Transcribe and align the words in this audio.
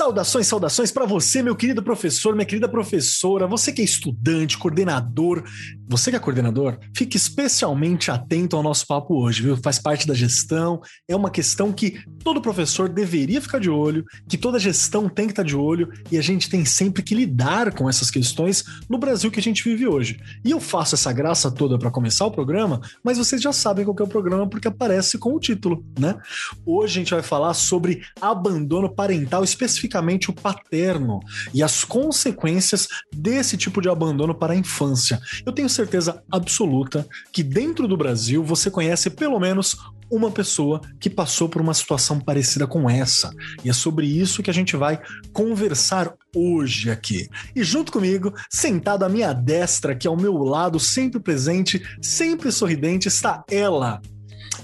Saudações, 0.00 0.46
saudações 0.46 0.90
para 0.90 1.04
você, 1.04 1.42
meu 1.42 1.54
querido 1.54 1.82
professor, 1.82 2.34
minha 2.34 2.46
querida 2.46 2.66
professora, 2.66 3.46
você 3.46 3.70
que 3.70 3.82
é 3.82 3.84
estudante, 3.84 4.56
coordenador, 4.56 5.44
você 5.86 6.10
que 6.10 6.16
é 6.16 6.18
coordenador, 6.18 6.78
fique 6.96 7.18
especialmente 7.18 8.10
atento 8.10 8.56
ao 8.56 8.62
nosso 8.62 8.86
papo 8.86 9.22
hoje, 9.22 9.42
viu? 9.42 9.58
Faz 9.58 9.78
parte 9.78 10.06
da 10.06 10.14
gestão, 10.14 10.80
é 11.06 11.14
uma 11.14 11.28
questão 11.28 11.70
que 11.70 12.02
todo 12.24 12.40
professor 12.40 12.88
deveria 12.88 13.42
ficar 13.42 13.58
de 13.58 13.68
olho, 13.68 14.02
que 14.26 14.38
toda 14.38 14.58
gestão 14.58 15.06
tem 15.06 15.26
que 15.26 15.32
estar 15.32 15.42
de 15.42 15.54
olho 15.54 15.92
e 16.10 16.16
a 16.16 16.22
gente 16.22 16.48
tem 16.48 16.64
sempre 16.64 17.02
que 17.02 17.14
lidar 17.14 17.74
com 17.74 17.86
essas 17.86 18.10
questões 18.10 18.64
no 18.88 18.96
Brasil 18.96 19.30
que 19.30 19.38
a 19.38 19.42
gente 19.42 19.62
vive 19.62 19.86
hoje. 19.86 20.18
E 20.42 20.50
eu 20.50 20.60
faço 20.60 20.94
essa 20.94 21.12
graça 21.12 21.50
toda 21.50 21.78
para 21.78 21.90
começar 21.90 22.24
o 22.24 22.30
programa, 22.30 22.80
mas 23.04 23.18
vocês 23.18 23.42
já 23.42 23.52
sabem 23.52 23.84
qual 23.84 23.96
é 24.00 24.02
o 24.02 24.08
programa 24.08 24.48
porque 24.48 24.68
aparece 24.68 25.18
com 25.18 25.34
o 25.34 25.38
título, 25.38 25.84
né? 25.98 26.16
Hoje 26.64 26.94
a 26.94 27.02
gente 27.02 27.10
vai 27.12 27.22
falar 27.22 27.52
sobre 27.52 28.00
abandono 28.18 28.88
parental 28.88 29.44
especificamente 29.44 29.89
especificamente 29.90 30.30
o 30.30 30.32
paterno 30.32 31.20
e 31.52 31.62
as 31.62 31.84
consequências 31.84 32.88
desse 33.12 33.56
tipo 33.56 33.80
de 33.80 33.88
abandono 33.88 34.34
para 34.34 34.52
a 34.52 34.56
infância. 34.56 35.20
Eu 35.44 35.52
tenho 35.52 35.68
certeza 35.68 36.22
absoluta 36.30 37.06
que 37.32 37.42
dentro 37.42 37.88
do 37.88 37.96
Brasil 37.96 38.44
você 38.44 38.70
conhece 38.70 39.10
pelo 39.10 39.38
menos 39.40 39.76
uma 40.10 40.30
pessoa 40.30 40.80
que 40.98 41.08
passou 41.08 41.48
por 41.48 41.62
uma 41.62 41.74
situação 41.74 42.18
parecida 42.18 42.66
com 42.66 42.90
essa. 42.90 43.30
E 43.64 43.70
é 43.70 43.72
sobre 43.72 44.06
isso 44.06 44.42
que 44.42 44.50
a 44.50 44.54
gente 44.54 44.76
vai 44.76 45.00
conversar 45.32 46.12
hoje 46.34 46.90
aqui. 46.90 47.28
E 47.54 47.62
junto 47.62 47.92
comigo, 47.92 48.34
sentado 48.50 49.04
à 49.04 49.08
minha 49.08 49.32
destra, 49.32 49.94
que 49.94 50.08
é 50.08 50.10
ao 50.10 50.16
meu 50.16 50.36
lado, 50.38 50.80
sempre 50.80 51.20
presente, 51.20 51.80
sempre 52.02 52.50
sorridente, 52.50 53.06
está 53.06 53.44
ela, 53.48 54.02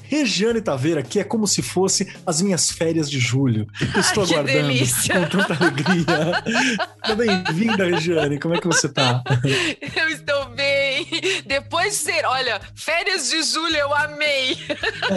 Regiane 0.09 0.61
Taveira, 0.61 1.03
que 1.03 1.19
é 1.19 1.25
como 1.25 1.47
se 1.47 1.63
fosse 1.63 2.13
as 2.25 2.41
minhas 2.41 2.71
férias 2.71 3.11
de 3.11 3.19
julho. 3.19 3.67
Eu 3.95 4.01
estou 4.01 4.25
Ai, 4.27 4.31
aguardando 4.31 4.79
com 4.79 5.39
tanta 5.39 5.65
alegria. 5.65 7.15
Bem-vinda, 7.17 7.85
Regiane. 7.85 8.39
Como 8.39 8.55
é 8.55 8.61
que 8.61 8.67
você 8.67 8.89
tá? 8.89 9.23
Eu 9.97 10.09
estou 10.09 10.47
bem. 10.51 11.07
Depois 11.47 11.95
de 11.95 12.01
ser, 12.01 12.25
olha, 12.25 12.61
férias 12.75 13.31
de 13.31 13.43
julho 13.43 13.77
eu 13.77 13.95
amei. 13.95 14.57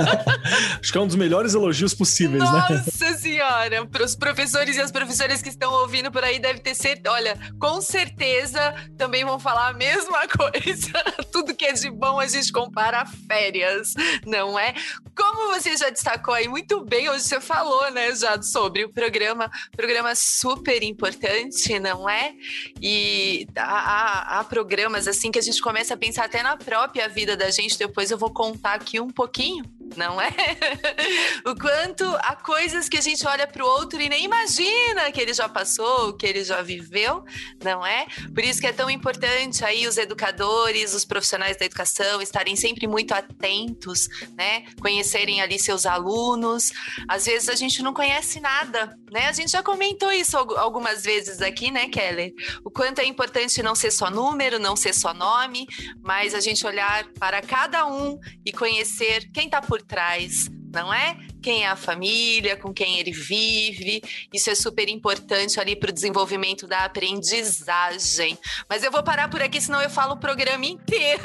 Acho 0.80 0.92
que 0.92 0.98
é 0.98 1.02
um 1.02 1.08
dos 1.08 1.16
melhores 1.16 1.54
elogios 1.54 1.94
possíveis, 1.94 2.44
Nossa 2.44 2.74
né? 2.74 2.84
Nossa 2.86 3.18
senhora, 3.18 3.86
para 3.86 4.04
os 4.04 4.16
professores 4.16 4.76
e 4.76 4.82
as 4.82 4.92
professoras 4.92 5.42
que 5.42 5.50
estão 5.50 5.72
ouvindo 5.74 6.12
por 6.12 6.24
aí 6.24 6.40
deve 6.40 6.60
ter 6.60 6.76
certeza, 6.76 7.16
olha, 7.16 7.38
com 7.60 7.82
certeza 7.82 8.74
também 8.98 9.24
vão 9.26 9.40
falar 9.40 9.70
a 9.70 9.74
mesma 9.74 10.28
coisa. 10.28 10.92
Tudo 11.32 11.56
que 11.56 11.66
é 11.66 11.74
de 11.74 11.90
bom 11.90 12.20
a 12.20 12.28
gente 12.28 12.52
compara 12.52 13.02
a 13.02 13.06
férias, 13.06 13.94
não 14.26 14.58
é? 14.58 14.74
Como 15.16 15.54
você 15.54 15.76
já 15.76 15.90
destacou 15.90 16.34
aí 16.34 16.48
muito 16.48 16.84
bem, 16.84 17.10
hoje 17.10 17.24
você 17.24 17.42
falou, 17.42 17.92
né, 17.92 18.16
já 18.16 18.42
sobre 18.42 18.86
o 18.86 18.90
programa, 18.90 19.50
programa 19.76 20.16
super 20.16 20.82
importante, 20.84 21.80
não 21.80 22.10
é? 22.10 22.34
E 22.82 23.48
há, 23.56 24.40
há, 24.40 24.44
programas 24.44 25.08
assim 25.08 25.32
que 25.32 25.40
a 25.40 25.42
gente 25.42 25.62
começa 25.62 25.94
a 25.94 25.98
pensar 25.98 26.26
até 26.26 26.42
na 26.42 26.56
própria 26.58 27.08
vida 27.08 27.36
da 27.36 27.50
gente. 27.50 27.78
Depois 27.78 28.12
eu 28.12 28.18
vou 28.18 28.32
contar 28.32 28.74
aqui 28.74 29.00
um 29.00 29.10
pouquinho 29.10 29.64
não 29.96 30.20
é? 30.20 30.30
o 31.46 31.56
quanto 31.56 32.04
há 32.22 32.36
coisas 32.36 32.88
que 32.88 32.98
a 32.98 33.02
gente 33.02 33.26
olha 33.28 33.48
para 33.48 33.64
o 33.64 33.68
outro 33.68 34.02
e 34.02 34.10
nem 34.10 34.26
imagina 34.26 35.12
que 35.12 35.20
ele 35.20 35.34
já 35.34 35.48
passou, 35.48 36.14
que 36.14 36.26
ele 36.26 36.44
já 36.44 36.62
viveu, 36.62 37.24
não 37.64 37.86
é? 37.86 38.06
Por 38.34 38.44
isso 38.44 38.60
que 38.60 38.68
é 38.68 38.74
tão 38.74 38.90
importante 38.90 39.64
aí 39.66 39.88
os 39.88 39.98
educadores, 39.98 40.94
os 40.94 41.06
profissionais 41.06 41.58
da 41.58 41.66
educação 41.66 42.22
estarem 42.22 42.56
sempre 42.56 42.88
muito 42.88 43.14
atentos, 43.14 44.08
né? 44.38 44.66
Conhecerem 44.80 45.42
ali 45.42 45.60
seus 45.60 45.86
alunos. 45.86 46.72
Às 47.08 47.26
vezes 47.26 47.50
a 47.50 47.56
gente 47.56 47.82
não 47.82 47.94
conhece 47.94 48.40
nada, 48.40 48.96
né? 49.12 49.28
A 49.28 49.34
gente 49.34 49.52
já 49.52 49.64
comentou 49.64 50.12
isso 50.12 50.38
algumas 50.38 51.04
vezes 51.04 51.42
aqui, 51.42 51.72
né, 51.72 51.88
Keller? 51.90 52.34
O 52.64 52.70
quanto 52.70 53.00
é 53.00 53.06
importante 53.06 53.62
não 53.64 53.76
ser 53.76 53.92
só 53.92 54.10
número, 54.10 54.60
não 54.60 54.76
ser 54.76 54.94
só 54.94 55.14
nome, 55.14 55.68
mas 56.02 56.34
a 56.34 56.40
gente 56.40 56.66
olhar 56.66 57.06
para 57.20 57.42
cada 57.42 57.86
um 57.86 58.20
e 58.46 58.52
conhecer 58.52 59.30
quem 59.32 59.46
está 59.46 59.62
por 59.62 59.79
trás 59.86 60.52
não 60.72 60.94
é? 60.94 61.18
Quem 61.42 61.64
é 61.64 61.70
a 61.70 61.76
família, 61.76 62.58
com 62.58 62.74
quem 62.74 63.00
ele 63.00 63.12
vive. 63.12 64.02
Isso 64.34 64.50
é 64.50 64.56
super 64.56 64.90
importante 64.90 65.60
ali 65.60 65.76
para 65.76 65.90
o 65.90 65.94
desenvolvimento 65.94 66.68
da 66.68 66.86
aprendizagem. 66.86 68.38
Mas 68.70 68.84
eu 68.84 68.92
vou 68.92 69.02
parar 69.02 69.30
por 69.30 69.42
aqui, 69.42 69.62
senão 69.62 69.82
eu 69.82 69.90
falo 69.90 70.14
o 70.14 70.18
programa 70.18 70.66
inteiro. 70.66 71.22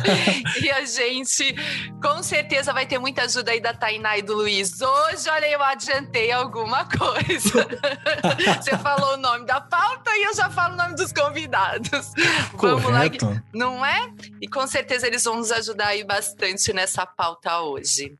e 0.62 0.70
a 0.70 0.84
gente, 0.84 1.54
com 2.02 2.22
certeza, 2.22 2.72
vai 2.72 2.86
ter 2.86 2.98
muita 2.98 3.22
ajuda 3.22 3.52
aí 3.52 3.60
da 3.60 3.74
Tainá 3.74 4.16
e 4.16 4.22
do 4.22 4.34
Luiz. 4.34 4.80
Hoje, 4.80 5.28
olha, 5.28 5.46
eu 5.46 5.62
adiantei 5.62 6.32
alguma 6.32 6.86
coisa. 6.86 7.68
Você 8.60 8.76
falou 8.78 9.14
o 9.14 9.16
nome 9.18 9.44
da 9.44 9.60
pauta 9.60 10.10
e 10.16 10.24
eu 10.24 10.34
já 10.34 10.48
falo 10.50 10.74
o 10.74 10.76
nome 10.76 10.94
dos 10.94 11.12
convidados. 11.12 12.12
Correto. 12.56 12.80
Vamos 12.80 13.32
lá, 13.32 13.42
não 13.52 13.84
é? 13.84 14.10
E 14.40 14.48
com 14.48 14.66
certeza 14.66 15.06
eles 15.06 15.24
vão 15.24 15.36
nos 15.36 15.52
ajudar 15.52 15.88
aí 15.88 16.04
bastante 16.04 16.72
nessa 16.72 17.04
pauta 17.04 17.60
hoje. 17.60 18.16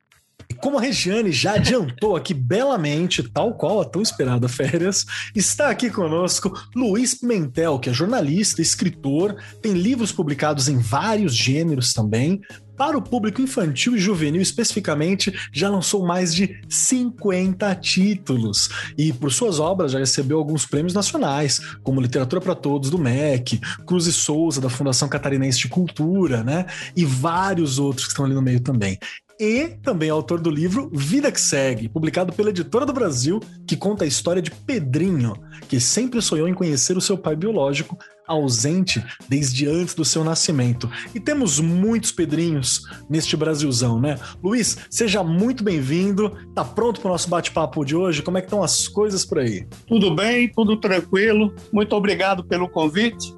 Como 0.62 0.78
a 0.78 0.80
Regiane 0.80 1.32
já 1.32 1.54
adiantou 1.54 2.14
aqui 2.14 2.32
belamente, 2.32 3.20
tal 3.20 3.52
qual 3.54 3.80
a 3.80 3.84
tão 3.84 4.00
esperada 4.00 4.46
férias, 4.48 5.04
está 5.34 5.68
aqui 5.68 5.90
conosco 5.90 6.52
Luiz 6.72 7.16
Pimentel, 7.16 7.80
que 7.80 7.90
é 7.90 7.92
jornalista, 7.92 8.62
escritor, 8.62 9.34
tem 9.60 9.72
livros 9.72 10.12
publicados 10.12 10.68
em 10.68 10.78
vários 10.78 11.34
gêneros 11.34 11.92
também, 11.92 12.40
para 12.76 12.96
o 12.96 13.02
público 13.02 13.40
infantil 13.40 13.94
e 13.94 13.98
juvenil 13.98 14.40
especificamente, 14.40 15.32
já 15.52 15.68
lançou 15.68 16.04
mais 16.04 16.34
de 16.34 16.60
50 16.68 17.74
títulos. 17.76 18.70
E 18.96 19.12
por 19.12 19.30
suas 19.30 19.60
obras 19.60 19.92
já 19.92 19.98
recebeu 19.98 20.38
alguns 20.38 20.66
prêmios 20.66 20.94
nacionais, 20.94 21.60
como 21.82 22.00
Literatura 22.00 22.40
para 22.40 22.54
Todos 22.54 22.90
do 22.90 22.98
MEC, 22.98 23.60
Cruz 23.86 24.06
e 24.06 24.12
Souza 24.12 24.60
da 24.60 24.70
Fundação 24.70 25.08
Catarinense 25.08 25.58
de 25.58 25.68
Cultura, 25.68 26.42
né? 26.42 26.66
E 26.96 27.04
vários 27.04 27.78
outros 27.78 28.06
que 28.06 28.12
estão 28.12 28.24
ali 28.24 28.34
no 28.34 28.42
meio 28.42 28.60
também 28.60 28.98
e 29.42 29.70
também 29.82 30.08
autor 30.08 30.40
do 30.40 30.48
livro 30.48 30.88
Vida 30.94 31.32
que 31.32 31.40
Segue, 31.40 31.88
publicado 31.88 32.32
pela 32.32 32.50
Editora 32.50 32.86
do 32.86 32.92
Brasil, 32.92 33.40
que 33.66 33.76
conta 33.76 34.04
a 34.04 34.06
história 34.06 34.40
de 34.40 34.52
Pedrinho, 34.52 35.34
que 35.68 35.80
sempre 35.80 36.22
sonhou 36.22 36.46
em 36.46 36.54
conhecer 36.54 36.96
o 36.96 37.00
seu 37.00 37.18
pai 37.18 37.34
biológico, 37.34 37.98
ausente 38.24 39.04
desde 39.28 39.66
antes 39.66 39.96
do 39.96 40.04
seu 40.04 40.22
nascimento. 40.22 40.88
E 41.12 41.18
temos 41.18 41.58
muitos 41.58 42.12
Pedrinhos 42.12 42.82
neste 43.10 43.36
Brasilzão, 43.36 44.00
né? 44.00 44.16
Luiz, 44.40 44.78
seja 44.88 45.24
muito 45.24 45.64
bem-vindo. 45.64 46.30
Tá 46.54 46.64
pronto 46.64 47.00
para 47.00 47.08
o 47.08 47.12
nosso 47.12 47.28
bate-papo 47.28 47.84
de 47.84 47.96
hoje? 47.96 48.22
Como 48.22 48.38
é 48.38 48.40
que 48.40 48.46
estão 48.46 48.62
as 48.62 48.86
coisas 48.86 49.24
por 49.24 49.40
aí? 49.40 49.66
Tudo 49.88 50.14
bem, 50.14 50.52
tudo 50.52 50.76
tranquilo. 50.76 51.52
Muito 51.72 51.96
obrigado 51.96 52.44
pelo 52.44 52.68
convite. 52.68 53.34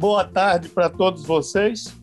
Boa 0.00 0.24
tarde 0.24 0.68
para 0.68 0.90
todos 0.90 1.22
vocês. 1.24 1.96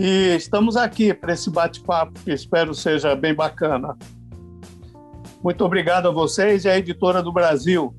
E 0.00 0.36
estamos 0.36 0.76
aqui 0.76 1.12
para 1.12 1.32
esse 1.32 1.50
bate-papo 1.50 2.20
que 2.24 2.30
espero 2.30 2.72
seja 2.72 3.16
bem 3.16 3.34
bacana. 3.34 3.98
Muito 5.42 5.64
obrigado 5.64 6.06
a 6.06 6.12
vocês 6.12 6.64
e 6.64 6.68
à 6.68 6.78
Editora 6.78 7.20
do 7.20 7.32
Brasil 7.32 7.92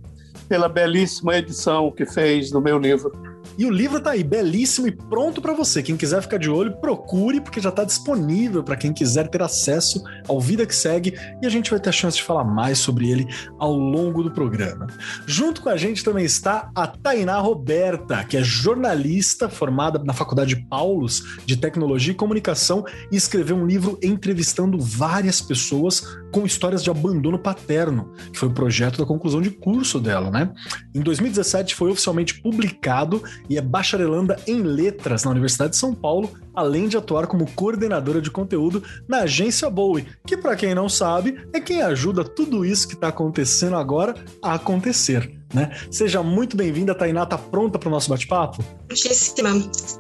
pela 0.47 0.69
belíssima 0.69 1.35
edição 1.35 1.91
que 1.91 2.05
fez 2.05 2.51
do 2.51 2.61
meu 2.61 2.79
livro. 2.79 3.11
E 3.59 3.65
o 3.65 3.69
livro 3.69 3.99
tá 3.99 4.11
aí, 4.11 4.23
belíssimo 4.23 4.87
e 4.87 4.91
pronto 4.91 5.41
para 5.41 5.53
você. 5.53 5.83
Quem 5.83 5.97
quiser 5.97 6.21
ficar 6.21 6.37
de 6.37 6.49
olho, 6.49 6.77
procure, 6.79 7.41
porque 7.41 7.59
já 7.59 7.69
tá 7.69 7.83
disponível 7.83 8.63
para 8.63 8.77
quem 8.77 8.93
quiser 8.93 9.27
ter 9.27 9.41
acesso 9.41 10.01
ao 10.29 10.39
Vida 10.39 10.65
que 10.65 10.73
Segue 10.73 11.13
e 11.41 11.45
a 11.45 11.49
gente 11.49 11.69
vai 11.69 11.77
ter 11.77 11.89
a 11.89 11.91
chance 11.91 12.15
de 12.15 12.23
falar 12.23 12.45
mais 12.45 12.77
sobre 12.77 13.11
ele 13.11 13.27
ao 13.59 13.73
longo 13.73 14.23
do 14.23 14.31
programa. 14.31 14.87
Junto 15.27 15.61
com 15.61 15.67
a 15.67 15.75
gente 15.75 16.05
também 16.05 16.23
está 16.23 16.71
a 16.73 16.87
Tainá 16.87 17.37
Roberta, 17.39 18.23
que 18.23 18.37
é 18.37 18.41
jornalista 18.41 19.49
formada 19.49 20.01
na 20.05 20.13
Faculdade 20.13 20.55
Paulus 20.69 21.37
de 21.45 21.57
Tecnologia 21.57 22.13
e 22.13 22.15
Comunicação 22.15 22.85
e 23.11 23.17
escreveu 23.17 23.57
um 23.57 23.67
livro 23.67 23.99
entrevistando 24.01 24.79
várias 24.79 25.41
pessoas 25.41 26.01
com 26.31 26.45
histórias 26.45 26.83
de 26.83 26.89
abandono 26.89 27.39
paterno, 27.39 28.11
que 28.31 28.39
foi 28.39 28.49
o 28.49 28.53
projeto 28.53 28.97
da 28.97 29.05
conclusão 29.05 29.41
de 29.41 29.49
curso 29.49 29.99
dela, 29.99 30.29
né? 30.29 30.51
Em 30.93 31.01
2017 31.01 31.75
foi 31.75 31.91
oficialmente 31.91 32.41
publicado 32.41 33.21
e 33.49 33.57
é 33.57 33.61
bacharelanda 33.61 34.39
em 34.47 34.61
letras 34.61 35.23
na 35.23 35.31
Universidade 35.31 35.71
de 35.71 35.77
São 35.77 35.93
Paulo, 35.93 36.31
além 36.53 36.87
de 36.87 36.97
atuar 36.97 37.27
como 37.27 37.49
coordenadora 37.51 38.21
de 38.21 38.31
conteúdo 38.31 38.83
na 39.07 39.19
agência 39.19 39.69
Bowie, 39.69 40.07
que 40.25 40.37
para 40.37 40.55
quem 40.55 40.75
não 40.75 40.89
sabe, 40.89 41.37
é 41.53 41.59
quem 41.59 41.81
ajuda 41.81 42.23
tudo 42.23 42.65
isso 42.65 42.87
que 42.87 42.93
está 42.93 43.09
acontecendo 43.09 43.75
agora 43.75 44.15
a 44.41 44.53
acontecer. 44.53 45.39
Né? 45.53 45.75
Seja 45.89 46.21
muito 46.21 46.55
bem-vinda, 46.55 46.93
Tainá. 46.93 47.25
Tá 47.25 47.37
pronta 47.37 47.79
para 47.79 47.89
o 47.89 47.91
nosso 47.91 48.09
bate-papo? 48.09 48.63
Muitíssima. 48.87 49.49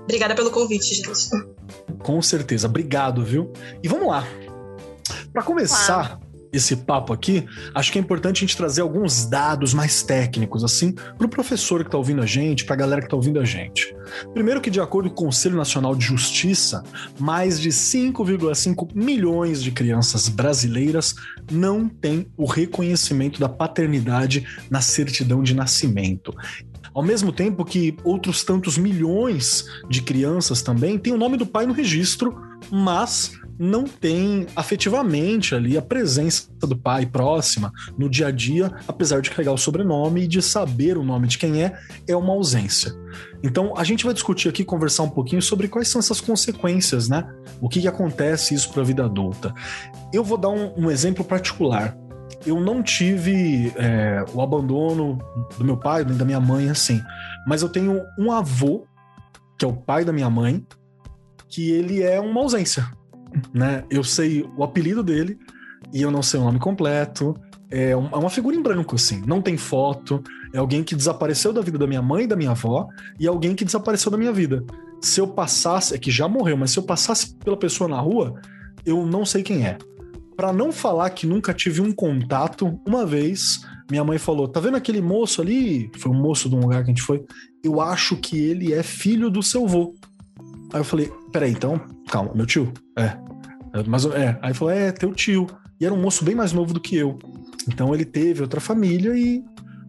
Obrigada 0.03 0.35
pelo 0.35 0.51
convite, 0.51 0.93
gente. 0.93 1.09
Com 1.99 2.21
certeza. 2.21 2.67
Obrigado, 2.67 3.23
viu? 3.23 3.51
E 3.81 3.87
vamos 3.87 4.07
lá. 4.07 4.27
Para 5.39 5.45
começar, 5.45 6.19
esse 6.51 6.75
papo 6.75 7.13
aqui, 7.13 7.45
acho 7.73 7.93
que 7.93 7.97
é 7.97 8.01
importante 8.01 8.39
a 8.39 8.41
gente 8.41 8.57
trazer 8.57 8.81
alguns 8.81 9.25
dados 9.25 9.73
mais 9.73 10.03
técnicos, 10.03 10.65
assim, 10.65 10.91
para 10.91 11.25
o 11.25 11.29
professor 11.29 11.79
que 11.79 11.87
está 11.87 11.97
ouvindo 11.97 12.21
a 12.21 12.25
gente, 12.25 12.65
para 12.65 12.73
a 12.73 12.77
galera 12.77 12.99
que 12.99 13.07
está 13.07 13.15
ouvindo 13.15 13.39
a 13.39 13.45
gente. 13.45 13.95
Primeiro 14.33 14.59
que, 14.59 14.69
de 14.69 14.81
acordo 14.81 15.09
com 15.09 15.23
o 15.23 15.25
Conselho 15.27 15.55
Nacional 15.55 15.95
de 15.95 16.05
Justiça, 16.05 16.83
mais 17.17 17.57
de 17.57 17.69
5,5 17.69 18.93
milhões 18.93 19.63
de 19.63 19.71
crianças 19.71 20.27
brasileiras 20.27 21.15
não 21.49 21.87
têm 21.87 22.27
o 22.35 22.45
reconhecimento 22.45 23.39
da 23.39 23.47
paternidade 23.47 24.45
na 24.69 24.81
certidão 24.81 25.41
de 25.41 25.55
nascimento. 25.55 26.35
Ao 26.93 27.01
mesmo 27.01 27.31
tempo 27.31 27.63
que 27.63 27.95
outros 28.03 28.43
tantos 28.43 28.77
milhões 28.77 29.63
de 29.89 30.01
crianças 30.01 30.61
também 30.61 30.97
têm 30.97 31.13
o 31.13 31.17
nome 31.17 31.37
do 31.37 31.45
pai 31.45 31.65
no 31.65 31.71
registro, 31.71 32.35
mas 32.69 33.38
não 33.59 33.83
tem 33.83 34.47
afetivamente 34.55 35.53
ali 35.53 35.77
a 35.77 35.81
presença 35.81 36.47
do 36.61 36.77
pai 36.77 37.05
próxima 37.05 37.73
no 37.97 38.09
dia 38.09 38.27
a 38.27 38.31
dia, 38.31 38.71
apesar 38.87 39.21
de 39.21 39.29
carregar 39.29 39.51
o 39.51 39.57
sobrenome 39.57 40.23
e 40.23 40.27
de 40.27 40.41
saber 40.41 40.97
o 40.97 41.03
nome 41.03 41.27
de 41.27 41.37
quem 41.37 41.61
é, 41.61 41.77
é 42.07 42.15
uma 42.15 42.31
ausência. 42.31 42.93
Então 43.43 43.73
a 43.75 43.83
gente 43.83 44.05
vai 44.05 44.13
discutir 44.13 44.47
aqui, 44.47 44.63
conversar 44.63 45.03
um 45.03 45.09
pouquinho 45.09 45.41
sobre 45.41 45.67
quais 45.67 45.89
são 45.89 45.99
essas 45.99 46.21
consequências, 46.21 47.09
né? 47.09 47.29
O 47.59 47.67
que, 47.67 47.81
que 47.81 47.87
acontece 47.87 48.53
isso 48.53 48.71
para 48.71 48.81
a 48.81 48.85
vida 48.85 49.03
adulta. 49.03 49.53
Eu 50.13 50.23
vou 50.23 50.37
dar 50.37 50.49
um, 50.49 50.85
um 50.85 50.89
exemplo 50.89 51.25
particular 51.25 51.97
eu 52.45 52.61
não 52.61 52.81
tive 52.81 53.73
é, 53.75 54.23
o 54.33 54.41
abandono 54.41 55.17
do 55.57 55.65
meu 55.65 55.75
pai, 55.75 56.05
nem 56.05 56.15
da 56.15 56.23
minha 56.23 56.39
mãe, 56.39 56.69
assim. 56.69 57.01
Mas 57.45 57.61
eu 57.61 57.67
tenho 57.67 58.01
um 58.17 58.31
avô, 58.31 58.85
que 59.57 59.65
é 59.65 59.67
o 59.67 59.73
pai 59.73 60.05
da 60.05 60.13
minha 60.13 60.29
mãe, 60.29 60.65
que 61.49 61.69
ele 61.69 62.01
é 62.01 62.17
uma 62.17 62.39
ausência 62.39 62.89
né? 63.53 63.83
Eu 63.89 64.03
sei 64.03 64.47
o 64.57 64.63
apelido 64.63 65.03
dele 65.03 65.37
e 65.93 66.01
eu 66.01 66.11
não 66.11 66.21
sei 66.21 66.39
o 66.39 66.43
nome 66.43 66.59
completo. 66.59 67.35
É, 67.71 67.91
é 67.91 67.95
uma 67.95 68.29
figura 68.29 68.55
em 68.55 68.61
branco, 68.61 68.95
assim. 68.95 69.21
Não 69.25 69.41
tem 69.41 69.57
foto. 69.57 70.23
É 70.53 70.57
alguém 70.57 70.83
que 70.83 70.95
desapareceu 70.95 71.53
da 71.53 71.61
vida 71.61 71.77
da 71.77 71.87
minha 71.87 72.01
mãe 72.01 72.23
e 72.23 72.27
da 72.27 72.35
minha 72.35 72.51
avó 72.51 72.87
e 73.19 73.27
alguém 73.27 73.55
que 73.55 73.65
desapareceu 73.65 74.11
da 74.11 74.17
minha 74.17 74.33
vida. 74.33 74.63
Se 75.01 75.21
eu 75.21 75.27
passasse, 75.27 75.95
é 75.95 75.97
que 75.97 76.11
já 76.11 76.27
morreu, 76.27 76.57
mas 76.57 76.71
se 76.71 76.79
eu 76.79 76.83
passasse 76.83 77.35
pela 77.35 77.57
pessoa 77.57 77.89
na 77.89 77.99
rua, 77.99 78.39
eu 78.85 79.05
não 79.05 79.25
sei 79.25 79.43
quem 79.43 79.65
é. 79.65 79.77
Para 80.35 80.51
não 80.51 80.71
falar 80.71 81.09
que 81.11 81.27
nunca 81.27 81.53
tive 81.53 81.81
um 81.81 81.91
contato, 81.91 82.79
uma 82.87 83.05
vez 83.05 83.61
minha 83.89 84.03
mãe 84.03 84.17
falou: 84.17 84.47
Tá 84.47 84.59
vendo 84.59 84.77
aquele 84.77 85.01
moço 85.01 85.41
ali? 85.41 85.89
Foi 85.97 86.11
um 86.11 86.15
moço 86.15 86.47
de 86.47 86.55
um 86.55 86.59
lugar 86.59 86.83
que 86.83 86.91
a 86.91 86.93
gente 86.93 87.01
foi. 87.01 87.25
Eu 87.63 87.81
acho 87.81 88.15
que 88.15 88.37
ele 88.37 88.73
é 88.73 88.83
filho 88.83 89.29
do 89.29 89.41
seu 89.41 89.67
vô. 89.67 89.93
Aí 90.71 90.79
eu 90.79 90.83
falei: 90.83 91.11
Peraí, 91.31 91.51
então, 91.51 91.79
calma, 92.09 92.33
meu 92.33 92.45
tio? 92.45 92.73
É. 92.97 93.15
Mas 93.87 94.05
é. 94.05 94.37
Aí 94.41 94.53
falou: 94.53 94.73
é, 94.73 94.91
teu 94.91 95.13
tio. 95.13 95.47
E 95.79 95.85
era 95.85 95.93
um 95.93 96.01
moço 96.01 96.25
bem 96.25 96.35
mais 96.35 96.51
novo 96.51 96.73
do 96.73 96.79
que 96.79 96.95
eu. 96.95 97.17
Então 97.67 97.93
ele 97.93 98.05
teve 98.05 98.41
outra 98.41 98.59
família 98.59 99.15
e 99.15 99.43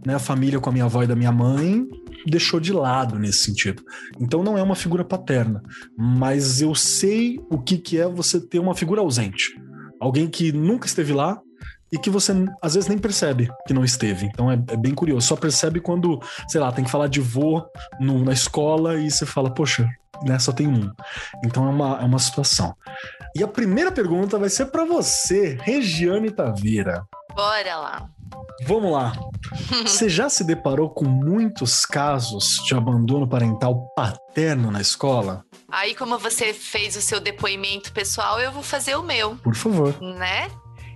né, 0.07 0.15
a 0.15 0.19
família 0.19 0.61
com 0.61 0.71
a 0.71 0.73
minha 0.73 0.85
avó 0.85 1.03
e 1.03 1.07
da 1.07 1.17
minha 1.17 1.33
mãe 1.33 1.87
deixou 2.27 2.61
de 2.61 2.73
lado 2.73 3.19
nesse 3.19 3.45
sentido. 3.45 3.83
Então 4.21 4.43
não 4.43 4.57
é 4.57 4.63
uma 4.63 4.75
figura 4.75 5.05
paterna, 5.05 5.63
mas 5.99 6.61
eu 6.61 6.75
sei 6.75 7.41
o 7.51 7.59
que, 7.59 7.79
que 7.79 7.99
é 7.99 8.07
você 8.07 8.41
ter 8.41 8.59
uma 8.59 8.75
figura 8.75 9.01
ausente. 9.01 9.55
Alguém 10.01 10.29
que 10.29 10.53
nunca 10.53 10.87
esteve 10.87 11.13
lá 11.13 11.41
e 11.93 11.99
que 11.99 12.09
você 12.09 12.33
às 12.63 12.75
vezes 12.75 12.89
nem 12.89 12.99
percebe 12.99 13.51
que 13.67 13.75
não 13.75 13.85
esteve. 13.85 14.27
Então 14.27 14.51
é, 14.51 14.55
é 14.69 14.77
bem 14.77 14.95
curioso. 14.95 15.27
Só 15.27 15.37
percebe 15.37 15.81
quando, 15.81 16.21
sei 16.49 16.61
lá, 16.61 16.71
tem 16.71 16.85
que 16.85 16.91
falar 16.91 17.09
de 17.09 17.21
vô 17.21 17.63
no, 17.99 18.25
na 18.25 18.33
escola 18.33 18.99
e 18.99 19.11
você 19.11 19.27
fala, 19.27 19.53
poxa, 19.53 19.89
né? 20.25 20.39
Só 20.39 20.53
tem 20.53 20.67
um. 20.67 20.91
Então 21.45 21.67
é 21.67 21.71
uma, 21.71 22.01
é 22.01 22.05
uma 22.05 22.19
situação. 22.19 22.75
E 23.35 23.43
a 23.43 23.49
primeira 23.49 23.93
pergunta 23.93 24.39
vai 24.39 24.49
ser 24.49 24.67
para 24.67 24.85
você, 24.85 25.57
Regiane 25.63 26.31
Taveira. 26.31 27.05
Bora 27.35 27.77
lá. 27.77 28.09
Vamos 28.65 28.93
lá. 28.93 29.13
Você 29.83 30.09
já 30.09 30.29
se 30.29 30.45
deparou 30.45 30.91
com 30.91 31.05
muitos 31.07 31.87
casos 31.87 32.57
de 32.67 32.75
abandono 32.75 33.27
parental 33.27 33.89
paterno 33.97 34.71
na 34.71 34.81
escola? 34.81 35.45
Aí, 35.71 35.95
como 35.95 36.19
você 36.19 36.53
fez 36.53 36.97
o 36.97 37.01
seu 37.01 37.21
depoimento 37.21 37.93
pessoal, 37.93 38.41
eu 38.41 38.53
vou 38.53 38.63
fazer 38.63 38.97
o 38.97 39.03
meu. 39.03 39.37
Por 39.37 39.55
favor. 39.55 39.95
Né? 40.03 40.51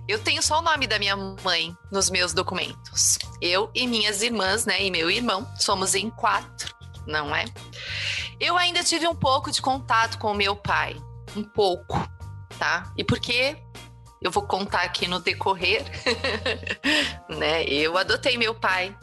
Eu 0.07 0.19
tenho 0.19 0.43
só 0.43 0.59
o 0.59 0.61
nome 0.61 0.85
da 0.85 0.99
minha 0.99 1.15
mãe 1.15 1.73
nos 1.91 2.09
meus 2.09 2.33
documentos. 2.33 3.17
Eu 3.41 3.71
e 3.73 3.87
minhas 3.87 4.21
irmãs, 4.21 4.65
né, 4.65 4.83
e 4.83 4.91
meu 4.91 5.09
irmão, 5.09 5.47
somos 5.57 5.95
em 5.95 6.09
quatro 6.09 6.75
não 7.05 7.35
é? 7.35 7.45
Eu 8.39 8.57
ainda 8.57 8.83
tive 8.83 9.07
um 9.07 9.15
pouco 9.15 9.51
de 9.51 9.61
contato 9.61 10.17
com 10.17 10.31
o 10.31 10.35
meu 10.35 10.55
pai, 10.55 10.95
um 11.35 11.43
pouco, 11.43 11.97
tá? 12.57 12.91
E 12.97 13.03
porque 13.03 13.57
eu 14.21 14.31
vou 14.31 14.43
contar 14.43 14.81
aqui 14.81 15.07
no 15.07 15.19
decorrer, 15.19 15.83
né? 17.29 17.63
Eu 17.65 17.97
adotei 17.97 18.37
meu 18.37 18.55
pai 18.55 18.95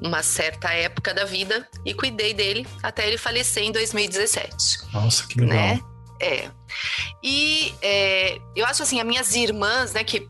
uma 0.00 0.22
certa 0.22 0.72
época 0.72 1.12
da 1.12 1.24
vida 1.24 1.68
e 1.84 1.94
cuidei 1.94 2.32
dele 2.32 2.66
até 2.82 3.06
ele 3.06 3.18
falecer 3.18 3.62
em 3.62 3.72
2017. 3.72 4.92
Nossa, 4.92 5.26
que 5.26 5.40
legal. 5.40 5.56
Né? 5.56 5.80
É. 6.20 6.50
E 7.22 7.74
é, 7.80 8.38
eu 8.54 8.66
acho 8.66 8.82
assim, 8.82 9.00
as 9.00 9.06
minhas 9.06 9.34
irmãs, 9.34 9.92
né, 9.92 10.04
que 10.04 10.28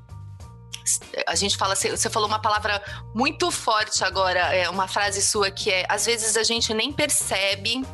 a 1.26 1.34
gente 1.34 1.56
fala, 1.56 1.74
você 1.74 2.08
falou 2.08 2.28
uma 2.28 2.40
palavra 2.40 2.82
muito 3.14 3.50
forte 3.50 4.02
agora, 4.04 4.40
é 4.54 4.68
uma 4.68 4.88
frase 4.88 5.20
sua 5.22 5.50
que 5.50 5.70
é: 5.70 5.84
às 5.88 6.06
vezes 6.06 6.36
a 6.36 6.42
gente 6.42 6.72
nem 6.72 6.92
percebe 6.92 7.84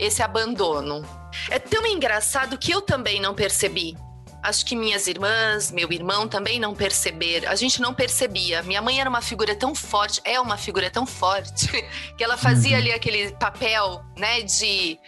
esse 0.00 0.22
abandono. 0.22 1.02
É 1.50 1.58
tão 1.58 1.86
engraçado 1.86 2.58
que 2.58 2.72
eu 2.72 2.80
também 2.80 3.20
não 3.20 3.34
percebi. 3.34 3.96
Acho 4.42 4.64
que 4.64 4.74
minhas 4.74 5.06
irmãs, 5.06 5.70
meu 5.70 5.92
irmão 5.92 6.26
também 6.26 6.58
não 6.58 6.74
perceberam. 6.74 7.50
A 7.50 7.54
gente 7.54 7.78
não 7.78 7.92
percebia. 7.92 8.62
Minha 8.62 8.80
mãe 8.80 8.98
era 8.98 9.10
uma 9.10 9.20
figura 9.20 9.54
tão 9.54 9.74
forte, 9.74 10.22
é 10.24 10.40
uma 10.40 10.56
figura 10.56 10.90
tão 10.90 11.04
forte, 11.04 11.68
que 12.16 12.24
ela 12.24 12.38
fazia 12.38 12.76
uhum. 12.76 12.82
ali 12.82 12.92
aquele 12.92 13.32
papel, 13.32 14.02
né, 14.16 14.40
de 14.40 14.98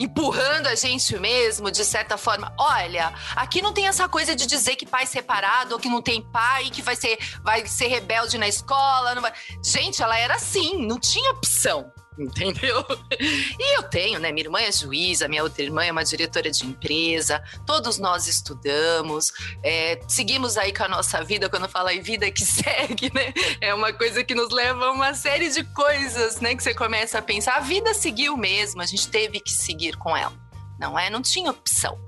empurrando 0.00 0.66
a 0.66 0.74
gente 0.74 1.16
mesmo, 1.18 1.70
de 1.70 1.84
certa 1.84 2.16
forma. 2.16 2.52
Olha, 2.58 3.12
aqui 3.36 3.62
não 3.62 3.72
tem 3.72 3.86
essa 3.86 4.08
coisa 4.08 4.34
de 4.34 4.44
dizer 4.44 4.74
que 4.74 4.86
pai 4.86 5.06
separado 5.06 5.74
ou 5.74 5.80
que 5.80 5.88
não 5.88 6.02
tem 6.02 6.20
pai, 6.20 6.70
que 6.70 6.82
vai 6.82 6.96
ser, 6.96 7.16
vai 7.44 7.64
ser 7.66 7.86
rebelde 7.86 8.38
na 8.38 8.48
escola. 8.48 9.14
Vai... 9.20 9.32
Gente, 9.64 10.02
ela 10.02 10.18
era 10.18 10.34
assim, 10.34 10.84
não 10.84 10.98
tinha 10.98 11.30
opção 11.30 11.92
entendeu? 12.18 12.84
E 13.20 13.76
eu 13.76 13.82
tenho, 13.84 14.18
né? 14.18 14.32
Minha 14.32 14.46
irmã 14.46 14.60
é 14.60 14.72
juíza, 14.72 15.28
minha 15.28 15.42
outra 15.42 15.62
irmã 15.62 15.84
é 15.84 15.92
uma 15.92 16.04
diretora 16.04 16.50
de 16.50 16.66
empresa, 16.66 17.42
todos 17.66 17.98
nós 17.98 18.26
estudamos, 18.26 19.32
é, 19.62 20.00
seguimos 20.08 20.56
aí 20.56 20.72
com 20.72 20.84
a 20.84 20.88
nossa 20.88 21.22
vida, 21.22 21.48
quando 21.48 21.68
fala 21.68 21.94
em 21.94 22.00
vida 22.00 22.30
que 22.30 22.44
segue, 22.44 23.12
né? 23.14 23.32
É 23.60 23.74
uma 23.74 23.92
coisa 23.92 24.24
que 24.24 24.34
nos 24.34 24.50
leva 24.50 24.86
a 24.86 24.90
uma 24.90 25.14
série 25.14 25.50
de 25.50 25.64
coisas, 25.64 26.40
né? 26.40 26.54
Que 26.54 26.62
você 26.62 26.74
começa 26.74 27.18
a 27.18 27.22
pensar, 27.22 27.56
a 27.56 27.60
vida 27.60 27.94
seguiu 27.94 28.36
mesmo, 28.36 28.82
a 28.82 28.86
gente 28.86 29.08
teve 29.08 29.40
que 29.40 29.52
seguir 29.52 29.96
com 29.96 30.16
ela, 30.16 30.34
não 30.78 30.98
é? 30.98 31.10
Não 31.10 31.22
tinha 31.22 31.50
opção. 31.50 31.98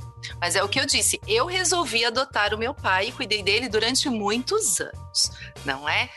Mas 0.40 0.54
é 0.54 0.62
o 0.62 0.68
que 0.68 0.78
eu 0.78 0.86
disse, 0.86 1.20
eu 1.26 1.46
resolvi 1.46 2.04
adotar 2.04 2.54
o 2.54 2.58
meu 2.58 2.72
pai 2.72 3.08
e 3.08 3.12
cuidei 3.12 3.42
dele 3.42 3.68
durante 3.68 4.08
muitos 4.08 4.80
anos, 4.80 5.32
não 5.64 5.88
é? 5.88 6.08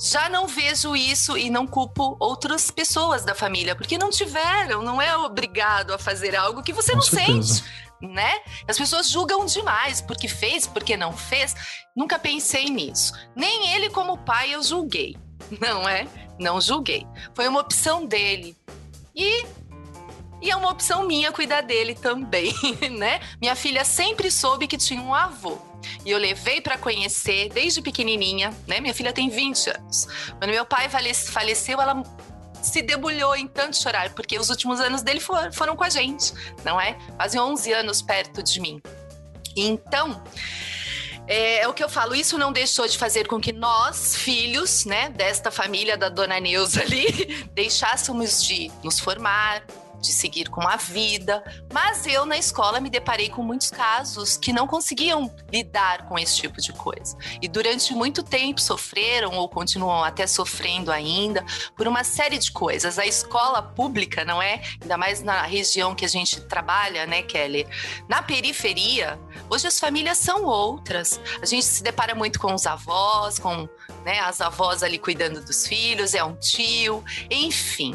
Já 0.00 0.28
não 0.28 0.46
vejo 0.46 0.96
isso 0.96 1.36
e 1.36 1.50
não 1.50 1.66
culpo 1.66 2.16
outras 2.18 2.70
pessoas 2.70 3.24
da 3.24 3.34
família, 3.34 3.74
porque 3.74 3.98
não 3.98 4.10
tiveram, 4.10 4.82
não 4.82 5.00
é 5.00 5.16
obrigado 5.16 5.92
a 5.92 5.98
fazer 5.98 6.34
algo 6.34 6.62
que 6.62 6.72
você 6.72 6.92
Com 6.92 6.98
não 6.98 7.02
certeza. 7.02 7.54
sente, 7.54 7.64
né? 8.00 8.40
As 8.68 8.76
pessoas 8.76 9.08
julgam 9.08 9.44
demais 9.46 10.00
porque 10.00 10.28
fez, 10.28 10.66
porque 10.66 10.96
não 10.96 11.12
fez. 11.12 11.54
Nunca 11.96 12.18
pensei 12.18 12.66
nisso. 12.66 13.12
Nem 13.36 13.74
ele 13.74 13.90
como 13.90 14.18
pai 14.18 14.54
eu 14.54 14.62
julguei, 14.62 15.16
não 15.60 15.88
é? 15.88 16.06
Não 16.38 16.60
julguei. 16.60 17.06
Foi 17.34 17.46
uma 17.46 17.60
opção 17.60 18.04
dele. 18.04 18.56
E 19.14 19.46
e 20.42 20.50
é 20.50 20.56
uma 20.56 20.70
opção 20.70 21.06
minha 21.06 21.32
cuidar 21.32 21.62
dele 21.62 21.94
também, 21.94 22.52
né? 22.98 23.18
Minha 23.40 23.56
filha 23.56 23.82
sempre 23.82 24.30
soube 24.30 24.66
que 24.66 24.76
tinha 24.76 25.00
um 25.00 25.14
avô. 25.14 25.56
E 26.04 26.10
eu 26.10 26.18
levei 26.18 26.60
para 26.60 26.76
conhecer 26.78 27.48
desde 27.50 27.80
pequenininha, 27.80 28.52
né? 28.66 28.80
Minha 28.80 28.94
filha 28.94 29.12
tem 29.12 29.28
20 29.28 29.70
anos. 29.70 30.06
Quando 30.38 30.50
meu 30.50 30.64
pai 30.64 30.88
faleceu, 30.88 31.80
ela 31.80 32.02
se 32.62 32.80
debulhou 32.82 33.36
em 33.36 33.46
tanto 33.46 33.76
chorar, 33.76 34.10
porque 34.10 34.38
os 34.38 34.48
últimos 34.48 34.80
anos 34.80 35.02
dele 35.02 35.20
foram, 35.20 35.76
com 35.76 35.84
a 35.84 35.90
gente, 35.90 36.32
não 36.64 36.80
é? 36.80 36.96
Fazem 37.18 37.40
11 37.40 37.72
anos 37.72 38.02
perto 38.02 38.42
de 38.42 38.60
mim. 38.60 38.80
Então, 39.56 40.22
é, 41.26 41.60
é, 41.60 41.68
o 41.68 41.74
que 41.74 41.84
eu 41.84 41.88
falo, 41.88 42.14
isso 42.14 42.36
não 42.38 42.52
deixou 42.52 42.86
de 42.88 42.98
fazer 42.98 43.26
com 43.26 43.40
que 43.40 43.52
nós, 43.52 44.16
filhos, 44.16 44.84
né, 44.84 45.10
desta 45.10 45.50
família 45.50 45.96
da 45.96 46.08
dona 46.08 46.40
Neuza 46.40 46.80
ali, 46.80 47.46
deixássemos 47.54 48.42
de 48.42 48.70
nos 48.82 48.98
formar, 48.98 49.62
de 50.04 50.12
seguir 50.12 50.48
com 50.50 50.66
a 50.66 50.76
vida. 50.76 51.42
Mas 51.72 52.06
eu, 52.06 52.26
na 52.26 52.36
escola, 52.36 52.80
me 52.80 52.90
deparei 52.90 53.30
com 53.30 53.42
muitos 53.42 53.70
casos 53.70 54.36
que 54.36 54.52
não 54.52 54.66
conseguiam 54.66 55.34
lidar 55.50 56.06
com 56.06 56.18
esse 56.18 56.36
tipo 56.36 56.60
de 56.60 56.72
coisa. 56.72 57.16
E 57.40 57.48
durante 57.48 57.94
muito 57.94 58.22
tempo 58.22 58.60
sofreram 58.60 59.32
ou 59.32 59.48
continuam 59.48 60.04
até 60.04 60.26
sofrendo 60.26 60.92
ainda 60.92 61.44
por 61.76 61.88
uma 61.88 62.04
série 62.04 62.38
de 62.38 62.52
coisas. 62.52 62.98
A 62.98 63.06
escola 63.06 63.62
pública, 63.62 64.24
não 64.24 64.40
é? 64.40 64.62
Ainda 64.80 64.96
mais 64.96 65.22
na 65.22 65.42
região 65.42 65.94
que 65.94 66.04
a 66.04 66.08
gente 66.08 66.40
trabalha, 66.42 67.06
né, 67.06 67.22
Kelly? 67.22 67.66
Na 68.08 68.22
periferia, 68.22 69.18
hoje 69.48 69.66
as 69.66 69.80
famílias 69.80 70.18
são 70.18 70.44
outras. 70.44 71.20
A 71.40 71.46
gente 71.46 71.64
se 71.64 71.82
depara 71.82 72.14
muito 72.14 72.38
com 72.38 72.52
os 72.52 72.66
avós, 72.66 73.38
com 73.38 73.68
né, 74.04 74.20
as 74.20 74.40
avós 74.40 74.82
ali 74.82 74.98
cuidando 74.98 75.42
dos 75.44 75.66
filhos, 75.66 76.14
é 76.14 76.22
um 76.22 76.36
tio, 76.36 77.02
enfim 77.30 77.94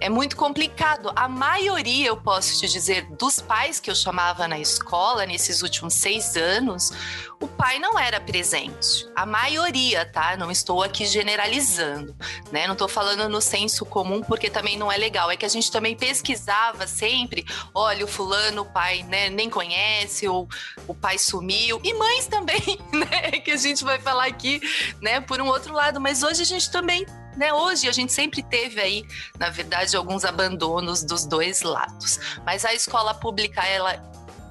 é 0.00 0.08
muito 0.08 0.36
complicado. 0.36 1.12
A 1.14 1.28
maioria, 1.28 2.08
eu 2.08 2.16
posso 2.16 2.58
te 2.58 2.68
dizer, 2.68 3.06
dos 3.16 3.40
pais 3.40 3.80
que 3.80 3.90
eu 3.90 3.94
chamava 3.94 4.46
na 4.46 4.58
escola 4.58 5.26
nesses 5.26 5.62
últimos 5.62 5.94
seis 5.94 6.36
anos, 6.36 6.92
o 7.40 7.46
pai 7.46 7.78
não 7.78 7.98
era 7.98 8.20
presente. 8.20 9.06
A 9.14 9.26
maioria, 9.26 10.06
tá? 10.06 10.36
Não 10.36 10.50
estou 10.50 10.82
aqui 10.82 11.04
generalizando, 11.04 12.14
né? 12.50 12.66
Não 12.66 12.72
estou 12.72 12.88
falando 12.88 13.28
no 13.28 13.40
senso 13.40 13.84
comum 13.84 14.22
porque 14.22 14.48
também 14.48 14.78
não 14.78 14.90
é 14.90 14.96
legal. 14.96 15.30
É 15.30 15.36
que 15.36 15.44
a 15.44 15.48
gente 15.48 15.70
também 15.70 15.94
pesquisava 15.94 16.86
sempre, 16.86 17.44
olha, 17.74 18.04
o 18.04 18.08
fulano, 18.08 18.62
o 18.62 18.64
pai, 18.64 19.02
né, 19.02 19.28
nem 19.28 19.50
conhece, 19.50 20.26
ou 20.26 20.48
o 20.86 20.94
pai 20.94 21.18
sumiu. 21.18 21.80
E 21.84 21.92
mães 21.94 22.26
também, 22.26 22.78
né? 22.92 23.32
Que 23.32 23.52
a 23.52 23.56
gente 23.56 23.84
vai 23.84 23.98
falar 23.98 24.26
aqui, 24.26 24.60
né, 25.02 25.20
por 25.20 25.40
um 25.40 25.46
outro 25.46 25.74
lado. 25.74 26.00
Mas 26.00 26.22
hoje 26.22 26.42
a 26.42 26.46
gente 26.46 26.70
também 26.70 27.04
né? 27.36 27.52
Hoje 27.52 27.88
a 27.88 27.92
gente 27.92 28.12
sempre 28.12 28.42
teve 28.42 28.80
aí, 28.80 29.04
na 29.38 29.50
verdade, 29.50 29.96
alguns 29.96 30.24
abandonos 30.24 31.02
dos 31.02 31.24
dois 31.24 31.62
lados. 31.62 32.18
Mas 32.44 32.64
a 32.64 32.72
escola 32.72 33.14
pública, 33.14 33.62
ela 33.62 34.02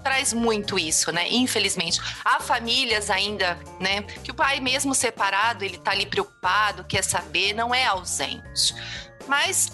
traz 0.03 0.33
muito 0.33 0.77
isso, 0.77 1.11
né? 1.11 1.27
Infelizmente, 1.29 1.99
há 2.23 2.39
famílias 2.39 3.09
ainda, 3.09 3.57
né, 3.79 4.03
que 4.03 4.29
o 4.29 4.35
pai 4.35 4.59
mesmo 4.59 4.93
separado, 4.93 5.65
ele 5.65 5.79
tá 5.79 5.91
ali 5.91 6.05
preocupado, 6.05 6.83
quer 6.83 7.03
saber, 7.03 7.53
não 7.53 7.73
é 7.73 7.85
ausente. 7.85 8.75
Mas 9.27 9.71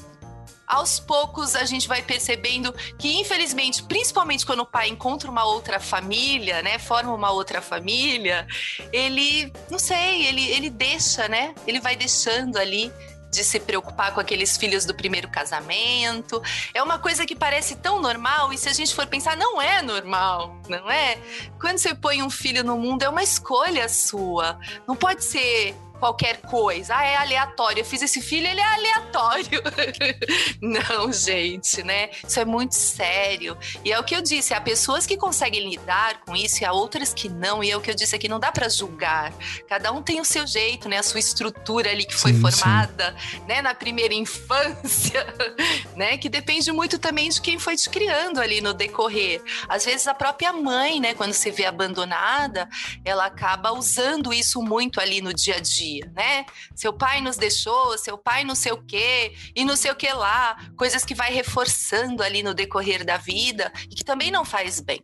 aos 0.71 1.01
poucos 1.01 1.53
a 1.53 1.65
gente 1.65 1.85
vai 1.85 2.01
percebendo 2.01 2.73
que, 2.97 3.19
infelizmente, 3.19 3.83
principalmente 3.83 4.45
quando 4.45 4.61
o 4.61 4.65
pai 4.65 4.87
encontra 4.87 5.29
uma 5.29 5.43
outra 5.43 5.81
família, 5.81 6.61
né, 6.61 6.79
forma 6.79 7.13
uma 7.13 7.29
outra 7.29 7.61
família, 7.61 8.47
ele, 8.93 9.51
não 9.69 9.77
sei, 9.77 10.25
ele, 10.25 10.49
ele 10.49 10.69
deixa, 10.69 11.27
né, 11.27 11.53
ele 11.67 11.81
vai 11.81 11.97
deixando 11.97 12.57
ali 12.57 12.89
de 13.29 13.43
se 13.43 13.59
preocupar 13.59 14.13
com 14.13 14.19
aqueles 14.19 14.57
filhos 14.57 14.85
do 14.85 14.93
primeiro 14.93 15.29
casamento. 15.29 16.41
É 16.73 16.83
uma 16.83 16.99
coisa 16.99 17.25
que 17.25 17.35
parece 17.35 17.77
tão 17.77 18.01
normal 18.01 18.51
e 18.51 18.57
se 18.57 18.67
a 18.67 18.73
gente 18.73 18.93
for 18.93 19.07
pensar, 19.07 19.37
não 19.37 19.61
é 19.61 19.81
normal, 19.81 20.57
não 20.67 20.89
é? 20.91 21.17
Quando 21.59 21.77
você 21.77 21.95
põe 21.95 22.21
um 22.21 22.29
filho 22.29 22.63
no 22.63 22.77
mundo, 22.77 23.03
é 23.03 23.09
uma 23.09 23.23
escolha 23.23 23.87
sua. 23.87 24.59
Não 24.85 24.97
pode 24.97 25.23
ser 25.23 25.75
qualquer 26.01 26.41
coisa. 26.41 26.95
Ah, 26.97 27.05
é 27.05 27.15
aleatório. 27.15 27.81
Eu 27.81 27.85
fiz 27.85 28.01
esse 28.01 28.19
filho, 28.21 28.47
ele 28.47 28.59
é 28.59 28.65
aleatório. 28.65 29.61
não, 30.59 31.13
gente, 31.13 31.83
né? 31.83 32.09
Isso 32.27 32.39
é 32.39 32.43
muito 32.43 32.73
sério. 32.73 33.55
E 33.85 33.91
é 33.91 33.99
o 33.99 34.03
que 34.03 34.15
eu 34.15 34.21
disse: 34.21 34.51
há 34.53 34.59
pessoas 34.59 35.05
que 35.05 35.15
conseguem 35.15 35.69
lidar 35.69 36.21
com 36.21 36.35
isso 36.35 36.63
e 36.63 36.65
há 36.65 36.73
outras 36.73 37.13
que 37.13 37.29
não. 37.29 37.63
E 37.63 37.69
é 37.69 37.77
o 37.77 37.81
que 37.81 37.91
eu 37.91 37.95
disse 37.95 38.15
aqui: 38.15 38.27
não 38.27 38.39
dá 38.39 38.51
para 38.51 38.67
julgar. 38.67 39.31
Cada 39.69 39.91
um 39.91 40.01
tem 40.01 40.19
o 40.19 40.25
seu 40.25 40.47
jeito, 40.47 40.89
né? 40.89 40.97
A 40.97 41.03
sua 41.03 41.19
estrutura 41.19 41.91
ali 41.91 42.03
que 42.03 42.15
foi 42.15 42.33
sim, 42.33 42.41
formada, 42.41 43.15
sim. 43.19 43.39
né? 43.47 43.61
Na 43.61 43.75
primeira 43.75 44.15
infância, 44.15 45.27
né? 45.95 46.17
Que 46.17 46.27
depende 46.27 46.71
muito 46.71 46.97
também 46.97 47.29
de 47.29 47.39
quem 47.39 47.59
foi 47.59 47.75
te 47.75 47.87
criando 47.89 48.41
ali 48.41 48.59
no 48.59 48.73
decorrer. 48.73 49.39
Às 49.69 49.85
vezes 49.85 50.07
a 50.07 50.15
própria 50.15 50.51
mãe, 50.51 50.99
né? 50.99 51.13
Quando 51.13 51.33
se 51.33 51.51
vê 51.51 51.65
abandonada, 51.65 52.67
ela 53.05 53.27
acaba 53.27 53.71
usando 53.71 54.33
isso 54.33 54.63
muito 54.63 54.99
ali 54.99 55.21
no 55.21 55.31
dia 55.31 55.57
a 55.57 55.59
dia 55.59 55.90
dia, 55.91 56.11
né? 56.15 56.45
Seu 56.75 56.93
pai 56.93 57.21
nos 57.21 57.37
deixou, 57.37 57.97
seu 57.97 58.17
pai 58.17 58.43
não 58.43 58.55
sei 58.55 58.71
o 58.71 58.83
quê, 58.83 59.33
e 59.55 59.65
não 59.65 59.75
sei 59.75 59.91
o 59.91 59.95
que 59.95 60.11
lá, 60.13 60.57
coisas 60.77 61.03
que 61.03 61.15
vai 61.15 61.33
reforçando 61.33 62.23
ali 62.23 62.41
no 62.43 62.53
decorrer 62.53 63.05
da 63.05 63.17
vida 63.17 63.71
e 63.89 63.95
que 63.95 64.03
também 64.03 64.31
não 64.31 64.45
faz 64.45 64.79
bem. 64.79 65.03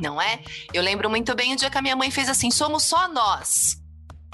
Não 0.00 0.20
é? 0.20 0.42
Eu 0.72 0.82
lembro 0.82 1.08
muito 1.08 1.34
bem 1.34 1.52
o 1.52 1.56
dia 1.56 1.70
que 1.70 1.78
a 1.78 1.82
minha 1.82 1.96
mãe 1.96 2.10
fez 2.10 2.28
assim: 2.28 2.50
somos 2.50 2.82
só 2.82 3.08
nós. 3.08 3.81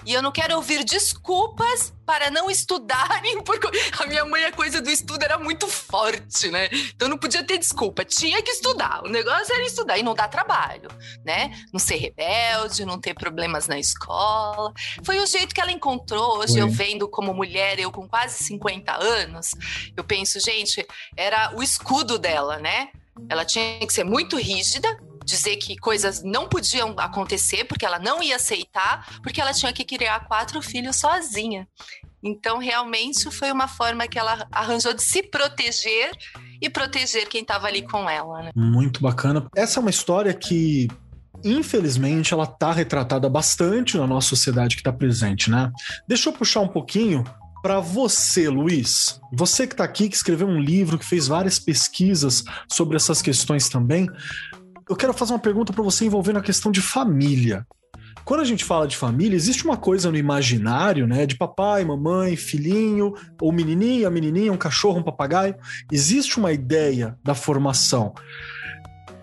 E 0.08 0.14
eu 0.14 0.22
não 0.22 0.32
quero 0.32 0.56
ouvir 0.56 0.84
desculpas 0.84 1.92
para 2.06 2.30
não 2.30 2.50
estudarem, 2.50 3.40
porque 3.44 3.68
a 3.98 4.06
minha 4.06 4.24
mãe, 4.24 4.42
a 4.46 4.50
coisa 4.50 4.80
do 4.80 4.88
estudo 4.88 5.22
era 5.22 5.36
muito 5.38 5.68
forte, 5.68 6.48
né? 6.48 6.70
Então 6.96 7.10
não 7.10 7.18
podia 7.18 7.44
ter 7.44 7.58
desculpa, 7.58 8.06
tinha 8.06 8.42
que 8.42 8.50
estudar. 8.50 9.04
O 9.04 9.08
negócio 9.10 9.54
era 9.54 9.66
estudar 9.66 9.98
e 9.98 10.02
não 10.02 10.14
dar 10.14 10.28
trabalho, 10.28 10.88
né? 11.22 11.52
Não 11.74 11.78
ser 11.78 11.96
rebelde, 11.96 12.86
não 12.86 12.98
ter 12.98 13.12
problemas 13.12 13.68
na 13.68 13.78
escola. 13.78 14.72
Foi 15.04 15.18
o 15.18 15.26
jeito 15.26 15.54
que 15.54 15.60
ela 15.60 15.72
encontrou. 15.72 16.38
Hoje 16.38 16.58
eu 16.58 16.70
vendo 16.70 17.06
como 17.06 17.34
mulher, 17.34 17.78
eu 17.78 17.92
com 17.92 18.08
quase 18.08 18.42
50 18.44 18.90
anos, 18.90 19.50
eu 19.94 20.02
penso, 20.02 20.40
gente, 20.40 20.86
era 21.18 21.54
o 21.54 21.62
escudo 21.62 22.18
dela, 22.18 22.56
né? 22.56 22.88
Ela 23.28 23.44
tinha 23.44 23.78
que 23.80 23.92
ser 23.92 24.04
muito 24.04 24.38
rígida, 24.38 24.88
dizer 25.28 25.56
que 25.56 25.76
coisas 25.76 26.22
não 26.24 26.48
podiam 26.48 26.94
acontecer 26.96 27.64
porque 27.64 27.84
ela 27.84 27.98
não 27.98 28.22
ia 28.22 28.36
aceitar, 28.36 29.20
porque 29.22 29.40
ela 29.40 29.52
tinha 29.52 29.72
que 29.72 29.84
criar 29.84 30.26
quatro 30.26 30.62
filhos 30.62 30.96
sozinha. 30.96 31.68
Então, 32.22 32.58
realmente 32.58 33.30
foi 33.30 33.52
uma 33.52 33.68
forma 33.68 34.08
que 34.08 34.18
ela 34.18 34.48
arranjou 34.50 34.92
de 34.94 35.02
se 35.02 35.22
proteger 35.22 36.10
e 36.60 36.68
proteger 36.68 37.28
quem 37.28 37.42
estava 37.42 37.68
ali 37.68 37.82
com 37.82 38.08
ela. 38.08 38.42
Né? 38.42 38.50
Muito 38.56 39.00
bacana. 39.00 39.46
Essa 39.54 39.78
é 39.78 39.80
uma 39.80 39.90
história 39.90 40.32
que 40.34 40.88
infelizmente, 41.44 42.34
ela 42.34 42.42
está 42.42 42.72
retratada 42.72 43.28
bastante 43.28 43.96
na 43.96 44.08
nossa 44.08 44.30
sociedade 44.30 44.74
que 44.74 44.80
está 44.80 44.92
presente, 44.92 45.48
né? 45.48 45.70
Deixa 46.08 46.30
eu 46.30 46.32
puxar 46.32 46.62
um 46.62 46.66
pouquinho 46.66 47.22
para 47.62 47.80
você, 47.80 48.48
Luiz. 48.48 49.20
Você 49.32 49.66
que 49.66 49.74
está 49.74 49.84
aqui, 49.84 50.08
que 50.08 50.16
escreveu 50.16 50.48
um 50.48 50.58
livro, 50.58 50.98
que 50.98 51.04
fez 51.04 51.28
várias 51.28 51.58
pesquisas 51.58 52.42
sobre 52.68 52.96
essas 52.96 53.20
questões 53.20 53.68
também 53.68 54.08
eu 54.88 54.96
quero 54.96 55.12
fazer 55.12 55.32
uma 55.32 55.38
pergunta 55.38 55.72
para 55.72 55.82
você 55.82 56.06
envolvendo 56.06 56.38
a 56.38 56.42
questão 56.42 56.72
de 56.72 56.80
família. 56.80 57.66
Quando 58.24 58.40
a 58.40 58.44
gente 58.44 58.64
fala 58.64 58.86
de 58.86 58.96
família, 58.96 59.36
existe 59.36 59.64
uma 59.64 59.76
coisa 59.76 60.10
no 60.10 60.16
imaginário, 60.16 61.06
né? 61.06 61.24
De 61.24 61.36
papai, 61.36 61.84
mamãe, 61.84 62.36
filhinho, 62.36 63.14
ou 63.40 63.52
menininho, 63.52 64.06
a 64.06 64.10
menininha, 64.10 64.52
um 64.52 64.56
cachorro, 64.56 64.98
um 64.98 65.02
papagaio. 65.02 65.54
Existe 65.90 66.38
uma 66.38 66.52
ideia 66.52 67.16
da 67.24 67.34
formação. 67.34 68.14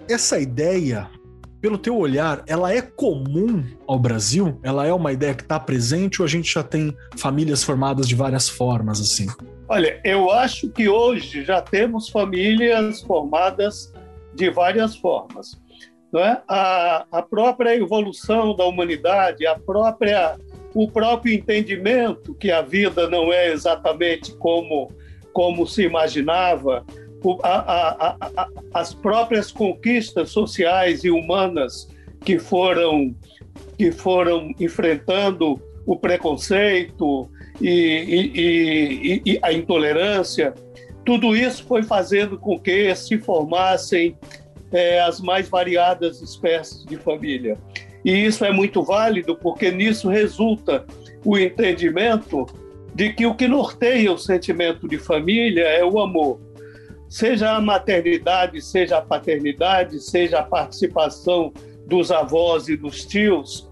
Essa 0.10 0.40
ideia, 0.40 1.08
pelo 1.62 1.78
teu 1.78 1.98
olhar, 1.98 2.44
ela 2.48 2.74
é 2.74 2.82
comum 2.82 3.64
ao 3.88 4.00
Brasil? 4.00 4.60
Ela 4.64 4.88
é 4.88 4.94
uma 4.94 5.12
ideia 5.12 5.36
que 5.36 5.44
está 5.44 5.60
presente 5.60 6.22
ou 6.22 6.26
a 6.26 6.30
gente 6.30 6.52
já 6.52 6.64
tem 6.64 6.96
famílias 7.16 7.64
formadas 7.64 8.08
de 8.08 8.16
várias 8.16 8.50
formas, 8.50 9.00
assim? 9.00 9.28
Olha, 9.68 10.00
eu 10.04 10.32
acho 10.32 10.70
que 10.70 10.88
hoje 10.88 11.44
já 11.44 11.62
temos 11.62 12.10
famílias 12.10 13.02
formadas 13.02 13.92
de 14.36 14.50
várias 14.50 14.96
formas. 14.96 15.60
Não 16.12 16.22
é? 16.22 16.42
a, 16.48 17.06
a 17.12 17.22
própria 17.22 17.76
evolução 17.76 18.56
da 18.56 18.64
humanidade, 18.66 19.46
a 19.46 19.60
própria, 19.60 20.38
o 20.74 20.90
próprio 20.90 21.34
entendimento 21.34 22.34
que 22.34 22.52
a 22.52 22.62
vida 22.62 23.10
não 23.10 23.34
é 23.34 23.52
exatamente 23.52 24.34
como, 24.38 24.92
como 25.34 25.68
se 25.68 25.84
imaginava, 25.84 26.86
a, 27.44 28.08
a, 28.08 28.50
as 28.74 28.94
próprias 28.94 29.52
conquistas 29.52 30.30
sociais 30.30 31.04
e 31.04 31.10
humanas 31.10 31.90
que 32.24 32.38
foram, 32.40 33.16
que 33.78 33.92
foram 33.92 34.52
enfrentando 34.60 35.60
o 35.86 35.98
preconceito 35.98 37.30
e, 37.60 37.70
e, 37.70 39.22
e, 39.26 39.34
e 39.34 39.40
a 39.42 39.52
intolerância, 39.52 40.54
tudo 41.06 41.36
isso 41.36 41.64
foi 41.66 41.84
fazendo 41.84 42.38
com 42.38 42.60
que 42.60 42.94
se 42.96 43.18
formassem 43.18 44.18
é, 44.72 45.00
as 45.02 45.22
mais 45.22 45.48
variadas 45.48 46.22
espécies 46.22 46.84
de 46.86 46.98
família. 46.98 47.58
E 48.04 48.12
isso 48.12 48.44
é 48.44 48.52
muito 48.52 48.84
válido 48.84 49.36
porque 49.36 49.72
nisso 49.72 50.10
resulta 50.10 50.86
o 51.24 51.38
entendimento 51.38 52.46
de 52.94 53.14
que 53.14 53.26
o 53.26 53.36
que 53.36 53.48
norteia 53.48 54.12
o 54.12 54.18
sentimento 54.18 54.88
de 54.88 54.98
família 54.98 55.64
é 55.64 55.84
o 55.84 56.00
amor. 56.00 56.40
Seja 57.08 57.52
a 57.52 57.62
maternidade, 57.62 58.62
seja 58.62 58.98
a 58.98 59.02
paternidade, 59.02 60.00
seja 60.00 60.40
a 60.40 60.44
participação 60.44 61.54
dos 61.86 62.12
avós 62.12 62.68
e 62.68 62.76
dos 62.76 63.06
tios. 63.06 63.70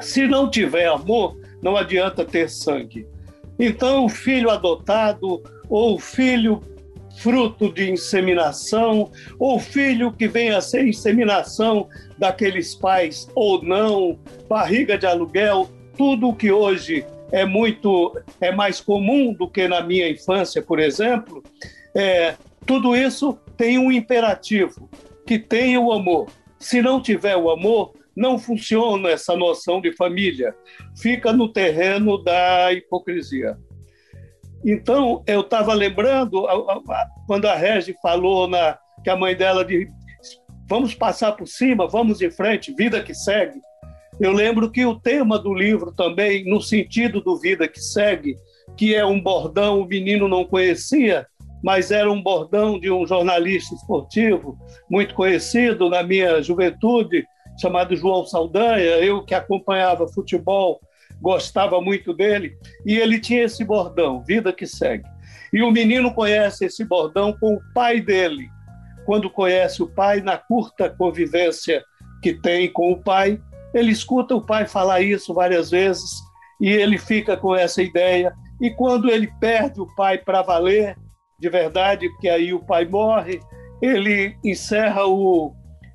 Se 0.00 0.26
não 0.26 0.50
tiver 0.50 0.86
amor, 0.86 1.36
não 1.62 1.76
adianta 1.76 2.24
ter 2.24 2.50
sangue. 2.50 3.06
Então, 3.58 4.04
o 4.04 4.08
filho 4.08 4.50
adotado, 4.50 5.42
ou 5.74 5.98
filho 5.98 6.60
fruto 7.16 7.72
de 7.72 7.90
inseminação, 7.90 9.10
ou 9.40 9.58
filho 9.58 10.12
que 10.12 10.28
venha 10.28 10.58
a 10.58 10.60
ser 10.60 10.86
inseminação 10.86 11.88
daqueles 12.16 12.76
pais 12.76 13.28
ou 13.34 13.60
não, 13.60 14.16
barriga 14.48 14.96
de 14.96 15.04
aluguel, 15.04 15.68
tudo 15.96 16.32
que 16.32 16.52
hoje 16.52 17.04
é 17.32 17.44
muito 17.44 18.16
é 18.40 18.52
mais 18.52 18.80
comum 18.80 19.32
do 19.32 19.48
que 19.48 19.66
na 19.66 19.80
minha 19.80 20.08
infância, 20.08 20.62
por 20.62 20.78
exemplo, 20.78 21.42
é, 21.92 22.36
Tudo 22.64 22.96
isso 22.96 23.36
tem 23.56 23.78
um 23.78 23.90
imperativo, 23.90 24.88
que 25.26 25.38
tenha 25.38 25.80
o 25.80 25.92
amor. 25.92 26.28
Se 26.58 26.80
não 26.80 27.00
tiver 27.00 27.36
o 27.36 27.50
amor, 27.50 27.92
não 28.16 28.38
funciona 28.38 29.10
essa 29.10 29.36
noção 29.36 29.80
de 29.80 29.92
família. 29.92 30.54
Fica 30.96 31.32
no 31.32 31.48
terreno 31.48 32.16
da 32.16 32.72
hipocrisia. 32.72 33.58
Então, 34.64 35.22
eu 35.26 35.40
estava 35.42 35.74
lembrando, 35.74 36.46
quando 37.26 37.46
a 37.46 37.54
Regi 37.54 37.94
falou 38.02 38.48
na, 38.48 38.78
que 39.02 39.10
a 39.10 39.16
mãe 39.16 39.36
dela 39.36 39.64
disse: 39.64 39.92
vamos 40.68 40.94
passar 40.94 41.32
por 41.32 41.46
cima, 41.46 41.86
vamos 41.86 42.22
em 42.22 42.30
frente, 42.30 42.74
vida 42.74 43.02
que 43.02 43.14
segue. 43.14 43.60
Eu 44.20 44.32
lembro 44.32 44.70
que 44.70 44.86
o 44.86 44.98
tema 44.98 45.38
do 45.38 45.52
livro 45.52 45.92
também, 45.92 46.44
no 46.44 46.60
sentido 46.60 47.20
do 47.20 47.36
Vida 47.36 47.66
que 47.66 47.80
Segue, 47.80 48.36
que 48.76 48.94
é 48.94 49.04
um 49.04 49.20
bordão 49.20 49.80
o 49.80 49.86
menino 49.86 50.28
não 50.28 50.44
conhecia, 50.44 51.26
mas 51.62 51.90
era 51.90 52.10
um 52.10 52.22
bordão 52.22 52.78
de 52.78 52.90
um 52.90 53.06
jornalista 53.06 53.74
esportivo 53.74 54.56
muito 54.88 55.14
conhecido 55.14 55.88
na 55.88 56.02
minha 56.02 56.40
juventude, 56.40 57.26
chamado 57.60 57.96
João 57.96 58.24
Saldanha, 58.24 58.98
eu 58.98 59.24
que 59.24 59.34
acompanhava 59.34 60.08
futebol, 60.08 60.80
gostava 61.24 61.80
muito 61.80 62.12
dele, 62.12 62.54
e 62.84 62.98
ele 62.98 63.18
tinha 63.18 63.44
esse 63.44 63.64
bordão, 63.64 64.22
Vida 64.22 64.52
que 64.52 64.66
Segue. 64.66 65.08
E 65.54 65.62
o 65.62 65.70
menino 65.70 66.12
conhece 66.12 66.66
esse 66.66 66.84
bordão 66.84 67.34
com 67.40 67.54
o 67.54 67.60
pai 67.72 67.98
dele. 67.98 68.46
Quando 69.06 69.30
conhece 69.30 69.82
o 69.82 69.86
pai, 69.86 70.20
na 70.20 70.36
curta 70.36 70.90
convivência 70.90 71.82
que 72.22 72.34
tem 72.34 72.70
com 72.70 72.92
o 72.92 73.02
pai, 73.02 73.40
ele 73.72 73.90
escuta 73.90 74.34
o 74.34 74.44
pai 74.44 74.66
falar 74.66 75.00
isso 75.00 75.32
várias 75.32 75.70
vezes 75.70 76.10
e 76.60 76.68
ele 76.68 76.98
fica 76.98 77.38
com 77.38 77.56
essa 77.56 77.82
ideia. 77.82 78.34
E 78.60 78.70
quando 78.70 79.10
ele 79.10 79.32
perde 79.40 79.80
o 79.80 79.86
pai 79.94 80.18
para 80.18 80.42
valer, 80.42 80.94
de 81.38 81.48
verdade, 81.48 82.06
porque 82.10 82.28
aí 82.28 82.52
o 82.52 82.60
pai 82.60 82.84
morre, 82.84 83.40
ele 83.80 84.36
encerra 84.44 85.06
o, 85.06 85.54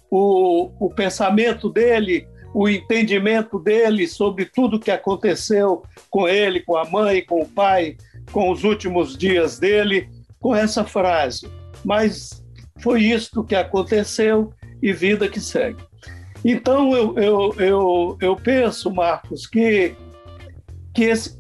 o, 0.09 0.71
o 0.79 0.89
pensamento 0.89 1.69
dele, 1.69 2.27
o 2.53 2.68
entendimento 2.68 3.60
dele 3.60 4.08
sobre 4.08 4.46
tudo 4.46 4.79
que 4.79 4.91
aconteceu 4.91 5.84
com 6.10 6.27
ele, 6.27 6.62
com 6.62 6.75
a 6.75 6.86
mãe, 6.86 7.24
com 7.24 7.41
o 7.41 7.48
pai, 7.48 7.98
com 8.32 8.51
os 8.51 8.63
últimos 8.63 9.18
dias 9.18 9.60
dele, 9.60 10.10
com 10.39 10.56
essa 10.56 10.84
frase. 10.84 11.50
Mas 11.84 12.44
foi 12.79 13.03
isto 13.03 13.44
que 13.44 13.56
aconteceu 13.56 14.51
e 14.82 14.91
vida 14.94 15.27
que 15.27 15.39
segue. 15.39 15.84
Então 16.44 16.96
eu, 16.96 17.18
eu, 17.18 17.56
eu, 17.58 18.18
eu 18.22 18.36
penso, 18.36 18.89
Marcos, 18.91 19.46
que, 19.46 19.94
que 20.94 21.03
esse, 21.03 21.38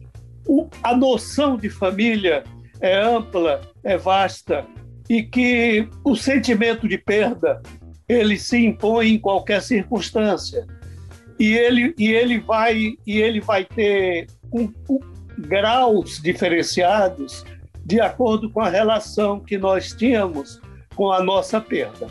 o, 0.47 0.67
a 0.83 0.95
noção 0.95 1.55
de 1.55 1.69
família 1.69 2.43
é 2.81 3.01
ampla, 3.01 3.61
é 3.83 3.97
vasta 3.97 4.65
e 5.09 5.23
que 5.23 5.87
o 6.03 6.15
sentimento 6.15 6.87
de 6.87 6.97
perda 6.97 7.61
ele 8.07 8.37
se 8.37 8.57
impõe 8.57 9.13
em 9.13 9.19
qualquer 9.19 9.61
circunstância 9.61 10.65
e 11.39 11.55
ele 11.55 11.93
e 11.97 12.11
ele 12.11 12.39
vai 12.39 12.93
e 13.07 13.21
ele 13.21 13.39
vai 13.39 13.63
ter 13.63 14.27
um, 14.51 14.71
um, 14.89 14.99
graus 15.37 16.21
diferenciados 16.21 17.45
de 17.85 18.01
acordo 18.01 18.49
com 18.49 18.61
a 18.61 18.69
relação 18.69 19.39
que 19.39 19.57
nós 19.57 19.93
tínhamos 19.93 20.61
com 20.95 21.11
a 21.11 21.23
nossa 21.23 21.61
perda. 21.61 22.07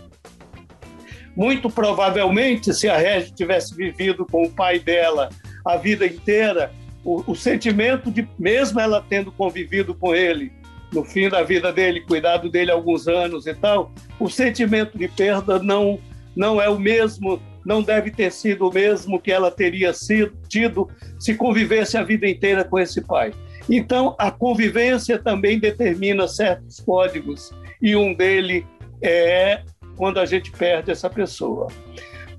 Muito 1.37 1.70
provavelmente, 1.70 2.75
se 2.75 2.88
a 2.88 2.97
Regis 2.97 3.30
tivesse 3.30 3.76
vivido 3.76 4.26
com 4.26 4.44
o 4.44 4.50
pai 4.50 4.80
dela 4.80 5.28
a 5.64 5.76
vida 5.76 6.04
inteira, 6.04 6.73
o, 7.04 7.30
o 7.30 7.37
sentimento 7.37 8.11
de, 8.11 8.28
mesmo 8.38 8.80
ela 8.80 9.04
tendo 9.08 9.30
convivido 9.30 9.94
com 9.94 10.14
ele, 10.14 10.50
no 10.92 11.04
fim 11.04 11.28
da 11.28 11.42
vida 11.42 11.73
dele, 11.73 12.00
cuidado 12.00 12.50
dele 12.50 12.70
alguns 12.70 13.06
anos 13.06 13.47
e 13.47 13.54
tal, 13.54 13.92
o 14.18 14.28
sentimento 14.28 14.97
de 14.99 15.06
perda 15.06 15.58
não, 15.58 15.99
não 16.35 16.61
é 16.61 16.68
o 16.68 16.78
mesmo, 16.78 17.40
não 17.68 17.82
deve 17.82 18.10
ter 18.10 18.32
sido 18.32 18.66
o 18.66 18.72
mesmo 18.72 19.20
que 19.20 19.30
ela 19.30 19.50
teria 19.50 19.92
sido, 19.92 20.32
tido 20.48 20.88
se 21.18 21.34
convivesse 21.34 21.98
a 21.98 22.02
vida 22.02 22.26
inteira 22.26 22.64
com 22.64 22.78
esse 22.78 23.02
pai. 23.02 23.34
Então, 23.68 24.16
a 24.18 24.30
convivência 24.30 25.18
também 25.18 25.58
determina 25.58 26.26
certos 26.26 26.80
códigos, 26.80 27.52
e 27.82 27.94
um 27.94 28.14
deles 28.14 28.64
é 29.02 29.60
quando 29.98 30.18
a 30.18 30.25
gente 30.25 30.50
perde 30.50 30.90
essa 30.90 31.10
pessoa. 31.10 31.66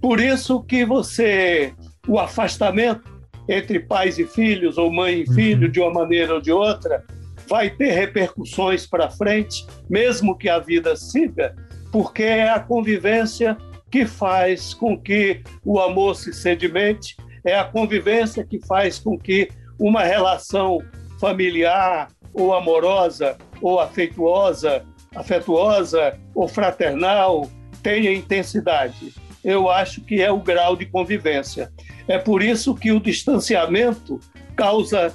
Por 0.01 0.19
isso 0.19 0.63
que 0.63 0.83
você, 0.83 1.75
o 2.07 2.17
afastamento 2.17 3.03
entre 3.48 3.79
pais 3.79 4.17
e 4.17 4.25
filhos, 4.25 4.79
ou 4.79 4.91
mãe 4.91 5.21
e 5.21 5.33
filho, 5.36 5.67
uhum. 5.67 5.71
de 5.71 5.79
uma 5.79 5.93
maneira 5.93 6.33
ou 6.33 6.41
de 6.41 6.51
outra, 6.51 7.05
vai 7.48 7.69
ter 7.69 7.91
repercussões 7.91 8.88
para 8.88 9.11
frente, 9.11 9.63
mesmo 9.87 10.35
que 10.35 10.50
a 10.50 10.57
vida 10.57 10.96
siga, 10.96 11.55
porque 11.92 12.24
é 12.24 12.50
a 12.50 12.59
convivência 12.59 13.55
que 13.92 14.06
faz 14.06 14.74
com 14.74 14.98
que 14.98 15.42
o 15.66 15.80
amor 15.80 16.16
se 16.16 16.34
sedimente, 16.34 17.16
é 17.44 17.58
a 17.58 17.64
convivência 17.64 18.44
que 18.44 18.60
faz 18.66 19.00
com 19.00 19.18
que 19.18 19.50
uma 19.80 20.04
relação 20.04 20.80
familiar 21.20 22.10
ou 22.34 22.54
amorosa 22.54 23.38
ou 23.62 23.80
afetuosa, 23.80 24.86
afetuosa 25.16 26.18
ou 26.36 26.48
fraternal 26.48 27.50
tenha 27.82 28.14
intensidade. 28.14 29.14
Eu 29.44 29.70
acho 29.70 30.02
que 30.02 30.22
é 30.22 30.32
o 30.32 30.40
grau 30.40 30.75
de 30.75 30.86
convivência. 30.86 31.72
É 32.08 32.18
por 32.18 32.44
isso 32.44 32.75
que 32.75 32.92
o 32.92 33.00
distanciamento 33.00 34.20
causa 34.56 35.14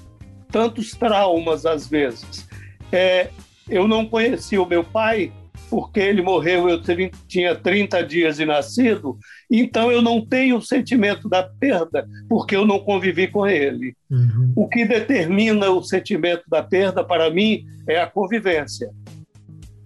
tantos 0.50 0.92
traumas 0.92 1.66
às 1.66 1.88
vezes. 1.88 2.48
É, 2.90 3.28
eu 3.68 3.86
não 3.86 4.06
conheci 4.06 4.56
o 4.56 4.66
meu 4.66 4.82
pai 4.82 5.32
porque 5.70 6.00
ele 6.00 6.22
morreu, 6.22 6.68
eu 6.68 6.80
tinha 7.26 7.54
30 7.54 8.02
dias 8.04 8.36
de 8.36 8.44
nascido, 8.44 9.18
então 9.50 9.90
eu 9.90 10.00
não 10.00 10.24
tenho 10.24 10.56
o 10.56 10.62
sentimento 10.62 11.28
da 11.28 11.42
perda, 11.42 12.06
porque 12.28 12.54
eu 12.54 12.66
não 12.66 12.78
convivi 12.78 13.28
com 13.28 13.46
ele. 13.46 13.94
Uhum. 14.10 14.52
O 14.54 14.68
que 14.68 14.84
determina 14.84 15.70
o 15.70 15.82
sentimento 15.82 16.42
da 16.48 16.62
perda, 16.62 17.02
para 17.02 17.30
mim, 17.30 17.64
é 17.88 18.00
a 18.00 18.06
convivência. 18.06 18.90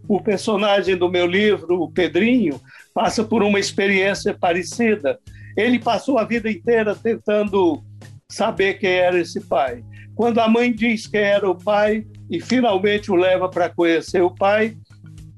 O 0.06 0.20
personagem 0.20 0.96
do 0.96 1.10
meu 1.10 1.26
livro, 1.26 1.82
o 1.82 1.90
Pedrinho, 1.90 2.60
passa 2.94 3.22
por 3.22 3.42
uma 3.42 3.58
experiência 3.58 4.34
parecida. 4.34 5.18
Ele 5.56 5.78
passou 5.78 6.18
a 6.18 6.24
vida 6.24 6.50
inteira 6.50 6.94
tentando 6.94 7.82
saber 8.28 8.74
quem 8.74 8.90
era 8.90 9.18
esse 9.18 9.40
pai. 9.40 9.82
Quando 10.14 10.40
a 10.40 10.48
mãe 10.48 10.72
diz 10.72 11.06
que 11.06 11.16
era 11.16 11.48
o 11.48 11.54
pai 11.54 12.04
e 12.30 12.40
finalmente 12.40 13.10
o 13.10 13.14
leva 13.14 13.48
para 13.48 13.68
conhecer 13.68 14.20
o 14.20 14.34
pai, 14.34 14.76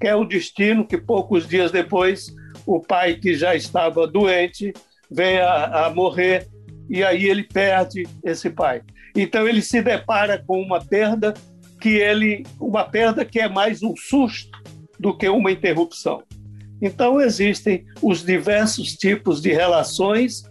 é 0.06 0.14
o 0.14 0.24
destino 0.24 0.86
que 0.86 0.98
poucos 0.98 1.46
dias 1.46 1.70
depois 1.70 2.34
o 2.66 2.80
pai 2.80 3.14
que 3.14 3.34
já 3.34 3.54
estava 3.54 4.06
doente 4.06 4.72
vem 5.10 5.38
a, 5.38 5.86
a 5.86 5.90
morrer 5.90 6.48
e 6.88 7.02
aí 7.02 7.26
ele 7.26 7.44
perde 7.44 8.06
esse 8.24 8.50
pai. 8.50 8.82
Então 9.16 9.46
ele 9.46 9.62
se 9.62 9.82
depara 9.82 10.42
com 10.44 10.60
uma 10.60 10.84
perda 10.84 11.34
que 11.80 11.90
ele 11.90 12.44
uma 12.60 12.84
perda 12.84 13.24
que 13.24 13.40
é 13.40 13.48
mais 13.48 13.82
um 13.82 13.94
susto 13.96 14.58
do 14.98 15.16
que 15.16 15.28
uma 15.28 15.50
interrupção. 15.50 16.22
Então 16.80 17.20
existem 17.20 17.84
os 18.02 18.24
diversos 18.24 18.94
tipos 18.94 19.40
de 19.40 19.52
relações 19.52 20.42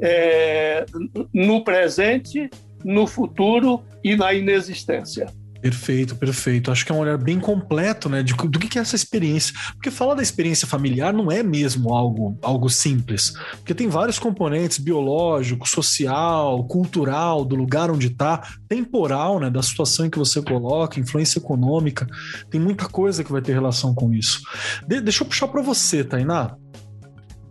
é, 0.00 0.84
no 1.32 1.62
presente 1.64 2.50
no 2.86 3.04
futuro 3.04 3.82
e 4.04 4.14
na 4.14 4.32
inexistência. 4.32 5.26
Perfeito, 5.66 6.14
perfeito. 6.14 6.70
Acho 6.70 6.86
que 6.86 6.92
é 6.92 6.94
um 6.94 6.98
olhar 6.98 7.18
bem 7.18 7.40
completo, 7.40 8.08
né, 8.08 8.22
de, 8.22 8.32
do 8.34 8.58
que 8.60 8.78
é 8.78 8.82
essa 8.82 8.94
experiência. 8.94 9.52
Porque 9.72 9.90
falar 9.90 10.14
da 10.14 10.22
experiência 10.22 10.64
familiar 10.64 11.12
não 11.12 11.28
é 11.32 11.42
mesmo 11.42 11.92
algo, 11.92 12.38
algo 12.40 12.70
simples, 12.70 13.32
porque 13.56 13.74
tem 13.74 13.88
vários 13.88 14.16
componentes 14.16 14.78
biológico, 14.78 15.68
social, 15.68 16.62
cultural, 16.68 17.44
do 17.44 17.56
lugar 17.56 17.90
onde 17.90 18.06
está, 18.06 18.46
temporal, 18.68 19.40
né, 19.40 19.50
da 19.50 19.60
situação 19.60 20.06
em 20.06 20.10
que 20.10 20.20
você 20.20 20.40
coloca, 20.40 21.00
influência 21.00 21.40
econômica. 21.40 22.06
Tem 22.48 22.60
muita 22.60 22.88
coisa 22.88 23.24
que 23.24 23.32
vai 23.32 23.42
ter 23.42 23.52
relação 23.52 23.92
com 23.92 24.14
isso. 24.14 24.42
De, 24.86 25.00
deixa 25.00 25.24
eu 25.24 25.26
puxar 25.26 25.48
para 25.48 25.62
você, 25.62 26.04
Tainá. 26.04 26.54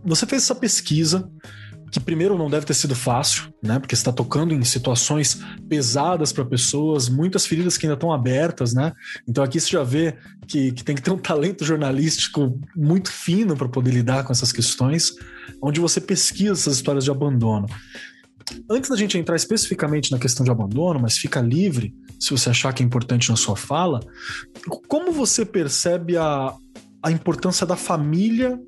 Você 0.02 0.24
fez 0.24 0.44
essa 0.44 0.54
pesquisa 0.54 1.28
que 1.90 2.00
primeiro 2.00 2.36
não 2.36 2.50
deve 2.50 2.66
ter 2.66 2.74
sido 2.74 2.94
fácil, 2.94 3.52
né? 3.62 3.78
Porque 3.78 3.94
está 3.94 4.12
tocando 4.12 4.52
em 4.52 4.62
situações 4.64 5.40
pesadas 5.68 6.32
para 6.32 6.44
pessoas, 6.44 7.08
muitas 7.08 7.46
feridas 7.46 7.76
que 7.78 7.86
ainda 7.86 7.94
estão 7.94 8.12
abertas, 8.12 8.74
né? 8.74 8.92
Então 9.28 9.42
aqui 9.42 9.60
você 9.60 9.70
já 9.70 9.82
vê 9.82 10.16
que, 10.46 10.72
que 10.72 10.84
tem 10.84 10.96
que 10.96 11.02
ter 11.02 11.10
um 11.10 11.18
talento 11.18 11.64
jornalístico 11.64 12.58
muito 12.76 13.10
fino 13.10 13.56
para 13.56 13.68
poder 13.68 13.92
lidar 13.92 14.24
com 14.24 14.32
essas 14.32 14.52
questões, 14.52 15.12
onde 15.62 15.80
você 15.80 16.00
pesquisa 16.00 16.52
essas 16.52 16.76
histórias 16.76 17.04
de 17.04 17.10
abandono. 17.10 17.66
Antes 18.70 18.90
da 18.90 18.96
gente 18.96 19.18
entrar 19.18 19.36
especificamente 19.36 20.12
na 20.12 20.18
questão 20.18 20.44
de 20.44 20.50
abandono, 20.50 21.00
mas 21.00 21.16
fica 21.16 21.40
livre, 21.40 21.94
se 22.18 22.30
você 22.30 22.50
achar 22.50 22.72
que 22.72 22.82
é 22.82 22.86
importante 22.86 23.28
na 23.28 23.36
sua 23.36 23.56
fala, 23.56 24.00
como 24.88 25.12
você 25.12 25.44
percebe 25.44 26.16
a, 26.16 26.54
a 27.02 27.10
importância 27.10 27.66
da 27.66 27.76
família 27.76 28.58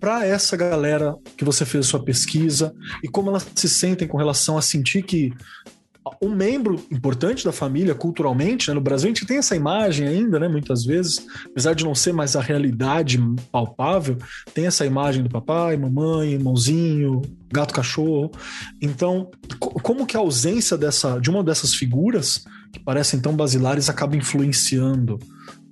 para 0.00 0.26
essa 0.26 0.56
galera 0.56 1.14
que 1.36 1.44
você 1.44 1.64
fez 1.64 1.86
a 1.86 1.88
sua 1.88 2.02
pesquisa 2.02 2.74
e 3.02 3.08
como 3.08 3.30
elas 3.30 3.46
se 3.54 3.68
sentem 3.68 4.06
com 4.06 4.18
relação 4.18 4.58
a 4.58 4.62
sentir 4.62 5.02
que 5.02 5.32
um 6.22 6.28
membro 6.28 6.80
importante 6.90 7.44
da 7.44 7.52
família 7.52 7.94
culturalmente, 7.94 8.68
né? 8.68 8.74
no 8.74 8.80
Brasil 8.80 9.06
a 9.06 9.14
gente 9.14 9.26
tem 9.26 9.38
essa 9.38 9.56
imagem 9.56 10.06
ainda, 10.06 10.38
né? 10.38 10.46
Muitas 10.46 10.84
vezes, 10.84 11.26
apesar 11.44 11.74
de 11.74 11.84
não 11.84 11.94
ser 11.94 12.12
mais 12.12 12.36
a 12.36 12.40
realidade 12.40 13.18
palpável, 13.50 14.16
tem 14.54 14.66
essa 14.66 14.86
imagem 14.86 15.22
do 15.22 15.30
papai, 15.30 15.76
mamãe, 15.76 16.32
irmãozinho, 16.32 17.22
gato, 17.52 17.74
cachorro. 17.74 18.30
Então, 18.80 19.30
como 19.58 20.06
que 20.06 20.16
a 20.16 20.20
ausência 20.20 20.76
dessa, 20.78 21.18
de 21.18 21.28
uma 21.28 21.42
dessas 21.42 21.74
figuras 21.74 22.44
que 22.72 22.78
parecem 22.78 23.20
tão 23.20 23.34
basilares 23.34 23.88
acaba 23.88 24.16
influenciando 24.16 25.18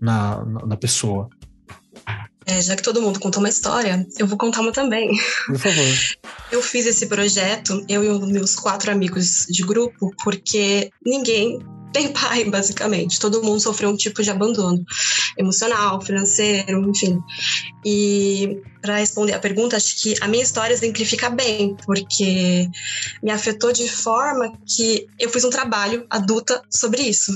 na, 0.01 0.45
na, 0.45 0.67
na 0.67 0.77
pessoa? 0.77 1.29
É, 2.47 2.61
já 2.61 2.77
que 2.77 2.83
todo 2.83 3.01
mundo 3.01 3.21
contou 3.21 3.43
uma 3.43 3.49
história, 3.49 4.07
eu 4.19 4.27
vou 4.27 4.37
contar 4.37 4.61
uma 4.61 4.73
também. 4.73 5.11
Por 5.47 5.59
favor. 5.59 5.85
Eu 6.53 6.63
fiz 6.63 6.87
esse 6.87 7.07
projeto, 7.07 7.85
eu 7.89 8.05
e 8.05 8.09
os 8.09 8.29
meus 8.31 8.55
quatro 8.55 8.89
amigos 8.89 9.45
de 9.49 9.65
grupo, 9.65 10.15
porque 10.23 10.89
ninguém 11.05 11.59
tem 11.95 12.13
pai, 12.13 12.45
basicamente. 12.45 13.19
Todo 13.19 13.43
mundo 13.43 13.61
sofreu 13.61 13.89
um 13.89 13.97
tipo 13.97 14.23
de 14.23 14.31
abandono 14.31 14.85
emocional, 15.39 16.01
financeiro, 16.01 16.91
enfim. 16.91 17.19
E 17.85 18.61
para 18.83 18.99
responder 18.99 19.33
a 19.33 19.39
pergunta, 19.39 19.77
acho 19.77 20.03
que 20.03 20.15
a 20.21 20.29
minha 20.29 20.43
história 20.43 20.75
exemplifica 20.75 21.31
bem, 21.31 21.77
porque 21.87 22.69
me 23.23 23.31
afetou 23.31 23.73
de 23.73 23.89
forma 23.89 24.53
que 24.77 25.07
eu 25.19 25.31
fiz 25.31 25.45
um 25.45 25.51
trabalho 25.51 26.05
adulta 26.11 26.63
sobre 26.69 27.03
isso. 27.03 27.33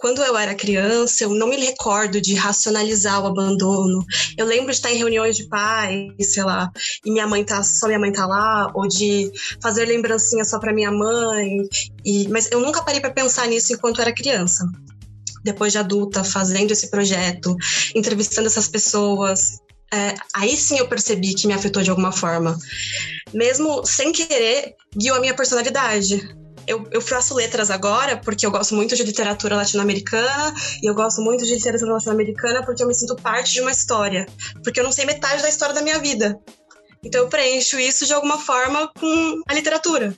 Quando 0.00 0.22
eu 0.22 0.34
era 0.34 0.54
criança, 0.54 1.24
eu 1.24 1.30
não 1.34 1.46
me 1.46 1.56
recordo 1.56 2.22
de 2.22 2.34
racionalizar 2.34 3.22
o 3.22 3.26
abandono. 3.26 4.02
Eu 4.36 4.46
lembro 4.46 4.70
de 4.70 4.78
estar 4.78 4.90
em 4.90 4.96
reuniões 4.96 5.36
de 5.36 5.46
pais, 5.46 6.32
sei 6.32 6.42
lá, 6.42 6.70
e 7.04 7.10
minha 7.10 7.26
mãe 7.26 7.44
tá, 7.44 7.62
só 7.62 7.86
minha 7.86 7.98
mãe 7.98 8.10
tá 8.10 8.26
lá, 8.26 8.70
ou 8.74 8.88
de 8.88 9.30
fazer 9.62 9.84
lembrancinha 9.84 10.42
só 10.42 10.58
para 10.58 10.72
minha 10.72 10.90
mãe. 10.90 11.68
E, 12.02 12.26
mas 12.28 12.50
eu 12.50 12.60
nunca 12.60 12.82
parei 12.82 12.98
para 12.98 13.10
pensar 13.10 13.46
nisso 13.46 13.74
enquanto 13.74 14.00
era 14.00 14.14
criança 14.14 14.64
depois 15.42 15.72
de 15.72 15.78
adulta, 15.78 16.22
fazendo 16.22 16.70
esse 16.70 16.90
projeto, 16.90 17.56
entrevistando 17.94 18.46
essas 18.46 18.68
pessoas, 18.68 19.58
é, 19.90 20.14
aí 20.34 20.54
sim 20.54 20.78
eu 20.78 20.86
percebi 20.86 21.34
que 21.34 21.46
me 21.46 21.54
afetou 21.54 21.82
de 21.82 21.88
alguma 21.88 22.12
forma. 22.12 22.58
Mesmo 23.32 23.84
sem 23.86 24.12
querer, 24.12 24.74
guiou 24.94 25.16
a 25.16 25.20
minha 25.20 25.34
personalidade 25.34 26.39
eu, 26.70 26.86
eu 26.92 27.00
faço 27.00 27.34
letras 27.34 27.68
agora 27.68 28.16
porque 28.16 28.46
eu 28.46 28.50
gosto 28.50 28.76
muito 28.76 28.94
de 28.94 29.02
literatura 29.02 29.56
latino-americana 29.56 30.54
e 30.80 30.88
eu 30.88 30.94
gosto 30.94 31.20
muito 31.20 31.44
de 31.44 31.54
literatura 31.54 31.94
latino-americana 31.94 32.64
porque 32.64 32.80
eu 32.82 32.86
me 32.86 32.94
sinto 32.94 33.16
parte 33.16 33.52
de 33.52 33.60
uma 33.60 33.72
história. 33.72 34.26
Porque 34.62 34.78
eu 34.78 34.84
não 34.84 34.92
sei 34.92 35.04
metade 35.04 35.42
da 35.42 35.48
história 35.48 35.74
da 35.74 35.82
minha 35.82 35.98
vida. 35.98 36.38
Então 37.02 37.22
eu 37.22 37.28
preencho 37.28 37.78
isso 37.80 38.06
de 38.06 38.14
alguma 38.14 38.38
forma 38.38 38.88
com 38.98 39.42
a 39.48 39.54
literatura. 39.54 40.14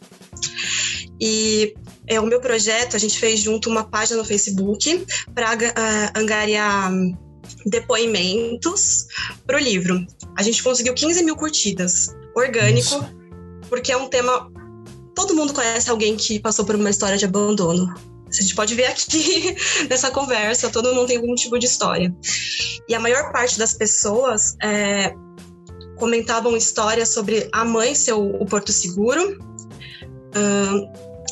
E 1.19 1.75
é 2.07 2.21
o 2.21 2.27
meu 2.27 2.41
projeto, 2.41 2.97
a 2.97 2.99
gente 2.99 3.19
fez 3.19 3.41
junto 3.41 3.71
uma 3.71 3.85
página 3.85 4.19
no 4.19 4.25
Facebook 4.25 5.07
para 5.35 5.55
uh, 5.55 6.19
angariar 6.19 6.93
depoimentos 7.65 9.07
para 9.47 9.57
o 9.57 9.61
livro. 9.61 10.05
A 10.37 10.43
gente 10.43 10.63
conseguiu 10.63 10.93
15 10.93 11.25
mil 11.25 11.37
curtidas, 11.37 12.15
orgânico, 12.35 12.97
Nossa. 12.97 13.15
porque 13.71 13.93
é 13.93 13.97
um 13.97 14.09
tema 14.09 14.51
todo 15.15 15.35
mundo 15.35 15.53
conhece 15.53 15.91
alguém 15.91 16.17
que 16.17 16.39
passou 16.41 16.65
por 16.65 16.75
uma 16.75 16.91
história 16.91 17.17
de 17.17 17.25
abandono. 17.25 17.95
A 18.29 18.43
gente 18.43 18.55
pode 18.55 18.75
ver 18.75 18.87
aqui 18.87 19.55
nessa 19.91 20.11
conversa, 20.11 20.71
todo 20.71 20.95
mundo 20.95 21.07
tem 21.07 21.19
algum 21.19 21.35
tipo 21.35 21.59
de 21.59 21.67
história. 21.67 22.15
E 22.89 22.95
a 22.95 23.01
maior 23.01 23.31
parte 23.33 23.59
das 23.59 23.75
pessoas 23.75 24.57
é, 24.63 25.15
comentavam 25.97 26.57
histórias 26.57 27.11
sobre 27.11 27.49
a 27.53 27.65
mãe 27.65 27.95
ser 27.95 28.13
o, 28.13 28.45
porto 28.47 28.73
seguro, 28.73 29.39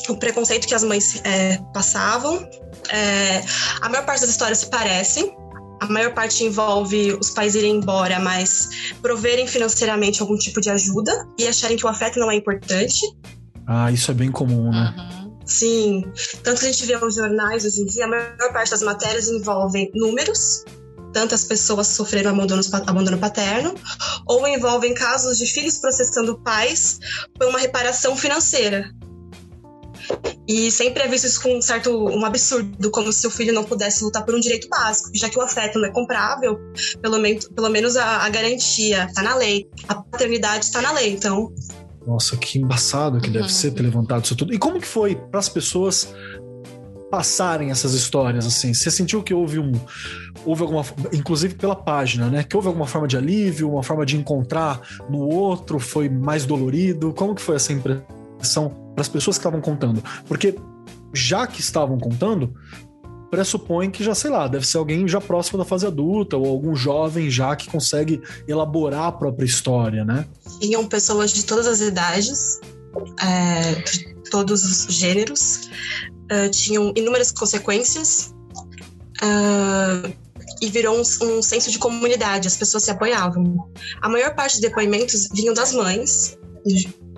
o 0.09 0.17
preconceito 0.17 0.67
que 0.67 0.75
as 0.75 0.83
mães 0.83 1.21
é, 1.25 1.57
passavam. 1.73 2.47
É, 2.89 3.43
a 3.81 3.89
maior 3.89 4.05
parte 4.05 4.21
das 4.21 4.29
histórias 4.29 4.59
se 4.59 4.69
parecem, 4.69 5.35
a 5.81 5.87
maior 5.87 6.13
parte 6.13 6.43
envolve 6.43 7.17
os 7.19 7.31
pais 7.31 7.55
irem 7.55 7.77
embora, 7.77 8.19
mas 8.19 8.93
proverem 9.01 9.47
financeiramente 9.47 10.21
algum 10.21 10.37
tipo 10.37 10.61
de 10.61 10.69
ajuda 10.69 11.27
e 11.39 11.47
acharem 11.47 11.75
que 11.75 11.85
o 11.85 11.89
afeto 11.89 12.19
não 12.19 12.29
é 12.29 12.35
importante. 12.35 13.01
Ah, 13.67 13.91
isso 13.91 14.11
é 14.11 14.13
bem 14.13 14.31
comum, 14.31 14.71
né? 14.71 14.93
Uhum. 14.97 15.37
Sim. 15.45 16.05
Tanto 16.43 16.61
que 16.61 16.67
a 16.67 16.71
gente 16.71 16.85
vê 16.85 16.97
nos 16.97 17.15
jornais 17.15 17.65
hoje 17.65 17.81
em 17.81 17.85
dia, 17.85 18.05
a 18.05 18.07
maior 18.07 18.53
parte 18.53 18.71
das 18.71 18.81
matérias 18.81 19.27
envolvem 19.27 19.91
números, 19.93 20.63
tantas 21.13 21.43
pessoas 21.43 21.87
sofreram 21.87 22.31
abandono, 22.31 22.61
abandono 22.87 23.17
paterno, 23.17 23.75
ou 24.27 24.47
envolvem 24.47 24.93
casos 24.93 25.37
de 25.37 25.45
filhos 25.45 25.77
processando 25.77 26.39
pais 26.39 26.99
por 27.37 27.47
uma 27.47 27.59
reparação 27.59 28.15
financeira. 28.15 28.89
E 30.47 30.71
sempre 30.71 31.03
é 31.03 31.07
visto 31.07 31.25
isso 31.25 31.41
com 31.41 31.55
um 31.57 31.61
certo 31.61 31.91
um 32.09 32.25
absurdo, 32.25 32.91
como 32.91 33.13
se 33.13 33.25
o 33.25 33.31
filho 33.31 33.53
não 33.53 33.63
pudesse 33.63 34.03
lutar 34.03 34.25
por 34.25 34.35
um 34.35 34.39
direito 34.39 34.67
básico, 34.67 35.09
já 35.13 35.29
que 35.29 35.37
o 35.37 35.41
afeto 35.41 35.79
não 35.79 35.87
é 35.87 35.91
comprável, 35.91 36.59
pelo, 37.01 37.19
menos, 37.19 37.47
pelo 37.47 37.69
menos 37.69 37.95
a, 37.95 38.25
a 38.25 38.29
garantia 38.29 39.05
está 39.05 39.21
na 39.21 39.35
lei, 39.35 39.69
a 39.87 39.95
paternidade 39.95 40.65
está 40.65 40.81
na 40.81 40.91
lei. 40.91 41.13
Então, 41.13 41.53
nossa, 42.05 42.35
que 42.37 42.59
embaçado 42.59 43.19
que 43.19 43.27
uhum. 43.27 43.33
deve 43.33 43.53
ser 43.53 43.71
ter 43.71 43.83
levantado 43.83 44.25
isso 44.25 44.35
tudo. 44.35 44.53
E 44.53 44.57
como 44.57 44.79
que 44.79 44.87
foi 44.87 45.15
para 45.15 45.39
as 45.39 45.49
pessoas 45.49 46.13
passarem 47.09 47.71
essas 47.71 47.93
histórias 47.93 48.45
assim? 48.45 48.73
Você 48.73 48.89
sentiu 48.89 49.21
que 49.21 49.33
houve 49.33 49.59
um 49.59 49.71
houve 50.45 50.63
alguma 50.63 50.83
inclusive 51.13 51.55
pela 51.55 51.75
página, 51.75 52.29
né? 52.29 52.43
Que 52.43 52.55
houve 52.55 52.67
alguma 52.67 52.87
forma 52.87 53.07
de 53.07 53.17
alívio, 53.17 53.69
uma 53.69 53.83
forma 53.83 54.05
de 54.05 54.17
encontrar 54.17 54.81
no 55.09 55.19
outro, 55.19 55.79
foi 55.79 56.09
mais 56.09 56.45
dolorido? 56.45 57.13
Como 57.13 57.35
que 57.35 57.41
foi 57.41 57.55
essa 57.55 57.71
impressão 57.73 58.69
para 58.95 59.01
as 59.01 59.07
pessoas 59.07 59.37
que 59.37 59.41
estavam 59.41 59.61
contando? 59.61 60.03
Porque 60.27 60.55
já 61.13 61.45
que 61.45 61.59
estavam 61.59 61.99
contando, 61.99 62.53
pressupõe 63.31 63.89
que 63.89 64.03
já, 64.03 64.13
sei 64.13 64.29
lá, 64.29 64.45
deve 64.45 64.67
ser 64.67 64.77
alguém 64.77 65.07
já 65.07 65.21
próximo 65.21 65.57
da 65.57 65.63
fase 65.63 65.87
adulta 65.87 66.35
ou 66.35 66.45
algum 66.45 66.75
jovem 66.75 67.31
já 67.31 67.55
que 67.55 67.69
consegue 67.69 68.21
elaborar 68.45 69.05
a 69.05 69.11
própria 69.11 69.45
história, 69.45 70.03
né? 70.03 70.27
Tinham 70.59 70.85
pessoas 70.85 71.31
de 71.31 71.45
todas 71.45 71.65
as 71.65 71.79
idades, 71.79 72.59
é, 73.23 73.75
de 73.75 74.13
todos 74.29 74.63
os 74.65 74.93
gêneros, 74.93 75.69
é, 76.29 76.49
tinham 76.49 76.91
inúmeras 76.95 77.31
consequências 77.31 78.35
é, 79.23 80.11
e 80.61 80.69
virou 80.69 80.97
um, 80.97 81.37
um 81.37 81.41
senso 81.41 81.71
de 81.71 81.79
comunidade, 81.79 82.49
as 82.49 82.57
pessoas 82.57 82.83
se 82.83 82.91
apoiavam. 82.91 83.71
A 84.01 84.09
maior 84.09 84.35
parte 84.35 84.53
dos 84.53 84.61
depoimentos 84.61 85.29
vinham 85.33 85.53
das 85.53 85.71
mães, 85.71 86.37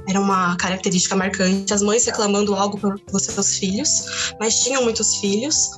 era 0.07 0.19
uma 0.19 0.55
característica 0.57 1.15
marcante. 1.15 1.73
As 1.73 1.81
mães 1.81 2.05
reclamando 2.05 2.53
algo 2.55 2.77
por 2.77 3.19
seus 3.19 3.57
filhos, 3.57 4.33
mas 4.39 4.59
tinham 4.63 4.83
muitos 4.83 5.17
filhos 5.17 5.71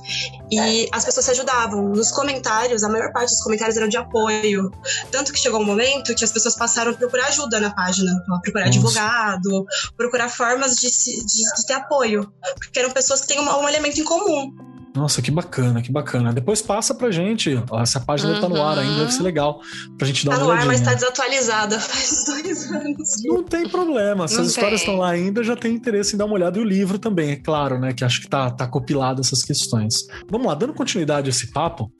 e 0.50 0.88
as 0.92 1.04
pessoas 1.04 1.26
se 1.26 1.32
ajudavam. 1.32 1.90
Nos 1.90 2.10
comentários, 2.10 2.82
a 2.82 2.88
maior 2.88 3.12
parte 3.12 3.30
dos 3.30 3.40
comentários 3.42 3.76
eram 3.76 3.88
de 3.88 3.96
apoio. 3.96 4.70
Tanto 5.10 5.32
que 5.32 5.38
chegou 5.38 5.60
um 5.60 5.64
momento 5.64 6.14
que 6.14 6.24
as 6.24 6.32
pessoas 6.32 6.56
passaram 6.56 6.92
a 6.92 6.94
procurar 6.94 7.26
ajuda 7.26 7.60
na 7.60 7.70
página, 7.70 8.12
procurar 8.42 8.66
Nossa. 8.66 8.78
advogado, 8.78 9.66
procurar 9.96 10.28
formas 10.28 10.76
de, 10.76 10.88
de, 10.90 11.24
de, 11.24 11.66
ter 11.66 11.74
apoio, 11.74 12.32
porque 12.58 12.78
eram 12.78 12.90
pessoas 12.90 13.20
que 13.20 13.28
têm 13.28 13.40
um, 13.40 13.60
um 13.60 13.68
elemento 13.68 14.00
em 14.00 14.04
comum. 14.04 14.75
Nossa, 14.96 15.20
que 15.20 15.30
bacana, 15.30 15.82
que 15.82 15.92
bacana. 15.92 16.32
Depois 16.32 16.62
passa 16.62 16.94
pra 16.94 17.10
gente. 17.10 17.62
Ó, 17.70 17.80
essa 17.80 18.00
página 18.00 18.30
uhum. 18.30 18.34
deve 18.34 18.46
estar 18.46 18.54
tá 18.54 18.62
no 18.62 18.68
ar 18.68 18.78
ainda, 18.78 19.00
deve 19.00 19.12
ser 19.12 19.22
legal. 19.22 19.60
Pra 19.98 20.06
gente 20.06 20.24
dar 20.24 20.32
tá 20.32 20.38
uma 20.38 20.46
olhadinha. 20.52 20.60
Tá 20.60 20.66
no 20.66 20.72
ar, 20.72 20.78
mas 20.78 20.80
tá 20.80 20.94
desatualizada 20.94 21.78
faz 21.80 22.24
dois 22.24 22.72
anos. 22.72 23.10
Não 23.24 23.42
tem 23.42 23.68
problema. 23.68 24.26
Se 24.26 24.40
as 24.40 24.48
histórias 24.48 24.80
estão 24.80 24.96
lá 24.96 25.10
ainda, 25.10 25.44
já 25.44 25.54
tem 25.54 25.74
interesse 25.74 26.14
em 26.14 26.18
dar 26.18 26.24
uma 26.24 26.34
olhada. 26.34 26.58
E 26.58 26.62
o 26.62 26.64
livro 26.64 26.98
também, 26.98 27.32
é 27.32 27.36
claro, 27.36 27.78
né? 27.78 27.92
Que 27.92 28.04
acho 28.04 28.22
que 28.22 28.28
tá, 28.28 28.50
tá 28.50 28.66
compilado 28.66 29.20
essas 29.20 29.42
questões. 29.42 30.06
Vamos 30.30 30.46
lá, 30.46 30.54
dando 30.54 30.72
continuidade 30.72 31.28
a 31.28 31.30
esse 31.30 31.52
papo. 31.52 31.92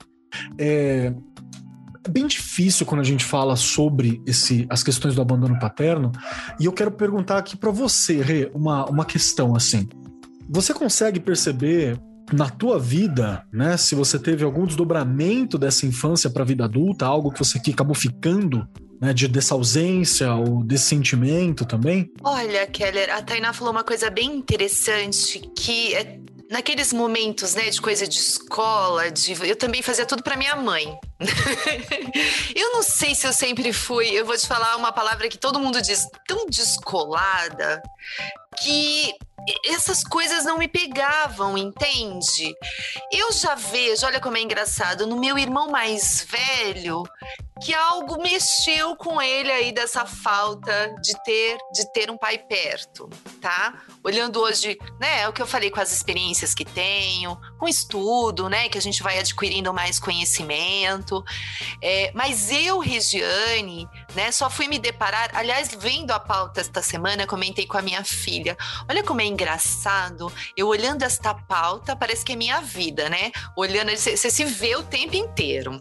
É, 0.57 1.13
é 2.03 2.09
bem 2.09 2.25
difícil 2.25 2.85
quando 2.85 3.01
a 3.01 3.03
gente 3.03 3.23
fala 3.23 3.55
sobre 3.55 4.21
esse, 4.25 4.65
as 4.69 4.81
questões 4.81 5.13
do 5.13 5.21
abandono 5.21 5.59
paterno. 5.59 6.11
E 6.59 6.65
eu 6.65 6.71
quero 6.71 6.91
perguntar 6.91 7.37
aqui 7.37 7.55
para 7.55 7.69
você, 7.69 8.21
Rê, 8.21 8.49
uma, 8.55 8.85
uma 8.85 9.05
questão 9.05 9.55
assim. 9.55 9.87
Você 10.49 10.73
consegue 10.73 11.19
perceber 11.19 11.99
na 12.33 12.49
tua 12.49 12.79
vida, 12.79 13.45
né, 13.51 13.77
se 13.77 13.95
você 13.95 14.19
teve 14.19 14.43
algum 14.43 14.65
desdobramento 14.65 15.57
dessa 15.57 15.85
infância 15.85 16.29
para 16.29 16.43
a 16.43 16.45
vida 16.45 16.65
adulta, 16.65 17.05
algo 17.05 17.31
que 17.31 17.39
você 17.39 17.59
que 17.59 17.71
acabou 17.71 17.95
ficando, 17.95 18.67
né, 18.99 19.13
de 19.13 19.27
dessa 19.27 19.53
ausência 19.53 20.33
ou 20.33 20.63
desse 20.63 20.85
sentimento 20.85 21.65
também? 21.65 22.11
Olha, 22.23 22.65
Keller, 22.67 23.13
a 23.13 23.21
Tainá 23.21 23.53
falou 23.53 23.71
uma 23.71 23.83
coisa 23.83 24.09
bem 24.09 24.35
interessante 24.35 25.39
que 25.55 25.93
é 25.93 26.19
naqueles 26.49 26.93
momentos, 26.93 27.55
né, 27.55 27.69
de 27.69 27.81
coisa 27.81 28.07
de 28.07 28.17
escola, 28.17 29.11
de 29.11 29.33
eu 29.47 29.55
também 29.55 29.81
fazia 29.81 30.05
tudo 30.05 30.23
para 30.23 30.37
minha 30.37 30.55
mãe. 30.55 30.97
eu 32.55 32.73
não 32.73 32.81
sei 32.81 33.13
se 33.13 33.27
eu 33.27 33.33
sempre 33.33 33.73
fui, 33.73 34.07
eu 34.07 34.25
vou 34.25 34.37
te 34.37 34.47
falar 34.47 34.77
uma 34.77 34.91
palavra 34.91 35.27
que 35.27 35.37
todo 35.37 35.59
mundo 35.59 35.81
diz, 35.81 36.07
tão 36.25 36.45
descolada, 36.47 37.81
que 38.61 39.13
essas 39.65 40.03
coisas 40.03 40.43
não 40.43 40.57
me 40.57 40.67
pegavam, 40.67 41.57
entende? 41.57 42.53
Eu 43.11 43.31
já 43.31 43.55
vejo, 43.55 44.05
olha 44.05 44.19
como 44.19 44.37
é 44.37 44.41
engraçado, 44.41 45.07
no 45.07 45.19
meu 45.19 45.37
irmão 45.37 45.69
mais 45.69 46.25
velho, 46.29 47.03
que 47.61 47.73
algo 47.73 48.21
mexeu 48.21 48.95
com 48.95 49.21
ele 49.21 49.51
aí 49.51 49.71
dessa 49.71 50.05
falta 50.05 50.93
de 51.01 51.13
ter 51.23 51.57
de 51.71 51.91
ter 51.91 52.11
um 52.11 52.17
pai 52.17 52.37
perto, 52.37 53.09
tá? 53.41 53.81
Olhando 54.03 54.39
hoje, 54.39 54.77
né, 54.99 55.21
é 55.21 55.27
o 55.27 55.33
que 55.33 55.41
eu 55.41 55.47
falei 55.47 55.69
com 55.69 55.79
as 55.79 55.91
experiências 55.91 56.53
que 56.53 56.63
tenho, 56.63 57.37
com 57.57 57.67
estudo, 57.67 58.49
né, 58.49 58.69
que 58.69 58.77
a 58.77 58.81
gente 58.81 59.01
vai 59.01 59.19
adquirindo 59.19 59.73
mais 59.73 59.99
conhecimento. 59.99 61.23
É, 61.81 62.11
mas 62.13 62.51
eu, 62.51 62.79
Regiane, 62.79 63.87
né, 64.15 64.31
só 64.31 64.49
fui 64.49 64.67
me 64.67 64.79
deparar, 64.79 65.29
aliás, 65.33 65.69
vendo 65.77 66.11
a 66.11 66.19
pauta 66.19 66.61
esta 66.61 66.81
semana, 66.81 67.25
comentei 67.25 67.65
com 67.65 67.77
a 67.77 67.81
minha 67.81 68.03
filha. 68.03 68.55
Olha 68.89 69.03
como 69.03 69.21
é 69.21 69.25
engraçado, 69.37 70.33
eu 70.55 70.67
olhando 70.67 71.03
esta 71.03 71.31
pauta, 71.31 71.95
parece 71.95 72.25
que 72.25 72.33
é 72.33 72.35
minha 72.35 72.59
vida, 72.59 73.07
né? 73.07 73.31
Olhando, 73.55 73.95
você 73.95 74.17
se 74.17 74.43
vê 74.43 74.75
o 74.75 74.81
tempo 74.81 75.15
inteiro. 75.15 75.79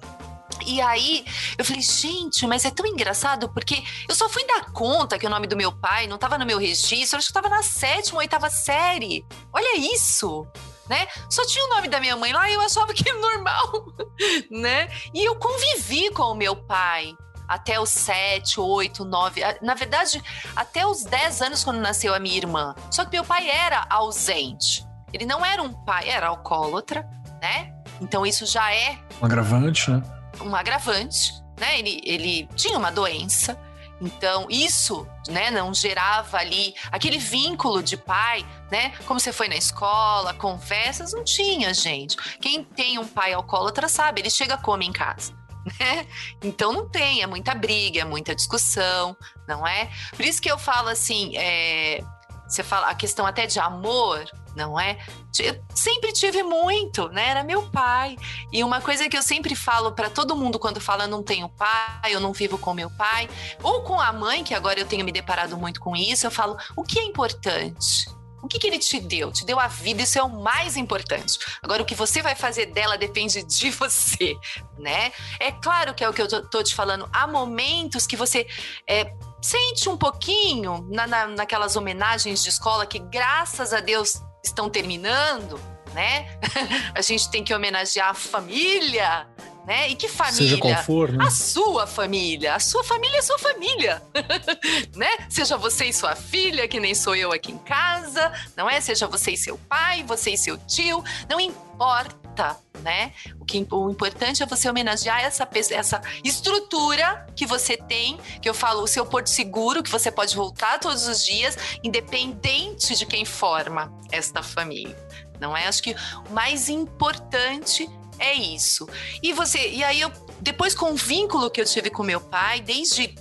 E 0.66 0.80
aí 0.80 1.24
eu 1.56 1.64
falei, 1.64 1.80
gente, 1.80 2.46
mas 2.46 2.64
é 2.66 2.70
tão 2.70 2.86
engraçado 2.86 3.48
porque 3.48 3.82
eu 4.06 4.14
só 4.14 4.28
fui 4.28 4.46
dar 4.46 4.72
conta 4.72 5.18
que 5.18 5.26
o 5.26 5.30
nome 5.30 5.46
do 5.46 5.56
meu 5.56 5.72
pai 5.72 6.06
não 6.06 6.16
estava 6.16 6.36
no 6.36 6.44
meu 6.44 6.58
registro, 6.58 7.18
acho 7.18 7.28
que 7.28 7.38
estava 7.38 7.48
na 7.48 7.62
sétima 7.62 8.16
ou 8.16 8.20
oitava 8.20 8.50
série. 8.50 9.24
Olha 9.52 9.78
isso! 9.78 10.46
Né? 10.88 11.08
Só 11.28 11.44
tinha 11.46 11.64
o 11.64 11.70
nome 11.70 11.88
da 11.88 11.98
minha 11.98 12.16
mãe 12.16 12.32
lá 12.32 12.48
e 12.48 12.54
eu 12.54 12.60
achava 12.60 12.94
que 12.94 13.08
era 13.08 13.18
normal, 13.18 13.86
né? 14.50 14.88
E 15.12 15.24
eu 15.24 15.34
convivi 15.34 16.10
com 16.10 16.22
o 16.24 16.34
meu 16.34 16.54
pai 16.54 17.16
até 17.48 17.80
os 17.80 17.90
7, 17.90 18.60
8, 18.60 19.04
9, 19.04 19.40
na 19.62 19.74
verdade, 19.74 20.22
até 20.54 20.86
os 20.86 21.04
10 21.04 21.42
anos 21.42 21.64
quando 21.64 21.78
nasceu 21.78 22.14
a 22.14 22.18
minha 22.18 22.36
irmã. 22.36 22.74
Só 22.90 23.04
que 23.04 23.12
meu 23.12 23.24
pai 23.24 23.48
era 23.48 23.86
ausente. 23.88 24.86
Ele 25.12 25.24
não 25.24 25.44
era 25.44 25.62
um 25.62 25.72
pai, 25.72 26.08
era 26.08 26.28
alcoólatra, 26.28 27.08
né? 27.40 27.72
Então 28.00 28.26
isso 28.26 28.44
já 28.44 28.74
é 28.74 28.98
um 29.20 29.24
agravante, 29.24 29.90
né? 29.90 30.02
um 30.40 30.54
agravante, 30.54 31.32
né? 31.58 31.78
Ele, 31.78 32.00
ele 32.04 32.48
tinha 32.54 32.76
uma 32.78 32.90
doença, 32.90 33.58
então 34.00 34.46
isso, 34.50 35.06
né, 35.28 35.50
não 35.50 35.72
gerava 35.72 36.36
ali 36.38 36.74
aquele 36.92 37.18
vínculo 37.18 37.82
de 37.82 37.96
pai, 37.96 38.44
né? 38.70 38.92
Como 39.06 39.18
você 39.18 39.32
foi 39.32 39.48
na 39.48 39.56
escola, 39.56 40.34
conversas, 40.34 41.12
não 41.12 41.24
tinha, 41.24 41.72
gente. 41.72 42.16
Quem 42.38 42.62
tem 42.62 42.98
um 42.98 43.06
pai 43.06 43.32
alcoólatra 43.32 43.88
sabe, 43.88 44.20
ele 44.20 44.30
chega 44.30 44.56
come 44.56 44.86
em 44.86 44.92
casa. 44.92 45.34
Né? 45.80 46.06
Então 46.44 46.72
não 46.72 46.88
tem, 46.88 47.22
é 47.22 47.26
muita 47.26 47.52
briga, 47.52 48.00
é 48.00 48.04
muita 48.04 48.36
discussão, 48.36 49.16
não 49.48 49.66
é? 49.66 49.90
Por 50.14 50.24
isso 50.24 50.40
que 50.40 50.48
eu 50.48 50.56
falo 50.56 50.88
assim, 50.88 51.36
é, 51.36 52.04
você 52.46 52.62
fala 52.62 52.88
a 52.88 52.94
questão 52.94 53.26
até 53.26 53.46
de 53.46 53.58
amor, 53.58 54.24
não 54.54 54.78
é? 54.78 54.96
Eu 55.38 55.60
sempre 55.74 56.12
tive 56.12 56.42
muito, 56.42 57.08
né? 57.08 57.28
Era 57.28 57.44
meu 57.44 57.68
pai. 57.70 58.16
E 58.52 58.62
uma 58.62 58.80
coisa 58.80 59.08
que 59.08 59.16
eu 59.16 59.22
sempre 59.22 59.54
falo 59.54 59.92
para 59.92 60.08
todo 60.08 60.36
mundo 60.36 60.58
quando 60.58 60.80
fala 60.80 61.06
não 61.06 61.22
tenho 61.22 61.48
pai, 61.48 62.14
eu 62.14 62.20
não 62.20 62.32
vivo 62.32 62.56
com 62.56 62.72
meu 62.72 62.90
pai, 62.90 63.28
ou 63.62 63.82
com 63.82 64.00
a 64.00 64.12
mãe, 64.12 64.44
que 64.44 64.54
agora 64.54 64.80
eu 64.80 64.86
tenho 64.86 65.04
me 65.04 65.12
deparado 65.12 65.56
muito 65.56 65.80
com 65.80 65.94
isso, 65.94 66.26
eu 66.26 66.30
falo: 66.30 66.56
o 66.76 66.82
que 66.82 66.98
é 66.98 67.04
importante? 67.04 68.06
O 68.46 68.48
que, 68.48 68.60
que, 68.60 68.66
ele 68.68 68.78
te 68.78 69.00
deu? 69.00 69.32
Te 69.32 69.44
deu 69.44 69.58
a 69.58 69.66
vida, 69.66 70.02
isso 70.02 70.16
é 70.16 70.22
o 70.22 70.28
mais 70.28 70.76
importante. 70.76 71.36
Agora, 71.60 71.82
o 71.82 71.84
que 71.84 71.96
você 71.96 72.22
vai 72.22 72.36
fazer 72.36 72.66
dela 72.66 72.96
depende 72.96 73.42
de 73.42 73.70
você, 73.70 74.36
né? 74.78 75.12
É 75.40 75.50
claro 75.50 75.92
que 75.92 76.04
é 76.04 76.08
o 76.08 76.12
que 76.12 76.22
eu 76.22 76.28
tô, 76.28 76.42
tô 76.42 76.62
te 76.62 76.72
falando. 76.72 77.08
Há 77.12 77.26
momentos 77.26 78.06
que 78.06 78.16
você 78.16 78.46
é, 78.88 79.12
sente 79.42 79.88
um 79.88 79.96
pouquinho 79.96 80.86
na, 80.92 81.08
na, 81.08 81.26
naquelas 81.26 81.74
homenagens 81.74 82.40
de 82.40 82.50
escola 82.50 82.86
que, 82.86 83.00
graças 83.00 83.72
a 83.72 83.80
Deus, 83.80 84.22
estão 84.44 84.70
terminando, 84.70 85.60
né? 85.92 86.38
a 86.94 87.02
gente 87.02 87.28
tem 87.28 87.42
que 87.42 87.52
homenagear 87.52 88.10
a 88.10 88.14
família, 88.14 89.26
né? 89.66 89.88
E 89.90 89.96
que 89.96 90.08
família? 90.08 90.36
Seja 90.36 90.58
qual 90.58 90.76
for, 90.84 91.12
né? 91.12 91.24
A 91.24 91.30
sua 91.30 91.86
família. 91.86 92.54
A 92.54 92.60
sua 92.60 92.84
família 92.84 93.18
é 93.18 93.22
sua 93.22 93.38
família, 93.38 94.00
né? 94.94 95.08
Seja 95.28 95.56
você 95.56 95.86
e 95.86 95.92
sua 95.92 96.14
filha, 96.14 96.68
que 96.68 96.78
nem 96.78 96.94
sou 96.94 97.16
eu 97.16 97.32
aqui 97.32 97.50
em 97.50 97.58
casa, 97.58 98.32
não 98.56 98.70
é? 98.70 98.80
Seja 98.80 99.08
você 99.08 99.32
e 99.32 99.36
seu 99.36 99.58
pai, 99.58 100.04
você 100.04 100.30
e 100.30 100.38
seu 100.38 100.56
tio, 100.56 101.02
não 101.28 101.40
importa, 101.40 102.56
né? 102.80 103.12
O 103.40 103.44
que 103.44 103.66
o 103.70 103.90
importante 103.90 104.42
é 104.42 104.46
você 104.46 104.70
homenagear 104.70 105.20
essa 105.20 105.48
essa 105.72 106.00
estrutura 106.22 107.26
que 107.34 107.44
você 107.44 107.76
tem, 107.76 108.18
que 108.40 108.48
eu 108.48 108.54
falo, 108.54 108.82
o 108.82 108.86
seu 108.86 109.04
porto 109.04 109.28
seguro, 109.28 109.82
que 109.82 109.90
você 109.90 110.12
pode 110.12 110.36
voltar 110.36 110.78
todos 110.78 111.08
os 111.08 111.24
dias, 111.24 111.58
independente 111.82 112.94
de 112.94 113.04
quem 113.04 113.24
forma 113.24 113.92
esta 114.12 114.42
família. 114.42 114.96
Não 115.40 115.56
é? 115.56 115.66
Acho 115.66 115.82
que 115.82 115.94
o 116.28 116.32
mais 116.32 116.68
importante 116.68 117.88
é 118.18 118.34
isso. 118.34 118.88
E 119.22 119.32
você, 119.32 119.68
e 119.68 119.84
aí 119.84 120.00
eu 120.00 120.10
depois 120.40 120.74
com 120.74 120.92
o 120.92 120.96
vínculo 120.96 121.50
que 121.50 121.60
eu 121.60 121.64
tive 121.64 121.90
com 121.90 122.02
meu 122.02 122.20
pai 122.20 122.60
desde 122.60 123.14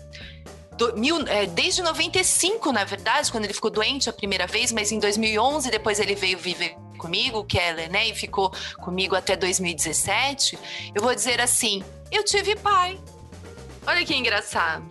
do, 0.77 0.97
mil, 0.97 1.25
é, 1.27 1.45
desde 1.45 1.81
95, 1.81 2.71
na 2.71 2.83
verdade, 2.83 3.31
quando 3.31 3.45
ele 3.45 3.53
ficou 3.53 3.71
doente 3.71 4.09
a 4.09 4.13
primeira 4.13 4.45
vez, 4.45 4.71
mas 4.71 4.91
em 4.91 4.99
2011 4.99 5.71
depois 5.71 5.99
ele 5.99 6.15
veio 6.15 6.37
viver 6.37 6.75
comigo, 6.97 7.39
o 7.39 7.91
né, 7.91 8.07
e 8.07 8.15
ficou 8.15 8.51
comigo 8.81 9.15
até 9.15 9.35
2017. 9.35 10.57
Eu 10.93 11.01
vou 11.01 11.13
dizer 11.13 11.39
assim, 11.39 11.83
eu 12.11 12.23
tive 12.23 12.55
pai. 12.55 12.99
Olha 13.87 14.03
que 14.03 14.15
engraçado, 14.15 14.83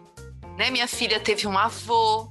né? 0.57 0.71
Minha 0.71 0.87
filha 0.87 1.19
teve 1.19 1.47
um 1.47 1.59
avô, 1.59 2.31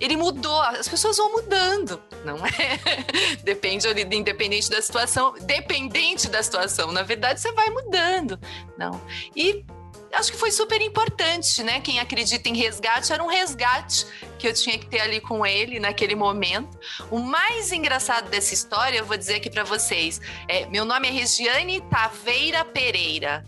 ele 0.00 0.16
mudou, 0.16 0.60
as 0.62 0.88
pessoas 0.88 1.16
vão 1.16 1.30
mudando, 1.32 2.02
não 2.24 2.44
é? 2.46 2.78
Depende 3.42 3.86
independente 4.12 4.70
da 4.70 4.80
situação, 4.80 5.34
dependente 5.40 6.28
da 6.28 6.42
situação, 6.42 6.92
na 6.92 7.02
verdade 7.02 7.40
você 7.40 7.52
vai 7.52 7.68
mudando, 7.70 8.38
não. 8.76 9.00
E 9.34 9.64
acho 10.12 10.32
que 10.32 10.38
foi 10.38 10.50
super 10.50 10.80
importante, 10.82 11.62
né? 11.62 11.80
Quem 11.80 12.00
acredita 12.00 12.48
em 12.48 12.56
resgate 12.56 13.12
era 13.12 13.22
um 13.22 13.28
resgate 13.28 14.06
que 14.38 14.48
eu 14.48 14.54
tinha 14.54 14.78
que 14.78 14.86
ter 14.86 15.00
ali 15.00 15.20
com 15.20 15.44
ele 15.46 15.78
naquele 15.78 16.14
momento. 16.14 16.78
O 17.10 17.18
mais 17.18 17.72
engraçado 17.72 18.28
dessa 18.28 18.54
história, 18.54 18.98
eu 18.98 19.04
vou 19.04 19.16
dizer 19.16 19.36
aqui 19.36 19.50
para 19.50 19.64
vocês, 19.64 20.20
é, 20.48 20.66
meu 20.66 20.84
nome 20.84 21.08
é 21.08 21.10
Regiane 21.10 21.80
Taveira 21.82 22.64
Pereira. 22.64 23.44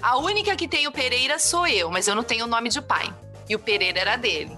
A 0.00 0.16
única 0.18 0.54
que 0.54 0.68
tem 0.68 0.86
o 0.86 0.92
Pereira 0.92 1.38
sou 1.38 1.66
eu, 1.66 1.90
mas 1.90 2.06
eu 2.06 2.14
não 2.14 2.22
tenho 2.22 2.44
o 2.44 2.48
nome 2.48 2.68
de 2.68 2.80
pai. 2.80 3.12
E 3.48 3.56
o 3.56 3.58
Pereira 3.58 4.00
era 4.00 4.16
dele. 4.16 4.57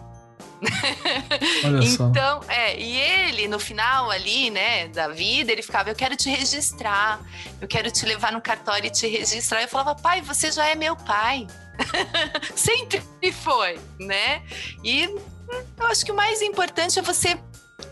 Então, 2.10 2.40
é, 2.48 2.78
e 2.78 2.96
ele, 2.96 3.48
no 3.48 3.58
final 3.58 4.10
ali, 4.10 4.50
né, 4.50 4.88
da 4.88 5.08
vida, 5.08 5.50
ele 5.50 5.62
ficava, 5.62 5.90
eu 5.90 5.94
quero 5.94 6.16
te 6.16 6.28
registrar, 6.28 7.20
eu 7.60 7.66
quero 7.66 7.90
te 7.90 8.04
levar 8.04 8.32
no 8.32 8.40
cartório 8.40 8.86
e 8.86 8.90
te 8.90 9.06
registrar. 9.06 9.62
Eu 9.62 9.68
falava, 9.68 9.94
pai, 9.94 10.20
você 10.20 10.50
já 10.50 10.66
é 10.66 10.74
meu 10.74 10.96
pai. 10.96 11.46
Sempre 12.54 13.02
foi, 13.32 13.78
né? 13.98 14.42
E 14.84 15.06
hum, 15.08 15.18
eu 15.78 15.86
acho 15.86 16.04
que 16.04 16.12
o 16.12 16.14
mais 16.14 16.42
importante 16.42 16.98
é 16.98 17.02
você 17.02 17.38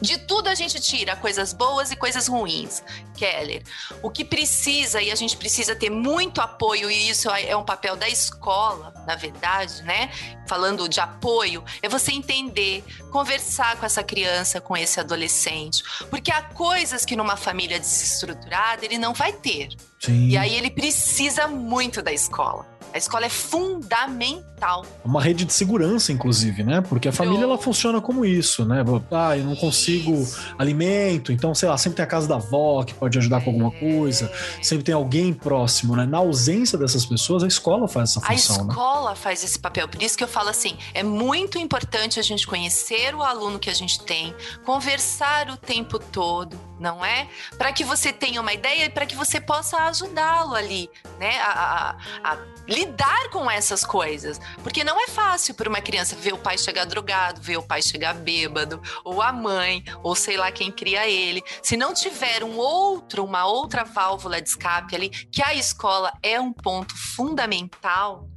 de 0.01 0.19
tudo 0.19 0.49
a 0.49 0.55
gente 0.55 0.81
tira 0.81 1.17
coisas 1.17 1.53
boas 1.53 1.91
e 1.91 1.97
coisas 1.97 2.29
ruins, 2.29 2.83
Keller. 3.17 3.63
O 4.03 4.11
que 4.11 4.25
precisa, 4.25 5.01
e 5.03 5.11
a 5.11 5.15
gente 5.15 5.37
precisa 5.37 5.75
ter 5.75 5.91
muito 5.91 6.41
apoio, 6.41 6.91
e 6.91 7.09
isso 7.09 7.31
é 7.31 7.57
um 7.57 7.65
papel 7.65 7.97
da 7.97 8.09
escola, 8.09 8.93
na 9.07 9.17
verdade, 9.17 9.83
né? 9.83 10.11
Falando 10.47 10.89
de 10.89 11.01
apoio, 11.01 11.65
é 11.83 11.89
você 11.89 12.13
entender, 12.13 12.85
conversar 13.11 13.77
com 13.77 13.87
essa 13.87 14.03
criança, 14.03 14.61
com 14.61 14.77
esse 14.77 15.01
adolescente. 15.01 15.83
Porque 16.11 16.31
há 16.31 16.43
coisas 16.43 17.05
que 17.05 17.17
numa 17.17 17.37
família 17.37 17.79
desestruturada 17.79 18.85
ele 18.85 18.99
não 18.99 19.13
vai 19.13 19.33
ter. 19.33 19.69
Sim. 20.01 20.29
E 20.29 20.37
aí 20.37 20.55
ele 20.55 20.71
precisa 20.71 21.47
muito 21.49 22.01
da 22.01 22.13
escola. 22.13 22.78
A 22.93 22.99
escola 22.99 23.27
é 23.27 23.29
fundamental. 23.29 24.85
Uma 25.05 25.23
rede 25.23 25.45
de 25.45 25.53
segurança, 25.53 26.13
inclusive, 26.13 26.65
né? 26.65 26.81
Porque 26.81 27.09
a 27.09 27.13
família 27.13 27.45
ela 27.45 27.59
funciona 27.59 28.01
como 28.01 28.25
isso, 28.25 28.65
né? 28.65 28.83
Ah, 29.11 29.37
eu 29.37 29.45
não 29.45 29.55
consigo 29.55 30.15
isso. 30.15 30.41
alimento, 30.59 31.31
então, 31.31 31.55
sei 31.55 31.69
lá, 31.69 31.77
sempre 31.77 31.97
tem 31.97 32.05
a 32.05 32.09
casa 32.09 32.27
da 32.27 32.37
avó 32.37 32.83
que 32.83 32.95
pode 32.95 33.19
ajudar 33.19 33.43
com 33.43 33.51
alguma 33.51 33.71
coisa, 33.71 34.33
sempre 34.63 34.85
tem 34.85 34.95
alguém 34.95 35.33
próximo, 35.33 35.95
né? 35.95 36.07
Na 36.07 36.19
ausência 36.19 36.79
dessas 36.79 37.05
pessoas, 37.05 37.43
a 37.43 37.47
escola 37.47 37.87
faz 37.87 38.11
essa 38.11 38.21
função. 38.21 38.57
A 38.57 38.65
né? 38.65 38.71
escola 38.71 39.11
né? 39.11 39.17
faz 39.17 39.45
esse 39.45 39.59
papel. 39.59 39.87
Por 39.87 40.03
isso 40.03 40.17
que 40.17 40.25
eu 40.25 40.29
falo 40.29 40.49
assim: 40.49 40.77
é 40.95 41.03
muito 41.03 41.59
importante 41.59 42.19
a 42.19 42.23
gente 42.23 42.47
conhecer 42.47 43.15
o 43.15 43.23
aluno 43.23 43.59
que 43.59 43.71
a 43.71 43.75
gente 43.75 44.01
tem, 44.01 44.35
conversar 44.65 45.51
o 45.51 45.57
tempo 45.57 45.99
todo, 45.99 46.59
não 46.81 47.05
é? 47.05 47.29
Para 47.57 47.73
que 47.73 47.85
você 47.85 48.13
tenha 48.13 48.41
uma 48.41 48.53
ideia 48.53 48.87
e 48.87 48.91
para 48.91 49.07
que 49.07 49.15
você 49.15 49.41
possa 49.41 49.77
ajudá-lo 49.85 50.55
ali, 50.55 50.91
né? 51.19 51.39
A, 51.41 51.97
a, 52.23 52.33
a 52.33 52.39
lidar 52.79 53.29
com 53.31 53.51
essas 53.51 53.85
coisas. 53.85 54.41
Porque 54.63 54.85
não 54.85 55.01
é 55.01 55.09
fácil 55.09 55.55
para 55.55 55.69
uma 55.69 55.81
criança 55.81 56.15
ver 56.17 56.35
o 56.35 56.39
pai 56.39 56.57
chegar 56.57 56.85
drogado, 56.85 57.41
ver 57.41 57.57
o 57.57 57.63
pai 57.63 57.83
chegar 57.83 58.15
bêbado, 58.15 58.81
ou 59.05 59.21
a 59.21 59.33
mãe, 59.33 59.85
ou 60.03 60.15
sei 60.15 60.37
lá 60.37 60.51
quem 60.53 60.71
cria 60.71 61.09
ele. 61.09 61.43
Se 61.63 61.77
não 61.77 61.93
tiver 61.93 62.45
um 62.45 62.57
outro, 62.57 63.25
uma 63.25 63.47
outra 63.47 63.85
válvula 63.85 64.41
de 64.41 64.49
escape 64.49 64.95
ali, 64.95 65.09
que 65.09 65.43
a 65.43 65.55
escola 65.55 66.13
é 66.23 66.41
um 66.41 66.53
ponto 66.53 66.97
fundamental, 66.97 68.29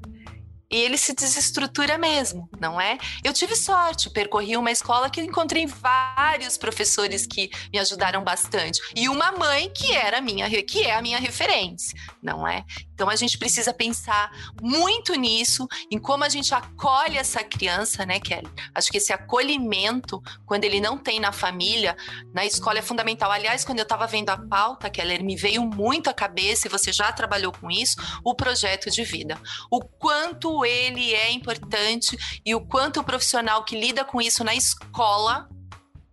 e 0.72 0.78
ele 0.78 0.98
se 0.98 1.14
desestrutura 1.14 1.98
mesmo, 1.98 2.50
não 2.60 2.80
é? 2.80 2.98
Eu 3.24 3.34
tive 3.34 3.56
sorte, 3.56 4.10
percorri 4.10 4.56
uma 4.56 4.72
escola 4.72 5.10
que 5.10 5.20
eu 5.20 5.26
encontrei 5.26 5.66
vários 5.66 6.58
professores 6.58 7.26
que 7.28 7.52
me 7.72 7.80
ajudaram 7.80 8.24
bastante 8.24 8.82
e 8.96 9.10
uma 9.10 9.32
mãe 9.32 9.70
que 9.74 9.94
era 9.94 10.22
minha 10.22 10.50
que 10.64 10.84
é 10.84 10.96
a 10.96 11.02
minha 11.02 11.20
referência, 11.20 11.98
não 12.22 12.48
é? 12.48 12.66
Então 12.94 13.10
a 13.10 13.16
gente 13.16 13.38
precisa 13.38 13.74
pensar 13.74 14.32
muito 14.62 15.16
nisso, 15.16 15.68
em 15.90 15.98
como 15.98 16.24
a 16.24 16.30
gente 16.30 16.54
acolhe 16.54 17.18
essa 17.18 17.44
criança, 17.44 18.06
né, 18.06 18.20
Kelly? 18.20 18.48
Acho 18.76 18.92
que 18.92 18.98
esse 18.98 19.12
acolhimento, 19.12 20.22
quando 20.46 20.66
ele 20.66 20.80
não 20.80 20.98
tem 20.98 21.20
na 21.20 21.32
família, 21.32 21.98
na 22.32 22.46
escola 22.46 22.78
é 22.78 22.82
fundamental. 22.84 23.32
Aliás, 23.32 23.66
quando 23.66 23.80
eu 23.80 23.84
estava 23.84 24.06
vendo 24.06 24.30
a 24.30 24.38
pauta, 24.38 24.88
Keller, 24.88 25.24
me 25.24 25.36
veio 25.36 25.64
muito 25.64 26.12
à 26.12 26.14
cabeça, 26.14 26.68
e 26.68 26.70
você 26.70 26.94
já 26.94 27.12
trabalhou 27.12 27.52
com 27.52 27.72
isso, 27.72 27.96
o 28.24 28.36
projeto 28.36 28.92
de 28.92 29.04
vida. 29.04 29.36
O 29.72 29.82
quanto 29.84 30.61
ele 30.66 31.14
é 31.14 31.32
importante 31.32 32.18
e 32.46 32.54
o 32.56 32.62
quanto 32.62 33.00
o 33.00 33.04
profissional 33.04 33.64
que 33.64 33.80
lida 33.80 34.04
com 34.04 34.22
isso 34.22 34.44
na 34.44 34.56
escola 34.56 35.48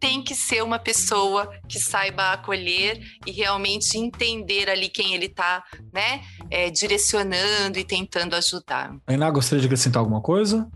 tem 0.00 0.22
que 0.22 0.34
ser 0.34 0.62
uma 0.62 0.78
pessoa 0.78 1.50
que 1.68 1.78
saiba 1.78 2.32
acolher 2.32 3.00
e 3.26 3.32
realmente 3.32 3.98
entender 3.98 4.70
ali 4.70 4.88
quem 4.88 5.14
ele 5.14 5.26
está, 5.26 5.64
né, 5.92 6.22
é, 6.50 6.70
direcionando 6.70 7.78
e 7.78 7.84
tentando 7.84 8.36
ajudar. 8.36 8.94
Ainá, 9.06 9.30
gostaria 9.30 9.60
de 9.60 9.66
acrescentar 9.66 10.00
alguma 10.00 10.20
coisa? 10.20 10.68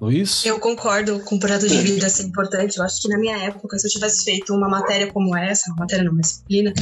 Luiz? 0.00 0.44
Eu 0.44 0.58
concordo 0.58 1.20
com 1.20 1.36
o 1.36 1.40
projeto 1.40 1.68
de 1.68 1.78
vida 1.78 2.08
ser 2.10 2.24
importante. 2.24 2.76
Eu 2.76 2.84
acho 2.84 3.00
que 3.00 3.08
na 3.08 3.16
minha 3.16 3.38
época, 3.38 3.78
se 3.78 3.86
eu 3.86 3.90
tivesse 3.90 4.24
feito 4.24 4.52
uma 4.52 4.68
matéria 4.68 5.10
como 5.10 5.34
essa, 5.36 5.70
uma 5.70 5.80
matéria 5.80 6.04
não, 6.04 6.12
uma 6.12 6.20
disciplina, 6.20 6.72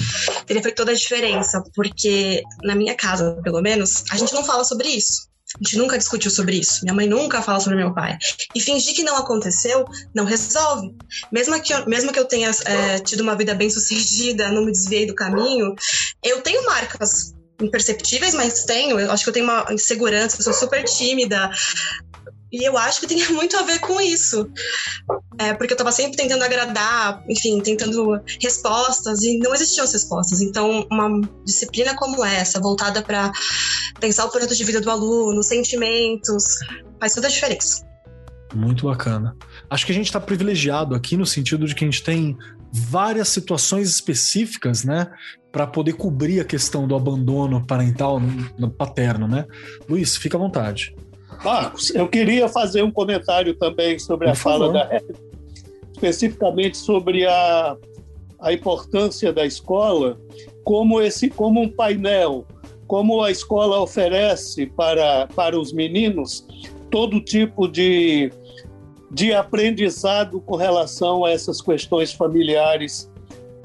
teria 0.47 0.63
feito 0.63 0.75
toda 0.75 0.91
a 0.91 0.95
diferença, 0.95 1.63
porque 1.75 2.43
na 2.65 2.75
minha 2.75 2.97
casa, 2.97 3.39
pelo 3.43 3.61
menos, 3.61 4.05
a 4.11 4.17
gente 4.17 4.33
não 4.33 4.43
fala 4.45 4.65
sobre 4.65 4.89
isso. 4.89 5.29
A 5.55 5.65
gente 5.65 5.77
nunca 5.77 5.99
discutiu 5.99 6.31
sobre 6.31 6.57
isso. 6.57 6.81
Minha 6.83 6.95
mãe 6.95 7.07
nunca 7.07 7.43
fala 7.43 7.61
sobre 7.61 7.77
meu 7.77 7.93
pai. 7.93 8.17
E 8.55 8.61
fingir 8.61 8.95
que 8.95 9.03
não 9.03 9.17
aconteceu 9.17 9.85
não 10.15 10.25
resolve. 10.25 10.95
Mesmo 11.31 11.61
que 11.61 11.73
eu, 11.73 11.87
mesmo 11.87 12.13
que 12.13 12.19
eu 12.19 12.25
tenha 12.25 12.51
é, 12.65 12.99
tido 12.99 13.21
uma 13.21 13.37
vida 13.37 13.55
bem 13.55 13.69
sucedida, 13.69 14.51
não 14.51 14.65
me 14.65 14.73
desviei 14.73 15.07
do 15.07 15.15
caminho, 15.15 15.75
eu 16.23 16.41
tenho 16.41 16.65
marcas 16.65 17.35
imperceptíveis, 17.61 18.35
mas 18.35 18.65
tenho. 18.65 18.99
Eu 18.99 19.11
acho 19.11 19.25
que 19.25 19.31
eu 19.31 19.35
tenho 19.35 19.47
uma 19.47 19.67
insegurança, 19.71 20.37
eu 20.39 20.45
sou 20.45 20.53
super 20.53 20.85
tímida. 20.85 21.51
E 22.53 22.69
eu 22.69 22.77
acho 22.77 23.01
que 23.01 23.07
tem 23.07 23.27
muito 23.33 23.57
a 23.57 23.63
ver 23.63 23.79
com 23.81 24.01
isso. 24.01 24.49
É, 25.39 25.55
porque 25.55 25.73
eu 25.73 25.77
estava 25.77 25.91
sempre 25.91 26.17
tentando 26.17 26.45
agradar, 26.45 27.25
enfim, 27.29 27.61
tentando 27.61 28.21
respostas 28.41 29.23
e 29.23 29.39
não 29.39 29.55
existiam 29.55 29.85
as 29.85 29.93
respostas. 29.93 30.41
Então, 30.41 30.87
uma 30.91 31.21
disciplina 31.45 31.97
como 31.97 32.25
essa, 32.25 32.61
voltada 32.61 33.03
para 33.03 33.33
pensar 33.99 34.27
o 34.27 34.31
projeto 34.31 34.55
de 34.55 34.65
vida 34.65 34.81
do 34.81 34.91
aluno, 34.91 35.43
sentimentos, 35.43 36.45
faz 37.01 37.15
toda 37.15 37.27
a 37.27 37.31
diferença. 37.31 37.87
Muito 38.55 38.87
bacana. 38.87 39.35
Acho 39.71 39.87
que 39.87 39.93
a 39.93 39.95
gente 39.95 40.07
está 40.07 40.21
privilegiado 40.21 40.95
aqui 40.95 41.17
no 41.17 41.25
sentido 41.25 41.67
de 41.67 41.75
que 41.75 41.85
a 41.85 41.91
gente 41.91 42.03
tem 42.03 42.37
várias 42.71 43.29
situações 43.29 43.89
específicas, 43.89 44.85
né, 44.85 45.11
para 45.51 45.67
poder 45.67 45.93
cobrir 45.93 46.41
a 46.41 46.45
questão 46.45 46.89
do 46.89 46.95
abandono 46.95 47.67
parental 47.67 48.19
no 48.59 48.71
paterno, 48.71 49.29
né? 49.29 49.47
Luiz, 49.89 50.17
fica 50.17 50.37
à 50.39 50.41
vontade. 50.41 50.95
Marcos, 51.45 51.95
eu 51.95 52.09
queria 52.09 52.49
fazer 52.49 52.83
um 52.83 52.91
comentário 52.91 53.55
também 53.55 53.99
sobre 53.99 54.27
Por 54.27 54.33
a 54.33 54.35
favor. 54.35 54.59
fala 54.59 54.73
da 54.73 54.95
Hebe, 54.95 55.15
especificamente 55.93 56.77
sobre 56.77 57.27
a, 57.27 57.77
a 58.41 58.53
importância 58.53 59.33
da 59.33 59.45
escola 59.45 60.19
como 60.65 61.01
esse 61.01 61.29
como 61.29 61.61
um 61.61 61.69
painel, 61.69 62.47
como 62.87 63.23
a 63.23 63.31
escola 63.31 63.81
oferece 63.81 64.67
para, 64.67 65.27
para 65.35 65.59
os 65.59 65.73
meninos 65.73 66.47
todo 66.91 67.21
tipo 67.21 67.67
de, 67.67 68.31
de 69.11 69.33
aprendizado 69.33 70.41
com 70.41 70.57
relação 70.57 71.25
a 71.25 71.31
essas 71.31 71.61
questões 71.61 72.13
familiares 72.13 73.11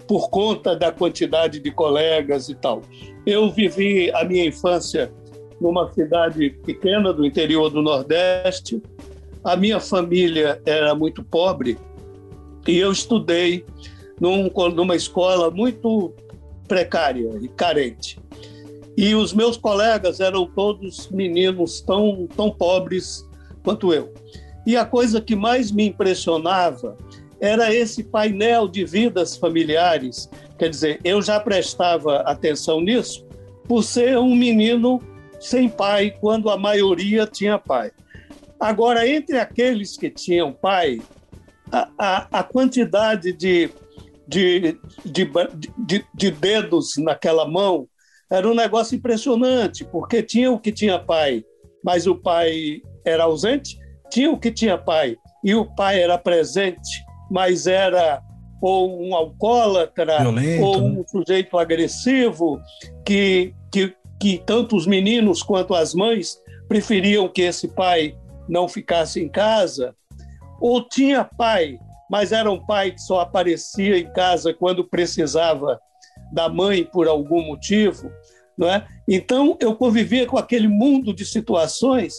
por 0.08 0.30
conta 0.30 0.76
da 0.76 0.92
quantidade 0.92 1.60
de 1.60 1.70
colegas 1.70 2.48
e 2.48 2.56
tal. 2.56 2.82
Eu 3.26 3.52
vivi 3.52 4.10
a 4.12 4.24
minha 4.24 4.46
infância 4.46 5.12
numa 5.60 5.92
cidade 5.94 6.52
pequena 6.66 7.12
do 7.14 7.26
interior 7.26 7.70
do 7.70 7.82
Nordeste. 7.82 8.82
A 9.44 9.56
minha 9.56 9.80
família 9.80 10.62
era 10.66 10.94
muito 10.94 11.24
pobre 11.24 11.78
e 12.68 12.78
eu 12.78 12.92
estudei 12.92 13.66
num, 14.20 14.50
numa 14.74 14.96
escola 14.96 15.50
muito 15.50 16.14
precária 16.68 17.30
e 17.42 17.48
carente. 17.48 18.20
E 18.98 19.14
os 19.16 19.32
meus 19.34 19.58
colegas 19.58 20.20
eram 20.20 20.46
todos 20.48 21.08
meninos 21.10 21.82
tão, 21.82 22.28
tão 22.36 22.50
pobres 22.50 23.28
quanto 23.64 23.94
eu. 23.94 24.14
E 24.66 24.76
a 24.76 24.84
coisa 24.84 25.22
que 25.22 25.36
mais 25.36 25.72
me 25.72 25.86
impressionava 25.88 26.98
era 27.40 27.74
esse 27.74 28.04
painel 28.04 28.68
de 28.68 28.84
vidas 28.84 29.38
familiares. 29.38 30.30
Quer 30.58 30.70
dizer, 30.70 31.00
eu 31.04 31.22
já 31.22 31.40
prestava 31.40 32.18
atenção 32.22 32.82
nisso 32.82 33.26
por 33.68 33.84
ser 33.84 34.18
um 34.18 34.36
menino 34.36 35.00
sem 35.40 35.70
pai, 35.70 36.16
quando 36.20 36.50
a 36.50 36.58
maioria 36.58 37.26
tinha 37.26 37.58
pai. 37.58 37.92
Agora, 38.60 39.08
entre 39.08 39.38
aqueles 39.38 39.96
que 39.96 40.10
tinham 40.10 40.52
pai, 40.52 41.00
a, 41.72 41.90
a, 41.98 42.40
a 42.40 42.44
quantidade 42.44 43.32
de, 43.34 43.70
de, 44.28 44.78
de, 45.06 45.30
de, 45.78 46.06
de 46.14 46.32
dedos 46.32 46.98
naquela 46.98 47.48
mão 47.48 47.88
era 48.30 48.48
um 48.48 48.56
negócio 48.56 48.96
impressionante, 48.96 49.86
porque 49.86 50.22
tinha 50.22 50.52
o 50.52 50.60
que 50.60 50.72
tinha 50.72 51.00
pai, 51.00 51.44
mas 51.84 52.08
o 52.08 52.16
pai 52.16 52.82
era 53.06 53.24
ausente, 53.24 53.78
tinha 54.12 54.32
o 54.32 54.40
que 54.40 54.52
tinha 54.52 54.78
pai 54.78 55.16
e 55.44 55.56
o 55.56 55.66
pai 55.66 56.02
era 56.02 56.18
presente, 56.18 57.06
mas 57.30 57.68
era 57.68 58.22
ou 58.62 59.02
um 59.02 59.16
alcoólatra, 59.16 60.20
Violento, 60.20 60.64
ou 60.64 60.78
um 60.78 60.94
né? 60.96 61.04
sujeito 61.08 61.58
agressivo 61.58 62.60
que, 63.06 63.54
que, 63.72 63.96
que 64.20 64.42
tanto 64.46 64.76
os 64.76 64.88
meninos 64.88 65.44
quanto 65.44 65.74
as 65.74 65.94
mães 65.94 66.42
preferiam 66.68 67.28
que 67.28 67.42
esse 67.42 67.68
pai 67.68 68.16
não 68.48 68.68
ficasse 68.68 69.22
em 69.22 69.30
casa, 69.30 69.96
ou 70.60 70.88
tinha 70.88 71.24
pai, 71.24 71.80
mas 72.10 72.32
era 72.32 72.50
um 72.50 72.66
pai 72.66 72.92
que 72.92 73.02
só 73.02 73.20
aparecia 73.20 73.98
em 73.98 74.12
casa 74.12 74.54
quando 74.54 74.84
precisava 74.84 75.80
da 76.32 76.50
mãe 76.50 76.84
por 76.84 77.08
algum 77.08 77.46
motivo, 77.46 78.12
não 78.58 78.70
é? 78.70 78.86
Então 79.08 79.58
eu 79.60 79.76
convivia 79.76 80.26
com 80.26 80.38
aquele 80.38 80.68
mundo 80.68 81.14
de 81.14 81.26
situações. 81.26 82.16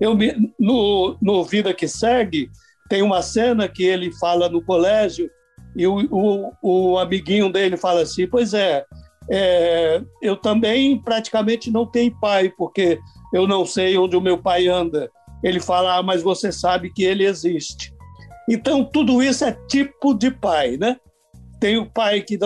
Eu 0.00 0.14
me, 0.14 0.52
no, 0.58 1.16
no 1.22 1.44
Vida 1.44 1.72
que 1.72 1.86
Segue 1.86 2.50
tem 2.88 3.02
uma 3.02 3.22
cena 3.22 3.68
que 3.68 3.84
ele 3.84 4.12
fala 4.18 4.48
no 4.48 4.62
colégio 4.62 5.30
e 5.76 5.86
o, 5.86 6.06
o, 6.10 6.52
o 6.62 6.98
amiguinho 6.98 7.50
dele 7.52 7.76
fala 7.76 8.02
assim: 8.02 8.26
pois 8.26 8.52
é, 8.52 8.84
é, 9.30 10.02
eu 10.22 10.36
também 10.36 10.98
praticamente 10.98 11.70
não 11.70 11.86
tenho 11.86 12.18
pai, 12.20 12.52
porque 12.56 12.98
eu 13.32 13.46
não 13.46 13.66
sei 13.66 13.96
onde 13.98 14.16
o 14.16 14.20
meu 14.20 14.38
pai 14.38 14.68
anda. 14.68 15.10
Ele 15.42 15.60
fala, 15.60 15.98
ah, 15.98 16.02
mas 16.02 16.22
você 16.22 16.52
sabe 16.52 16.92
que 16.92 17.04
ele 17.04 17.24
existe. 17.24 17.92
Então, 18.48 18.84
tudo 18.84 19.22
isso 19.22 19.44
é 19.44 19.52
tipo 19.68 20.14
de 20.14 20.30
pai, 20.30 20.76
né? 20.76 20.96
Tem 21.60 21.76
o 21.76 21.86
pai 21.86 22.22
que. 22.22 22.38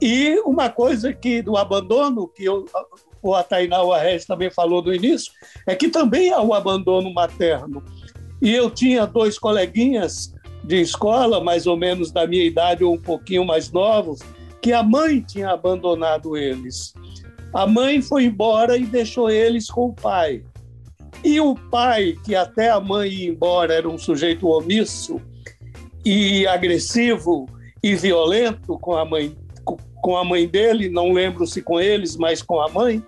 E 0.00 0.38
uma 0.40 0.68
coisa 0.68 1.12
que 1.12 1.42
do 1.42 1.56
abandono, 1.56 2.26
que 2.28 2.44
eu, 2.44 2.64
o 3.22 3.34
Atainá 3.34 3.78
Arres 3.78 4.24
também 4.24 4.50
falou 4.50 4.82
no 4.82 4.92
início, 4.92 5.32
é 5.66 5.74
que 5.76 5.88
também 5.88 6.32
há 6.32 6.40
o 6.40 6.54
abandono 6.54 7.12
materno. 7.12 7.82
E 8.40 8.52
eu 8.52 8.70
tinha 8.70 9.06
dois 9.06 9.38
coleguinhas 9.38 10.32
de 10.64 10.80
escola, 10.80 11.42
mais 11.42 11.66
ou 11.66 11.76
menos 11.76 12.10
da 12.10 12.26
minha 12.26 12.44
idade 12.44 12.82
ou 12.82 12.94
um 12.94 13.00
pouquinho 13.00 13.44
mais 13.44 13.70
novos, 13.70 14.20
que 14.62 14.72
a 14.72 14.82
mãe 14.82 15.20
tinha 15.20 15.50
abandonado 15.50 16.36
eles. 16.36 16.94
A 17.52 17.66
mãe 17.66 18.00
foi 18.00 18.24
embora 18.24 18.78
e 18.78 18.86
deixou 18.86 19.28
eles 19.28 19.68
com 19.68 19.88
o 19.88 19.92
pai. 19.92 20.44
E 21.24 21.40
o 21.40 21.54
pai, 21.54 22.16
que 22.24 22.34
até 22.34 22.70
a 22.70 22.80
mãe 22.80 23.10
ir 23.10 23.28
embora 23.28 23.74
era 23.74 23.88
um 23.88 23.98
sujeito 23.98 24.46
omisso 24.46 25.20
e 26.04 26.46
agressivo 26.46 27.46
e 27.82 27.94
violento 27.96 28.78
com 28.78 28.96
a 28.96 29.04
mãe, 29.04 29.36
com 30.00 30.16
a 30.16 30.24
mãe 30.24 30.46
dele, 30.46 30.88
não 30.88 31.12
lembro 31.12 31.46
se 31.46 31.60
com 31.60 31.80
eles, 31.80 32.16
mas 32.16 32.40
com 32.40 32.60
a 32.60 32.68
mãe. 32.68 33.02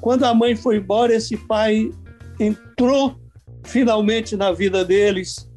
Quando 0.00 0.24
a 0.24 0.34
mãe 0.34 0.56
foi 0.56 0.76
embora, 0.76 1.14
esse 1.14 1.36
pai 1.36 1.90
entrou 2.38 3.16
finalmente 3.64 4.36
na 4.36 4.52
vida 4.52 4.84
deles 4.84 5.48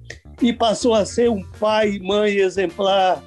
e 0.42 0.54
passou 0.54 0.94
a 0.94 1.06
ser 1.06 1.30
um 1.30 1.44
pai 1.60 1.94
e 1.94 2.00
mãe 2.00 2.38
exemplar 2.38 3.22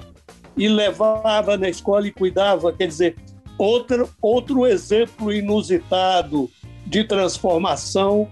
e 0.57 0.69
levava 0.69 1.57
na 1.57 1.69
escola 1.69 2.07
e 2.07 2.13
cuidava. 2.13 2.73
Quer 2.73 2.87
dizer, 2.87 3.17
outro, 3.59 4.09
outro 4.21 4.67
exemplo 4.67 5.33
inusitado 5.33 6.51
de 6.87 7.05
transformação 7.05 8.29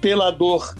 pela 0.00 0.30
dor, 0.30 0.74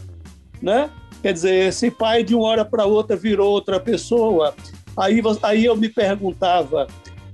né? 0.61 0.91
Quer 1.23 1.33
dizer, 1.33 1.69
esse 1.69 1.91
pai 1.91 2.25
de 2.25 2.35
uma 2.35 2.47
hora 2.47 2.65
para 2.65 2.87
outra 2.87 3.17
virou 3.17 3.51
outra 3.51 3.79
pessoa. 3.79 4.55
Aí, 4.97 5.21
aí 5.43 5.65
eu 5.65 5.77
me 5.77 5.89
perguntava, 5.89 6.87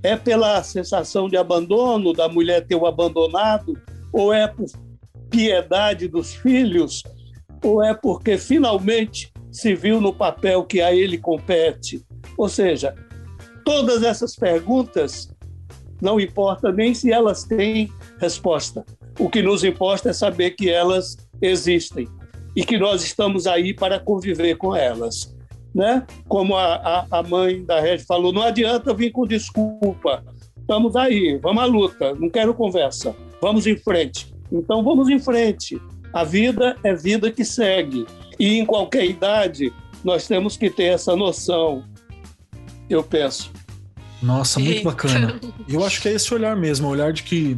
é 0.02 0.16
pela 0.16 0.62
sensação 0.62 1.28
de 1.28 1.36
abandono 1.36 2.12
da 2.12 2.28
mulher 2.28 2.66
ter 2.66 2.74
o 2.74 2.86
abandonado 2.86 3.74
ou 4.12 4.32
é 4.32 4.46
por 4.46 4.66
piedade 5.30 6.08
dos 6.08 6.34
filhos 6.34 7.02
ou 7.62 7.82
é 7.82 7.94
porque 7.94 8.38
finalmente 8.38 9.32
se 9.50 9.74
viu 9.74 10.00
no 10.00 10.12
papel 10.12 10.64
que 10.64 10.80
a 10.80 10.94
ele 10.94 11.18
compete? 11.18 12.04
Ou 12.36 12.48
seja, 12.48 12.94
todas 13.66 14.04
essas 14.04 14.36
perguntas 14.36 15.28
não 16.00 16.20
importa 16.20 16.70
nem 16.70 16.94
se 16.94 17.12
elas 17.12 17.42
têm 17.42 17.90
resposta. 18.20 18.86
O 19.18 19.28
que 19.28 19.42
nos 19.42 19.64
importa 19.64 20.10
é 20.10 20.12
saber 20.12 20.52
que 20.52 20.70
elas 20.70 21.16
existem 21.42 22.06
e 22.54 22.64
que 22.64 22.78
nós 22.78 23.02
estamos 23.02 23.46
aí 23.46 23.74
para 23.74 23.98
conviver 23.98 24.56
com 24.56 24.74
elas. 24.74 25.34
Né? 25.74 26.06
Como 26.28 26.56
a, 26.56 26.76
a, 26.76 27.18
a 27.18 27.22
mãe 27.24 27.64
da 27.64 27.80
Rede 27.80 28.04
falou, 28.04 28.32
não 28.32 28.42
adianta 28.42 28.94
vir 28.94 29.10
com 29.10 29.26
desculpa. 29.26 30.24
Estamos 30.60 30.94
aí, 30.94 31.38
vamos 31.42 31.62
à 31.62 31.66
luta, 31.66 32.14
não 32.14 32.30
quero 32.30 32.54
conversa, 32.54 33.16
vamos 33.42 33.66
em 33.66 33.76
frente. 33.76 34.32
Então 34.50 34.82
vamos 34.84 35.08
em 35.08 35.18
frente. 35.18 35.80
A 36.12 36.22
vida 36.22 36.76
é 36.84 36.94
vida 36.94 37.32
que 37.32 37.44
segue. 37.44 38.06
E 38.38 38.58
em 38.58 38.64
qualquer 38.64 39.04
idade, 39.04 39.72
nós 40.04 40.26
temos 40.26 40.56
que 40.56 40.70
ter 40.70 40.84
essa 40.84 41.16
noção, 41.16 41.84
eu 42.88 43.02
penso. 43.02 43.55
Nossa, 44.26 44.58
muito 44.58 44.78
Eita. 44.78 44.90
bacana. 44.90 45.40
E 45.68 45.74
eu 45.74 45.84
acho 45.84 46.02
que 46.02 46.08
é 46.08 46.12
esse 46.12 46.32
olhar 46.34 46.56
mesmo, 46.56 46.88
o 46.88 46.90
olhar 46.90 47.12
de 47.12 47.22
que 47.22 47.56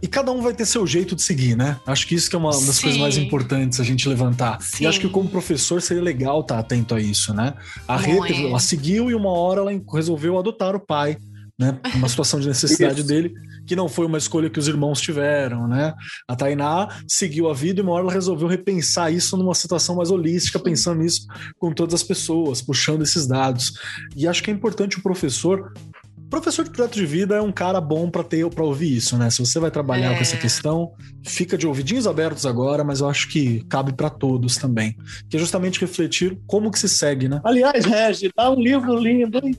e 0.00 0.06
cada 0.06 0.30
um 0.30 0.40
vai 0.40 0.54
ter 0.54 0.64
seu 0.64 0.86
jeito 0.86 1.16
de 1.16 1.22
seguir, 1.22 1.56
né? 1.56 1.76
Acho 1.84 2.06
que 2.06 2.14
isso 2.14 2.30
que 2.30 2.36
é 2.36 2.38
uma 2.38 2.50
das 2.50 2.60
Sim. 2.60 2.82
coisas 2.82 3.00
mais 3.00 3.16
importantes 3.18 3.80
a 3.80 3.84
gente 3.84 4.08
levantar. 4.08 4.60
Sim. 4.62 4.84
E 4.84 4.86
acho 4.86 5.00
que 5.00 5.08
como 5.08 5.28
professor 5.28 5.82
seria 5.82 6.02
legal 6.02 6.40
estar 6.40 6.58
atento 6.58 6.94
a 6.94 7.00
isso, 7.00 7.34
né? 7.34 7.54
A 7.86 7.96
Rita, 7.96 8.32
é. 8.32 8.44
ela 8.44 8.60
seguiu 8.60 9.10
e 9.10 9.14
uma 9.14 9.32
hora 9.32 9.60
ela 9.60 9.72
resolveu 9.92 10.38
adotar 10.38 10.76
o 10.76 10.80
pai, 10.80 11.18
né? 11.58 11.80
Uma 11.96 12.08
situação 12.08 12.38
de 12.38 12.46
necessidade 12.46 13.02
dele, 13.02 13.34
que 13.66 13.74
não 13.74 13.88
foi 13.88 14.06
uma 14.06 14.18
escolha 14.18 14.48
que 14.48 14.60
os 14.60 14.68
irmãos 14.68 15.00
tiveram, 15.00 15.66
né? 15.66 15.92
A 16.28 16.36
Tainá 16.36 16.88
seguiu 17.08 17.50
a 17.50 17.54
vida 17.54 17.80
e 17.80 17.82
uma 17.82 17.92
hora 17.92 18.04
ela 18.04 18.12
resolveu 18.12 18.46
repensar 18.46 19.12
isso 19.12 19.36
numa 19.36 19.54
situação 19.54 19.96
mais 19.96 20.12
holística, 20.12 20.60
pensando 20.60 21.00
nisso 21.02 21.26
com 21.58 21.72
todas 21.72 21.94
as 21.94 22.02
pessoas, 22.04 22.62
puxando 22.62 23.02
esses 23.02 23.26
dados. 23.26 23.72
E 24.16 24.28
acho 24.28 24.44
que 24.44 24.50
é 24.50 24.54
importante 24.54 24.98
o 24.98 25.02
professor 25.02 25.72
Professor 26.30 26.64
de 26.64 26.70
projeto 26.70 26.94
de 26.94 27.06
vida 27.06 27.36
é 27.36 27.40
um 27.40 27.52
cara 27.52 27.80
bom 27.80 28.10
para 28.10 28.22
ter 28.22 28.48
para 28.50 28.64
ouvir 28.64 28.96
isso, 28.96 29.16
né? 29.16 29.30
Se 29.30 29.38
você 29.40 29.58
vai 29.58 29.70
trabalhar 29.70 30.12
é. 30.12 30.14
com 30.14 30.20
essa 30.20 30.36
é. 30.36 30.38
questão, 30.38 30.92
fica 31.24 31.56
de 31.56 31.66
ouvidinhos 31.66 32.06
abertos 32.06 32.44
agora, 32.44 32.84
mas 32.84 33.00
eu 33.00 33.08
acho 33.08 33.28
que 33.28 33.64
cabe 33.68 33.92
para 33.92 34.10
todos 34.10 34.56
também, 34.56 34.96
que 35.28 35.36
é 35.36 35.40
justamente 35.40 35.80
refletir 35.80 36.38
como 36.46 36.70
que 36.70 36.78
se 36.78 36.88
segue, 36.88 37.28
né? 37.28 37.40
Aliás, 37.44 37.84
Regi, 37.84 38.30
dá 38.36 38.50
um 38.50 38.60
livro 38.60 38.96
lindo, 38.98 39.40
hein? 39.42 39.56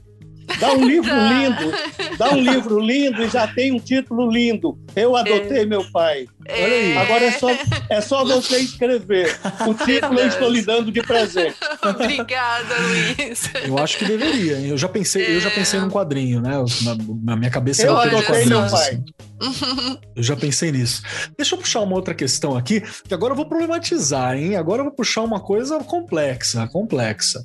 Dá 0.59 0.73
um 0.73 0.85
livro 0.85 1.11
lindo, 1.13 2.17
dá 2.17 2.31
um 2.31 2.41
livro 2.41 2.79
lindo 2.79 3.21
e 3.21 3.29
já 3.29 3.47
tem 3.47 3.71
um 3.71 3.79
título 3.79 4.29
lindo. 4.31 4.77
Eu 4.95 5.15
adotei 5.15 5.63
é. 5.63 5.65
meu 5.65 5.83
pai. 5.91 6.27
Olha 6.51 6.73
aí. 6.73 6.97
Agora 6.97 7.25
é 7.25 7.31
só, 7.31 7.49
é 7.89 8.01
só 8.01 8.25
você 8.25 8.57
escrever. 8.59 9.37
O 9.67 9.73
título 9.85 10.19
eu 10.19 10.27
estou 10.27 10.49
lhe 10.49 10.61
dando 10.61 10.91
de 10.91 11.01
presente. 11.01 11.55
Obrigada, 11.83 12.75
Luiz. 12.79 13.49
Eu 13.65 13.77
acho 13.77 13.97
que 13.97 14.05
deveria. 14.05 14.59
Eu 14.59 14.77
já 14.77 14.89
pensei, 14.89 15.25
é. 15.25 15.35
eu 15.35 15.41
já 15.41 15.51
pensei 15.51 15.79
num 15.79 15.89
quadrinho, 15.89 16.41
né? 16.41 16.51
Na, 16.83 16.95
na 17.23 17.35
minha 17.35 17.51
cabeça 17.51 17.83
eu 17.85 17.99
é 18.01 18.09
meu 18.09 18.23
pai. 18.23 18.43
Assim. 18.43 19.03
Eu 20.15 20.23
já 20.23 20.35
pensei 20.35 20.69
nisso. 20.69 21.01
Deixa 21.37 21.55
eu 21.55 21.59
puxar 21.59 21.79
uma 21.79 21.95
outra 21.95 22.13
questão 22.13 22.57
aqui, 22.57 22.81
que 22.81 23.13
agora 23.13 23.31
eu 23.31 23.37
vou 23.37 23.45
problematizar, 23.45 24.35
hein? 24.35 24.57
Agora 24.57 24.81
eu 24.81 24.85
vou 24.85 24.93
puxar 24.93 25.21
uma 25.21 25.39
coisa 25.39 25.79
complexa, 25.79 26.67
complexa. 26.67 27.41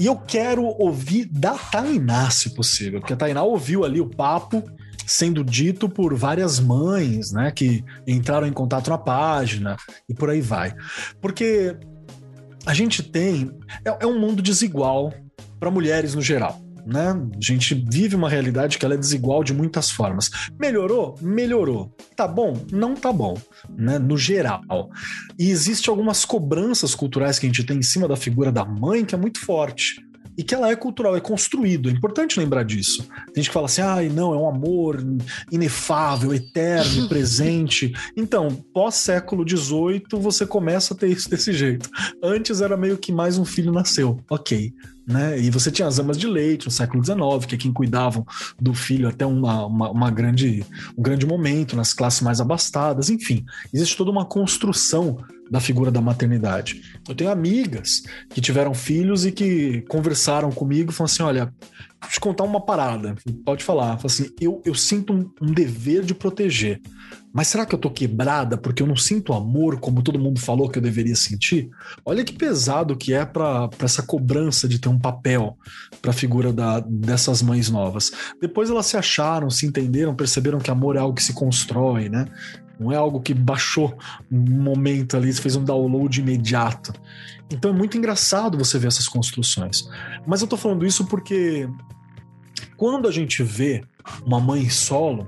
E 0.00 0.06
eu 0.06 0.16
quero 0.16 0.64
ouvir 0.64 1.26
da 1.26 1.52
Tainá, 1.52 2.30
se 2.30 2.54
possível, 2.54 3.00
porque 3.00 3.12
a 3.12 3.16
Tainá 3.16 3.42
ouviu 3.42 3.84
ali 3.84 4.00
o 4.00 4.08
papo 4.08 4.64
sendo 5.06 5.44
dito 5.44 5.88
por 5.88 6.14
várias 6.14 6.58
mães, 6.58 7.32
né, 7.32 7.50
que 7.50 7.84
entraram 8.06 8.46
em 8.46 8.52
contato 8.52 8.90
na 8.90 8.98
página 8.98 9.76
e 10.08 10.14
por 10.14 10.30
aí 10.30 10.40
vai. 10.40 10.74
Porque 11.20 11.76
a 12.64 12.74
gente 12.74 13.02
tem 13.02 13.50
é, 13.84 14.04
é 14.04 14.06
um 14.06 14.18
mundo 14.18 14.42
desigual 14.42 15.12
para 15.58 15.70
mulheres 15.70 16.14
no 16.14 16.20
geral 16.20 16.66
né? 16.86 17.08
A 17.10 17.40
gente 17.40 17.74
vive 17.74 18.14
uma 18.14 18.28
realidade 18.28 18.78
que 18.78 18.84
ela 18.84 18.94
é 18.94 18.98
desigual 18.98 19.42
de 19.42 19.52
muitas 19.52 19.90
formas. 19.90 20.30
Melhorou? 20.58 21.16
Melhorou. 21.20 21.92
Tá 22.14 22.28
bom? 22.28 22.64
Não 22.70 22.94
tá 22.94 23.12
bom, 23.12 23.36
né? 23.76 23.98
No 23.98 24.16
geral. 24.16 24.62
E 25.36 25.50
existe 25.50 25.90
algumas 25.90 26.24
cobranças 26.24 26.94
culturais 26.94 27.38
que 27.38 27.46
a 27.46 27.48
gente 27.48 27.64
tem 27.64 27.78
em 27.78 27.82
cima 27.82 28.06
da 28.06 28.16
figura 28.16 28.52
da 28.52 28.64
mãe 28.64 29.04
que 29.04 29.14
é 29.14 29.18
muito 29.18 29.40
forte 29.40 30.00
e 30.36 30.42
que 30.42 30.54
ela 30.54 30.70
é 30.70 30.76
cultural, 30.76 31.16
é 31.16 31.20
construído. 31.20 31.88
É 31.88 31.92
importante 31.92 32.38
lembrar 32.38 32.64
disso. 32.64 33.06
Tem 33.32 33.42
gente 33.42 33.48
que 33.48 33.54
fala 33.54 33.66
assim: 33.66 33.82
ai, 33.82 34.06
ah, 34.06 34.12
não, 34.12 34.34
é 34.34 34.36
um 34.36 34.48
amor 34.48 35.04
inefável, 35.50 36.34
eterno, 36.34 37.08
presente. 37.08 37.92
Então, 38.16 38.48
pós-século 38.72 39.48
XVIII, 39.48 40.04
você 40.12 40.46
começa 40.46 40.94
a 40.94 40.96
ter 40.96 41.08
isso 41.08 41.28
desse 41.30 41.52
jeito. 41.52 41.88
Antes 42.22 42.60
era 42.60 42.76
meio 42.76 42.98
que 42.98 43.12
mais 43.12 43.38
um 43.38 43.44
filho 43.44 43.72
nasceu. 43.72 44.20
Ok 44.30 44.72
né? 45.06 45.38
E 45.38 45.50
você 45.50 45.70
tinha 45.70 45.86
as 45.86 45.98
amas 45.98 46.18
de 46.18 46.26
leite 46.26 46.66
no 46.66 46.72
século 46.72 47.04
XIX, 47.04 47.46
que 47.46 47.54
é 47.54 47.58
quem 47.58 47.72
cuidavam 47.72 48.26
do 48.60 48.74
filho 48.74 49.08
até 49.08 49.24
uma, 49.24 49.66
uma, 49.66 49.90
uma, 49.90 50.10
grande, 50.10 50.66
um 50.98 51.02
grande 51.02 51.24
momento 51.24 51.76
nas 51.76 51.92
classes 51.92 52.20
mais 52.20 52.40
abastadas, 52.40 53.08
enfim, 53.08 53.44
existe 53.72 53.96
toda 53.96 54.10
uma 54.10 54.24
construção 54.24 55.18
da 55.50 55.60
figura 55.60 55.90
da 55.90 56.00
maternidade. 56.00 56.82
Eu 57.08 57.14
tenho 57.14 57.30
amigas 57.30 58.02
que 58.30 58.40
tiveram 58.40 58.74
filhos 58.74 59.24
e 59.24 59.32
que 59.32 59.82
conversaram 59.82 60.50
comigo 60.50 60.90
e 60.90 60.94
falaram 60.94 61.12
assim: 61.12 61.22
olha, 61.22 61.52
Vou 62.00 62.10
te 62.10 62.20
contar 62.20 62.44
uma 62.44 62.60
parada. 62.60 63.14
Pode 63.44 63.64
falar. 63.64 63.98
Assim, 64.04 64.30
eu, 64.40 64.62
eu 64.64 64.74
sinto 64.74 65.12
um, 65.12 65.30
um, 65.40 65.52
dever 65.52 66.04
de 66.04 66.14
proteger. 66.14 66.80
Mas 67.32 67.48
será 67.48 67.66
que 67.66 67.74
eu 67.74 67.78
tô 67.78 67.90
quebrada 67.90 68.56
porque 68.56 68.82
eu 68.82 68.86
não 68.86 68.96
sinto 68.96 69.32
amor 69.32 69.78
como 69.78 70.02
todo 70.02 70.18
mundo 70.18 70.40
falou 70.40 70.68
que 70.68 70.78
eu 70.78 70.82
deveria 70.82 71.16
sentir? 71.16 71.68
Olha 72.04 72.24
que 72.24 72.32
pesado 72.32 72.96
que 72.96 73.12
é 73.12 73.24
para 73.24 73.68
essa 73.80 74.02
cobrança 74.02 74.68
de 74.68 74.78
ter 74.78 74.88
um 74.88 74.98
papel 74.98 75.56
para 76.00 76.12
a 76.12 76.14
figura 76.14 76.52
da, 76.52 76.80
dessas 76.80 77.42
mães 77.42 77.68
novas. 77.70 78.10
Depois 78.40 78.70
elas 78.70 78.86
se 78.86 78.96
acharam, 78.96 79.50
se 79.50 79.66
entenderam, 79.66 80.14
perceberam 80.14 80.58
que 80.58 80.70
amor 80.70 80.96
é 80.96 81.00
algo 81.00 81.14
que 81.14 81.22
se 81.22 81.34
constrói, 81.34 82.08
né? 82.08 82.26
Não 82.78 82.92
é 82.92 82.96
algo 82.96 83.20
que 83.20 83.32
baixou 83.32 83.96
um 84.30 84.62
momento 84.62 85.16
ali, 85.16 85.32
fez 85.32 85.56
um 85.56 85.64
download 85.64 86.20
imediato. 86.20 86.92
Então 87.50 87.70
é 87.70 87.74
muito 87.74 87.96
engraçado 87.96 88.58
você 88.58 88.78
ver 88.78 88.88
essas 88.88 89.08
construções. 89.08 89.88
Mas 90.26 90.42
eu 90.42 90.46
tô 90.46 90.56
falando 90.56 90.84
isso 90.84 91.06
porque 91.06 91.68
quando 92.76 93.08
a 93.08 93.12
gente 93.12 93.42
vê 93.42 93.82
uma 94.24 94.40
mãe 94.40 94.68
solo, 94.68 95.26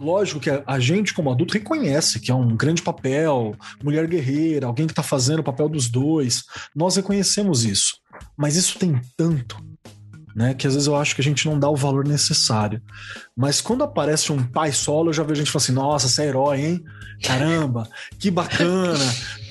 lógico 0.00 0.40
que 0.40 0.50
a 0.50 0.78
gente, 0.78 1.12
como 1.12 1.30
adulto, 1.30 1.54
reconhece 1.54 2.20
que 2.20 2.30
é 2.30 2.34
um 2.34 2.56
grande 2.56 2.82
papel, 2.82 3.54
mulher 3.82 4.06
guerreira, 4.06 4.66
alguém 4.66 4.86
que 4.86 4.92
está 4.92 5.02
fazendo 5.02 5.40
o 5.40 5.44
papel 5.44 5.68
dos 5.68 5.88
dois. 5.88 6.44
Nós 6.74 6.96
reconhecemos 6.96 7.64
isso. 7.64 7.98
Mas 8.36 8.56
isso 8.56 8.78
tem 8.78 8.98
tanto, 9.16 9.56
né? 10.36 10.52
Que 10.52 10.66
às 10.66 10.74
vezes 10.74 10.86
eu 10.86 10.94
acho 10.94 11.14
que 11.14 11.22
a 11.22 11.24
gente 11.24 11.48
não 11.48 11.58
dá 11.58 11.70
o 11.70 11.74
valor 11.74 12.06
necessário. 12.06 12.82
Mas 13.34 13.62
quando 13.62 13.82
aparece 13.82 14.30
um 14.30 14.42
pai 14.44 14.70
solo, 14.70 15.08
eu 15.08 15.14
já 15.14 15.22
vejo 15.22 15.36
gente 15.36 15.50
falando 15.50 15.64
assim: 15.64 15.72
nossa, 15.72 16.08
você 16.08 16.22
é 16.22 16.26
herói, 16.26 16.60
hein? 16.60 16.84
Caramba, 17.22 17.88
que 18.18 18.30
bacana, 18.30 18.98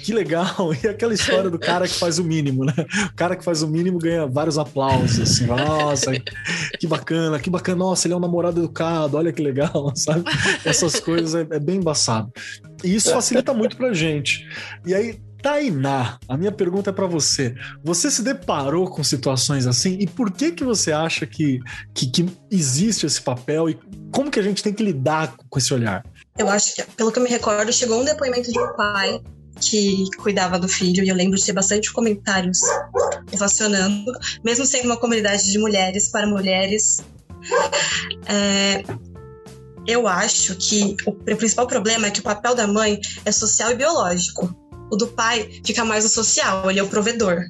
que 0.03 0.13
legal. 0.13 0.45
E 0.83 0.87
aquela 0.87 1.15
história 1.15 1.49
do 1.49 1.57
cara 1.57 1.87
que 1.87 1.95
faz 1.95 2.19
o 2.19 2.23
mínimo, 2.23 2.63
né? 2.63 2.73
O 3.11 3.15
cara 3.15 3.35
que 3.35 3.43
faz 3.43 3.63
o 3.63 3.67
mínimo 3.67 3.97
ganha 3.97 4.27
vários 4.27 4.59
aplausos, 4.59 5.19
assim, 5.19 5.47
nossa, 5.47 6.11
que 6.79 6.85
bacana, 6.85 7.39
que 7.39 7.49
bacana, 7.49 7.77
nossa, 7.79 8.05
ele 8.05 8.13
é 8.13 8.17
um 8.17 8.19
namorado 8.19 8.59
educado, 8.59 9.17
olha 9.17 9.33
que 9.33 9.41
legal, 9.41 9.91
sabe? 9.97 10.23
Essas 10.63 10.99
coisas 10.99 11.33
é, 11.33 11.55
é 11.55 11.59
bem 11.59 11.77
embaçado. 11.77 12.31
E 12.83 12.93
isso 12.93 13.11
facilita 13.11 13.51
muito 13.53 13.75
pra 13.75 13.93
gente. 13.93 14.47
E 14.85 14.93
aí, 14.93 15.19
Tainá, 15.45 16.17
a 16.27 16.35
minha 16.35 16.51
pergunta 16.51 16.89
é 16.89 16.93
para 16.93 17.05
você. 17.05 17.53
Você 17.83 18.09
se 18.09 18.23
deparou 18.23 18.89
com 18.89 19.03
situações 19.03 19.67
assim 19.67 19.95
e 19.99 20.07
por 20.07 20.31
que 20.31 20.51
que 20.51 20.63
você 20.63 20.91
acha 20.91 21.27
que, 21.27 21.59
que, 21.93 22.07
que, 22.07 22.25
existe 22.49 23.05
esse 23.05 23.21
papel 23.21 23.69
e 23.69 23.79
como 24.11 24.31
que 24.31 24.39
a 24.39 24.41
gente 24.41 24.63
tem 24.63 24.73
que 24.73 24.81
lidar 24.81 25.35
com 25.47 25.59
esse 25.59 25.71
olhar? 25.71 26.03
Eu 26.35 26.49
acho 26.49 26.73
que, 26.73 26.83
pelo 26.95 27.11
que 27.11 27.19
eu 27.19 27.23
me 27.23 27.29
recordo, 27.29 27.71
chegou 27.71 28.01
um 28.01 28.03
depoimento 28.03 28.51
de 28.51 28.57
um 28.57 28.75
pai 28.75 29.21
que 29.61 30.05
cuidava 30.17 30.57
do 30.57 30.67
filho 30.67 31.03
e 31.03 31.09
eu 31.09 31.15
lembro 31.15 31.37
de 31.37 31.45
ter 31.45 31.53
bastante 31.53 31.93
comentários 31.93 32.57
relacionando, 33.31 34.11
mesmo 34.43 34.65
sendo 34.65 34.85
uma 34.85 34.97
comunidade 34.97 35.51
de 35.51 35.59
mulheres 35.59 36.09
para 36.09 36.25
mulheres. 36.25 37.03
É, 38.25 38.83
eu 39.85 40.07
acho 40.07 40.55
que 40.55 40.95
o 41.05 41.13
principal 41.13 41.67
problema 41.67 42.07
é 42.07 42.09
que 42.09 42.19
o 42.19 42.23
papel 42.23 42.55
da 42.55 42.65
mãe 42.65 42.99
é 43.23 43.31
social 43.31 43.69
e 43.69 43.75
biológico. 43.75 44.64
O 44.91 44.95
do 44.95 45.07
pai 45.07 45.61
fica 45.65 45.83
mais 45.83 46.03
no 46.03 46.09
social, 46.09 46.69
ele 46.69 46.79
é 46.79 46.83
o 46.83 46.87
provedor. 46.87 47.47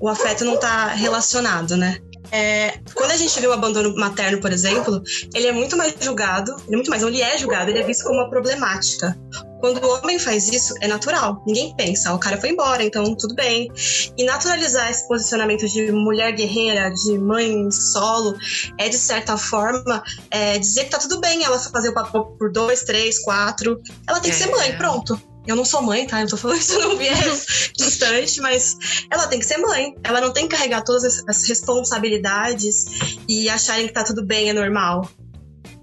O 0.00 0.08
afeto 0.08 0.44
não 0.44 0.54
está 0.54 0.88
relacionado, 0.88 1.76
né? 1.76 1.98
É, 2.32 2.78
quando 2.94 3.10
a 3.10 3.16
gente 3.16 3.38
vê 3.40 3.46
o 3.46 3.52
abandono 3.52 3.94
materno, 3.96 4.40
por 4.40 4.52
exemplo, 4.52 5.02
ele 5.34 5.48
é 5.48 5.52
muito 5.52 5.76
mais 5.76 5.94
julgado, 6.00 6.54
ele 6.66 6.74
é 6.74 6.76
muito 6.76 6.90
mais, 6.90 7.02
não, 7.02 7.08
ele 7.08 7.20
é 7.20 7.36
julgado, 7.36 7.70
ele 7.70 7.80
é 7.80 7.82
visto 7.82 8.04
como 8.04 8.20
uma 8.20 8.30
problemática. 8.30 9.18
Quando 9.58 9.84
o 9.84 9.98
homem 9.98 10.18
faz 10.18 10.48
isso, 10.48 10.74
é 10.80 10.88
natural. 10.88 11.42
Ninguém 11.46 11.74
pensa, 11.76 12.14
o 12.14 12.18
cara 12.18 12.40
foi 12.40 12.50
embora, 12.50 12.82
então 12.82 13.14
tudo 13.14 13.34
bem. 13.34 13.70
E 14.16 14.24
naturalizar 14.24 14.90
esse 14.90 15.06
posicionamento 15.06 15.68
de 15.68 15.92
mulher 15.92 16.32
guerreira, 16.32 16.90
de 16.90 17.18
mãe 17.18 17.70
solo, 17.70 18.34
é 18.78 18.88
de 18.88 18.96
certa 18.96 19.36
forma 19.36 20.02
é, 20.30 20.58
dizer 20.58 20.84
que 20.84 20.90
tá 20.90 20.98
tudo 20.98 21.20
bem 21.20 21.44
ela 21.44 21.58
fazer 21.58 21.90
o 21.90 21.94
papel 21.94 22.24
por 22.38 22.50
dois, 22.50 22.84
três, 22.84 23.18
quatro. 23.18 23.82
Ela 24.08 24.20
tem 24.20 24.30
que 24.30 24.36
ser 24.36 24.50
mãe, 24.50 24.70
é. 24.70 24.76
pronto. 24.76 25.20
Eu 25.50 25.56
não 25.56 25.64
sou 25.64 25.82
mãe, 25.82 26.06
tá? 26.06 26.20
Eu 26.20 26.28
tô 26.28 26.36
falando 26.36 26.60
isso 26.60 26.78
num 26.78 26.96
viés 26.96 27.72
distante, 27.76 28.40
mas 28.40 28.76
ela 29.10 29.26
tem 29.26 29.40
que 29.40 29.44
ser 29.44 29.58
mãe. 29.58 29.96
Ela 30.04 30.20
não 30.20 30.32
tem 30.32 30.46
que 30.46 30.54
carregar 30.54 30.82
todas 30.82 31.24
as 31.26 31.48
responsabilidades 31.48 32.86
e 33.28 33.48
acharem 33.48 33.88
que 33.88 33.92
tá 33.92 34.04
tudo 34.04 34.24
bem, 34.24 34.48
é 34.48 34.52
normal. 34.52 35.10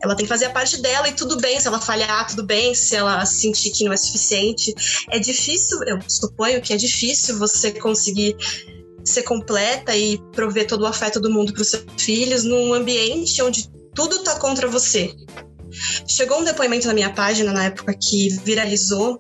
Ela 0.02 0.16
tem 0.16 0.26
que 0.26 0.30
fazer 0.30 0.46
a 0.46 0.52
parte 0.52 0.82
dela 0.82 1.10
e 1.10 1.12
tudo 1.12 1.36
bem 1.36 1.60
se 1.60 1.68
ela 1.68 1.82
falhar, 1.82 2.28
tudo 2.28 2.46
bem 2.46 2.74
se 2.74 2.96
ela 2.96 3.26
sentir 3.26 3.72
que 3.72 3.84
não 3.84 3.92
é 3.92 3.98
suficiente. 3.98 4.74
É 5.12 5.20
difícil, 5.20 5.84
eu 5.84 6.00
suponho 6.08 6.62
que 6.62 6.72
é 6.72 6.78
difícil 6.78 7.38
você 7.38 7.72
conseguir 7.72 8.38
ser 9.04 9.24
completa 9.24 9.94
e 9.98 10.18
prover 10.32 10.66
todo 10.66 10.84
o 10.84 10.88
afeto 10.88 11.20
do 11.20 11.30
mundo 11.30 11.52
para 11.52 11.62
os 11.62 11.70
seus 11.72 11.84
filhos 11.98 12.46
num 12.46 12.74
ambiente 12.74 13.42
onde 13.42 13.70
tudo 13.94 14.24
tá 14.24 14.40
contra 14.40 14.66
você. 14.70 15.14
Chegou 16.08 16.40
um 16.40 16.46
depoimento 16.46 16.88
na 16.88 16.94
minha 16.94 17.14
página 17.14 17.52
na 17.52 17.66
época 17.66 17.94
que 17.94 18.30
viralizou 18.46 19.20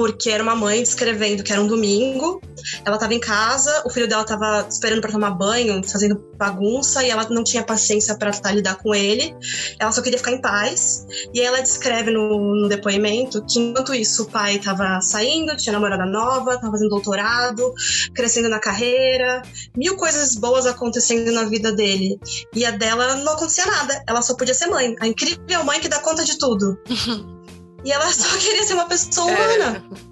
porque 0.00 0.30
era 0.30 0.42
uma 0.42 0.56
mãe 0.56 0.82
descrevendo 0.82 1.42
que 1.42 1.52
era 1.52 1.60
um 1.60 1.66
domingo, 1.66 2.40
ela 2.86 2.96
estava 2.96 3.12
em 3.12 3.20
casa, 3.20 3.82
o 3.84 3.90
filho 3.90 4.08
dela 4.08 4.22
estava 4.22 4.66
esperando 4.66 5.02
para 5.02 5.12
tomar 5.12 5.32
banho, 5.32 5.86
fazendo 5.86 6.18
bagunça, 6.38 7.04
e 7.04 7.10
ela 7.10 7.28
não 7.28 7.44
tinha 7.44 7.62
paciência 7.62 8.16
para 8.16 8.32
lidar 8.50 8.76
com 8.76 8.94
ele, 8.94 9.36
ela 9.78 9.92
só 9.92 10.00
queria 10.00 10.18
ficar 10.18 10.32
em 10.32 10.40
paz. 10.40 11.06
E 11.34 11.40
ela 11.42 11.60
descreve 11.60 12.10
no, 12.10 12.62
no 12.62 12.66
depoimento 12.66 13.44
que 13.44 13.60
enquanto 13.60 13.94
isso 13.94 14.22
o 14.22 14.30
pai 14.30 14.56
estava 14.56 15.02
saindo, 15.02 15.54
tinha 15.58 15.74
namorada 15.74 16.06
nova, 16.06 16.54
estava 16.54 16.72
fazendo 16.72 16.88
doutorado, 16.88 17.70
crescendo 18.14 18.48
na 18.48 18.58
carreira, 18.58 19.42
mil 19.76 19.98
coisas 19.98 20.34
boas 20.34 20.64
acontecendo 20.64 21.30
na 21.30 21.44
vida 21.44 21.72
dele. 21.72 22.18
E 22.54 22.64
a 22.64 22.70
dela 22.70 23.16
não 23.16 23.34
acontecia 23.34 23.66
nada, 23.66 24.02
ela 24.08 24.22
só 24.22 24.34
podia 24.34 24.54
ser 24.54 24.68
mãe, 24.68 24.96
a 24.98 25.06
incrível 25.06 25.62
mãe 25.62 25.78
que 25.78 25.90
dá 25.90 25.98
conta 25.98 26.24
de 26.24 26.38
tudo. 26.38 26.78
E 27.84 27.92
ela 27.92 28.10
só 28.12 28.36
queria 28.38 28.64
ser 28.64 28.74
uma 28.74 28.86
pessoa 28.86 29.30
é. 29.30 29.34
humana. 29.34 29.84
É. 30.06 30.10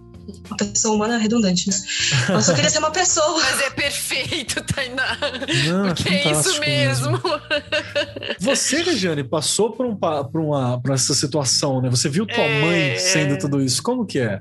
Uma 0.48 0.56
pessoa 0.56 0.94
humana 0.94 1.14
é 1.16 1.18
redundante, 1.18 1.68
né? 1.68 1.76
Ela 2.28 2.42
só 2.42 2.54
queria 2.54 2.70
ser 2.70 2.78
uma 2.78 2.90
pessoa. 2.90 3.40
Mas 3.40 3.60
é 3.60 3.70
perfeito, 3.70 4.62
Tainá. 4.62 5.16
Não, 5.66 5.94
Porque 5.94 6.08
é 6.08 6.30
isso 6.30 6.60
mesmo. 6.60 7.12
mesmo. 7.12 7.22
Você, 8.40 8.82
Regiane, 8.82 9.24
passou 9.24 9.72
por, 9.72 9.86
um, 9.86 9.96
por, 9.96 10.40
uma, 10.40 10.80
por 10.80 10.92
essa 10.92 11.14
situação, 11.14 11.80
né? 11.80 11.88
Você 11.88 12.08
viu 12.08 12.26
tua 12.26 12.44
é... 12.44 12.60
mãe 12.62 12.98
sendo 12.98 13.38
tudo 13.38 13.62
isso. 13.62 13.82
Como 13.82 14.06
que 14.06 14.18
é? 14.18 14.40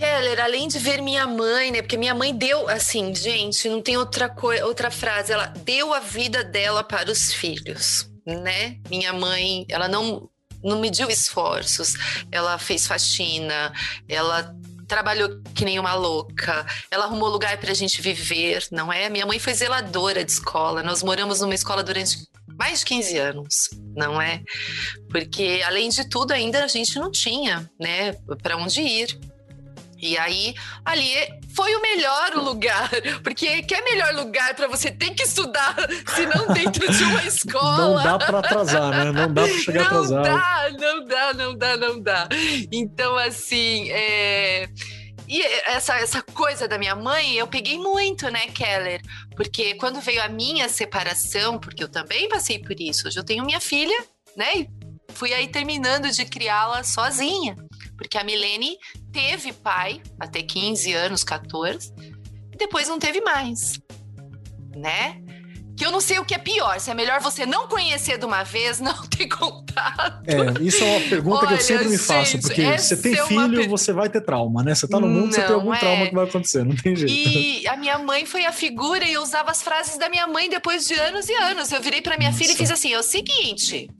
Keller, 0.00 0.40
além 0.40 0.66
de 0.66 0.78
ver 0.78 1.02
minha 1.02 1.26
mãe, 1.26 1.70
né? 1.70 1.82
Porque 1.82 1.98
minha 1.98 2.14
mãe 2.14 2.34
deu, 2.34 2.66
assim, 2.70 3.14
gente, 3.14 3.68
não 3.68 3.82
tem 3.82 3.98
outra 3.98 4.30
coisa, 4.30 4.64
outra 4.64 4.90
frase. 4.90 5.32
Ela 5.32 5.46
deu 5.46 5.92
a 5.92 6.00
vida 6.00 6.42
dela 6.42 6.82
para 6.82 7.10
os 7.10 7.30
filhos, 7.30 8.10
né? 8.26 8.78
Minha 8.88 9.12
mãe, 9.12 9.66
ela 9.68 9.88
não 9.88 10.29
não 10.62 10.80
mediu 10.80 11.08
esforços. 11.08 11.94
Ela 12.30 12.58
fez 12.58 12.86
faxina, 12.86 13.72
ela 14.08 14.54
trabalhou 14.86 15.40
que 15.54 15.64
nem 15.64 15.78
uma 15.78 15.94
louca. 15.94 16.66
Ela 16.90 17.04
arrumou 17.04 17.28
lugar 17.28 17.56
para 17.58 17.70
a 17.70 17.74
gente 17.74 18.02
viver, 18.02 18.66
não 18.72 18.92
é? 18.92 19.08
Minha 19.08 19.24
mãe 19.24 19.38
foi 19.38 19.54
zeladora 19.54 20.24
de 20.24 20.32
escola. 20.32 20.82
Nós 20.82 21.02
moramos 21.02 21.40
numa 21.40 21.54
escola 21.54 21.82
durante 21.82 22.28
mais 22.58 22.80
de 22.80 22.86
15 22.86 23.18
anos, 23.18 23.70
não 23.96 24.20
é? 24.20 24.42
Porque 25.08 25.62
além 25.64 25.88
de 25.88 26.08
tudo 26.08 26.32
ainda 26.32 26.64
a 26.64 26.68
gente 26.68 26.98
não 26.98 27.10
tinha, 27.10 27.70
né, 27.80 28.12
para 28.42 28.56
onde 28.56 28.82
ir. 28.82 29.18
E 29.96 30.18
aí, 30.18 30.54
ali 30.84 31.14
foi 31.60 31.74
o 31.74 31.82
melhor 31.82 32.34
lugar, 32.36 32.88
porque 33.22 33.62
que 33.64 33.74
é 33.74 33.82
melhor 33.82 34.14
lugar 34.14 34.54
para 34.54 34.66
você 34.66 34.90
ter 34.90 35.10
que 35.10 35.24
estudar, 35.24 35.76
se 36.14 36.24
não 36.24 36.54
dentro 36.54 36.90
de 36.90 37.04
uma 37.04 37.22
escola. 37.28 38.02
Não 38.02 38.02
dá 38.02 38.18
para 38.18 38.38
atrasar, 38.38 38.90
né? 38.90 39.12
Não 39.12 39.34
dá 39.34 39.42
para 39.42 39.52
chegar 39.60 39.92
não 39.92 40.02
atrasado. 40.02 40.78
Não 40.78 41.04
dá, 41.04 41.34
não 41.34 41.34
dá, 41.34 41.34
não 41.34 41.58
dá, 41.58 41.76
não 41.76 42.00
dá. 42.00 42.28
Então, 42.72 43.14
assim, 43.18 43.90
é... 43.90 44.70
E 45.28 45.42
essa, 45.66 45.96
essa 45.96 46.22
coisa 46.22 46.66
da 46.66 46.78
minha 46.78 46.96
mãe, 46.96 47.34
eu 47.34 47.46
peguei 47.46 47.76
muito, 47.76 48.30
né, 48.30 48.46
Keller? 48.48 49.02
Porque 49.36 49.74
quando 49.74 50.00
veio 50.00 50.22
a 50.22 50.28
minha 50.30 50.66
separação, 50.66 51.58
porque 51.58 51.84
eu 51.84 51.88
também 51.88 52.26
passei 52.26 52.58
por 52.58 52.80
isso, 52.80 53.06
hoje 53.06 53.18
eu 53.18 53.24
tenho 53.24 53.44
minha 53.44 53.60
filha, 53.60 53.96
né? 54.34 54.46
E 54.56 54.68
fui 55.12 55.34
aí 55.34 55.46
terminando 55.46 56.10
de 56.10 56.24
criá-la 56.24 56.82
sozinha. 56.82 57.54
Porque 58.00 58.16
a 58.16 58.24
Milene 58.24 58.78
teve 59.12 59.52
pai 59.52 60.00
até 60.18 60.42
15 60.42 60.90
anos, 60.94 61.22
14, 61.22 61.92
e 62.50 62.56
depois 62.56 62.88
não 62.88 62.98
teve 62.98 63.20
mais, 63.20 63.78
né? 64.74 65.20
Que 65.76 65.84
eu 65.84 65.90
não 65.90 66.00
sei 66.00 66.18
o 66.18 66.24
que 66.24 66.34
é 66.34 66.38
pior, 66.38 66.80
se 66.80 66.90
é 66.90 66.94
melhor 66.94 67.20
você 67.20 67.44
não 67.44 67.68
conhecer 67.68 68.16
de 68.16 68.24
uma 68.24 68.42
vez, 68.42 68.80
não 68.80 69.06
ter 69.06 69.28
contato. 69.28 70.22
É, 70.26 70.62
isso 70.62 70.82
é 70.82 70.96
uma 70.96 71.08
pergunta 71.10 71.38
Olha, 71.40 71.48
que 71.48 71.54
eu 71.54 71.60
sempre 71.60 71.88
me 71.88 71.98
faço, 71.98 72.40
porque 72.40 72.78
você 72.78 72.96
tem 72.96 73.18
é 73.18 73.26
filho, 73.26 73.68
você 73.68 73.92
vai 73.92 74.08
ter 74.08 74.22
trauma, 74.22 74.62
né? 74.62 74.74
Você 74.74 74.88
tá 74.88 74.98
no 74.98 75.06
mundo, 75.06 75.26
não, 75.26 75.32
você 75.32 75.42
tem 75.42 75.54
algum 75.54 75.74
é... 75.74 75.78
trauma 75.78 76.06
que 76.06 76.14
vai 76.14 76.24
acontecer, 76.24 76.64
não 76.64 76.74
tem 76.74 76.96
jeito. 76.96 77.12
E 77.12 77.68
a 77.68 77.76
minha 77.76 77.98
mãe 77.98 78.24
foi 78.24 78.46
a 78.46 78.52
figura 78.52 79.04
e 79.04 79.12
eu 79.12 79.22
usava 79.22 79.50
as 79.50 79.62
frases 79.62 79.98
da 79.98 80.08
minha 80.08 80.26
mãe 80.26 80.48
depois 80.48 80.86
de 80.86 80.94
anos 80.94 81.28
e 81.28 81.34
anos. 81.34 81.70
Eu 81.70 81.82
virei 81.82 82.00
para 82.00 82.16
minha 82.16 82.30
Nossa. 82.30 82.42
filha 82.42 82.54
e 82.54 82.56
fiz 82.56 82.70
assim: 82.70 82.94
é 82.94 82.98
o 82.98 83.02
seguinte, 83.02 83.90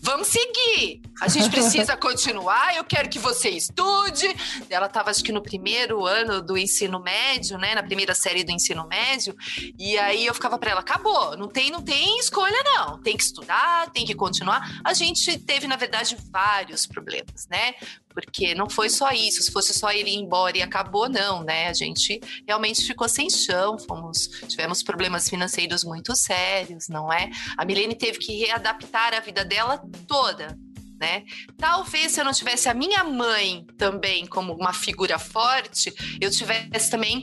vamos 0.00 0.28
seguir. 0.28 1.02
A 1.20 1.28
gente 1.28 1.48
precisa 1.50 1.96
continuar. 1.96 2.76
Eu 2.76 2.84
quero 2.84 3.08
que 3.08 3.18
você 3.18 3.50
estude. 3.50 4.26
Ela 4.68 4.86
estava, 4.86 5.10
acho 5.10 5.22
que 5.22 5.32
no 5.32 5.42
primeiro 5.42 6.06
ano 6.06 6.40
do 6.40 6.56
ensino 6.56 6.98
médio, 7.00 7.58
né? 7.58 7.74
Na 7.74 7.82
primeira 7.82 8.14
série 8.14 8.44
do 8.44 8.50
ensino 8.50 8.86
médio. 8.86 9.36
E 9.78 9.98
aí 9.98 10.26
eu 10.26 10.34
ficava 10.34 10.58
para 10.58 10.70
ela: 10.70 10.80
acabou, 10.80 11.36
não 11.36 11.48
tem, 11.48 11.70
não 11.70 11.82
tem 11.82 12.18
escolha, 12.18 12.56
não. 12.64 13.00
Tem 13.00 13.16
que 13.16 13.22
estudar, 13.22 13.90
tem 13.90 14.04
que 14.04 14.14
continuar. 14.14 14.80
A 14.84 14.94
gente 14.94 15.38
teve, 15.38 15.66
na 15.66 15.76
verdade, 15.76 16.16
vários 16.30 16.86
problemas, 16.86 17.46
né? 17.48 17.74
Porque 18.12 18.54
não 18.54 18.68
foi 18.68 18.90
só 18.90 19.10
isso, 19.10 19.42
se 19.42 19.52
fosse 19.52 19.72
só 19.72 19.90
ele 19.90 20.10
ir 20.10 20.16
embora 20.16 20.58
e 20.58 20.62
acabou, 20.62 21.08
não, 21.08 21.42
né? 21.42 21.68
A 21.68 21.72
gente 21.72 22.20
realmente 22.46 22.84
ficou 22.86 23.08
sem 23.08 23.30
chão, 23.30 23.78
fomos, 23.78 24.28
tivemos 24.48 24.82
problemas 24.82 25.28
financeiros 25.28 25.84
muito 25.84 26.14
sérios, 26.16 26.88
não 26.88 27.12
é? 27.12 27.30
A 27.56 27.64
Milene 27.64 27.94
teve 27.94 28.18
que 28.18 28.36
readaptar 28.38 29.14
a 29.14 29.20
vida 29.20 29.44
dela 29.44 29.82
toda, 30.06 30.58
né? 30.98 31.24
Talvez 31.56 32.12
se 32.12 32.20
eu 32.20 32.24
não 32.24 32.32
tivesse 32.32 32.68
a 32.68 32.74
minha 32.74 33.04
mãe 33.04 33.64
também 33.78 34.26
como 34.26 34.52
uma 34.52 34.72
figura 34.72 35.18
forte, 35.18 35.92
eu 36.20 36.30
tivesse 36.30 36.90
também 36.90 37.22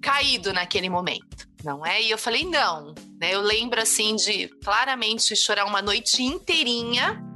caído 0.00 0.52
naquele 0.52 0.88
momento, 0.88 1.48
não 1.64 1.84
é? 1.84 2.02
E 2.02 2.10
eu 2.10 2.18
falei 2.18 2.44
não, 2.44 2.94
né? 3.20 3.34
Eu 3.34 3.40
lembro 3.40 3.80
assim 3.80 4.14
de 4.14 4.48
claramente 4.62 5.34
chorar 5.34 5.64
uma 5.64 5.80
noite 5.80 6.22
inteirinha 6.22 7.31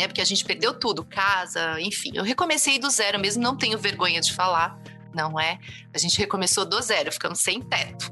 né? 0.00 0.08
Porque 0.08 0.20
a 0.20 0.24
gente 0.24 0.44
perdeu 0.44 0.72
tudo, 0.72 1.04
casa, 1.04 1.80
enfim. 1.80 2.12
Eu 2.14 2.24
recomecei 2.24 2.78
do 2.78 2.90
zero 2.90 3.18
mesmo, 3.18 3.42
não 3.42 3.56
tenho 3.56 3.78
vergonha 3.78 4.20
de 4.20 4.32
falar, 4.32 4.78
não 5.14 5.38
é? 5.38 5.58
A 5.94 5.98
gente 5.98 6.18
recomeçou 6.18 6.64
do 6.64 6.80
zero, 6.80 7.12
ficamos 7.12 7.40
sem 7.40 7.60
teto. 7.60 8.10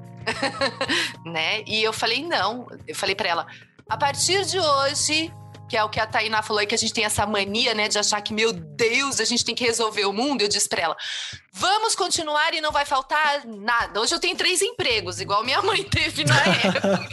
né? 1.25 1.63
E 1.67 1.83
eu 1.83 1.93
falei 1.93 2.23
não, 2.23 2.69
eu 2.87 2.95
falei 2.95 3.15
para 3.15 3.29
ela, 3.29 3.47
a 3.89 3.97
partir 3.97 4.45
de 4.45 4.59
hoje 4.59 5.33
que 5.69 5.77
é 5.77 5.85
o 5.85 5.89
que 5.89 6.01
a 6.01 6.07
Tainá 6.07 6.43
falou 6.43 6.61
aí, 6.61 6.67
que 6.67 6.75
a 6.75 6.79
gente 6.79 6.93
tem 6.93 7.05
essa 7.05 7.27
mania, 7.27 7.75
né, 7.75 7.89
de 7.89 7.99
achar 7.99 8.21
que, 8.23 8.33
meu 8.33 8.53
Deus, 8.53 9.21
a 9.21 9.25
gente 9.25 9.45
tem 9.45 9.55
que 9.55 9.65
resolver 9.65 10.07
o 10.07 10.13
mundo. 10.13 10.43
Eu 10.43 10.49
disse 10.49 10.69
pra 10.69 10.83
ela: 10.83 10.97
vamos 11.53 11.95
continuar 11.95 12.55
e 12.55 12.61
não 12.61 12.73
vai 12.73 12.87
faltar 12.87 13.45
nada. 13.47 14.01
Hoje 14.01 14.15
eu 14.15 14.21
tenho 14.21 14.37
três 14.37 14.63
empregos, 14.63 15.21
igual 15.21 15.45
minha 15.45 15.61
mãe 15.61 15.83
teve 15.85 16.25
na 16.25 16.41
época. 16.41 17.09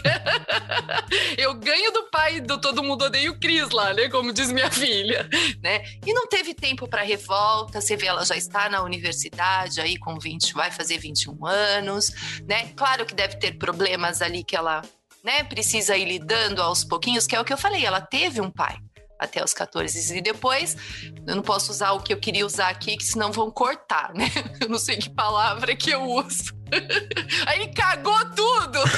eu 1.38 1.54
ganho 1.56 1.92
do 1.92 2.04
pai 2.10 2.40
do 2.40 2.60
Todo 2.62 2.84
Mundo 2.84 3.06
Odeia 3.06 3.32
o 3.32 3.40
Cris 3.40 3.70
lá, 3.72 3.94
né, 3.94 4.08
como 4.10 4.32
diz 4.32 4.52
minha 4.52 4.72
filha, 4.72 5.28
né? 5.62 5.84
E 6.06 6.14
não 6.14 6.28
teve 6.28 6.54
tempo 6.54 6.88
para 6.88 7.02
revolta. 7.02 7.82
Você 7.82 7.98
vê, 7.98 8.08
ela 8.08 8.24
já 8.24 8.38
está 8.38 8.70
na 8.70 8.84
universidade 8.84 9.82
aí 9.82 9.98
com 9.98 10.18
20, 10.18 10.54
vai 10.54 10.72
fazer 10.72 10.98
21 10.98 11.46
anos, 11.46 12.12
né? 12.48 12.70
Claro 12.76 13.06
que 13.06 13.14
deve 13.14 13.38
ter 13.38 13.58
problemas 13.58 14.22
ali 14.22 14.44
que 14.44 14.56
ela 14.56 14.82
né, 15.26 15.44
precisa 15.44 15.98
ir 15.98 16.06
lidando 16.06 16.62
aos 16.62 16.84
pouquinhos, 16.84 17.26
que 17.26 17.36
é 17.36 17.42
o 17.42 17.44
que 17.44 17.52
eu 17.52 17.58
falei, 17.58 17.84
ela 17.84 18.00
teve 18.00 18.40
um 18.40 18.52
pai 18.52 18.78
até 19.18 19.44
os 19.44 19.54
14 19.54 20.16
e 20.16 20.22
depois 20.22 20.78
eu 21.26 21.36
não 21.36 21.42
posso 21.42 21.72
usar 21.72 21.94
o 21.94 22.02
que 22.02 22.14
eu 22.14 22.18
queria 22.18 22.46
usar 22.46 22.70
aqui, 22.70 22.98
que 22.98 23.04
senão 23.04 23.32
vão 23.32 23.50
cortar, 23.50 24.14
né? 24.14 24.30
Eu 24.62 24.70
não 24.70 24.78
sei 24.78 24.98
que 24.98 25.10
palavra 25.10 25.76
que 25.76 25.90
eu 25.90 26.04
uso. 26.04 26.54
Aí 27.48 27.72
cagou 27.74 28.18
tudo. 28.32 28.80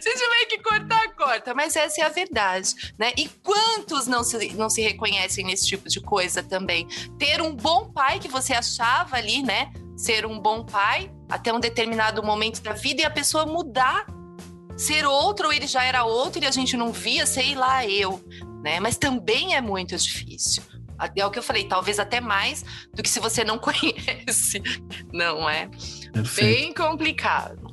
se 0.00 0.14
tiver 0.14 0.44
que 0.48 0.58
cortar, 0.58 1.14
corta. 1.14 1.54
Mas 1.54 1.74
essa 1.74 2.02
é 2.02 2.04
a 2.04 2.08
verdade, 2.08 2.74
né? 2.98 3.12
E 3.16 3.28
quantos 3.42 4.06
não 4.06 4.22
se, 4.22 4.52
não 4.54 4.68
se 4.68 4.82
reconhecem 4.82 5.46
nesse 5.46 5.66
tipo 5.66 5.88
de 5.88 6.00
coisa 6.00 6.42
também? 6.42 6.86
Ter 7.18 7.40
um 7.40 7.54
bom 7.54 7.90
pai 7.90 8.18
que 8.18 8.28
você 8.28 8.52
achava 8.52 9.16
ali, 9.16 9.42
né? 9.42 9.72
Ser 9.96 10.26
um 10.26 10.38
bom 10.38 10.64
pai 10.64 11.10
até 11.28 11.52
um 11.52 11.60
determinado 11.60 12.22
momento 12.22 12.62
da 12.62 12.72
vida 12.72 13.02
e 13.02 13.04
a 13.04 13.10
pessoa 13.10 13.46
mudar, 13.46 14.06
ser 14.76 15.06
outro 15.06 15.46
ou 15.46 15.52
ele 15.52 15.66
já 15.66 15.82
era 15.82 16.04
outro 16.04 16.42
e 16.42 16.46
a 16.46 16.50
gente 16.50 16.76
não 16.76 16.92
via, 16.92 17.26
sei 17.26 17.54
lá, 17.54 17.84
eu, 17.86 18.22
né? 18.62 18.78
Mas 18.78 18.96
também 18.96 19.54
é 19.54 19.60
muito 19.60 19.96
difícil. 19.96 20.62
É 21.14 21.26
o 21.26 21.30
que 21.30 21.38
eu 21.38 21.42
falei, 21.42 21.64
talvez 21.64 21.98
até 21.98 22.20
mais 22.20 22.64
do 22.94 23.02
que 23.02 23.08
se 23.08 23.20
você 23.20 23.44
não 23.44 23.58
conhece, 23.58 24.62
não 25.12 25.48
é? 25.48 25.68
Perfeito. 26.12 26.40
Bem 26.40 26.74
complicado. 26.74 27.65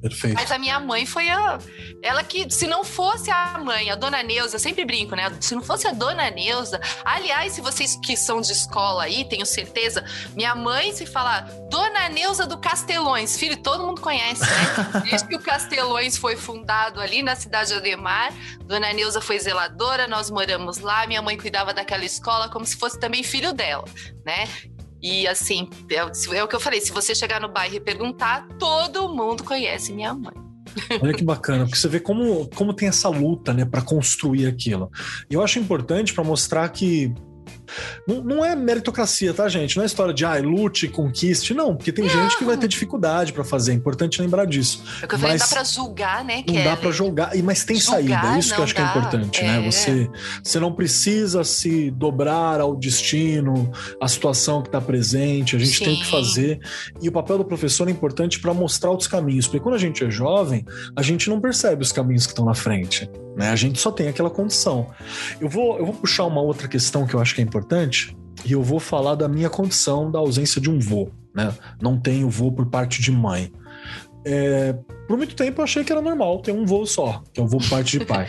Perfeito. 0.00 0.34
Mas 0.34 0.50
a 0.50 0.58
minha 0.58 0.80
mãe 0.80 1.04
foi 1.04 1.28
a. 1.28 1.58
Ela 2.02 2.24
que, 2.24 2.50
se 2.50 2.66
não 2.66 2.82
fosse 2.82 3.30
a 3.30 3.58
mãe, 3.58 3.90
a 3.90 3.94
dona 3.94 4.22
Neuza, 4.22 4.58
sempre 4.58 4.84
brinco, 4.84 5.14
né? 5.14 5.30
Se 5.40 5.54
não 5.54 5.62
fosse 5.62 5.86
a 5.86 5.92
dona 5.92 6.30
Neuza. 6.30 6.80
Aliás, 7.04 7.52
se 7.52 7.60
vocês 7.60 7.98
que 8.02 8.16
são 8.16 8.40
de 8.40 8.52
escola 8.52 9.04
aí, 9.04 9.24
tenho 9.28 9.44
certeza, 9.44 10.04
minha 10.34 10.54
mãe, 10.54 10.92
se 10.92 11.04
falar 11.04 11.42
Dona 11.70 12.08
Neuza 12.08 12.46
do 12.46 12.58
Castelões, 12.58 13.38
filho, 13.38 13.56
todo 13.58 13.86
mundo 13.86 14.00
conhece, 14.00 14.42
né? 14.42 15.02
Desde 15.04 15.28
que 15.28 15.36
o 15.36 15.40
Castelões 15.40 16.16
foi 16.16 16.36
fundado 16.36 17.00
ali 17.00 17.22
na 17.22 17.36
cidade 17.36 17.70
de 17.70 17.76
Ademar, 17.76 18.32
Dona 18.64 18.92
Neuza 18.92 19.20
foi 19.20 19.38
zeladora, 19.38 20.06
nós 20.06 20.30
moramos 20.30 20.78
lá, 20.78 21.06
minha 21.06 21.20
mãe 21.20 21.36
cuidava 21.36 21.74
daquela 21.74 22.04
escola 22.04 22.48
como 22.48 22.64
se 22.64 22.76
fosse 22.76 22.98
também 22.98 23.22
filho 23.22 23.52
dela, 23.52 23.84
né? 24.24 24.48
E 25.02 25.26
assim, 25.26 25.68
é, 25.90 25.96
é 26.36 26.44
o 26.44 26.48
que 26.48 26.56
eu 26.56 26.60
falei: 26.60 26.80
se 26.80 26.92
você 26.92 27.14
chegar 27.14 27.40
no 27.40 27.48
bairro 27.48 27.74
e 27.74 27.80
perguntar, 27.80 28.46
todo 28.58 29.08
mundo 29.08 29.44
conhece 29.44 29.92
minha 29.92 30.14
mãe. 30.14 30.34
Olha 31.02 31.14
que 31.14 31.24
bacana, 31.24 31.64
porque 31.64 31.78
você 31.78 31.88
vê 31.88 32.00
como, 32.00 32.48
como 32.54 32.72
tem 32.72 32.88
essa 32.88 33.08
luta, 33.08 33.52
né, 33.52 33.64
para 33.64 33.82
construir 33.82 34.46
aquilo. 34.46 34.90
E 35.28 35.34
eu 35.34 35.42
acho 35.42 35.58
importante 35.58 36.12
para 36.14 36.22
mostrar 36.22 36.68
que 36.68 37.12
não, 38.06 38.22
não, 38.22 38.44
é 38.44 38.54
meritocracia, 38.56 39.32
tá, 39.32 39.48
gente? 39.48 39.76
Não 39.76 39.82
é 39.82 39.86
história 39.86 40.12
de, 40.12 40.24
ah, 40.24 40.38
lute, 40.40 40.88
conquiste. 40.88 41.54
Não, 41.54 41.76
porque 41.76 41.92
tem 41.92 42.04
não. 42.04 42.10
gente 42.10 42.36
que 42.36 42.44
vai 42.44 42.56
ter 42.56 42.68
dificuldade 42.68 43.32
para 43.32 43.44
fazer. 43.44 43.72
É 43.72 43.74
importante 43.74 44.20
lembrar 44.20 44.44
disso. 44.44 44.82
É 45.02 45.06
que 45.06 45.14
eu 45.14 45.18
falei, 45.18 45.38
mas 45.38 45.48
dá 45.48 45.56
pra 45.56 45.64
julgar, 45.64 46.24
né? 46.24 46.44
Não 46.46 46.64
dá 46.64 46.76
para 46.76 46.90
julgar. 46.90 47.30
Mas 47.42 47.64
tem 47.64 47.76
julgar, 47.76 47.92
saída. 47.92 48.36
É 48.36 48.38
isso 48.38 48.54
que 48.54 48.60
eu 48.60 48.64
acho 48.64 48.74
dá. 48.74 48.80
que 48.80 48.86
é 48.86 48.90
importante, 48.90 49.42
né? 49.42 49.48
é. 49.48 49.60
né? 49.60 49.70
Você, 49.70 50.10
você 50.42 50.60
não 50.60 50.72
precisa 50.72 51.44
se 51.44 51.90
dobrar 51.90 52.60
ao 52.60 52.76
destino, 52.76 53.70
à 54.00 54.08
situação 54.08 54.62
que 54.62 54.68
está 54.68 54.80
presente. 54.80 55.56
A 55.56 55.58
gente 55.58 55.78
Sim. 55.78 55.84
tem 55.84 55.96
que 55.96 56.06
fazer. 56.06 56.60
E 57.00 57.08
o 57.08 57.12
papel 57.12 57.38
do 57.38 57.44
professor 57.44 57.88
é 57.88 57.90
importante 57.90 58.40
para 58.40 58.52
mostrar 58.52 58.90
outros 58.90 59.08
caminhos. 59.08 59.46
Porque 59.46 59.60
quando 59.60 59.74
a 59.74 59.78
gente 59.78 60.04
é 60.04 60.10
jovem, 60.10 60.64
a 60.96 61.02
gente 61.02 61.28
não 61.28 61.40
percebe 61.40 61.82
os 61.82 61.92
caminhos 61.92 62.26
que 62.26 62.32
estão 62.32 62.44
na 62.44 62.54
frente. 62.54 63.08
Né? 63.36 63.48
A 63.50 63.56
gente 63.56 63.80
só 63.80 63.90
tem 63.90 64.08
aquela 64.08 64.30
condição. 64.30 64.88
Eu 65.40 65.48
vou, 65.48 65.78
eu 65.78 65.86
vou 65.86 65.94
puxar 65.94 66.24
uma 66.24 66.40
outra 66.40 66.68
questão 66.68 67.06
que 67.06 67.14
eu 67.14 67.20
acho 67.20 67.34
que 67.34 67.40
é 67.40 67.44
importante, 67.44 67.59
e 68.44 68.52
eu 68.52 68.62
vou 68.62 68.80
falar 68.80 69.14
da 69.14 69.28
minha 69.28 69.50
condição 69.50 70.10
da 70.10 70.18
ausência 70.18 70.60
de 70.60 70.70
um 70.70 70.78
vô. 70.78 71.08
Né? 71.34 71.52
Não 71.80 71.98
tenho 71.98 72.28
vô 72.28 72.50
por 72.50 72.66
parte 72.66 73.02
de 73.02 73.10
mãe. 73.10 73.52
É, 74.24 74.76
por 75.10 75.16
muito 75.16 75.34
tempo 75.34 75.60
eu 75.60 75.64
achei 75.64 75.82
que 75.82 75.90
era 75.90 76.00
normal 76.00 76.38
ter 76.38 76.52
um 76.52 76.64
voo 76.64 76.86
só, 76.86 77.20
que 77.34 77.40
é 77.40 77.42
o 77.42 77.46
voo 77.48 77.60
parte 77.68 77.98
de 77.98 78.04
pai. 78.06 78.28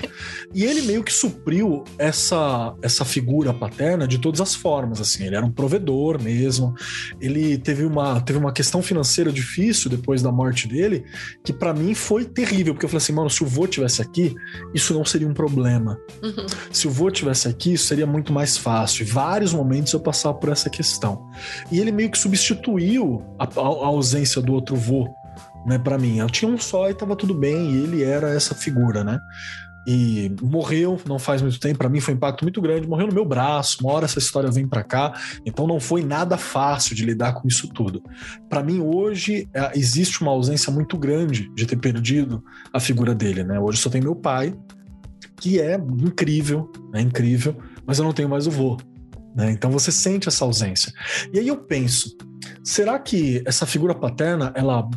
e 0.51 0.65
ele 0.65 0.82
meio 0.82 1.03
que 1.03 1.13
supriu 1.13 1.84
essa, 1.95 2.73
essa 2.82 3.05
figura 3.05 3.53
paterna 3.53 4.07
de 4.07 4.17
todas 4.17 4.41
as 4.41 4.55
formas, 4.55 4.99
assim, 4.99 5.27
ele 5.27 5.36
era 5.36 5.45
um 5.45 5.51
provedor 5.51 6.19
mesmo. 6.19 6.73
Ele 7.19 7.55
teve 7.59 7.86
uma, 7.86 8.19
teve 8.21 8.39
uma 8.39 8.51
questão 8.51 8.82
financeira 8.82 9.32
difícil 9.32 9.91
depois 9.91 10.23
da 10.23 10.32
morte 10.32 10.67
dele, 10.67 11.05
que 11.43 11.53
para 11.53 11.71
mim 11.71 11.93
foi 11.93 12.25
terrível, 12.25 12.73
porque 12.73 12.88
eu 12.88 12.89
falei 12.89 13.03
assim, 13.03 13.13
mano, 13.13 13.29
se 13.29 13.43
o 13.43 13.45
vô 13.45 13.67
tivesse 13.67 14.01
aqui, 14.01 14.34
isso 14.73 14.91
não 14.91 15.05
seria 15.05 15.27
um 15.27 15.36
problema. 15.36 15.99
Uhum. 16.23 16.47
Se 16.71 16.88
o 16.88 16.89
vô 16.89 17.11
tivesse 17.11 17.47
aqui, 17.47 17.73
isso 17.73 17.86
seria 17.86 18.07
muito 18.07 18.34
mais 18.34 18.57
fácil. 18.57 19.03
Em 19.03 19.07
vários 19.07 19.53
momentos 19.53 19.93
eu 19.93 19.99
passava 19.99 20.34
por 20.34 20.49
essa 20.49 20.67
questão. 20.67 21.29
E 21.71 21.79
ele 21.79 21.91
meio 21.91 22.09
que 22.09 22.17
substituiu 22.17 23.23
a, 23.38 23.43
a 23.43 23.86
ausência 23.86 24.41
do 24.41 24.51
outro 24.51 24.75
vô 24.75 25.07
né, 25.66 25.78
para 25.78 25.97
mim. 25.97 26.20
Eu 26.20 26.30
tinha 26.30 26.49
um 26.49 26.57
só 26.57 26.89
e 26.89 26.93
tava 26.93 27.16
tudo 27.16 27.34
bem, 27.34 27.72
e 27.72 27.84
ele 27.84 28.03
era 28.03 28.30
essa 28.30 28.55
figura, 28.55 29.03
né? 29.03 29.20
E 29.88 30.32
morreu 30.41 30.99
não 31.07 31.18
faz 31.18 31.41
muito 31.41 31.59
tempo, 31.59 31.80
para 31.80 31.89
mim 31.89 31.99
foi 31.99 32.14
um 32.14 32.18
impacto 32.18 32.43
muito 32.43 32.62
grande, 32.62 32.88
morreu 32.88 33.07
no 33.07 33.14
meu 33.14 33.26
braço, 33.26 33.78
uma 33.82 33.91
hora 33.91 34.05
essa 34.05 34.20
história 34.20 34.51
vem 34.51 34.68
para 34.68 34.84
cá, 34.84 35.20
então 35.43 35.66
não 35.66 35.80
foi 35.80 36.03
nada 36.03 36.38
fácil 36.38 36.95
de 36.95 37.03
lidar 37.03 37.34
com 37.34 37.47
isso 37.47 37.68
tudo. 37.68 38.03
Para 38.47 38.62
mim 38.62 38.80
hoje 38.80 39.49
é, 39.53 39.72
existe 39.76 40.22
uma 40.22 40.32
ausência 40.32 40.72
muito 40.72 40.97
grande 40.99 41.51
de 41.55 41.66
ter 41.66 41.78
perdido 41.78 42.43
a 42.72 42.80
figura 42.80 43.16
dele, 43.16 43.43
né? 43.43 43.59
Hoje 43.59 43.80
só 43.80 43.89
tem 43.89 44.01
meu 44.01 44.16
pai, 44.16 44.55
que 45.38 45.59
é 45.59 45.76
incrível, 45.76 46.72
é 46.93 47.01
incrível, 47.01 47.57
mas 47.84 47.97
eu 47.97 48.05
não 48.05 48.14
tenho 48.14 48.30
mais 48.30 48.45
o 48.45 48.51
vô, 48.51 48.78
né? 49.36 49.49
Então 49.51 49.72
você 49.72 49.91
sente 49.91 50.28
essa 50.28 50.45
ausência. 50.45 50.93
E 51.34 51.39
aí 51.39 51.47
eu 51.47 51.57
penso, 51.57 52.16
Será 52.63 52.99
que 52.99 53.41
essa 53.45 53.65
figura 53.65 53.93
paterna, 53.93 54.51
ela 54.55 54.87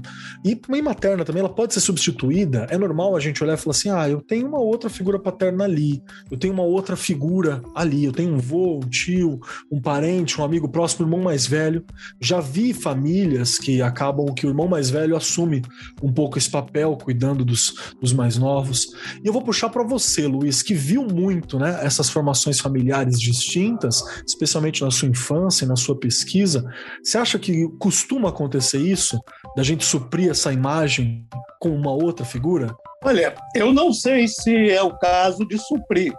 e 0.44 0.60
mãe 0.68 0.82
materna 0.82 1.24
também, 1.24 1.40
ela 1.40 1.54
pode 1.54 1.74
ser 1.74 1.80
substituída? 1.80 2.66
É 2.70 2.76
normal 2.76 3.16
a 3.16 3.20
gente 3.20 3.42
olhar 3.42 3.54
e 3.54 3.56
falar 3.56 3.72
assim: 3.72 3.90
"Ah, 3.90 4.08
eu 4.08 4.20
tenho 4.20 4.46
uma 4.46 4.58
outra 4.58 4.90
figura 4.90 5.18
paterna 5.18 5.64
ali, 5.64 6.02
eu 6.30 6.36
tenho 6.36 6.52
uma 6.52 6.62
outra 6.62 6.96
figura 6.96 7.62
ali, 7.74 8.04
eu 8.04 8.12
tenho 8.12 8.34
um 8.34 8.38
vô, 8.38 8.76
um 8.76 8.88
tio, 8.88 9.40
um 9.70 9.80
parente, 9.80 10.40
um 10.40 10.44
amigo 10.44 10.68
próximo, 10.68 11.04
um 11.04 11.08
irmão 11.08 11.24
mais 11.24 11.46
velho". 11.46 11.84
Já 12.20 12.40
vi 12.40 12.72
famílias 12.72 13.58
que 13.58 13.80
acabam 13.82 14.34
que 14.34 14.46
o 14.46 14.50
irmão 14.50 14.68
mais 14.68 14.90
velho 14.90 15.16
assume 15.16 15.62
um 16.02 16.12
pouco 16.12 16.38
esse 16.38 16.50
papel 16.50 16.96
cuidando 16.96 17.44
dos, 17.44 17.74
dos 18.00 18.12
mais 18.12 18.36
novos. 18.36 18.88
E 19.22 19.26
eu 19.26 19.32
vou 19.32 19.42
puxar 19.42 19.68
para 19.68 19.82
você, 19.82 20.26
Luiz, 20.26 20.62
que 20.62 20.74
viu 20.74 21.06
muito, 21.06 21.58
né, 21.58 21.80
essas 21.82 22.08
formações 22.10 22.60
familiares 22.60 23.18
distintas, 23.18 24.02
especialmente 24.26 24.82
na 24.82 24.90
sua 24.90 25.08
infância 25.08 25.64
e 25.64 25.68
na 25.68 25.76
sua 25.76 25.98
pesquisa. 25.98 26.64
Você 27.02 27.18
acha 27.18 27.33
que 27.38 27.68
costuma 27.78 28.28
acontecer 28.28 28.78
isso, 28.78 29.20
da 29.56 29.62
gente 29.62 29.84
suprir 29.84 30.30
essa 30.30 30.52
imagem 30.52 31.26
com 31.60 31.70
uma 31.70 31.90
outra 31.90 32.24
figura? 32.24 32.74
Olha, 33.02 33.34
eu 33.54 33.72
não 33.72 33.92
sei 33.92 34.26
se 34.28 34.70
é 34.70 34.82
o 34.82 34.96
caso 34.98 35.46
de 35.46 35.58
suprir. 35.58 36.12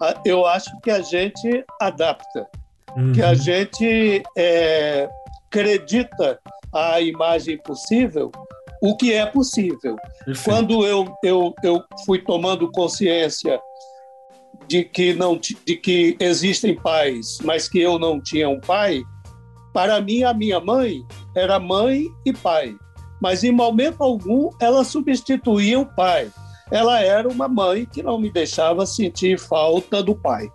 Ah, 0.00 0.20
eu 0.24 0.46
acho 0.46 0.70
que 0.80 0.90
a 0.90 1.00
gente 1.00 1.64
adapta, 1.80 2.46
uhum. 2.96 3.12
que 3.12 3.22
a 3.22 3.30
uhum. 3.30 3.34
gente 3.34 4.22
é, 4.36 5.08
acredita 5.46 6.38
a 6.74 7.00
imagem 7.00 7.58
possível 7.58 8.30
o 8.82 8.96
que 8.96 9.12
é 9.12 9.24
possível. 9.24 9.96
Perfeito. 10.24 10.42
Quando 10.44 10.84
eu, 10.84 11.14
eu, 11.22 11.54
eu 11.62 11.84
fui 12.04 12.18
tomando 12.20 12.70
consciência 12.72 13.60
de 14.66 14.82
que 14.82 15.14
não 15.14 15.38
de 15.38 15.76
que 15.76 16.16
existem 16.18 16.74
pais, 16.74 17.38
mas 17.44 17.68
que 17.68 17.80
eu 17.80 17.96
não 17.96 18.20
tinha 18.20 18.48
um 18.48 18.60
pai, 18.60 19.02
para 19.72 20.00
mim, 20.00 20.22
a 20.22 20.34
minha 20.34 20.60
mãe 20.60 21.04
era 21.34 21.58
mãe 21.58 22.06
e 22.24 22.32
pai, 22.32 22.76
mas 23.20 23.42
em 23.42 23.52
momento 23.52 24.02
algum 24.02 24.50
ela 24.60 24.84
substituía 24.84 25.78
o 25.78 25.86
pai. 25.86 26.30
Ela 26.70 27.00
era 27.00 27.28
uma 27.28 27.48
mãe 27.48 27.86
que 27.86 28.02
não 28.02 28.18
me 28.18 28.30
deixava 28.30 28.86
sentir 28.86 29.38
falta 29.38 30.02
do 30.02 30.14
pai. 30.14 30.50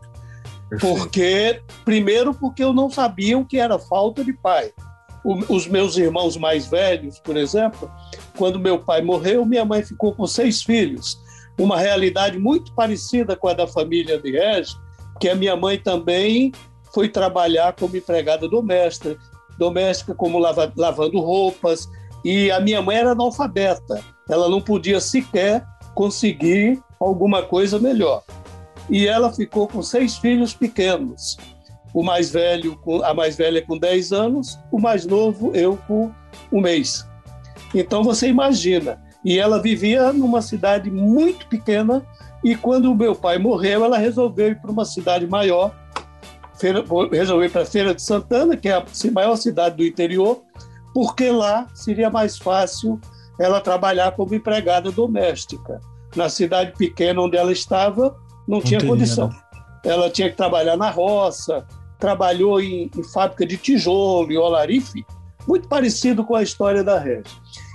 Perfeito. 0.70 0.98
Porque, 0.98 1.62
primeiro, 1.86 2.34
porque 2.34 2.64
eu 2.64 2.74
não 2.74 2.90
sabia 2.90 3.38
o 3.38 3.46
que 3.46 3.60
era 3.60 3.80
falta 3.80 4.24
de 4.24 4.34
pai. 4.34 4.74
O, 5.24 5.56
os 5.56 5.68
meus 5.68 5.96
irmãos 5.96 6.36
mais 6.36 6.68
velhos, 6.68 7.20
por 7.20 7.38
exemplo, 7.38 7.90
quando 8.38 8.60
meu 8.60 8.80
pai 8.80 9.02
morreu, 9.02 9.46
minha 9.46 9.64
mãe 9.64 9.84
ficou 9.84 10.14
com 10.14 10.26
seis 10.28 10.64
filhos. 10.64 11.20
Uma 11.58 11.78
realidade 11.78 12.38
muito 12.38 12.74
parecida 12.74 13.36
com 13.36 13.48
a 13.48 13.54
da 13.54 13.68
família 13.68 14.20
de 14.20 14.32
Regis, 14.32 14.76
que 15.20 15.30
a 15.30 15.36
minha 15.36 15.56
mãe 15.56 15.78
também 15.78 16.52
foi 16.94 17.10
trabalhar 17.10 17.74
como 17.74 17.96
empregada 17.96 18.48
doméstica, 18.48 19.18
doméstica 19.58 20.14
como 20.14 20.40
lava, 20.40 20.72
lavando 20.76 21.20
roupas, 21.20 21.88
e 22.24 22.52
a 22.52 22.60
minha 22.60 22.82
mãe 22.82 22.98
era 22.98 23.12
analfabeta, 23.12 24.04
ela 24.30 24.50
não 24.50 24.62
podia 24.62 25.00
sequer 25.00 25.66
conseguir 25.96 26.82
alguma 27.00 27.44
coisa 27.44 27.80
melhor. 27.80 28.24
E 28.90 29.08
ela 29.08 29.32
ficou 29.34 29.68
com 29.68 29.82
seis 29.82 30.18
filhos 30.18 30.54
pequenos. 30.54 31.38
O 31.94 32.04
mais 32.04 32.30
velho, 32.30 32.80
a 33.04 33.14
mais 33.14 33.36
velha 33.36 33.66
com 33.66 33.78
10 33.78 34.12
anos, 34.12 34.60
o 34.72 34.80
mais 34.80 35.06
novo, 35.06 35.52
eu 35.56 35.78
com 35.88 36.12
um 36.52 36.62
mês. 36.62 37.08
Então 37.74 38.04
você 38.04 38.28
imagina. 38.28 39.02
E 39.26 39.40
ela 39.40 39.62
vivia 39.62 40.14
numa 40.14 40.42
cidade 40.42 40.90
muito 40.90 41.48
pequena, 41.48 42.06
e 42.44 42.56
quando 42.56 42.92
o 42.92 42.96
meu 42.96 43.16
pai 43.16 43.38
morreu, 43.38 43.84
ela 43.84 43.98
resolveu 43.98 44.50
ir 44.50 44.62
para 44.62 44.72
uma 44.72 44.86
cidade 44.86 45.26
maior 45.28 45.74
Feira, 46.60 46.84
resolvi 47.12 47.50
para 47.50 47.66
Feira 47.66 47.94
de 47.94 48.02
Santana, 48.02 48.58
que 48.58 48.70
é 48.70 48.74
a 48.74 48.86
maior 49.14 49.36
cidade 49.36 49.76
do 49.76 49.86
interior, 49.86 50.42
porque 50.94 51.30
lá 51.30 51.68
seria 51.74 52.10
mais 52.10 52.38
fácil 52.38 53.00
ela 53.40 53.62
trabalhar 53.62 54.12
como 54.14 54.34
empregada 54.34 54.92
doméstica. 54.92 55.80
Na 56.16 56.30
cidade 56.30 56.74
pequena 56.78 57.22
onde 57.22 57.38
ela 57.38 57.52
estava, 57.52 58.16
não, 58.48 58.58
não 58.58 58.62
tinha 58.62 58.80
teria, 58.80 58.94
condição. 58.94 59.30
Né? 59.30 59.36
Ela 59.84 60.10
tinha 60.10 60.30
que 60.30 60.36
trabalhar 60.36 60.76
na 60.76 60.90
roça, 60.90 61.66
trabalhou 62.00 62.60
em, 62.60 62.90
em 62.96 63.04
fábrica 63.04 63.46
de 63.46 63.58
tijolo, 63.58 64.32
em 64.32 64.38
olarife, 64.38 65.06
muito 65.48 65.68
parecido 65.68 66.24
com 66.24 66.36
a 66.36 66.44
história 66.44 66.84
da 66.84 67.00
Regi. 67.00 67.32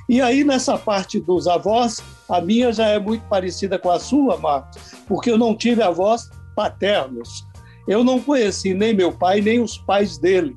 E 0.09 0.21
aí, 0.21 0.45
nessa 0.45 0.77
parte 0.77 1.21
dos 1.21 1.47
avós, 1.47 2.03
a 2.29 2.41
minha 2.41 2.73
já 2.73 2.89
é 2.89 2.99
muito 2.99 3.25
parecida 3.29 3.79
com 3.79 3.91
a 3.91 3.99
sua, 3.99 4.37
Marcos, 4.37 4.77
porque 5.07 5.31
eu 5.31 5.39
não 5.39 5.57
tive 5.57 5.83
avós 5.83 6.29
paternos. 6.55 7.47
Eu 7.87 8.05
não 8.05 8.21
conheci 8.21 8.75
nem 8.75 8.95
meu 8.95 9.13
pai, 9.13 9.41
nem 9.41 9.61
os 9.61 9.77
pais 9.77 10.19
dele, 10.19 10.57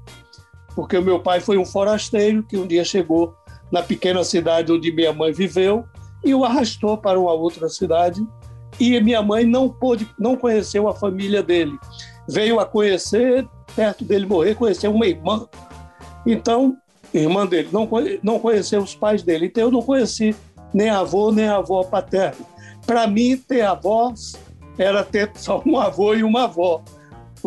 porque 0.76 0.98
o 0.98 1.02
meu 1.02 1.20
pai 1.20 1.40
foi 1.40 1.58
um 1.58 1.66
forasteiro 1.66 2.44
que 2.44 2.58
um 2.58 2.68
dia 2.68 2.84
chegou 2.84 3.34
na 3.72 3.82
pequena 3.82 4.24
cidade 4.24 4.72
onde 4.72 4.92
minha 4.92 5.12
mãe 5.12 5.32
viveu 5.32 5.86
e 6.24 6.34
o 6.34 6.44
arrastou 6.44 6.98
para 6.98 7.20
uma 7.20 7.34
outra 7.34 7.70
cidade. 7.70 8.26
E 8.80 9.00
minha 9.00 9.22
mãe 9.22 9.46
não 9.46 9.70
pôde, 9.70 10.08
não 10.20 10.36
conheceu 10.36 10.88
a 10.88 10.94
família 10.94 11.42
dele. 11.42 11.78
Veio 12.28 12.60
a 12.60 12.66
conhecer, 12.66 13.48
perto 13.76 14.04
dele 14.04 14.26
morrer, 14.26 14.56
conheceu 14.56 14.94
uma 14.94 15.06
irmã. 15.06 15.48
Então, 16.26 16.76
irmã 17.14 17.46
dele, 17.46 17.70
não, 17.72 17.88
não 18.22 18.40
conheceu 18.40 18.82
os 18.82 18.94
pais 18.94 19.24
dele. 19.24 19.46
Então, 19.46 19.64
eu 19.64 19.72
não 19.72 19.82
conheci 19.82 20.36
nem 20.74 20.90
avô, 20.90 21.32
nem 21.32 21.48
avó 21.48 21.84
paterna. 21.84 22.46
Para 22.86 23.08
mim, 23.08 23.38
ter 23.38 23.62
avós 23.62 24.36
era 24.78 25.04
ter 25.04 25.32
só 25.36 25.64
um 25.66 25.80
avô 25.80 26.14
e 26.14 26.24
uma 26.24 26.44
avó. 26.44 26.84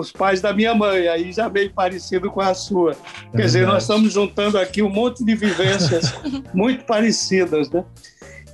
Os 0.00 0.12
pais 0.12 0.40
da 0.40 0.52
minha 0.52 0.74
mãe, 0.74 1.08
aí 1.08 1.32
já 1.32 1.48
meio 1.48 1.72
parecido 1.72 2.30
com 2.30 2.40
a 2.40 2.54
sua. 2.54 2.92
É 3.32 3.36
Quer 3.36 3.42
dizer, 3.46 3.66
nós 3.66 3.82
estamos 3.82 4.12
juntando 4.12 4.56
aqui 4.56 4.80
um 4.80 4.88
monte 4.88 5.24
de 5.24 5.34
vivências 5.34 6.14
muito 6.54 6.84
parecidas, 6.84 7.68
né? 7.70 7.84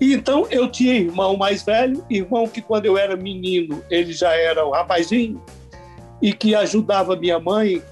E 0.01 0.15
então 0.15 0.47
eu 0.51 0.71
tinha 0.71 0.95
irmão 0.95 1.37
mais 1.37 1.63
velho, 1.63 2.05
irmão 2.09 2.49
que 2.49 2.63
quando 2.63 2.87
eu 2.87 2.97
era 2.97 3.15
menino 3.15 3.83
ele 3.91 4.13
já 4.13 4.35
era 4.35 4.67
um 4.67 4.71
rapazinho 4.71 5.41
e 6.21 6.33
que 6.33 6.55
ajudava 6.55 7.15
minha 7.15 7.39
mãe. 7.39 7.83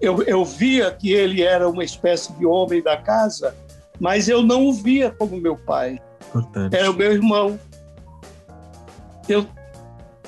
Eu, 0.00 0.22
eu 0.22 0.44
via 0.44 0.90
que 0.90 1.12
ele 1.12 1.42
era 1.42 1.68
uma 1.68 1.84
espécie 1.84 2.32
de 2.34 2.46
homem 2.46 2.80
da 2.80 2.96
casa, 2.96 3.54
mas 3.98 4.28
eu 4.28 4.42
não 4.42 4.68
o 4.68 4.72
via 4.72 5.10
como 5.10 5.36
meu 5.36 5.56
pai. 5.56 6.00
Importante. 6.28 6.74
Era 6.74 6.90
o 6.90 6.94
meu 6.94 7.12
irmão. 7.12 7.58
Eu, 9.28 9.46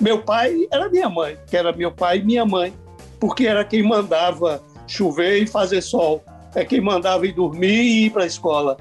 meu 0.00 0.22
pai 0.22 0.66
era 0.70 0.88
minha 0.88 1.08
mãe, 1.08 1.36
que 1.46 1.56
era 1.56 1.72
meu 1.72 1.92
pai 1.92 2.18
e 2.18 2.24
minha 2.24 2.44
mãe, 2.44 2.74
porque 3.20 3.46
era 3.46 3.64
quem 3.64 3.82
mandava 3.82 4.62
chover 4.86 5.42
e 5.42 5.46
fazer 5.46 5.80
sol, 5.80 6.22
é 6.54 6.64
quem 6.64 6.80
mandava 6.80 7.26
ir 7.26 7.32
dormir 7.32 7.82
e 7.82 8.06
ir 8.06 8.10
para 8.10 8.24
a 8.24 8.26
escola. 8.26 8.76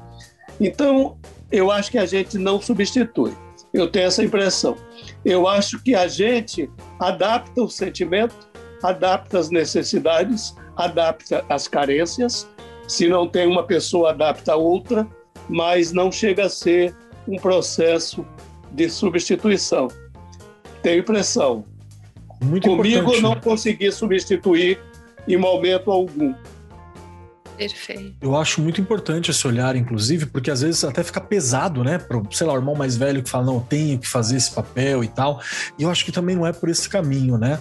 Então, 0.60 1.18
eu 1.52 1.72
acho 1.72 1.92
que 1.92 1.98
a 1.98 2.06
gente 2.06 2.38
não 2.38 2.62
substitui. 2.62 3.34
Eu 3.74 3.90
tenho 3.90 4.08
essa 4.08 4.24
impressão. 4.24 4.76
Eu 5.24 5.48
acho 5.48 5.82
que 5.82 5.96
a 5.96 6.08
gente 6.08 6.70
adapta 7.00 7.62
o 7.62 7.70
sentimento, 7.70 8.50
adapta 8.84 9.40
as 9.40 9.50
necessidades, 9.50 10.56
adapta 10.76 11.46
as 11.48 11.68
carências. 11.68 12.48
Se 12.88 13.08
não 13.08 13.28
tem 13.28 13.48
uma 13.48 13.64
pessoa, 13.64 14.10
adapta 14.10 14.54
a 14.54 14.58
outra, 14.58 15.08
mas 15.48 15.92
não 15.92 16.12
chega 16.12 16.46
a 16.46 16.50
ser 16.50 16.96
um 17.28 17.38
processo 17.38 18.26
de 18.72 18.90
substituição. 18.90 19.88
Tenho 20.82 21.00
impressão. 21.00 21.66
Muito 22.42 22.68
Comigo 22.68 23.22
não 23.22 23.36
consegui 23.36 23.92
substituir 23.92 24.80
em 25.28 25.38
momento 25.38 25.92
algum. 25.92 26.34
Perfeito. 27.56 28.16
Eu 28.20 28.36
acho 28.36 28.60
muito 28.60 28.82
importante 28.82 29.30
esse 29.30 29.46
olhar, 29.46 29.76
inclusive, 29.76 30.26
porque 30.26 30.50
às 30.50 30.62
vezes 30.62 30.84
até 30.84 31.04
fica 31.04 31.22
pesado, 31.22 31.84
né? 31.84 32.00
Pro, 32.00 32.28
sei 32.32 32.48
lá, 32.48 32.54
o 32.54 32.56
irmão 32.56 32.74
mais 32.74 32.98
velho 32.98 33.22
que 33.22 33.30
fala, 33.30 33.46
não, 33.46 33.56
eu 33.56 33.66
tenho 33.70 34.00
que 34.00 34.08
fazer 34.08 34.38
esse 34.38 34.52
papel 34.52 35.04
e 35.04 35.08
tal. 35.08 35.40
E 35.78 35.84
eu 35.84 35.92
acho 35.92 36.04
que 36.04 36.12
também 36.12 36.36
não 36.36 36.48
é 36.48 36.52
por 36.52 36.70
esse 36.70 36.90
caminho, 36.90 37.38
né? 37.38 37.60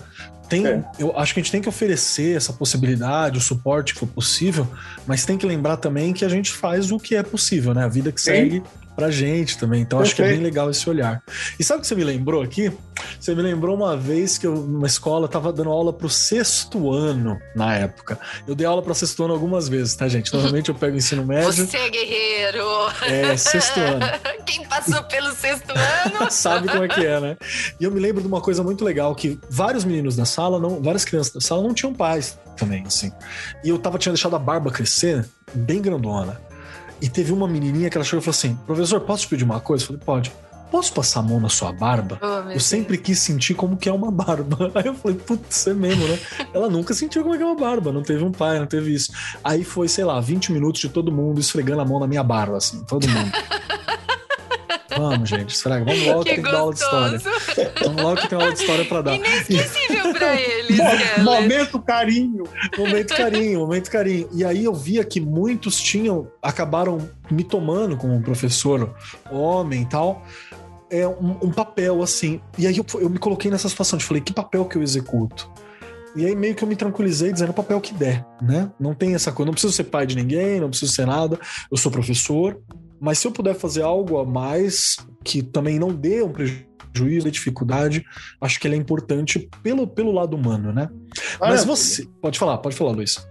Tem, 0.48 0.66
é. 0.66 0.82
Eu 0.98 1.16
acho 1.18 1.34
que 1.34 1.40
a 1.40 1.42
gente 1.42 1.52
tem 1.52 1.60
que 1.60 1.68
oferecer 1.68 2.36
essa 2.36 2.52
possibilidade, 2.52 3.36
o 3.36 3.40
suporte 3.40 3.92
que 3.92 4.00
for 4.00 4.08
possível, 4.08 4.66
mas 5.06 5.24
tem 5.24 5.36
que 5.36 5.44
lembrar 5.44 5.76
também 5.76 6.12
que 6.14 6.24
a 6.24 6.28
gente 6.28 6.50
faz 6.50 6.90
o 6.90 6.98
que 6.98 7.14
é 7.14 7.22
possível, 7.22 7.74
né? 7.74 7.84
A 7.84 7.88
vida 7.88 8.10
que 8.10 8.20
Sim. 8.20 8.30
segue 8.30 8.62
pra 8.94 9.10
gente 9.10 9.58
também. 9.58 9.82
Então 9.82 10.00
acho 10.00 10.14
que 10.14 10.22
é 10.22 10.28
bem 10.28 10.40
legal 10.40 10.70
esse 10.70 10.88
olhar. 10.88 11.22
E 11.58 11.64
sabe 11.64 11.78
o 11.78 11.80
que 11.82 11.86
você 11.86 11.94
me 11.94 12.04
lembrou 12.04 12.42
aqui? 12.42 12.72
Você 13.18 13.34
me 13.34 13.42
lembrou 13.42 13.74
uma 13.74 13.96
vez 13.96 14.36
que 14.36 14.46
eu, 14.46 14.54
numa 14.54 14.86
escola, 14.86 15.28
tava 15.28 15.52
dando 15.52 15.70
aula 15.70 15.92
pro 15.92 16.08
sexto 16.08 16.92
ano 16.92 17.40
na 17.54 17.74
época. 17.74 18.18
Eu 18.46 18.54
dei 18.54 18.66
aula 18.66 18.82
para 18.82 18.94
sexto 18.94 19.24
ano 19.24 19.32
algumas 19.32 19.68
vezes, 19.68 19.94
tá, 19.94 20.08
gente? 20.08 20.32
Normalmente 20.32 20.68
eu 20.68 20.74
pego 20.74 20.96
ensino 20.96 21.24
médio. 21.24 21.66
Você 21.66 21.76
é 21.76 21.88
guerreiro! 21.88 22.66
É, 23.02 23.36
sexto 23.36 23.78
ano. 23.78 24.00
Quem 24.44 24.64
passou 24.66 25.02
pelo 25.04 25.32
sexto 25.32 25.70
ano 25.70 26.30
sabe 26.30 26.68
como 26.68 26.84
é 26.84 26.88
que 26.88 27.04
é, 27.04 27.20
né? 27.20 27.36
E 27.78 27.84
eu 27.84 27.90
me 27.90 28.00
lembro 28.00 28.20
de 28.20 28.28
uma 28.28 28.40
coisa 28.40 28.62
muito 28.62 28.84
legal, 28.84 29.14
que 29.14 29.38
vários 29.48 29.84
meninos 29.84 30.16
da 30.16 30.24
sala, 30.24 30.58
não, 30.58 30.82
várias 30.82 31.04
crianças 31.04 31.32
da 31.32 31.40
sala 31.40 31.62
não 31.62 31.74
tinham 31.74 31.94
pais 31.94 32.38
também, 32.56 32.84
assim. 32.86 33.12
E 33.64 33.68
eu 33.68 33.78
tava, 33.78 33.98
tinha 33.98 34.12
deixado 34.12 34.36
a 34.36 34.38
barba 34.38 34.70
crescer 34.70 35.26
bem 35.54 35.80
grandona. 35.80 36.40
E 37.00 37.08
teve 37.08 37.32
uma 37.32 37.48
menininha 37.48 37.88
que 37.88 37.96
ela 37.96 38.04
chegou 38.04 38.20
e 38.20 38.24
falou 38.24 38.36
assim: 38.36 38.58
professor, 38.66 39.00
posso 39.00 39.22
te 39.22 39.28
pedir 39.28 39.44
uma 39.44 39.60
coisa? 39.60 39.84
Eu 39.84 39.86
falei: 39.88 40.02
pode. 40.04 40.32
Posso 40.70 40.92
passar 40.92 41.18
a 41.18 41.22
mão 41.24 41.40
na 41.40 41.48
sua 41.48 41.72
barba? 41.72 42.16
Oh, 42.22 42.50
eu 42.50 42.60
sempre 42.60 42.96
quis 42.96 43.18
sentir 43.18 43.54
como 43.54 43.76
que 43.76 43.88
é 43.88 43.92
uma 43.92 44.08
barba. 44.08 44.70
Aí 44.76 44.86
eu 44.86 44.94
falei, 44.94 45.16
putz, 45.16 45.66
é 45.66 45.74
mesmo, 45.74 46.06
né? 46.06 46.16
ela 46.54 46.70
nunca 46.70 46.94
sentiu 46.94 47.22
como 47.22 47.34
é 47.34 47.38
que 47.38 47.42
é 47.42 47.46
uma 47.46 47.56
barba, 47.56 47.90
não 47.90 48.04
teve 48.04 48.22
um 48.22 48.30
pai, 48.30 48.60
não 48.60 48.66
teve 48.66 48.94
isso. 48.94 49.12
Aí 49.42 49.64
foi, 49.64 49.88
sei 49.88 50.04
lá, 50.04 50.20
20 50.20 50.52
minutos 50.52 50.80
de 50.80 50.88
todo 50.88 51.10
mundo 51.10 51.40
esfregando 51.40 51.80
a 51.80 51.84
mão 51.84 51.98
na 51.98 52.06
minha 52.06 52.22
barba, 52.22 52.56
assim, 52.56 52.84
todo 52.84 53.08
mundo. 53.08 53.32
Vamos, 54.96 55.28
gente, 55.28 55.54
esfrega. 55.54 55.84
Vamos 55.84 56.06
logo 56.06 56.24
que, 56.24 56.30
que 56.30 56.34
tem 56.36 56.44
que 56.44 56.50
dar 56.50 56.58
aula 56.58 56.74
de 56.74 56.80
história. 56.80 57.20
Vamos 57.82 58.02
logo 58.02 58.20
que 58.20 58.28
tem 58.28 58.38
aula 58.38 58.52
de 58.52 58.60
história 58.60 58.84
pra 58.84 59.02
dar. 59.02 59.14
Inesquecível 59.14 60.12
pra 60.12 60.34
eles, 60.40 60.78
Momento 61.22 61.80
carinho. 61.80 62.44
Momento 62.76 63.14
carinho, 63.14 63.60
momento 63.60 63.90
carinho. 63.90 64.28
E 64.32 64.44
aí 64.44 64.64
eu 64.64 64.74
via 64.74 65.04
que 65.04 65.20
muitos 65.20 65.80
tinham, 65.80 66.28
acabaram 66.42 67.08
me 67.30 67.44
tomando 67.44 67.96
como 67.96 68.20
professor 68.22 68.94
homem 69.30 69.82
e 69.82 69.86
tal. 69.86 70.24
É 70.90 71.06
um, 71.06 71.36
um 71.42 71.50
papel 71.52 72.02
assim. 72.02 72.40
E 72.58 72.66
aí 72.66 72.76
eu, 72.76 72.86
eu 73.00 73.08
me 73.08 73.18
coloquei 73.18 73.50
nessa 73.50 73.68
situação 73.68 73.98
de 73.98 74.04
falei, 74.04 74.20
que 74.20 74.32
papel 74.32 74.64
que 74.64 74.76
eu 74.76 74.82
executo? 74.82 75.48
E 76.16 76.26
aí 76.26 76.34
meio 76.34 76.54
que 76.54 76.64
eu 76.64 76.68
me 76.68 76.74
tranquilizei 76.74 77.32
dizendo 77.32 77.50
o 77.50 77.54
papel 77.54 77.80
que 77.80 77.94
der, 77.94 78.26
né? 78.42 78.70
Não 78.80 78.94
tem 78.94 79.14
essa 79.14 79.30
coisa, 79.30 79.46
não 79.46 79.52
preciso 79.52 79.72
ser 79.72 79.84
pai 79.84 80.06
de 80.06 80.16
ninguém, 80.16 80.58
não 80.58 80.68
preciso 80.68 80.92
ser 80.92 81.06
nada. 81.06 81.38
Eu 81.70 81.76
sou 81.76 81.92
professor, 81.92 82.60
mas 83.00 83.18
se 83.18 83.26
eu 83.26 83.32
puder 83.32 83.54
fazer 83.54 83.82
algo 83.82 84.18
a 84.18 84.24
mais 84.24 84.96
que 85.24 85.42
também 85.42 85.78
não 85.78 85.88
dê 85.88 86.22
um 86.22 86.32
prejuízo 86.32 87.28
e 87.28 87.30
dificuldade, 87.30 88.04
acho 88.40 88.60
que 88.60 88.66
ele 88.66 88.74
é 88.74 88.78
importante 88.78 89.48
pelo, 89.62 89.86
pelo 89.86 90.12
lado 90.12 90.36
humano, 90.36 90.72
né? 90.72 90.88
Mas 91.40 91.64
você. 91.64 92.06
Pode 92.20 92.38
falar, 92.38 92.58
pode 92.58 92.76
falar, 92.76 92.92
Luiz. 92.92 93.26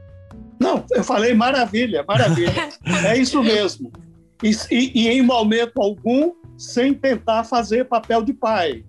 Não, 0.60 0.84
eu 0.92 1.04
falei 1.04 1.34
maravilha, 1.34 2.04
maravilha. 2.06 2.70
é 3.06 3.18
isso 3.18 3.42
mesmo. 3.44 3.92
E, 4.44 4.52
e, 4.72 5.04
e, 5.04 5.08
em 5.08 5.22
momento 5.22 5.82
algum, 5.82 6.32
sem 6.60 6.94
tentar 6.94 7.46
fazer 7.46 7.86
papel 7.86 8.22
de 8.22 8.34
pai. 8.34 8.84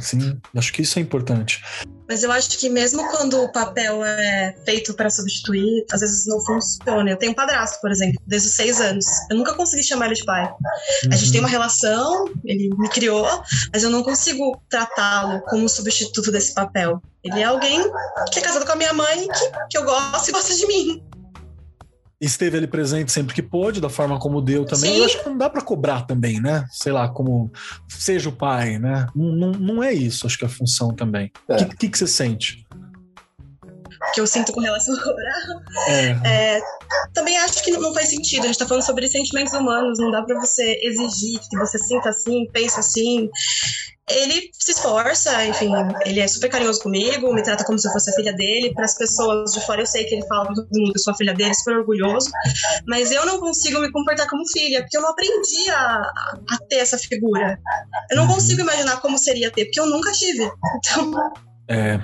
Sim, 0.00 0.20
sim. 0.20 0.40
Acho 0.56 0.72
que 0.72 0.82
isso 0.82 0.98
é 1.00 1.02
importante. 1.02 1.60
Mas 2.08 2.22
eu 2.22 2.32
acho 2.32 2.58
que 2.58 2.70
mesmo 2.70 3.06
quando 3.10 3.42
o 3.42 3.52
papel 3.52 4.02
é 4.02 4.56
feito 4.64 4.94
para 4.94 5.10
substituir, 5.10 5.84
às 5.92 6.00
vezes 6.00 6.26
não 6.26 6.40
funciona. 6.40 7.10
Eu 7.10 7.16
tenho 7.18 7.32
um 7.32 7.34
padrasto, 7.34 7.80
por 7.82 7.90
exemplo, 7.90 8.18
desde 8.26 8.48
os 8.48 8.54
seis 8.54 8.80
anos. 8.80 9.04
Eu 9.30 9.36
nunca 9.36 9.54
consegui 9.54 9.82
chamar 9.82 10.06
ele 10.06 10.14
de 10.14 10.24
pai. 10.24 10.44
Uhum. 10.44 11.10
A 11.12 11.16
gente 11.16 11.32
tem 11.32 11.40
uma 11.40 11.48
relação, 11.48 12.24
ele 12.44 12.70
me 12.78 12.88
criou, 12.88 13.26
mas 13.72 13.82
eu 13.82 13.90
não 13.90 14.02
consigo 14.02 14.58
tratá-lo 14.70 15.42
como 15.42 15.68
substituto 15.68 16.32
desse 16.32 16.54
papel. 16.54 17.02
Ele 17.22 17.40
é 17.40 17.44
alguém 17.44 17.82
que 18.32 18.38
é 18.38 18.42
casado 18.42 18.64
com 18.64 18.72
a 18.72 18.76
minha 18.76 18.92
mãe, 18.92 19.26
que, 19.26 19.50
que 19.70 19.78
eu 19.78 19.84
gosto 19.84 20.28
e 20.28 20.32
gosta 20.32 20.54
de 20.54 20.66
mim 20.66 21.02
esteve 22.20 22.56
ali 22.56 22.66
presente 22.66 23.12
sempre 23.12 23.34
que 23.34 23.42
pôde, 23.42 23.80
da 23.80 23.88
forma 23.88 24.18
como 24.18 24.42
deu 24.42 24.64
também. 24.64 24.92
Sim. 24.92 24.98
Eu 24.98 25.04
acho 25.04 25.22
que 25.22 25.28
não 25.28 25.38
dá 25.38 25.48
para 25.48 25.62
cobrar 25.62 26.02
também, 26.02 26.40
né? 26.40 26.66
Sei 26.70 26.92
lá, 26.92 27.08
como 27.08 27.52
seja 27.88 28.28
o 28.28 28.32
pai, 28.32 28.78
né? 28.78 29.06
Não, 29.14 29.32
não, 29.32 29.50
não 29.52 29.82
é 29.82 29.92
isso, 29.92 30.26
acho 30.26 30.36
que 30.36 30.44
é 30.44 30.48
a 30.48 30.50
função 30.50 30.94
também. 30.94 31.30
O 31.48 31.52
é. 31.52 31.64
que, 31.64 31.76
que, 31.76 31.88
que, 31.88 31.98
você 31.98 32.06
sente? 32.06 32.66
Que 34.14 34.20
eu 34.20 34.26
sinto 34.26 34.52
com 34.52 34.60
relação 34.60 34.94
a 34.94 35.02
cobrar. 35.02 35.38
É. 35.88 36.56
É, 36.56 36.60
também 37.12 37.38
acho 37.38 37.62
que 37.62 37.70
não 37.72 37.94
faz 37.94 38.08
sentido. 38.08 38.44
A 38.44 38.46
gente 38.46 38.58
tá 38.58 38.66
falando 38.66 38.84
sobre 38.84 39.08
sentimentos 39.08 39.52
humanos, 39.52 39.98
não 39.98 40.10
dá 40.10 40.22
para 40.22 40.38
você 40.40 40.78
exigir 40.82 41.40
que 41.48 41.56
você 41.56 41.78
sinta 41.78 42.08
assim, 42.08 42.48
pense 42.52 42.80
assim 42.80 43.28
ele 44.10 44.50
se 44.52 44.72
esforça, 44.72 45.44
enfim, 45.46 45.70
ele 46.04 46.20
é 46.20 46.28
super 46.28 46.48
carinhoso 46.48 46.80
comigo, 46.82 47.32
me 47.32 47.42
trata 47.42 47.64
como 47.64 47.78
se 47.78 47.86
eu 47.88 47.92
fosse 47.92 48.10
a 48.10 48.14
filha 48.14 48.32
dele. 48.32 48.72
Para 48.74 48.84
as 48.84 48.96
pessoas 48.96 49.52
de 49.52 49.60
fora, 49.64 49.82
eu 49.82 49.86
sei 49.86 50.04
que 50.04 50.14
ele 50.14 50.26
fala 50.26 50.46
todo 50.46 50.68
mundo 50.72 50.92
que 50.92 50.98
eu 50.98 51.02
sou 51.02 51.12
a 51.12 51.16
filha 51.16 51.34
dele, 51.34 51.54
super 51.54 51.78
orgulhoso, 51.78 52.30
mas 52.86 53.10
eu 53.10 53.24
não 53.26 53.38
consigo 53.38 53.80
me 53.80 53.90
comportar 53.90 54.28
como 54.28 54.42
filha, 54.48 54.80
porque 54.80 54.96
eu 54.96 55.02
não 55.02 55.10
aprendi 55.10 55.70
a, 55.70 56.00
a 56.50 56.58
ter 56.68 56.76
essa 56.76 56.98
figura. 56.98 57.58
Eu 58.10 58.16
não 58.16 58.26
consigo 58.26 58.60
imaginar 58.60 59.00
como 59.00 59.18
seria 59.18 59.50
ter, 59.50 59.66
porque 59.66 59.80
eu 59.80 59.86
nunca 59.86 60.12
tive. 60.12 60.50
Então. 60.76 61.12
É, 61.68 62.00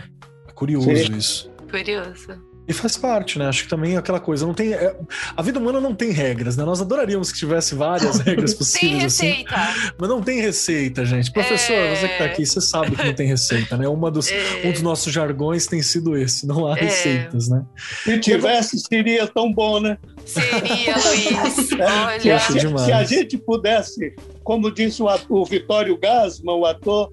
é 0.49 0.53
curioso 0.55 0.95
Sim. 0.95 1.17
isso. 1.17 1.51
Curioso. 1.71 2.54
E 2.67 2.73
faz 2.73 2.97
parte, 2.97 3.39
né? 3.39 3.47
Acho 3.47 3.65
que 3.65 3.69
também 3.69 3.95
é 3.95 3.99
aquela 3.99 4.19
coisa, 4.19 4.47
não 4.47 4.55
tem. 4.55 4.73
É, 4.73 4.97
a 5.37 5.43
vida 5.43 5.59
humana 5.59 5.81
não 5.81 5.95
tem 5.95 6.11
regras, 6.13 6.57
né? 6.57 6.65
Nós 6.65 6.81
adoraríamos 6.81 7.31
que 7.31 7.39
tivesse 7.39 7.75
várias 7.75 8.21
regras 8.25 8.55
possíveis. 8.55 8.91
tem 8.91 9.05
assim, 9.05 9.27
receita. 9.27 9.55
Assim, 9.55 9.91
mas 9.99 10.09
não 10.09 10.23
tem 10.23 10.41
receita, 10.41 11.05
gente. 11.05 11.31
Professor, 11.31 11.75
é... 11.75 11.95
você 11.95 12.09
que 12.09 12.19
tá 12.19 12.25
aqui, 12.25 12.47
você 12.47 12.61
sabe 12.63 12.97
que 12.97 13.05
não 13.05 13.13
tem 13.13 13.27
receita, 13.27 13.77
né? 13.77 13.87
Uma 13.87 14.11
dos, 14.11 14.31
é... 14.31 14.63
Um 14.65 14.73
dos 14.73 14.81
nossos 14.81 15.13
jargões 15.13 15.67
tem 15.67 15.83
sido 15.83 16.17
esse, 16.17 16.47
não 16.47 16.67
há 16.67 16.79
é... 16.79 16.85
receitas, 16.85 17.49
né? 17.49 17.63
Se 18.03 18.19
tivesse, 18.19 18.79
seria 18.79 19.27
tão 19.27 19.53
bom, 19.53 19.81
né? 19.81 19.99
Seria, 20.25 20.95
Luiz. 21.05 21.71
Olha. 21.73 22.39
Se, 22.39 22.61
se, 22.85 22.93
a 22.93 23.05
gente 23.05 23.37
pudesse, 23.37 24.15
como 24.43 24.71
disse 24.71 25.03
o, 25.03 25.09
ator, 25.09 25.39
o 25.39 25.45
Vitório 25.45 25.99
Gasman, 25.99 26.55
o 26.55 26.65
ator, 26.65 27.13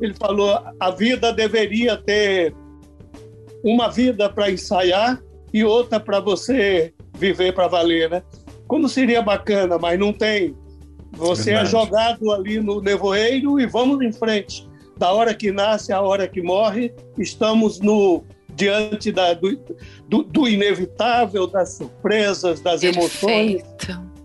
ele 0.00 0.14
falou: 0.14 0.62
a 0.78 0.90
vida 0.92 1.32
deveria 1.32 1.96
ter 1.96 2.54
uma 3.64 3.88
vida 3.88 4.28
para 4.28 4.50
ensaiar 4.50 5.20
e 5.52 5.64
outra 5.64 5.98
para 5.98 6.20
você 6.20 6.92
viver 7.16 7.54
para 7.54 7.66
valer, 7.66 8.10
né? 8.10 8.22
Como 8.68 8.88
seria 8.88 9.22
bacana, 9.22 9.78
mas 9.78 9.98
não 9.98 10.12
tem. 10.12 10.54
Você 11.12 11.52
é 11.52 11.54
Verdade. 11.54 11.68
é 11.68 11.70
jogado 11.70 12.32
ali 12.32 12.60
no 12.60 12.80
nevoeiro 12.80 13.58
e 13.58 13.66
vamos 13.66 14.02
em 14.02 14.12
frente. 14.12 14.68
Da 14.96 15.12
hora 15.12 15.34
que 15.34 15.50
nasce 15.50 15.92
à 15.92 16.00
hora 16.00 16.28
que 16.28 16.42
morre, 16.42 16.92
estamos 17.18 17.80
no 17.80 18.22
diante 18.54 19.10
da, 19.10 19.34
do, 19.34 19.58
do, 20.08 20.22
do 20.22 20.48
inevitável, 20.48 21.46
das 21.46 21.74
surpresas, 21.74 22.60
das 22.60 22.80
Perfeito. 22.80 22.98
emoções. 22.98 23.62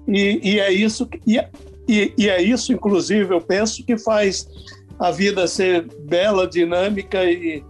E, 0.08 0.40
e, 0.44 0.60
é 0.60 0.72
isso. 0.72 1.06
Que, 1.06 1.20
e, 1.26 1.40
e, 1.88 2.14
e 2.18 2.30
é 2.30 2.42
isso, 2.42 2.72
inclusive, 2.74 3.34
eu 3.34 3.42
penso 3.42 3.84
que 3.84 3.98
faz 3.98 4.48
a 5.00 5.12
vida 5.12 5.48
ser 5.48 5.88
bela, 6.02 6.48
dinâmica 6.48 7.24
e, 7.24 7.64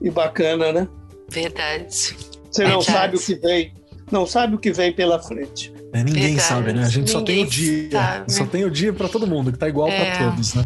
e 0.00 0.10
bacana, 0.10 0.72
né? 0.72 0.88
Verdade. 1.30 2.16
Você 2.50 2.64
não 2.64 2.80
Verdade. 2.80 2.84
sabe 2.84 3.16
o 3.16 3.20
que 3.20 3.34
vem, 3.34 3.74
não 4.10 4.26
sabe 4.26 4.54
o 4.54 4.58
que 4.58 4.72
vem 4.72 4.92
pela 4.92 5.22
frente. 5.22 5.72
É, 5.92 6.04
ninguém 6.04 6.34
Verdade. 6.34 6.42
sabe, 6.42 6.72
né? 6.72 6.82
A 6.82 6.88
gente 6.88 6.96
ninguém 6.98 7.12
só 7.12 7.22
tem 7.22 7.44
o 7.44 7.46
dia. 7.48 7.90
Sabe. 7.90 8.32
Só 8.32 8.46
tem 8.46 8.64
o 8.64 8.70
dia 8.70 8.92
para 8.92 9.08
todo 9.08 9.26
mundo, 9.26 9.52
que 9.52 9.58
tá 9.58 9.68
igual 9.68 9.88
é. 9.88 10.16
para 10.16 10.30
todos, 10.30 10.54
né? 10.54 10.64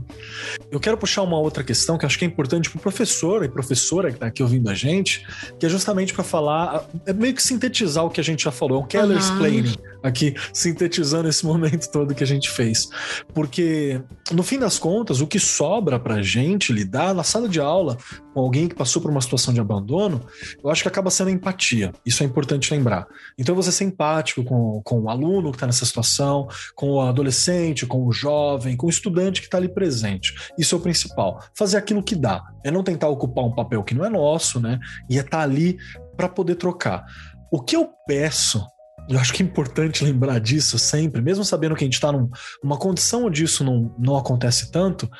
Eu 0.70 0.80
quero 0.80 0.96
puxar 0.96 1.22
uma 1.22 1.38
outra 1.38 1.62
questão 1.62 1.96
que 1.96 2.04
acho 2.04 2.18
que 2.18 2.24
é 2.24 2.28
importante 2.28 2.68
para 2.68 2.78
o 2.78 2.80
professor 2.80 3.44
e 3.44 3.48
professora 3.48 4.08
que 4.08 4.14
está 4.14 4.26
aqui 4.26 4.42
ouvindo 4.42 4.68
a 4.68 4.74
gente, 4.74 5.24
que 5.58 5.66
é 5.66 5.68
justamente 5.68 6.12
para 6.12 6.24
falar, 6.24 6.84
é 7.06 7.12
meio 7.12 7.34
que 7.34 7.42
sintetizar 7.42 8.04
o 8.04 8.10
que 8.10 8.20
a 8.20 8.24
gente 8.24 8.44
já 8.44 8.50
falou, 8.50 8.80
é 8.80 8.84
um 8.84 8.86
Keller 8.86 9.16
uhum. 9.16 9.18
explaining 9.18 9.76
aqui, 10.02 10.34
sintetizando 10.52 11.28
esse 11.28 11.44
momento 11.44 11.88
todo 11.90 12.14
que 12.14 12.24
a 12.24 12.26
gente 12.26 12.50
fez. 12.50 12.88
Porque, 13.32 14.00
no 14.32 14.42
fim 14.42 14.58
das 14.58 14.78
contas, 14.78 15.20
o 15.20 15.26
que 15.26 15.38
sobra 15.38 15.98
para 15.98 16.16
a 16.16 16.22
gente 16.22 16.72
lidar 16.72 17.14
na 17.14 17.22
sala 17.22 17.48
de 17.48 17.60
aula 17.60 17.96
com 18.32 18.40
alguém 18.40 18.68
que 18.68 18.74
passou 18.74 19.02
por 19.02 19.10
uma 19.10 19.20
situação 19.20 19.52
de 19.52 19.60
abandono, 19.60 20.24
eu 20.62 20.70
acho 20.70 20.82
que 20.82 20.88
acaba 20.88 21.10
sendo 21.10 21.30
empatia. 21.30 21.92
Isso 22.04 22.22
é 22.22 22.26
importante 22.26 22.72
lembrar. 22.72 23.06
Então, 23.38 23.54
você 23.54 23.72
ser 23.72 23.84
empático 23.84 24.44
com, 24.44 24.80
com 24.82 25.00
o 25.00 25.10
aluno 25.10 25.50
que 25.50 25.56
está 25.56 25.66
nessa 25.66 25.84
situação, 25.84 26.48
com 26.74 26.92
o 26.92 27.00
adolescente, 27.00 27.86
com 27.86 28.06
o 28.06 28.12
jovem, 28.12 28.76
com 28.76 28.86
o 28.86 28.90
estudante 28.90 29.40
que 29.40 29.46
está 29.46 29.58
ali 29.58 29.68
presente. 29.68 30.34
Isso 30.58 30.74
é 30.74 30.78
o 30.78 30.80
principal. 30.80 31.42
Fazer 31.54 31.76
aquilo 31.76 32.02
que 32.02 32.14
dá. 32.14 32.42
É 32.64 32.70
não 32.70 32.82
tentar 32.82 33.08
ocupar 33.08 33.44
um 33.44 33.54
papel 33.54 33.82
que 33.82 33.94
não 33.94 34.04
é 34.04 34.08
nosso, 34.08 34.60
né? 34.60 34.78
E 35.08 35.18
é 35.18 35.20
estar 35.20 35.38
tá 35.38 35.42
ali 35.42 35.78
para 36.16 36.28
poder 36.28 36.54
trocar. 36.56 37.04
O 37.50 37.60
que 37.60 37.74
eu 37.74 37.88
peço 38.06 38.64
eu 39.08 39.18
acho 39.18 39.32
que 39.32 39.42
é 39.42 39.46
importante 39.46 40.04
lembrar 40.04 40.38
disso 40.38 40.78
sempre, 40.78 41.20
mesmo 41.20 41.44
sabendo 41.44 41.74
que 41.74 41.82
a 41.82 41.86
gente 41.86 41.94
está 41.94 42.12
numa 42.12 42.76
condição 42.78 43.24
onde 43.24 43.42
isso 43.42 43.64
não, 43.64 43.92
não 43.98 44.16
acontece 44.16 44.70
tanto. 44.70 45.10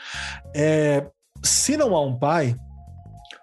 É, 0.55 1.05
se 1.43 1.77
não 1.77 1.97
há 1.97 2.01
um 2.01 2.17
pai, 2.17 2.55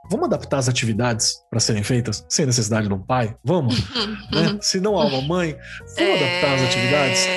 vamos 0.09 0.25
adaptar 0.27 0.57
as 0.57 0.69
atividades 0.69 1.37
para 1.49 1.59
serem 1.59 1.83
feitas 1.83 2.25
sem 2.29 2.45
necessidade 2.45 2.87
de 2.87 2.93
um 2.93 3.01
pai? 3.01 3.35
Vamos? 3.43 3.75
né? 4.31 4.57
Se 4.61 4.79
não 4.79 4.97
há 4.97 5.05
uma 5.05 5.21
mãe, 5.21 5.57
vamos 5.97 6.21
é... 6.21 6.41
adaptar 6.41 6.55
as 6.55 6.61
atividades? 6.61 7.27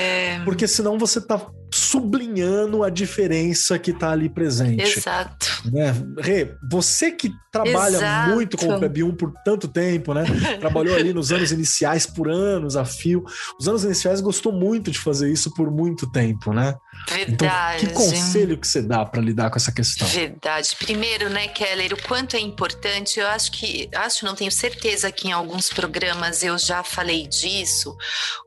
Porque 0.45 0.67
senão 0.67 0.97
você 0.97 1.19
está 1.19 1.39
sublinhando 1.73 2.83
a 2.83 2.89
diferença 2.89 3.79
que 3.79 3.91
está 3.91 4.11
ali 4.11 4.27
presente. 4.27 4.97
Exato. 4.97 5.47
Né? 5.71 5.93
Rê, 6.19 6.55
você 6.69 7.11
que 7.11 7.31
trabalha 7.51 7.97
Exato. 7.97 8.29
muito 8.31 8.57
com 8.57 8.67
o 8.67 8.79
PEB1 8.79 9.15
por 9.15 9.33
tanto 9.45 9.67
tempo, 9.67 10.13
né? 10.13 10.23
Trabalhou 10.59 10.95
ali 10.95 11.13
nos 11.13 11.31
anos 11.31 11.51
iniciais 11.51 12.05
por 12.05 12.29
anos 12.29 12.75
a 12.75 12.83
fio. 12.83 13.23
Os 13.59 13.67
anos 13.67 13.83
iniciais 13.83 14.21
gostou 14.21 14.51
muito 14.51 14.91
de 14.91 14.99
fazer 14.99 15.31
isso 15.31 15.53
por 15.53 15.71
muito 15.71 16.09
tempo, 16.11 16.53
né? 16.53 16.75
Verdade. 17.09 17.85
Então, 17.85 18.03
que 18.03 18.11
conselho 18.11 18.57
que 18.57 18.67
você 18.67 18.81
dá 18.81 19.05
para 19.05 19.21
lidar 19.21 19.49
com 19.49 19.57
essa 19.57 19.71
questão? 19.71 20.07
Verdade. 20.07 20.75
Primeiro, 20.77 21.29
né, 21.29 21.47
Keller, 21.47 21.93
o 21.93 22.01
quanto 22.03 22.35
é 22.35 22.39
importante, 22.39 23.19
eu 23.19 23.27
acho 23.27 23.51
que, 23.51 23.89
acho, 23.93 24.25
não 24.25 24.35
tenho 24.35 24.51
certeza 24.51 25.11
que 25.11 25.27
em 25.27 25.31
alguns 25.31 25.69
programas 25.69 26.43
eu 26.43 26.57
já 26.57 26.83
falei 26.83 27.27
disso, 27.27 27.95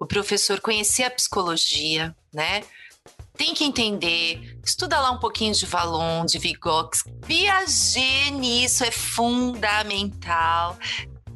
o 0.00 0.06
professor 0.06 0.60
conhecer 0.60 1.04
a 1.04 1.10
psicologia, 1.10 2.14
né? 2.32 2.62
Tem 3.36 3.52
que 3.54 3.64
entender, 3.64 4.58
estuda 4.64 5.00
lá 5.00 5.10
um 5.10 5.18
pouquinho 5.18 5.52
de 5.52 5.66
Valon, 5.66 6.24
de 6.24 6.38
Vygotsky, 6.38 7.12
Piaget 7.26 8.30
nisso 8.30 8.84
é 8.84 8.90
fundamental 8.90 10.78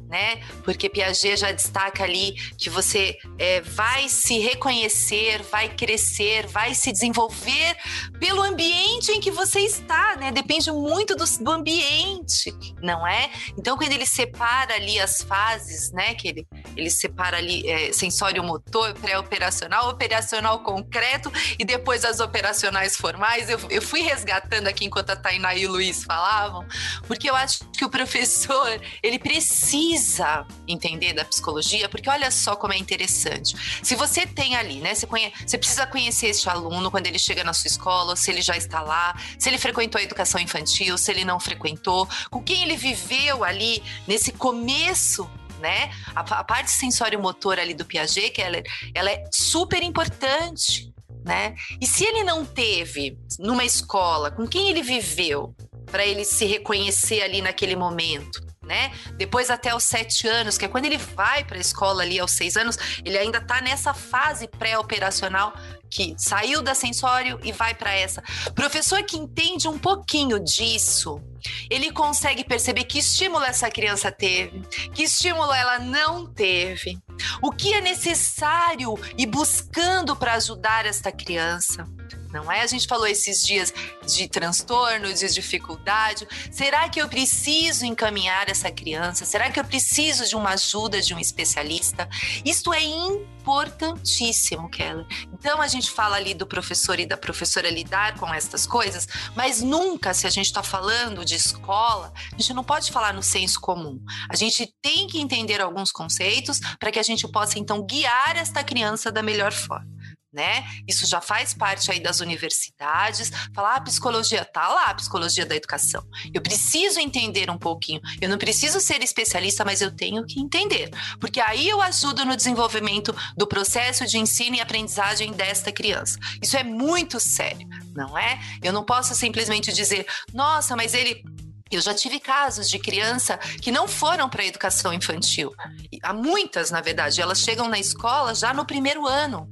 né? 0.09 0.41
Porque 0.63 0.89
Piaget 0.89 1.37
já 1.37 1.51
destaca 1.51 2.03
ali 2.03 2.33
que 2.57 2.69
você 2.69 3.15
é, 3.37 3.61
vai 3.61 4.09
se 4.09 4.39
reconhecer, 4.39 5.43
vai 5.43 5.69
crescer, 5.69 6.47
vai 6.47 6.73
se 6.73 6.91
desenvolver 6.91 7.77
pelo 8.19 8.41
ambiente 8.41 9.11
em 9.11 9.19
que 9.19 9.29
você 9.29 9.59
está, 9.59 10.15
né? 10.15 10.31
Depende 10.31 10.71
muito 10.71 11.15
do, 11.15 11.23
do 11.25 11.51
ambiente, 11.51 12.51
não 12.81 13.05
é? 13.05 13.29
Então, 13.57 13.77
quando 13.77 13.91
ele 13.91 14.05
separa 14.05 14.73
ali 14.73 14.99
as 14.99 15.21
fases, 15.21 15.91
né? 15.91 16.15
Que 16.15 16.29
ele, 16.29 16.47
ele 16.75 16.89
separa 16.89 17.37
ali 17.37 17.69
é, 17.69 17.93
sensório 17.93 18.43
motor, 18.43 18.93
pré-operacional, 18.95 19.89
operacional 19.89 20.63
concreto 20.63 21.31
e 21.59 21.63
depois 21.63 22.03
as 22.03 22.19
operacionais 22.19 22.97
formais. 22.97 23.47
Eu, 23.47 23.59
eu 23.69 23.81
fui 23.81 24.01
resgatando 24.01 24.67
aqui 24.67 24.85
enquanto 24.85 25.11
a 25.11 25.15
Tainá 25.15 25.53
e 25.53 25.67
o 25.67 25.71
Luiz 25.71 26.03
falavam, 26.03 26.65
porque 27.05 27.29
eu 27.29 27.35
acho 27.35 27.59
que 27.77 27.85
o 27.85 27.89
professor, 27.89 28.81
ele 29.03 29.19
precisa 29.19 29.98
precisa 29.99 30.47
entender 30.65 31.13
da 31.13 31.25
psicologia, 31.25 31.89
porque 31.89 32.09
olha 32.09 32.31
só 32.31 32.55
como 32.55 32.73
é 32.73 32.77
interessante. 32.77 33.55
Se 33.83 33.95
você 33.95 34.25
tem 34.25 34.55
ali, 34.55 34.79
né? 34.79 34.95
Você, 34.95 35.05
conhe... 35.05 35.31
você 35.45 35.57
precisa 35.57 35.85
conhecer 35.85 36.27
este 36.27 36.49
aluno 36.49 36.89
quando 36.89 37.07
ele 37.07 37.19
chega 37.19 37.43
na 37.43 37.53
sua 37.53 37.67
escola, 37.67 38.15
se 38.15 38.31
ele 38.31 38.41
já 38.41 38.55
está 38.55 38.81
lá, 38.81 39.13
se 39.37 39.49
ele 39.49 39.57
frequentou 39.57 39.99
a 39.99 40.03
educação 40.03 40.39
infantil, 40.39 40.97
se 40.97 41.11
ele 41.11 41.25
não 41.25 41.39
frequentou, 41.39 42.07
com 42.29 42.41
quem 42.41 42.63
ele 42.63 42.77
viveu 42.77 43.43
ali 43.43 43.83
nesse 44.07 44.31
começo 44.31 45.29
né? 45.59 45.91
A, 46.15 46.21
a 46.21 46.43
parte 46.45 46.71
sensório-motor 46.71 47.59
ali 47.59 47.73
do 47.73 47.83
Piaget, 47.83 48.29
que 48.29 48.41
ela, 48.41 48.63
ela 48.95 49.11
é 49.11 49.25
super 49.29 49.83
importante, 49.83 50.93
né? 51.25 51.53
E 51.81 51.85
se 51.85 52.05
ele 52.05 52.23
não 52.23 52.45
teve 52.45 53.19
numa 53.37 53.65
escola 53.65 54.31
com 54.31 54.47
quem 54.47 54.69
ele 54.69 54.81
viveu 54.81 55.53
para 55.91 56.05
ele 56.05 56.23
se 56.23 56.45
reconhecer 56.45 57.21
ali 57.21 57.41
naquele 57.41 57.75
momento, 57.75 58.39
né? 58.69 58.91
Depois 59.17 59.49
até 59.49 59.75
os 59.75 59.83
sete 59.83 60.27
anos, 60.27 60.55
que 60.55 60.63
é 60.63 60.67
quando 60.67 60.85
ele 60.85 60.97
vai 60.97 61.43
para 61.43 61.57
a 61.57 61.59
escola 61.59 62.03
ali 62.03 62.19
aos 62.19 62.31
seis 62.31 62.55
anos, 62.55 62.77
ele 63.03 63.17
ainda 63.17 63.39
está 63.39 63.59
nessa 63.59 63.95
fase 63.95 64.47
pré-operacional 64.47 65.53
que 65.89 66.13
saiu 66.19 66.61
da 66.61 66.75
sensório 66.75 67.39
e 67.43 67.51
vai 67.51 67.73
para 67.73 67.91
essa. 67.91 68.21
Professor 68.53 69.01
que 69.03 69.17
entende 69.17 69.67
um 69.67 69.79
pouquinho 69.79 70.39
disso, 70.39 71.19
ele 71.67 71.91
consegue 71.91 72.43
perceber 72.43 72.83
que 72.83 72.99
estímulo 72.99 73.43
essa 73.43 73.71
criança 73.71 74.11
teve, 74.11 74.61
que 74.93 75.01
estímulo 75.01 75.51
ela 75.51 75.79
não 75.79 76.27
teve, 76.31 76.99
o 77.41 77.51
que 77.51 77.73
é 77.73 77.81
necessário 77.81 78.93
e 79.17 79.25
buscando 79.25 80.15
para 80.15 80.35
ajudar 80.35 80.85
esta 80.85 81.11
criança 81.11 81.87
não 82.31 82.51
é? 82.51 82.61
A 82.61 82.67
gente 82.67 82.87
falou 82.87 83.07
esses 83.07 83.45
dias 83.45 83.73
de 84.05 84.27
transtorno, 84.27 85.13
de 85.13 85.27
dificuldade. 85.33 86.27
Será 86.51 86.87
que 86.89 87.01
eu 87.01 87.07
preciso 87.07 87.85
encaminhar 87.85 88.49
essa 88.49 88.71
criança? 88.71 89.25
Será 89.25 89.51
que 89.51 89.59
eu 89.59 89.65
preciso 89.65 90.27
de 90.27 90.35
uma 90.35 90.51
ajuda 90.51 91.01
de 91.01 91.13
um 91.13 91.19
especialista? 91.19 92.07
Isto 92.45 92.73
é 92.73 92.83
importantíssimo, 92.83 94.69
Keller. 94.69 95.05
Então 95.33 95.61
a 95.61 95.67
gente 95.67 95.89
fala 95.89 96.17
ali 96.17 96.33
do 96.33 96.45
professor 96.45 96.99
e 96.99 97.05
da 97.05 97.17
professora 97.17 97.69
lidar 97.69 98.17
com 98.17 98.31
estas 98.33 98.65
coisas, 98.65 99.07
mas 99.35 99.61
nunca, 99.61 100.13
se 100.13 100.27
a 100.27 100.29
gente 100.29 100.45
está 100.45 100.63
falando 100.63 101.25
de 101.25 101.35
escola, 101.35 102.13
a 102.15 102.37
gente 102.37 102.53
não 102.53 102.63
pode 102.63 102.91
falar 102.91 103.13
no 103.13 103.23
senso 103.23 103.59
comum. 103.59 103.99
A 104.29 104.35
gente 104.35 104.73
tem 104.81 105.07
que 105.07 105.19
entender 105.19 105.61
alguns 105.61 105.91
conceitos 105.91 106.59
para 106.79 106.91
que 106.91 106.99
a 106.99 107.03
gente 107.03 107.27
possa 107.27 107.57
então 107.57 107.85
guiar 107.85 108.37
esta 108.37 108.63
criança 108.63 109.11
da 109.11 109.23
melhor 109.23 109.51
forma 109.51 109.98
né? 110.31 110.63
Isso 110.87 111.07
já 111.07 111.19
faz 111.19 111.53
parte 111.53 111.91
aí 111.91 111.99
das 111.99 112.19
universidades. 112.19 113.31
Falar, 113.53 113.75
ah, 113.75 113.81
psicologia, 113.81 114.45
tá 114.45 114.67
lá, 114.67 114.85
a 114.85 114.93
psicologia 114.93 115.45
da 115.45 115.55
educação. 115.55 116.03
Eu 116.33 116.41
preciso 116.41 116.99
entender 116.99 117.49
um 117.49 117.57
pouquinho. 117.57 118.01
Eu 118.21 118.29
não 118.29 118.37
preciso 118.37 118.79
ser 118.79 119.01
especialista, 119.01 119.65
mas 119.65 119.81
eu 119.81 119.91
tenho 119.91 120.25
que 120.25 120.39
entender. 120.39 120.91
Porque 121.19 121.39
aí 121.39 121.67
eu 121.67 121.81
ajudo 121.81 122.25
no 122.25 122.35
desenvolvimento 122.35 123.15
do 123.35 123.47
processo 123.47 124.05
de 124.05 124.17
ensino 124.17 124.55
e 124.55 124.61
aprendizagem 124.61 125.31
desta 125.31 125.71
criança. 125.71 126.19
Isso 126.41 126.55
é 126.55 126.63
muito 126.63 127.19
sério, 127.19 127.67
não 127.95 128.17
é? 128.17 128.39
Eu 128.61 128.71
não 128.71 128.83
posso 128.83 129.15
simplesmente 129.15 129.73
dizer, 129.73 130.05
nossa, 130.33 130.75
mas 130.75 130.93
ele 130.93 131.23
eu 131.71 131.81
já 131.81 131.93
tive 131.93 132.19
casos 132.19 132.67
de 132.67 132.79
criança 132.79 133.37
que 133.37 133.71
não 133.71 133.87
foram 133.87 134.27
para 134.27 134.41
a 134.41 134.45
educação 134.45 134.91
infantil. 134.91 135.53
Há 136.01 136.11
muitas, 136.11 136.71
na 136.71 136.81
verdade, 136.81 137.21
elas 137.21 137.41
chegam 137.41 137.67
na 137.69 137.77
escola 137.77 138.33
já 138.33 138.51
no 138.55 138.65
primeiro 138.65 139.05
ano 139.05 139.47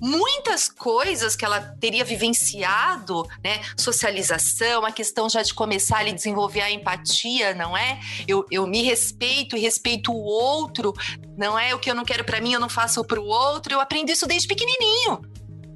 muitas 0.00 0.68
coisas 0.68 1.36
que 1.36 1.44
ela 1.44 1.60
teria 1.80 2.04
vivenciado, 2.04 3.26
né? 3.42 3.60
Socialização, 3.76 4.84
a 4.84 4.92
questão 4.92 5.28
já 5.28 5.42
de 5.42 5.54
começar 5.54 6.06
a 6.06 6.12
desenvolver 6.12 6.60
a 6.60 6.70
empatia, 6.70 7.54
não 7.54 7.76
é? 7.76 8.00
Eu, 8.26 8.46
eu 8.50 8.66
me 8.66 8.82
respeito 8.82 9.56
e 9.56 9.60
respeito 9.60 10.12
o 10.12 10.22
outro, 10.22 10.92
não 11.36 11.58
é? 11.58 11.74
O 11.74 11.78
que 11.78 11.90
eu 11.90 11.94
não 11.94 12.04
quero 12.04 12.24
para 12.24 12.40
mim, 12.40 12.52
eu 12.52 12.60
não 12.60 12.68
faço 12.68 13.04
para 13.04 13.20
o 13.20 13.26
outro. 13.26 13.74
Eu 13.74 13.80
aprendi 13.80 14.12
isso 14.12 14.26
desde 14.26 14.48
pequenininho 14.48 15.33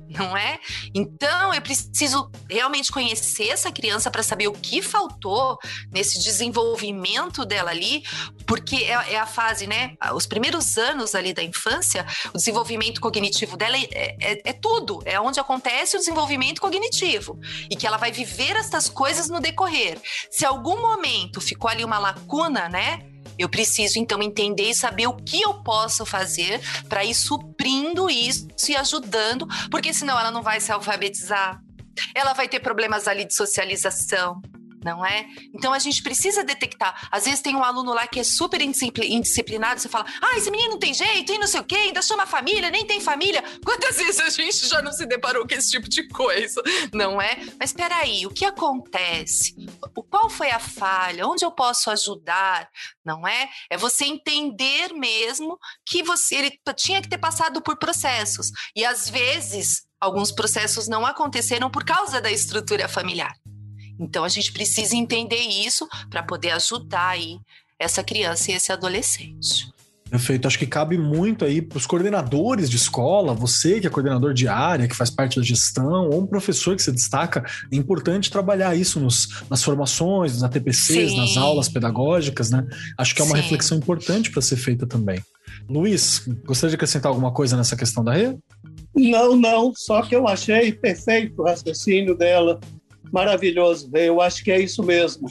não 0.08 0.36
é? 0.36 0.58
Então 0.94 1.52
eu 1.52 1.60
preciso 1.60 2.30
realmente 2.48 2.90
conhecer 2.90 3.48
essa 3.48 3.70
criança 3.70 4.10
para 4.10 4.22
saber 4.22 4.48
o 4.48 4.52
que 4.52 4.80
faltou 4.80 5.58
nesse 5.92 6.18
desenvolvimento 6.22 7.44
dela 7.44 7.70
ali, 7.70 8.02
porque 8.46 8.76
é, 8.76 9.12
é, 9.12 9.18
a 9.18 9.26
fase, 9.26 9.66
né? 9.66 9.94
Os 10.14 10.26
primeiros 10.26 10.78
anos 10.78 11.14
ali 11.14 11.32
da 11.34 11.42
infância, 11.42 12.06
o 12.32 12.38
desenvolvimento 12.38 13.00
cognitivo 13.00 13.56
dela 13.56 13.76
é, 13.76 14.16
é, 14.20 14.50
é 14.50 14.52
tudo, 14.52 15.02
é 15.04 15.20
onde 15.20 15.38
acontece 15.40 15.96
o 15.96 15.98
desenvolvimento 15.98 16.60
cognitivo 16.60 17.38
e 17.70 17.76
que 17.76 17.86
ela 17.86 17.96
vai 17.96 18.10
viver 18.10 18.56
essas 18.56 18.88
coisas 18.88 19.28
no 19.28 19.40
decorrer. 19.40 20.00
Se 20.30 20.44
algum 20.44 20.80
momento 20.80 21.40
ficou 21.40 21.70
ali 21.70 21.84
uma 21.84 21.98
lacuna, 21.98 22.68
né? 22.68 23.07
Eu 23.38 23.48
preciso 23.48 23.98
então 23.98 24.22
entender 24.22 24.70
e 24.70 24.74
saber 24.74 25.06
o 25.06 25.16
que 25.16 25.40
eu 25.40 25.62
posso 25.62 26.04
fazer 26.04 26.60
para 26.88 27.04
ir 27.04 27.14
suprir 27.14 27.58
cobrindo 27.58 28.08
isso 28.08 28.46
e 28.68 28.76
ajudando, 28.76 29.46
porque 29.70 29.92
senão 29.92 30.18
ela 30.18 30.30
não 30.30 30.42
vai 30.42 30.60
se 30.60 30.72
alfabetizar. 30.72 31.60
Ela 32.14 32.32
vai 32.32 32.48
ter 32.48 32.60
problemas 32.60 33.08
ali 33.08 33.24
de 33.24 33.34
socialização, 33.34 34.40
não 34.84 35.04
é? 35.04 35.26
Então 35.54 35.72
a 35.72 35.78
gente 35.78 36.02
precisa 36.02 36.42
detectar. 36.42 37.08
Às 37.10 37.24
vezes 37.24 37.40
tem 37.40 37.54
um 37.54 37.62
aluno 37.62 37.92
lá 37.92 38.06
que 38.06 38.20
é 38.20 38.24
super 38.24 38.60
indisciplinado, 38.60 39.80
você 39.80 39.88
fala, 39.88 40.06
ah, 40.20 40.36
esse 40.36 40.50
menino 40.50 40.72
não 40.72 40.78
tem 40.78 40.94
jeito, 40.94 41.32
e 41.32 41.38
não 41.38 41.46
sei 41.46 41.60
o 41.60 41.64
quê, 41.64 41.76
ainda 41.76 42.02
chama 42.02 42.26
família, 42.26 42.70
nem 42.70 42.86
tem 42.86 43.00
família. 43.00 43.42
Quantas 43.64 43.96
vezes 43.98 44.20
a 44.20 44.30
gente 44.30 44.68
já 44.68 44.80
não 44.82 44.92
se 44.92 45.06
deparou 45.06 45.46
com 45.46 45.54
esse 45.54 45.70
tipo 45.70 45.88
de 45.88 46.08
coisa, 46.08 46.62
não 46.92 47.20
é? 47.20 47.38
Mas 47.58 47.72
peraí, 47.72 48.26
o 48.26 48.30
que 48.30 48.44
acontece? 48.44 49.54
O, 49.94 50.02
qual 50.02 50.30
foi 50.30 50.50
a 50.50 50.58
falha? 50.58 51.26
Onde 51.26 51.44
eu 51.44 51.50
posso 51.50 51.90
ajudar? 51.90 52.68
Não 53.04 53.26
é? 53.26 53.48
É 53.70 53.76
você 53.76 54.04
entender 54.04 54.92
mesmo 54.92 55.58
que 55.84 56.02
você 56.02 56.36
ele 56.36 56.60
tinha 56.76 57.02
que 57.02 57.08
ter 57.08 57.18
passado 57.18 57.60
por 57.60 57.78
processos. 57.78 58.50
E 58.74 58.84
às 58.84 59.08
vezes 59.08 59.82
alguns 60.00 60.30
processos 60.30 60.88
não 60.88 61.04
aconteceram 61.04 61.70
por 61.70 61.84
causa 61.84 62.20
da 62.20 62.30
estrutura 62.30 62.88
familiar. 62.88 63.34
Então 63.98 64.24
a 64.24 64.28
gente 64.28 64.52
precisa 64.52 64.96
entender 64.96 65.40
isso 65.40 65.88
para 66.10 66.22
poder 66.22 66.50
ajudar 66.50 67.08
aí 67.08 67.38
essa 67.78 68.02
criança 68.02 68.50
e 68.50 68.54
esse 68.54 68.72
adolescente. 68.72 69.68
Perfeito. 70.10 70.48
Acho 70.48 70.58
que 70.58 70.66
cabe 70.66 70.96
muito 70.96 71.44
aí 71.44 71.60
para 71.60 71.76
os 71.76 71.86
coordenadores 71.86 72.70
de 72.70 72.76
escola, 72.76 73.34
você 73.34 73.78
que 73.80 73.86
é 73.86 73.90
coordenador 73.90 74.32
de 74.32 74.48
área, 74.48 74.88
que 74.88 74.96
faz 74.96 75.10
parte 75.10 75.38
da 75.38 75.44
gestão, 75.44 76.08
ou 76.08 76.22
um 76.22 76.26
professor 76.26 76.74
que 76.74 76.82
se 76.82 76.90
destaca. 76.90 77.44
É 77.70 77.76
importante 77.76 78.30
trabalhar 78.30 78.74
isso 78.74 78.98
nos, 78.98 79.42
nas 79.50 79.62
formações, 79.62 80.32
nos 80.32 80.44
ATPCs, 80.44 81.10
Sim. 81.10 81.16
nas 81.16 81.36
aulas 81.36 81.68
pedagógicas, 81.68 82.50
né? 82.50 82.66
Acho 82.96 83.14
que 83.14 83.20
é 83.20 83.24
uma 83.24 83.36
Sim. 83.36 83.42
reflexão 83.42 83.78
importante 83.78 84.30
para 84.30 84.40
ser 84.40 84.56
feita 84.56 84.86
também. 84.86 85.22
Luiz, 85.68 86.22
gostaria 86.46 86.70
de 86.70 86.76
acrescentar 86.76 87.10
alguma 87.10 87.32
coisa 87.32 87.56
nessa 87.56 87.76
questão 87.76 88.02
da 88.02 88.14
rede? 88.14 88.38
Não, 88.94 89.36
não. 89.36 89.72
Só 89.76 90.02
que 90.02 90.16
eu 90.16 90.26
achei 90.26 90.72
perfeito 90.72 91.42
o 91.42 91.44
raciocínio 91.44 92.16
dela 92.16 92.58
maravilhoso. 93.12 93.90
Eu 93.94 94.20
acho 94.20 94.42
que 94.42 94.50
é 94.50 94.60
isso 94.60 94.82
mesmo. 94.82 95.28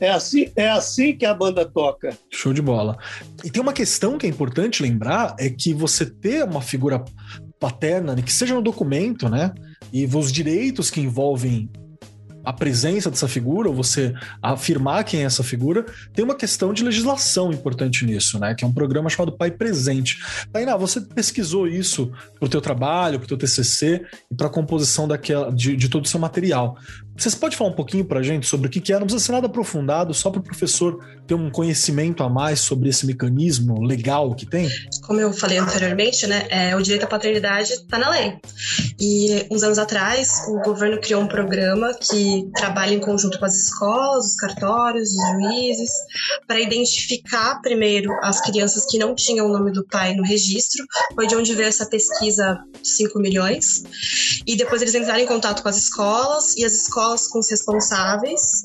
É 0.00 0.10
assim, 0.10 0.50
é 0.54 0.68
assim 0.68 1.16
que 1.16 1.24
a 1.24 1.32
banda 1.32 1.64
toca. 1.64 2.16
Show 2.30 2.52
de 2.52 2.60
bola. 2.60 2.98
E 3.44 3.50
tem 3.50 3.62
uma 3.62 3.72
questão 3.72 4.18
que 4.18 4.26
é 4.26 4.28
importante 4.28 4.82
lembrar, 4.82 5.34
é 5.38 5.48
que 5.48 5.72
você 5.72 6.04
ter 6.04 6.44
uma 6.44 6.60
figura 6.60 7.02
paterna, 7.58 8.14
que 8.20 8.32
seja 8.32 8.54
no 8.54 8.62
documento, 8.62 9.28
né? 9.28 9.52
E 9.92 10.04
os 10.04 10.30
direitos 10.30 10.90
que 10.90 11.00
envolvem 11.00 11.70
a 12.46 12.52
presença 12.52 13.10
dessa 13.10 13.26
figura, 13.26 13.68
ou 13.68 13.74
você 13.74 14.14
afirmar 14.40 15.02
quem 15.02 15.22
é 15.22 15.24
essa 15.24 15.42
figura, 15.42 15.84
tem 16.14 16.24
uma 16.24 16.36
questão 16.36 16.72
de 16.72 16.84
legislação 16.84 17.52
importante 17.52 18.06
nisso, 18.06 18.38
né? 18.38 18.54
Que 18.54 18.64
é 18.64 18.68
um 18.68 18.72
programa 18.72 19.10
chamado 19.10 19.32
Pai 19.32 19.50
Presente. 19.50 20.20
Tainá, 20.52 20.76
você 20.76 21.00
pesquisou 21.00 21.66
isso 21.66 22.12
para 22.38 22.46
o 22.46 22.48
teu 22.48 22.60
trabalho, 22.60 23.18
para 23.18 23.24
o 23.24 23.28
teu 23.28 23.36
TCC 23.36 24.06
e 24.30 24.34
para 24.36 24.46
a 24.46 24.50
composição 24.50 25.08
daquela, 25.08 25.52
de, 25.52 25.74
de 25.74 25.88
todo 25.88 26.04
o 26.04 26.08
seu 26.08 26.20
material. 26.20 26.78
Vocês 27.16 27.34
podem 27.34 27.58
falar 27.58 27.70
um 27.70 27.74
pouquinho 27.74 28.04
para 28.04 28.20
a 28.20 28.22
gente 28.22 28.46
sobre 28.46 28.68
o 28.68 28.70
que 28.70 28.92
é? 28.92 28.98
Não 28.98 29.06
precisa 29.06 29.24
ser 29.24 29.32
nada 29.32 29.46
aprofundado, 29.46 30.14
só 30.14 30.30
para 30.30 30.38
o 30.38 30.42
professor 30.42 31.04
ter 31.26 31.34
um 31.34 31.50
conhecimento 31.50 32.22
a 32.22 32.28
mais 32.28 32.60
sobre 32.60 32.88
esse 32.88 33.06
mecanismo 33.06 33.82
legal 33.82 34.34
que 34.34 34.46
tem? 34.46 34.68
Como 35.02 35.20
eu 35.20 35.32
falei 35.32 35.58
anteriormente, 35.58 36.26
né, 36.26 36.46
é, 36.48 36.76
o 36.76 36.82
direito 36.82 37.04
à 37.04 37.06
paternidade 37.06 37.72
está 37.72 37.98
na 37.98 38.10
lei. 38.10 38.36
E 38.98 39.46
uns 39.50 39.62
anos 39.62 39.78
atrás, 39.78 40.42
o 40.48 40.60
governo 40.62 41.00
criou 41.00 41.22
um 41.22 41.28
programa 41.28 41.92
que 41.94 42.48
trabalha 42.54 42.94
em 42.94 43.00
conjunto 43.00 43.38
com 43.38 43.44
as 43.44 43.54
escolas, 43.54 44.26
os 44.26 44.36
cartórios, 44.36 45.10
os 45.10 45.30
juízes, 45.32 45.90
para 46.46 46.60
identificar 46.60 47.60
primeiro 47.60 48.10
as 48.22 48.40
crianças 48.40 48.86
que 48.86 48.98
não 48.98 49.14
tinham 49.14 49.46
o 49.46 49.52
nome 49.52 49.72
do 49.72 49.84
pai 49.86 50.14
no 50.14 50.22
registro. 50.22 50.84
Foi 51.14 51.26
de 51.26 51.34
onde 51.34 51.54
veio 51.54 51.68
essa 51.68 51.86
pesquisa 51.86 52.58
5 52.82 53.18
milhões. 53.18 53.84
E 54.46 54.56
depois 54.56 54.80
eles 54.82 54.94
entraram 54.94 55.20
em 55.20 55.26
contato 55.26 55.62
com 55.62 55.68
as 55.68 55.76
escolas 55.76 56.56
e 56.56 56.64
as 56.64 56.72
escolas 56.72 57.26
com 57.28 57.38
os 57.38 57.50
responsáveis, 57.50 58.62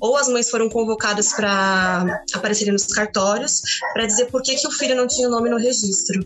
ou 0.00 0.16
as 0.16 0.28
mães 0.28 0.50
foram 0.50 0.68
convocadas 0.68 1.32
para 1.32 1.95
aparecerem 2.34 2.72
nos 2.72 2.86
cartórios 2.86 3.60
para 3.92 4.06
dizer 4.06 4.26
por 4.26 4.42
que, 4.42 4.54
que 4.54 4.66
o 4.66 4.70
filho 4.70 4.96
não 4.96 5.06
tinha 5.06 5.28
o 5.28 5.30
nome 5.30 5.50
no 5.50 5.56
registro. 5.56 6.20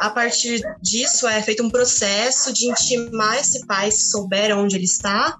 A 0.00 0.10
partir 0.10 0.60
disso, 0.82 1.26
é 1.28 1.42
feito 1.42 1.62
um 1.62 1.70
processo 1.70 2.52
de 2.52 2.66
intimar 2.66 3.38
esse 3.38 3.66
pai, 3.66 3.90
se 3.90 4.10
souber 4.10 4.56
onde 4.56 4.76
ele 4.76 4.84
está, 4.84 5.36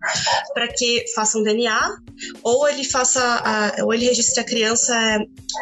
para 0.53 0.68
que 0.68 1.05
faça 1.14 1.39
um 1.39 1.43
DNA, 1.43 1.97
ou 2.43 2.68
ele 2.68 2.85
faça, 2.85 3.20
a, 3.22 3.85
ou 3.85 3.93
ele 3.93 4.07
registre 4.07 4.41
a 4.41 4.45
criança 4.45 4.95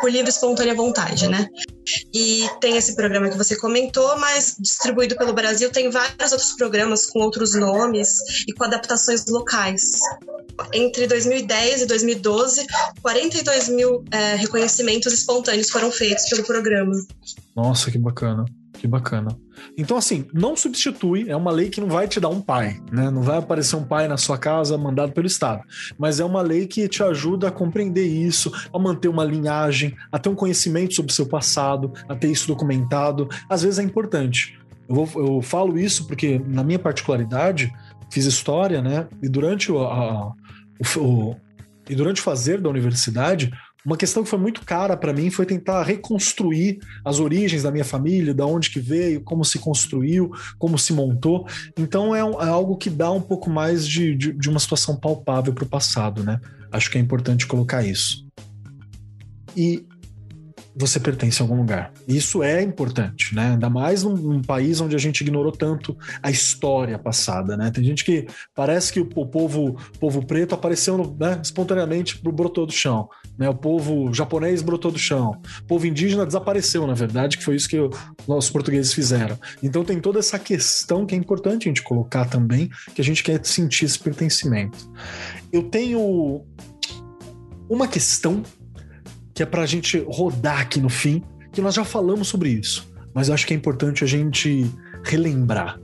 por 0.01 0.11
livre 0.11 0.29
e 0.29 0.31
espontânea 0.31 0.75
vontade, 0.75 1.29
né? 1.29 1.49
E 2.15 2.49
tem 2.61 2.77
esse 2.77 2.95
programa 2.95 3.29
que 3.29 3.37
você 3.37 3.57
comentou, 3.57 4.17
mas 4.19 4.57
distribuído 4.59 5.17
pelo 5.17 5.33
Brasil 5.33 5.71
tem 5.71 5.91
vários 5.91 6.33
outros 6.33 6.53
programas 6.53 7.07
com 7.07 7.21
outros 7.21 7.55
nomes 7.55 8.09
e 8.49 8.53
com 8.53 8.65
adaptações 8.65 9.27
locais. 9.27 9.83
Entre 10.73 11.07
2010 11.07 11.83
e 11.83 11.87
2012, 11.87 12.67
42 13.01 13.69
mil 13.71 14.05
é, 14.11 14.35
reconhecimentos 14.37 15.13
espontâneos 15.13 15.71
foram 15.71 15.91
feitos 15.91 16.29
pelo 16.29 16.45
programa. 16.45 16.93
Nossa, 17.57 17.91
que 17.91 17.99
bacana. 17.99 18.45
Que 18.83 18.89
bacana. 18.89 19.39
Então, 19.79 19.97
assim, 19.97 20.27
não 20.35 20.57
substitui, 20.57 21.31
é 21.31 21.37
uma 21.37 21.53
lei 21.53 21.71
que 21.71 21.81
não 21.81 21.87
vai 21.87 22.09
te 22.09 22.19
dar 22.19 22.31
um 22.31 22.41
pai, 22.41 22.81
né? 22.91 23.13
Não 23.13 23.23
vai 23.23 23.39
aparecer 23.39 23.77
um 23.77 23.85
pai 23.85 24.09
na 24.09 24.17
sua 24.17 24.37
casa 24.37 24.77
mandado 24.77 25.13
pelo 25.13 25.29
Estado. 25.29 25.63
Mas 25.97 26.19
é 26.19 26.25
uma 26.25 26.43
lei 26.43 26.67
que 26.67 26.89
te 26.89 27.01
ajuda 27.01 27.47
a 27.47 27.53
compreender 27.53 28.05
isso, 28.05 28.51
a 28.75 28.79
manter 28.81 29.07
uma 29.07 29.23
linhagem, 29.23 29.95
a 30.11 30.19
ter 30.19 30.31
um 30.31 30.35
conhecimento 30.35 30.95
sobre 30.95 31.13
o 31.13 31.15
seu 31.15 31.27
passado, 31.27 31.93
a 32.09 32.17
ter 32.17 32.29
isso 32.29 32.49
documentado. 32.49 33.29
Às 33.49 33.63
vezes 33.63 33.79
é 33.79 33.85
importante. 33.85 34.59
Eu, 34.89 34.97
vou, 34.97 35.25
eu 35.25 35.43
falo 35.43 35.79
isso 35.79 36.09
porque, 36.09 36.43
na 36.45 36.65
minha 36.65 36.81
particularidade, 36.81 37.73
fiz 38.11 38.25
história, 38.25 38.83
né? 38.83 39.07
E 39.23 39.29
durante 39.29 39.71
o, 39.71 39.79
a, 39.79 40.33
o, 40.97 41.01
o 41.01 41.37
e 41.89 41.95
durante 41.95 42.21
o 42.21 42.25
fazer 42.25 42.61
da 42.61 42.69
universidade, 42.69 43.53
uma 43.85 43.97
questão 43.97 44.23
que 44.23 44.29
foi 44.29 44.39
muito 44.39 44.65
cara 44.65 44.97
para 44.97 45.13
mim 45.13 45.31
foi 45.31 45.45
tentar 45.45 45.83
reconstruir 45.83 46.79
as 47.05 47.19
origens 47.19 47.63
da 47.63 47.71
minha 47.71 47.85
família, 47.85 48.33
da 48.33 48.47
onde 48.47 48.71
que 48.71 48.81
veio, 48.81 49.21
como 49.23 49.45
se 49.45 49.59
construiu, 49.59 50.31
como 50.59 50.79
se 50.79 50.93
montou. 50.93 51.47
Então 51.77 52.15
é, 52.15 52.25
um, 52.25 52.41
é 52.41 52.49
algo 52.49 52.77
que 52.77 52.89
dá 52.89 53.11
um 53.11 53.21
pouco 53.21 53.51
mais 53.51 53.87
de, 53.87 54.15
de, 54.15 54.33
de 54.33 54.49
uma 54.49 54.61
situação 54.61 54.97
palpável 54.97 55.53
para 55.53 55.65
o 55.65 55.69
passado, 55.69 56.23
né? 56.23 56.41
Acho 56.71 56.91
que 56.91 56.99
é 56.99 57.01
importante 57.01 57.47
colocar 57.47 57.83
isso. 57.83 58.27
E 59.57 59.85
você 60.75 60.99
pertence 60.99 61.41
a 61.41 61.45
algum 61.45 61.57
lugar. 61.57 61.93
Isso 62.09 62.43
é 62.43 62.63
importante, 62.63 63.35
né? 63.35 63.53
Ainda 63.53 63.69
mais 63.69 64.03
num, 64.03 64.17
num, 64.17 64.43
país 64.43 64.81
onde 64.81 64.97
a 64.97 64.99
gente 64.99 65.21
ignorou 65.21 65.53
tanto 65.53 65.97
a 66.23 66.31
história 66.31 66.99
passada, 66.99 67.57
né? 67.57 67.71
Tem 67.71 67.85
gente 67.85 68.05
que 68.05 68.27
parece 68.55 68.93
que 68.93 69.01
o, 69.01 69.09
o 69.15 69.27
povo, 69.27 69.77
povo 70.01 70.25
preto 70.25 70.55
apareceu 70.55 71.15
né, 71.19 71.39
espontaneamente, 71.43 72.21
brotou 72.23 72.67
do 72.67 72.73
chão, 72.73 73.09
né? 73.39 73.49
O 73.49 73.55
povo 73.55 74.13
japonês 74.13 74.63
brotou 74.63 74.91
do 74.91 74.99
chão, 74.99 75.41
o 75.61 75.65
povo 75.65 75.87
indígena 75.87 76.27
desapareceu, 76.27 76.87
na 76.87 76.95
verdade, 76.95 77.39
que 77.39 77.45
foi 77.45 77.57
isso 77.57 77.69
que 77.69 77.79
os 78.27 78.51
portugueses 78.51 78.93
fizeram. 78.93 79.39
Então 79.63 79.85
tem 79.85 80.01
toda 80.01 80.19
essa 80.19 80.39
questão 80.39 81.07
que 81.07 81.15
é 81.15 81.19
importante 81.19 81.69
a 81.69 81.71
gente 81.71 81.83
colocar 81.83 82.27
também, 82.27 82.71
que 82.95 83.01
a 83.01 83.05
gente 83.05 83.23
quer 83.23 83.45
sentir 83.45 83.87
esse 83.87 83.99
pertencimento. 83.99 84.91
Eu 85.53 85.65
tenho 85.65 86.45
uma 87.69 87.89
questão 87.89 88.43
que 89.35 89.43
é 89.43 89.47
para 89.47 89.63
a 89.63 89.67
gente 89.67 89.99
rodar 90.09 90.61
aqui 90.61 90.81
no 90.81 90.91
fim, 90.91 91.23
que 91.53 91.63
nós 91.63 91.75
já 91.75 91.85
falamos 91.85 92.29
sobre 92.29 92.51
isso, 92.51 92.93
mas 93.15 93.29
eu 93.29 93.35
acho 93.35 93.47
que 93.47 93.55
é 93.55 93.57
importante 93.57 94.05
a 94.05 94.07
gente 94.07 94.71
relembrar. 95.05 95.81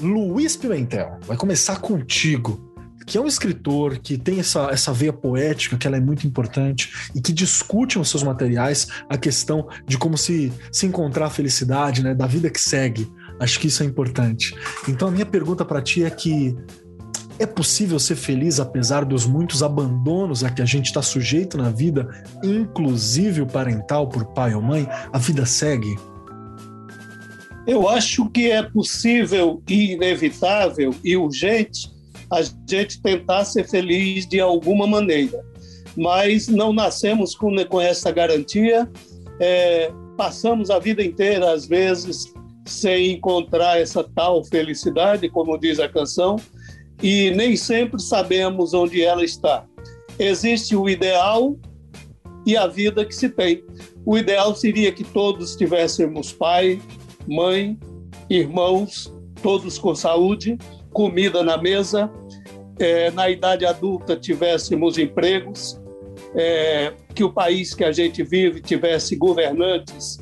Luiz 0.00 0.56
Pimentel, 0.56 1.18
vai 1.26 1.36
começar 1.36 1.78
contigo, 1.78 2.71
que 3.06 3.18
é 3.18 3.20
um 3.20 3.26
escritor 3.26 3.98
que 3.98 4.16
tem 4.16 4.40
essa, 4.40 4.68
essa 4.70 4.92
veia 4.92 5.12
poética, 5.12 5.76
que 5.76 5.86
ela 5.86 5.96
é 5.96 6.00
muito 6.00 6.26
importante, 6.26 7.10
e 7.14 7.20
que 7.20 7.32
discute 7.32 7.98
nos 7.98 8.10
seus 8.10 8.22
materiais 8.22 8.86
a 9.08 9.16
questão 9.16 9.68
de 9.86 9.98
como 9.98 10.16
se, 10.16 10.52
se 10.70 10.86
encontrar 10.86 11.26
a 11.26 11.30
felicidade, 11.30 12.02
né, 12.02 12.14
da 12.14 12.26
vida 12.26 12.50
que 12.50 12.60
segue. 12.60 13.10
Acho 13.40 13.58
que 13.58 13.66
isso 13.66 13.82
é 13.82 13.86
importante. 13.86 14.54
Então 14.88 15.08
a 15.08 15.10
minha 15.10 15.26
pergunta 15.26 15.64
para 15.64 15.82
ti 15.82 16.04
é 16.04 16.10
que 16.10 16.56
é 17.38 17.46
possível 17.46 17.98
ser 17.98 18.14
feliz 18.14 18.60
apesar 18.60 19.04
dos 19.04 19.26
muitos 19.26 19.62
abandonos 19.62 20.44
a 20.44 20.50
que 20.50 20.62
a 20.62 20.64
gente 20.64 20.86
está 20.86 21.02
sujeito 21.02 21.56
na 21.56 21.70
vida, 21.70 22.08
inclusive 22.44 23.40
o 23.40 23.46
parental 23.46 24.08
por 24.08 24.26
pai 24.26 24.54
ou 24.54 24.62
mãe? 24.62 24.86
A 25.12 25.18
vida 25.18 25.44
segue? 25.44 25.96
Eu 27.66 27.88
acho 27.88 28.28
que 28.30 28.50
é 28.50 28.62
possível 28.62 29.62
e 29.68 29.92
inevitável 29.92 30.94
e 31.02 31.16
urgente 31.16 31.91
a 32.32 32.40
gente 32.66 33.00
tentar 33.02 33.44
ser 33.44 33.68
feliz 33.68 34.26
de 34.26 34.40
alguma 34.40 34.86
maneira, 34.86 35.44
mas 35.94 36.48
não 36.48 36.72
nascemos 36.72 37.34
com, 37.34 37.54
com 37.66 37.78
essa 37.78 38.10
garantia. 38.10 38.90
É, 39.38 39.92
passamos 40.16 40.70
a 40.70 40.78
vida 40.78 41.04
inteira, 41.04 41.52
às 41.52 41.66
vezes, 41.66 42.32
sem 42.64 43.12
encontrar 43.12 43.78
essa 43.78 44.02
tal 44.02 44.42
felicidade, 44.44 45.28
como 45.28 45.58
diz 45.58 45.78
a 45.78 45.88
canção, 45.88 46.36
e 47.02 47.30
nem 47.32 47.54
sempre 47.54 48.00
sabemos 48.00 48.72
onde 48.72 49.02
ela 49.02 49.22
está. 49.22 49.66
Existe 50.18 50.74
o 50.74 50.88
ideal 50.88 51.54
e 52.46 52.56
a 52.56 52.66
vida 52.66 53.04
que 53.04 53.14
se 53.14 53.28
tem. 53.28 53.62
O 54.06 54.16
ideal 54.16 54.54
seria 54.54 54.90
que 54.90 55.04
todos 55.04 55.54
tivéssemos 55.54 56.32
pai, 56.32 56.80
mãe, 57.28 57.78
irmãos, 58.30 59.12
todos 59.42 59.78
com 59.78 59.94
saúde, 59.94 60.56
comida 60.92 61.42
na 61.42 61.56
mesa, 61.56 62.10
é, 62.78 63.10
na 63.10 63.28
idade 63.28 63.64
adulta 63.64 64.16
tivéssemos 64.16 64.98
empregos, 64.98 65.80
é, 66.34 66.92
que 67.14 67.22
o 67.24 67.32
país 67.32 67.74
que 67.74 67.84
a 67.84 67.92
gente 67.92 68.22
vive 68.22 68.60
tivesse 68.60 69.16
governantes 69.16 70.18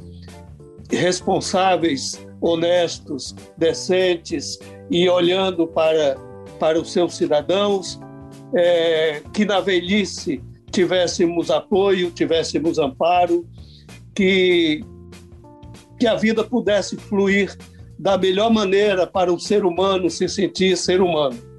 responsáveis, 0.90 2.20
honestos, 2.40 3.34
decentes 3.56 4.58
e 4.90 5.08
olhando 5.08 5.66
para, 5.66 6.16
para 6.58 6.80
os 6.80 6.92
seus 6.92 7.14
cidadãos, 7.14 8.00
é, 8.54 9.22
que 9.32 9.44
na 9.44 9.60
velhice 9.60 10.42
tivéssemos 10.70 11.50
apoio, 11.50 12.10
tivéssemos 12.10 12.78
amparo, 12.78 13.46
que, 14.14 14.84
que 15.98 16.06
a 16.06 16.14
vida 16.14 16.42
pudesse 16.42 16.96
fluir 16.96 17.56
da 17.98 18.16
melhor 18.16 18.50
maneira 18.50 19.06
para 19.06 19.32
o 19.32 19.38
ser 19.38 19.64
humano 19.64 20.10
se 20.10 20.28
sentir 20.28 20.76
ser 20.76 21.00
humano. 21.00 21.49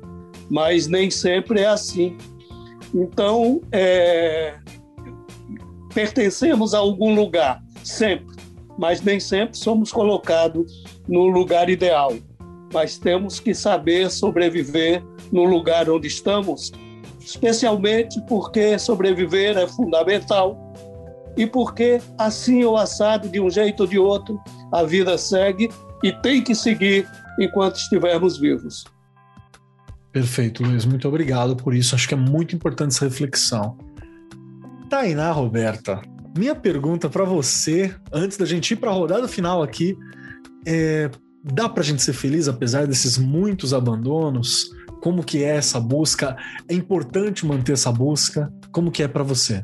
Mas 0.52 0.86
nem 0.86 1.10
sempre 1.10 1.62
é 1.62 1.68
assim. 1.68 2.18
Então, 2.94 3.62
é, 3.72 4.60
pertencemos 5.94 6.74
a 6.74 6.80
algum 6.80 7.16
lugar, 7.16 7.64
sempre, 7.86 8.36
mas 8.78 9.02
nem 9.02 9.18
sempre 9.18 9.58
somos 9.58 9.94
colocados 9.94 10.84
no 11.08 11.28
lugar 11.28 11.70
ideal. 11.70 12.14
Mas 12.74 12.98
temos 12.98 13.40
que 13.40 13.54
saber 13.54 14.12
sobreviver 14.12 15.02
no 15.32 15.46
lugar 15.46 15.90
onde 15.90 16.10
estamos, 16.10 16.70
especialmente 17.22 18.22
porque 18.28 18.78
sobreviver 18.78 19.58
é 19.58 19.66
fundamental 19.66 20.58
e 21.38 21.48
porque, 21.48 22.02
assim 22.18 22.66
ou 22.66 22.76
assado, 22.76 23.30
de 23.30 23.40
um 23.40 23.50
jeito 23.50 23.82
ou 23.82 23.88
de 23.88 23.98
outro, 23.98 24.38
a 24.70 24.84
vida 24.84 25.18
segue 25.18 25.70
e 26.04 26.12
tem 26.12 26.44
que 26.44 26.54
seguir 26.54 27.08
enquanto 27.40 27.78
estivermos 27.78 28.38
vivos. 28.38 28.84
Perfeito, 30.12 30.64
Luiz. 30.64 30.86
Muito 30.86 31.08
obrigado 31.08 31.56
por 31.56 31.74
isso. 31.74 31.96
Acho 31.96 32.08
que 32.08 32.14
é 32.14 32.18
muito 32.18 32.56
importante 32.56 32.96
essa 32.96 33.06
reflexão. 33.06 33.78
Tainá 34.90 35.32
Roberta, 35.32 36.02
minha 36.38 36.54
pergunta 36.54 37.10
para 37.10 37.24
você, 37.24 37.96
antes 38.12 38.38
da 38.38 38.46
gente 38.46 38.72
ir 38.72 38.78
para 38.78 38.90
a 38.90 38.94
rodada 38.94 39.28
final 39.28 39.64
aqui, 39.64 39.98
é: 40.66 41.10
dá 41.44 41.70
para 41.70 41.82
a 41.82 41.86
gente 41.86 42.02
ser 42.02 42.14
feliz 42.14 42.48
apesar 42.48 42.86
desses 42.88 43.18
muitos 43.18 43.74
abandonos? 43.74 44.70
Como 45.02 45.24
que 45.24 45.44
é 45.44 45.56
essa 45.56 45.80
busca? 45.80 46.36
É 46.68 46.74
importante 46.74 47.46
manter 47.46 47.74
essa 47.74 47.92
busca? 47.92 48.52
Como 48.72 48.92
que 48.92 49.02
é 49.02 49.08
para 49.08 49.24
você? 49.24 49.64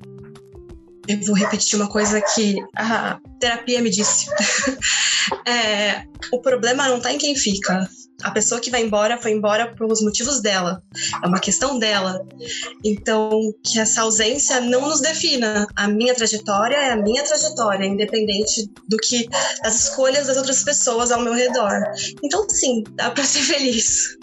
Eu 1.08 1.22
vou 1.22 1.36
repetir 1.36 1.80
uma 1.80 1.88
coisa 1.88 2.22
que 2.22 2.56
a 2.76 3.20
terapia 3.40 3.82
me 3.82 3.90
disse. 3.90 4.30
é, 5.48 6.04
o 6.32 6.42
problema 6.42 6.88
não 6.88 6.98
está 6.98 7.14
em 7.14 7.18
quem 7.18 7.36
fica, 7.36 7.88
a 8.24 8.32
pessoa 8.32 8.60
que 8.60 8.72
vai 8.72 8.84
embora 8.84 9.18
foi 9.18 9.32
embora 9.32 9.74
pelos 9.76 10.02
motivos 10.02 10.42
dela. 10.42 10.82
É 11.24 11.28
uma 11.28 11.40
questão 11.40 11.78
dela. 11.78 12.26
Então, 12.84 13.30
que 13.64 13.80
essa 13.80 14.02
ausência 14.02 14.60
não 14.60 14.90
nos 14.90 15.02
defina. 15.02 15.68
A 15.76 15.88
minha 15.88 16.16
trajetória 16.16 16.76
é 16.76 16.92
a 16.92 16.98
minha 16.98 17.24
trajetória, 17.24 17.86
independente 17.86 18.70
do 18.88 18.98
que 18.98 19.28
das 19.64 19.76
escolhas 19.76 20.28
das 20.28 20.38
outras 20.38 20.64
pessoas 20.64 21.12
ao 21.12 21.22
meu 21.22 21.34
redor. 21.34 21.84
Então, 22.24 22.48
sim, 22.50 22.84
dá 22.96 23.12
para 23.12 23.24
ser 23.24 23.42
feliz. 23.42 24.18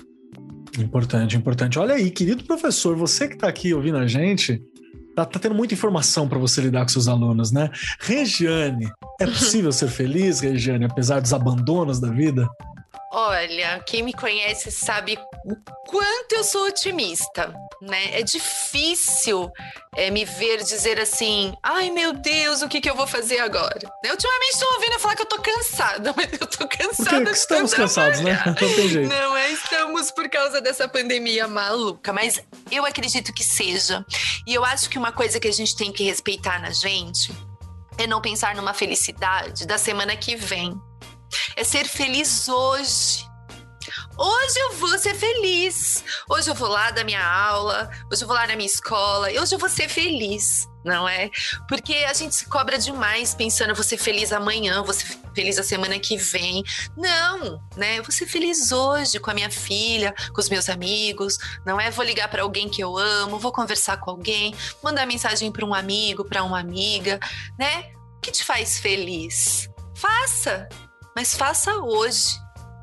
Importante, 0.78 1.36
importante. 1.36 1.78
Olha 1.78 1.94
aí, 1.94 2.10
querido 2.10 2.44
professor, 2.44 2.96
você 2.96 3.28
que 3.28 3.34
está 3.34 3.48
aqui 3.48 3.72
ouvindo 3.72 3.98
a 3.98 4.08
gente, 4.08 4.60
tá, 5.14 5.24
tá 5.24 5.38
tendo 5.38 5.54
muita 5.54 5.74
informação 5.74 6.28
para 6.28 6.38
você 6.38 6.60
lidar 6.60 6.82
com 6.82 6.88
seus 6.88 7.06
alunos, 7.06 7.52
né? 7.52 7.70
Regiane, 8.00 8.90
é 9.20 9.26
possível 9.26 9.70
ser 9.70 9.88
feliz, 9.88 10.40
Regiane, 10.40 10.84
apesar 10.84 11.20
dos 11.20 11.32
abandonos 11.32 12.00
da 12.00 12.10
vida? 12.10 12.48
Olha, 13.16 13.80
quem 13.86 14.02
me 14.02 14.12
conhece 14.12 14.72
sabe 14.72 15.16
o 15.46 15.56
quanto 15.88 16.32
eu 16.32 16.42
sou 16.42 16.66
otimista, 16.66 17.54
né? 17.80 18.18
É 18.18 18.22
difícil 18.24 19.52
é, 19.94 20.10
me 20.10 20.24
ver 20.24 20.64
dizer 20.64 20.98
assim, 20.98 21.54
ai 21.62 21.90
meu 21.90 22.12
Deus, 22.12 22.60
o 22.60 22.68
que, 22.68 22.80
que 22.80 22.90
eu 22.90 22.96
vou 22.96 23.06
fazer 23.06 23.38
agora? 23.38 23.78
Eu, 24.02 24.10
ultimamente 24.10 24.54
estou 24.54 24.68
ouvindo 24.74 24.98
falar 24.98 25.14
que 25.14 25.22
eu 25.22 25.26
tô 25.26 25.38
cansada, 25.38 26.12
mas 26.18 26.32
eu 26.32 26.44
tô 26.44 26.66
cansada. 26.66 27.20
Porque 27.20 27.30
estamos 27.30 27.72
cansados, 27.72 28.18
né? 28.18 28.42
Não 28.44 28.54
tem 28.54 28.88
jeito. 28.88 29.08
Não 29.08 29.36
é, 29.36 29.48
estamos 29.52 30.10
por 30.10 30.28
causa 30.28 30.60
dessa 30.60 30.88
pandemia 30.88 31.46
maluca, 31.46 32.12
mas 32.12 32.42
eu 32.68 32.84
acredito 32.84 33.32
que 33.32 33.44
seja. 33.44 34.04
E 34.44 34.52
eu 34.52 34.64
acho 34.64 34.90
que 34.90 34.98
uma 34.98 35.12
coisa 35.12 35.38
que 35.38 35.46
a 35.46 35.52
gente 35.52 35.76
tem 35.76 35.92
que 35.92 36.02
respeitar 36.02 36.60
na 36.60 36.72
gente 36.72 37.32
é 37.96 38.08
não 38.08 38.20
pensar 38.20 38.56
numa 38.56 38.74
felicidade 38.74 39.68
da 39.68 39.78
semana 39.78 40.16
que 40.16 40.34
vem 40.34 40.76
é 41.56 41.64
ser 41.64 41.86
feliz 41.86 42.48
hoje. 42.48 43.34
Hoje 44.16 44.58
eu 44.60 44.72
vou 44.74 44.96
ser 44.98 45.14
feliz. 45.14 46.04
Hoje 46.28 46.48
eu 46.48 46.54
vou 46.54 46.68
lá 46.68 46.90
da 46.90 47.02
minha 47.02 47.24
aula, 47.24 47.90
hoje 48.10 48.22
eu 48.22 48.28
vou 48.28 48.36
lá 48.36 48.46
na 48.46 48.54
minha 48.54 48.66
escola, 48.66 49.28
hoje 49.28 49.54
eu 49.54 49.58
vou 49.58 49.68
ser 49.68 49.88
feliz, 49.88 50.68
não 50.84 51.08
é? 51.08 51.30
Porque 51.68 51.92
a 51.94 52.12
gente 52.12 52.34
se 52.34 52.46
cobra 52.46 52.78
demais 52.78 53.34
pensando 53.34 53.70
eu 53.70 53.74
vou 53.74 53.84
ser 53.84 53.98
feliz 53.98 54.32
amanhã, 54.32 54.82
vou 54.82 54.94
ser 54.94 55.18
feliz 55.34 55.58
a 55.58 55.64
semana 55.64 55.98
que 55.98 56.16
vem. 56.16 56.62
Não, 56.96 57.60
né? 57.76 57.98
Eu 57.98 58.04
vou 58.04 58.12
ser 58.12 58.26
feliz 58.26 58.70
hoje 58.70 59.18
com 59.18 59.30
a 59.30 59.34
minha 59.34 59.50
filha, 59.50 60.14
com 60.32 60.40
os 60.40 60.48
meus 60.48 60.68
amigos, 60.68 61.36
não 61.66 61.80
é? 61.80 61.90
Vou 61.90 62.04
ligar 62.04 62.28
para 62.28 62.42
alguém 62.42 62.68
que 62.68 62.82
eu 62.82 62.96
amo, 62.96 63.38
vou 63.38 63.52
conversar 63.52 63.96
com 63.98 64.12
alguém, 64.12 64.54
mandar 64.82 65.06
mensagem 65.06 65.50
para 65.50 65.66
um 65.66 65.74
amigo, 65.74 66.24
para 66.24 66.44
uma 66.44 66.60
amiga, 66.60 67.18
né? 67.58 67.90
O 68.16 68.20
que 68.20 68.30
te 68.30 68.44
faz 68.44 68.78
feliz? 68.78 69.68
Faça, 69.96 70.68
mas 71.14 71.34
faça 71.34 71.74
hoje, 71.76 72.40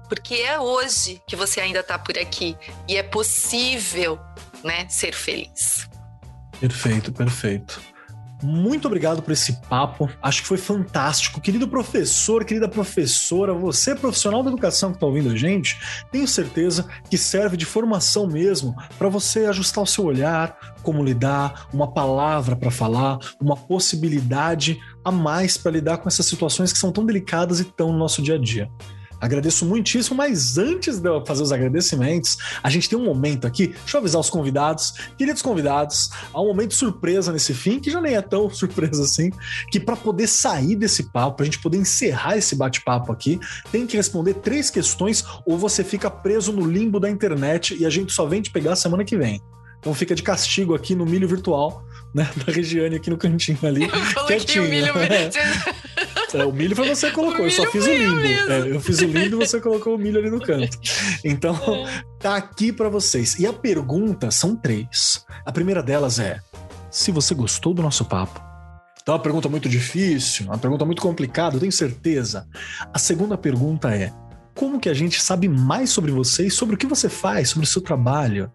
porque 0.08 0.36
é 0.36 0.60
hoje 0.60 1.22
que 1.28 1.36
você 1.36 1.60
ainda 1.60 1.80
está 1.80 1.98
por 1.98 2.18
aqui 2.18 2.58
e 2.88 2.98
é 2.98 3.04
possível, 3.04 4.20
né, 4.64 4.88
ser 4.90 5.14
feliz. 5.14 5.90
Perfeito, 6.60 7.12
perfeito. 7.12 7.82
Muito 8.44 8.88
obrigado 8.88 9.22
por 9.22 9.32
esse 9.32 9.54
papo. 9.68 10.10
Acho 10.22 10.42
que 10.42 10.48
foi 10.48 10.58
fantástico. 10.58 11.40
Querido 11.40 11.68
professor, 11.68 12.44
querida 12.44 12.68
professora, 12.68 13.54
você 13.54 13.94
profissional 13.94 14.42
da 14.42 14.50
educação 14.50 14.90
que 14.90 14.98
está 14.98 15.06
ouvindo 15.06 15.30
a 15.30 15.36
gente, 15.36 15.80
tenho 16.12 16.28
certeza 16.28 16.88
que 17.10 17.18
serve 17.18 17.56
de 17.56 17.66
formação 17.66 18.28
mesmo 18.28 18.76
para 18.98 19.10
você 19.10 19.46
ajustar 19.46 19.84
o 19.84 19.88
seu 19.88 20.06
olhar, 20.06 20.58
como 20.82 21.04
lidar, 21.04 21.68
uma 21.72 21.92
palavra 21.92 22.56
para 22.56 22.72
falar, 22.72 23.20
uma 23.40 23.56
possibilidade 23.56 24.80
a 25.04 25.12
mais 25.12 25.58
para 25.58 25.72
lidar 25.72 25.97
com 25.97 26.08
essas 26.08 26.26
situações 26.26 26.72
que 26.72 26.80
são 26.80 26.91
tão 26.91 27.06
delicadas 27.06 27.60
e 27.60 27.66
tão 27.66 27.91
no 27.91 27.97
nosso 27.97 28.22
dia 28.22 28.36
a 28.36 28.38
dia. 28.38 28.70
Agradeço 29.22 29.68
muitíssimo, 29.68 30.18
mas 30.18 30.58
antes 30.58 30.99
de 30.99 31.08
eu 31.08 31.24
fazer 31.24 31.43
os 31.43 31.52
agradecimentos, 31.52 32.38
a 32.64 32.72
gente 32.72 32.89
tem 32.89 32.97
um 32.97 33.06
momento 33.06 33.45
aqui. 33.45 33.68
Deixa 33.68 33.97
eu 33.97 33.99
avisar 33.99 34.20
os 34.20 34.32
convidados, 34.32 34.93
queridos 35.16 35.43
convidados, 35.43 36.10
há 36.34 36.41
um 36.41 36.47
momento 36.47 36.74
surpresa 36.74 37.32
nesse 37.32 37.54
fim, 37.54 37.80
que 37.80 37.91
já 37.91 38.02
nem 38.02 38.16
é 38.16 38.22
tão 38.22 38.49
surpresa 38.49 39.04
assim, 39.04 39.30
que 39.70 39.80
para 39.80 39.95
poder 39.95 40.26
sair 40.26 40.76
desse 40.76 41.12
papo, 41.12 41.38
para 41.38 41.43
a 41.43 41.45
gente 41.45 41.60
poder 41.60 41.78
encerrar 41.78 42.36
esse 42.36 42.56
bate-papo 42.56 43.12
aqui, 43.12 43.39
tem 43.72 43.86
que 43.86 43.95
responder 43.95 44.34
três 44.36 44.72
questões 44.72 45.24
ou 45.45 45.56
você 45.56 45.84
fica 45.84 46.10
preso 46.10 46.52
no 46.52 46.66
limbo 46.66 46.99
da 46.99 47.10
internet 47.10 47.78
e 47.80 47.86
a 47.86 47.91
gente 47.91 48.12
só 48.12 48.26
vem 48.26 48.41
te 48.41 48.49
pegar 48.49 48.76
semana 48.76 49.06
que 49.06 49.16
vem. 49.16 49.39
Então 49.82 49.96
fica 49.96 50.14
de 50.14 50.22
castigo 50.22 50.76
aqui 50.76 50.94
no 50.94 51.06
milho 51.06 51.28
virtual, 51.28 51.84
né? 52.14 52.30
Da 52.46 52.54
Regiane 52.54 52.96
aqui 52.96 53.10
no 53.10 53.18
cantinho 53.18 53.58
ali. 53.64 53.90
Eu 54.16 54.26
quietinho. 54.28 54.66
o 54.66 54.70
milho. 54.70 54.94
É, 56.34 56.46
o 56.46 56.54
milho 56.54 56.74
foi 56.78 56.88
você 56.88 57.10
que 57.10 57.14
colocou, 57.16 57.44
eu 57.44 57.52
só 57.52 57.70
fiz 57.70 57.86
o 57.86 57.92
limbo. 57.92 58.22
É, 58.22 58.60
eu 58.74 58.80
fiz 58.80 59.00
o 59.00 59.06
limbo 59.06 59.42
e 59.42 59.46
você 59.46 59.60
colocou 59.60 59.96
o 59.96 59.98
milho 59.98 60.18
ali 60.18 60.30
no 60.30 60.40
canto. 60.40 60.80
Então, 61.26 61.54
é. 61.86 62.04
tá 62.20 62.38
aqui 62.38 62.72
para 62.72 62.88
vocês. 62.88 63.38
E 63.38 63.46
a 63.46 63.52
pergunta 63.52 64.32
são 64.32 64.56
três. 64.56 65.26
A 65.46 65.52
primeira 65.52 65.84
delas 65.84 66.20
é: 66.20 66.40
se 66.90 67.12
você 67.12 67.36
gostou 67.36 67.74
do 67.74 67.82
nosso 67.82 68.06
papo, 68.06 68.42
então, 69.02 69.16
é 69.16 69.18
uma 69.18 69.24
pergunta 69.24 69.50
muito 69.50 69.68
difícil, 69.68 70.46
uma 70.46 70.58
pergunta 70.58 70.86
muito 70.86 71.02
complicada, 71.02 71.56
eu 71.56 71.60
tenho 71.60 71.72
certeza. 71.72 72.48
A 72.94 73.00
segunda 73.00 73.38
pergunta 73.38 73.94
é: 73.94 74.14
como 74.56 74.80
que 74.80 74.89
a 74.89 74.93
gente 74.93 75.22
sabe 75.22 75.47
mais 75.47 75.89
sobre 75.89 76.12
você 76.12 76.47
e 76.47 76.52
sobre 76.52 76.76
o 76.76 76.78
que 76.78 76.88
você 76.88 77.10
faz, 77.10 77.49
sobre 77.49 77.66
o 77.66 77.70
seu 77.70 77.82
trabalho? 77.82 78.52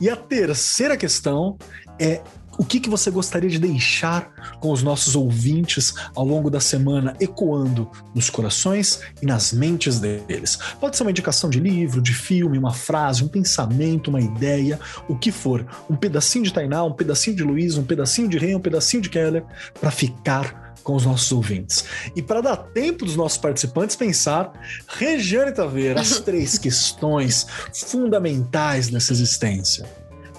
E 0.00 0.08
a 0.08 0.16
terceira 0.16 0.96
questão 0.96 1.58
é 1.98 2.22
o 2.60 2.64
que, 2.64 2.78
que 2.78 2.90
você 2.90 3.10
gostaria 3.10 3.48
de 3.48 3.58
deixar 3.58 4.58
com 4.60 4.70
os 4.70 4.82
nossos 4.82 5.16
ouvintes 5.16 5.94
ao 6.14 6.26
longo 6.26 6.50
da 6.50 6.60
semana, 6.60 7.16
ecoando 7.18 7.90
nos 8.14 8.28
corações 8.28 9.00
e 9.22 9.24
nas 9.24 9.50
mentes 9.50 9.98
deles? 9.98 10.58
Pode 10.78 10.94
ser 10.94 11.04
uma 11.04 11.10
indicação 11.10 11.48
de 11.48 11.58
livro, 11.58 12.02
de 12.02 12.12
filme, 12.12 12.58
uma 12.58 12.74
frase, 12.74 13.24
um 13.24 13.28
pensamento, 13.28 14.08
uma 14.08 14.20
ideia, 14.20 14.78
o 15.08 15.16
que 15.16 15.32
for. 15.32 15.66
Um 15.88 15.96
pedacinho 15.96 16.44
de 16.44 16.52
Tainá, 16.52 16.84
um 16.84 16.92
pedacinho 16.92 17.34
de 17.34 17.42
Luiz, 17.42 17.78
um 17.78 17.84
pedacinho 17.84 18.28
de 18.28 18.36
Ren, 18.36 18.56
um 18.56 18.60
pedacinho 18.60 19.02
de 19.02 19.08
Keller, 19.08 19.42
para 19.80 19.90
ficar 19.90 20.69
com 20.90 20.96
os 20.96 21.06
nossos 21.06 21.30
ouvintes. 21.30 21.84
E 22.16 22.20
para 22.20 22.40
dar 22.40 22.56
tempo 22.56 23.04
dos 23.04 23.14
nossos 23.14 23.38
participantes 23.38 23.94
pensar, 23.94 24.52
Regiane 24.88 25.52
Taveira, 25.52 26.00
as 26.00 26.18
três 26.18 26.58
questões 26.58 27.46
fundamentais 27.72 28.88
dessa 28.88 29.12
existência. 29.12 29.86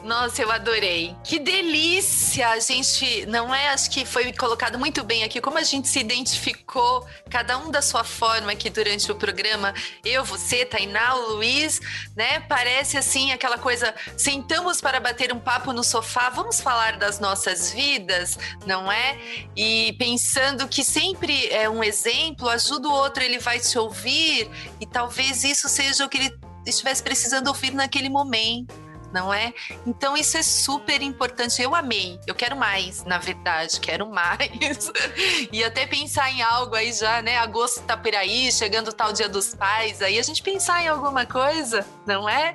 Nossa, 0.03 0.41
eu 0.41 0.51
adorei. 0.51 1.15
Que 1.23 1.37
delícia! 1.37 2.49
A 2.49 2.59
gente, 2.59 3.25
não 3.27 3.53
é? 3.53 3.69
Acho 3.69 3.89
que 3.89 4.03
foi 4.03 4.33
colocado 4.33 4.79
muito 4.79 5.03
bem 5.03 5.23
aqui 5.23 5.39
como 5.39 5.59
a 5.59 5.63
gente 5.63 5.87
se 5.87 5.99
identificou, 5.99 7.05
cada 7.29 7.57
um 7.59 7.69
da 7.69 7.81
sua 7.83 8.03
forma 8.03 8.51
aqui 8.51 8.69
durante 8.69 9.11
o 9.11 9.15
programa. 9.15 9.73
Eu, 10.03 10.25
você, 10.25 10.65
Tainá, 10.65 11.15
o 11.15 11.35
Luiz, 11.35 11.79
né? 12.15 12.39
Parece 12.41 12.97
assim 12.97 13.31
aquela 13.31 13.59
coisa, 13.59 13.93
sentamos 14.17 14.81
para 14.81 14.99
bater 14.99 15.31
um 15.31 15.39
papo 15.39 15.71
no 15.71 15.83
sofá, 15.83 16.29
vamos 16.29 16.59
falar 16.59 16.97
das 16.97 17.19
nossas 17.19 17.71
vidas, 17.71 18.39
não 18.65 18.91
é? 18.91 19.19
E 19.55 19.93
pensando 19.99 20.67
que 20.67 20.83
sempre 20.83 21.47
é 21.49 21.69
um 21.69 21.83
exemplo, 21.83 22.49
ajuda 22.49 22.87
o 22.87 22.91
outro, 22.91 23.23
ele 23.23 23.37
vai 23.37 23.59
te 23.59 23.77
ouvir, 23.77 24.49
e 24.79 24.85
talvez 24.85 25.43
isso 25.43 25.69
seja 25.69 26.05
o 26.05 26.09
que 26.09 26.17
ele 26.17 26.39
estivesse 26.65 27.03
precisando 27.03 27.47
ouvir 27.47 27.73
naquele 27.73 28.09
momento 28.09 28.90
não 29.11 29.33
é? 29.33 29.53
Então 29.85 30.15
isso 30.15 30.37
é 30.37 30.43
super 30.43 31.01
importante. 31.01 31.61
Eu 31.61 31.75
amei. 31.75 32.19
Eu 32.25 32.35
quero 32.35 32.55
mais, 32.55 33.03
na 33.03 33.17
verdade, 33.17 33.79
quero 33.79 34.09
mais. 34.09 34.91
e 35.51 35.63
até 35.63 35.85
pensar 35.85 36.31
em 36.31 36.41
algo 36.41 36.75
aí 36.75 36.93
já, 36.93 37.21
né? 37.21 37.37
Agosto 37.37 37.81
tá 37.83 37.97
por 37.97 38.15
aí, 38.15 38.51
chegando 38.51 38.93
tal 38.93 39.13
Dia 39.13 39.29
dos 39.29 39.53
Pais, 39.53 40.01
aí 40.01 40.17
a 40.17 40.23
gente 40.23 40.41
pensar 40.41 40.83
em 40.83 40.87
alguma 40.87 41.25
coisa, 41.25 41.85
não 42.05 42.27
é? 42.27 42.53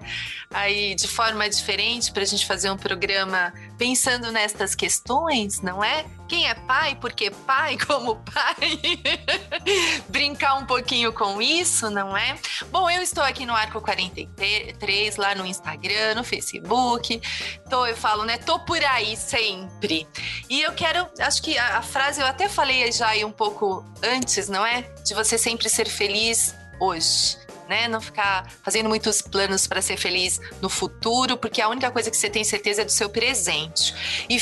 Aí 0.51 0.95
de 0.95 1.09
forma 1.09 1.49
diferente 1.49 2.13
para 2.13 2.23
a 2.23 2.27
gente 2.27 2.47
fazer 2.47 2.71
um 2.71 2.77
programa 2.77 3.53
pensando 3.79 4.33
nestas 4.33 4.75
questões, 4.75 5.61
não 5.61 5.83
é? 5.83 6.05
Quem 6.29 6.49
é 6.49 6.55
pai, 6.55 6.97
porque 7.01 7.31
pai 7.31 7.79
como 7.87 8.17
pai. 8.17 8.81
Brincar 10.09 10.55
um 10.55 10.67
pouquinho 10.67 11.13
com 11.13 11.41
isso, 11.41 11.89
não 11.91 12.17
é? 12.17 12.39
Bom, 12.71 12.91
eu 12.91 13.03
estou 13.03 13.23
aqui 13.23 13.47
no 13.47 13.55
Arco 13.55 13.81
43, 13.81 15.17
lá 15.17 15.35
no 15.35 15.47
Instagram, 15.47 16.17
no 16.17 16.25
Facebook. 16.25 17.21
Tô, 17.71 17.87
eu 17.87 17.97
falo, 17.97 18.25
né? 18.25 18.39
Tô 18.39 18.59
por 18.61 18.83
aí 18.85 19.17
sempre. 19.17 20.07
E 20.49 20.63
eu 20.63 20.73
quero, 20.73 21.09
acho 21.21 21.43
que 21.43 21.57
a, 21.57 21.79
a 21.79 21.83
frase 21.83 22.21
eu 22.21 22.27
até 22.27 22.49
falei 22.49 22.91
já 22.91 23.09
aí 23.09 23.25
um 23.25 23.33
pouco 23.33 23.85
antes, 24.03 24.49
não 24.49 24.65
é? 24.65 24.83
De 25.05 25.15
você 25.15 25.39
sempre 25.39 25.69
ser 25.69 25.89
feliz 25.89 26.55
hoje. 26.81 27.39
Né? 27.69 27.89
Não 27.89 28.01
ficar 28.01 28.49
fazendo 28.63 28.89
muitos 28.89 29.21
planos 29.21 29.67
para 29.67 29.83
ser 29.83 29.97
feliz 29.97 30.41
no 30.63 30.69
futuro, 30.69 31.37
porque 31.37 31.61
a 31.61 31.69
única 31.69 31.91
coisa 31.91 32.09
que 32.13 32.17
você 32.17 32.31
tem 32.31 32.45
certeza 32.45 32.83
é 32.83 32.85
do 32.85 32.93
seu 32.93 33.09
presente. 33.09 33.93
E 34.29 34.39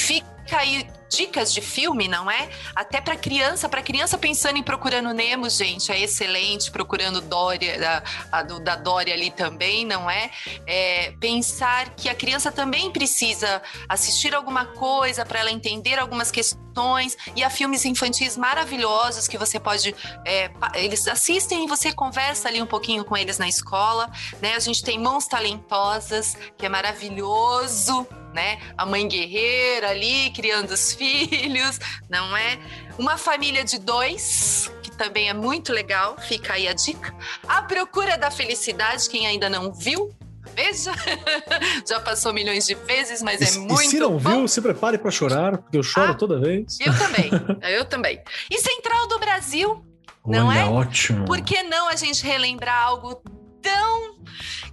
aí 0.52 0.86
dicas 1.14 1.52
de 1.52 1.60
filme, 1.60 2.08
não 2.08 2.30
é? 2.30 2.48
Até 2.74 3.00
para 3.00 3.16
criança, 3.16 3.68
para 3.68 3.82
criança 3.82 4.18
pensando 4.18 4.56
em 4.58 4.62
procurando 4.62 5.12
Nemo, 5.12 5.48
gente, 5.48 5.92
é 5.92 6.00
excelente, 6.00 6.70
procurando 6.70 7.20
Dória, 7.20 7.78
da, 7.78 8.02
a, 8.32 8.42
da 8.42 8.76
Dória 8.76 9.14
ali 9.14 9.30
também, 9.30 9.84
não 9.84 10.10
é? 10.10 10.30
é? 10.66 11.12
Pensar 11.20 11.90
que 11.90 12.08
a 12.08 12.14
criança 12.14 12.50
também 12.50 12.90
precisa 12.90 13.62
assistir 13.88 14.34
alguma 14.34 14.66
coisa 14.66 15.24
para 15.24 15.40
ela 15.40 15.50
entender 15.50 15.98
algumas 15.98 16.30
questões 16.30 17.16
e 17.36 17.44
há 17.44 17.50
filmes 17.50 17.84
infantis 17.84 18.36
maravilhosos 18.36 19.28
que 19.28 19.38
você 19.38 19.60
pode, 19.60 19.94
é, 20.26 20.50
eles 20.74 21.06
assistem 21.06 21.64
e 21.64 21.68
você 21.68 21.92
conversa 21.92 22.48
ali 22.48 22.60
um 22.60 22.66
pouquinho 22.66 23.04
com 23.04 23.16
eles 23.16 23.38
na 23.38 23.48
escola, 23.48 24.10
né? 24.42 24.54
A 24.54 24.60
gente 24.60 24.82
tem 24.82 24.98
Mãos 24.98 25.26
Talentosas, 25.28 26.36
que 26.58 26.66
é 26.66 26.68
maravilhoso, 26.68 28.06
né? 28.34 28.58
A 28.76 28.84
mãe 28.84 29.06
guerreira 29.06 29.90
ali 29.90 30.30
criando 30.30 30.72
os 30.72 30.92
filhos, 30.92 31.78
não 32.10 32.36
é? 32.36 32.58
Uma 32.98 33.16
família 33.16 33.64
de 33.64 33.78
dois, 33.78 34.70
que 34.82 34.90
também 34.90 35.28
é 35.28 35.34
muito 35.34 35.72
legal, 35.72 36.16
fica 36.18 36.54
aí 36.54 36.68
a 36.68 36.74
dica. 36.74 37.14
A 37.48 37.62
Procura 37.62 38.18
da 38.18 38.30
Felicidade, 38.30 39.08
quem 39.08 39.26
ainda 39.26 39.48
não 39.48 39.72
viu, 39.72 40.14
veja. 40.54 40.92
Já 41.88 42.00
passou 42.00 42.32
milhões 42.32 42.66
de 42.66 42.74
vezes, 42.74 43.22
mas 43.22 43.40
é 43.40 43.58
muito 43.58 43.82
E 43.82 43.86
se 43.88 43.98
não 43.98 44.18
bom. 44.18 44.38
viu, 44.40 44.48
se 44.48 44.60
prepare 44.60 44.98
para 44.98 45.10
chorar, 45.10 45.58
porque 45.58 45.78
eu 45.78 45.82
choro 45.82 46.12
ah, 46.12 46.14
toda 46.14 46.40
vez. 46.40 46.78
Eu 46.80 46.92
também, 46.98 47.30
eu 47.70 47.84
também. 47.84 48.20
E 48.50 48.58
Central 48.58 49.06
do 49.08 49.18
Brasil, 49.18 49.84
não 50.26 50.48
olha, 50.48 50.58
é? 50.58 50.64
ótimo. 50.64 51.24
Por 51.24 51.40
que 51.40 51.62
não 51.62 51.88
a 51.88 51.96
gente 51.96 52.24
relembrar 52.24 52.82
algo 52.84 53.22
tão 53.62 54.18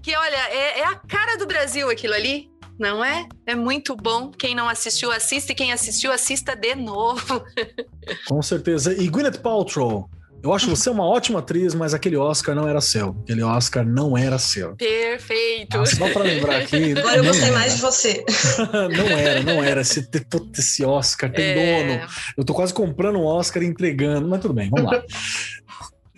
que 0.01 0.15
olha, 0.15 0.49
é, 0.49 0.79
é, 0.79 0.85
a 0.85 0.95
cara 0.95 1.37
do 1.37 1.45
Brasil 1.45 1.89
aquilo 1.89 2.13
ali 2.13 2.49
não 2.81 3.05
é? 3.05 3.27
É 3.45 3.55
muito 3.55 3.95
bom. 3.95 4.31
Quem 4.31 4.55
não 4.55 4.67
assistiu, 4.67 5.11
assista. 5.11 5.51
E 5.51 5.55
quem 5.55 5.71
assistiu, 5.71 6.11
assista 6.11 6.55
de 6.55 6.75
novo. 6.75 7.45
Com 8.27 8.41
certeza. 8.41 8.93
E 8.93 9.07
Gwyneth 9.07 9.37
Paltrow, 9.37 10.09
eu 10.43 10.51
acho 10.51 10.67
você 10.67 10.89
uma 10.89 11.07
ótima 11.07 11.39
atriz, 11.39 11.75
mas 11.75 11.93
aquele 11.93 12.17
Oscar 12.17 12.55
não 12.55 12.67
era 12.67 12.81
seu. 12.81 13.15
Aquele 13.21 13.43
Oscar 13.43 13.85
não 13.85 14.17
era 14.17 14.39
seu. 14.39 14.75
Perfeito. 14.75 15.77
Ah, 15.79 15.85
só 15.85 16.09
pra 16.09 16.23
lembrar 16.23 16.57
aqui. 16.57 16.93
Agora 16.97 17.17
eu 17.17 17.23
gostei 17.23 17.51
mais 17.51 17.75
de 17.75 17.81
você. 17.81 18.25
não 18.97 19.05
era, 19.05 19.43
não 19.43 19.63
era. 19.63 19.81
Esse, 19.81 20.09
esse 20.57 20.83
Oscar 20.83 21.31
tem 21.31 21.45
é... 21.45 21.83
dono. 21.83 22.07
Eu 22.35 22.43
tô 22.43 22.55
quase 22.55 22.73
comprando 22.73 23.19
um 23.19 23.25
Oscar 23.25 23.61
e 23.61 23.67
entregando, 23.67 24.27
mas 24.27 24.41
tudo 24.41 24.55
bem, 24.55 24.71
vamos 24.71 24.91
lá. 24.91 25.03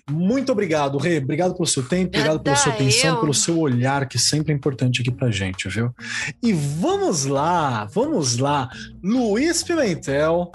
Muito 0.10 0.52
obrigado, 0.52 0.98
Rê. 0.98 1.20
Obrigado 1.20 1.54
pelo 1.54 1.66
seu 1.66 1.84
tempo, 1.84 2.10
obrigado 2.10 2.42
pela 2.42 2.56
sua 2.56 2.74
atenção, 2.74 3.16
eu. 3.16 3.22
pelo 3.22 3.34
seu 3.34 3.58
olhar, 3.58 4.08
que 4.08 4.20
sempre 4.20 4.52
é 4.52 4.56
importante 4.56 5.02
aqui 5.02 5.12
pra 5.12 5.32
gente, 5.32 5.70
viu? 5.70 5.94
E 6.42 6.52
vamos 6.52 7.26
lá, 7.26 7.86
vamos 7.86 8.38
lá. 8.38 8.70
Luiz 9.02 9.64
Pimentel, 9.64 10.52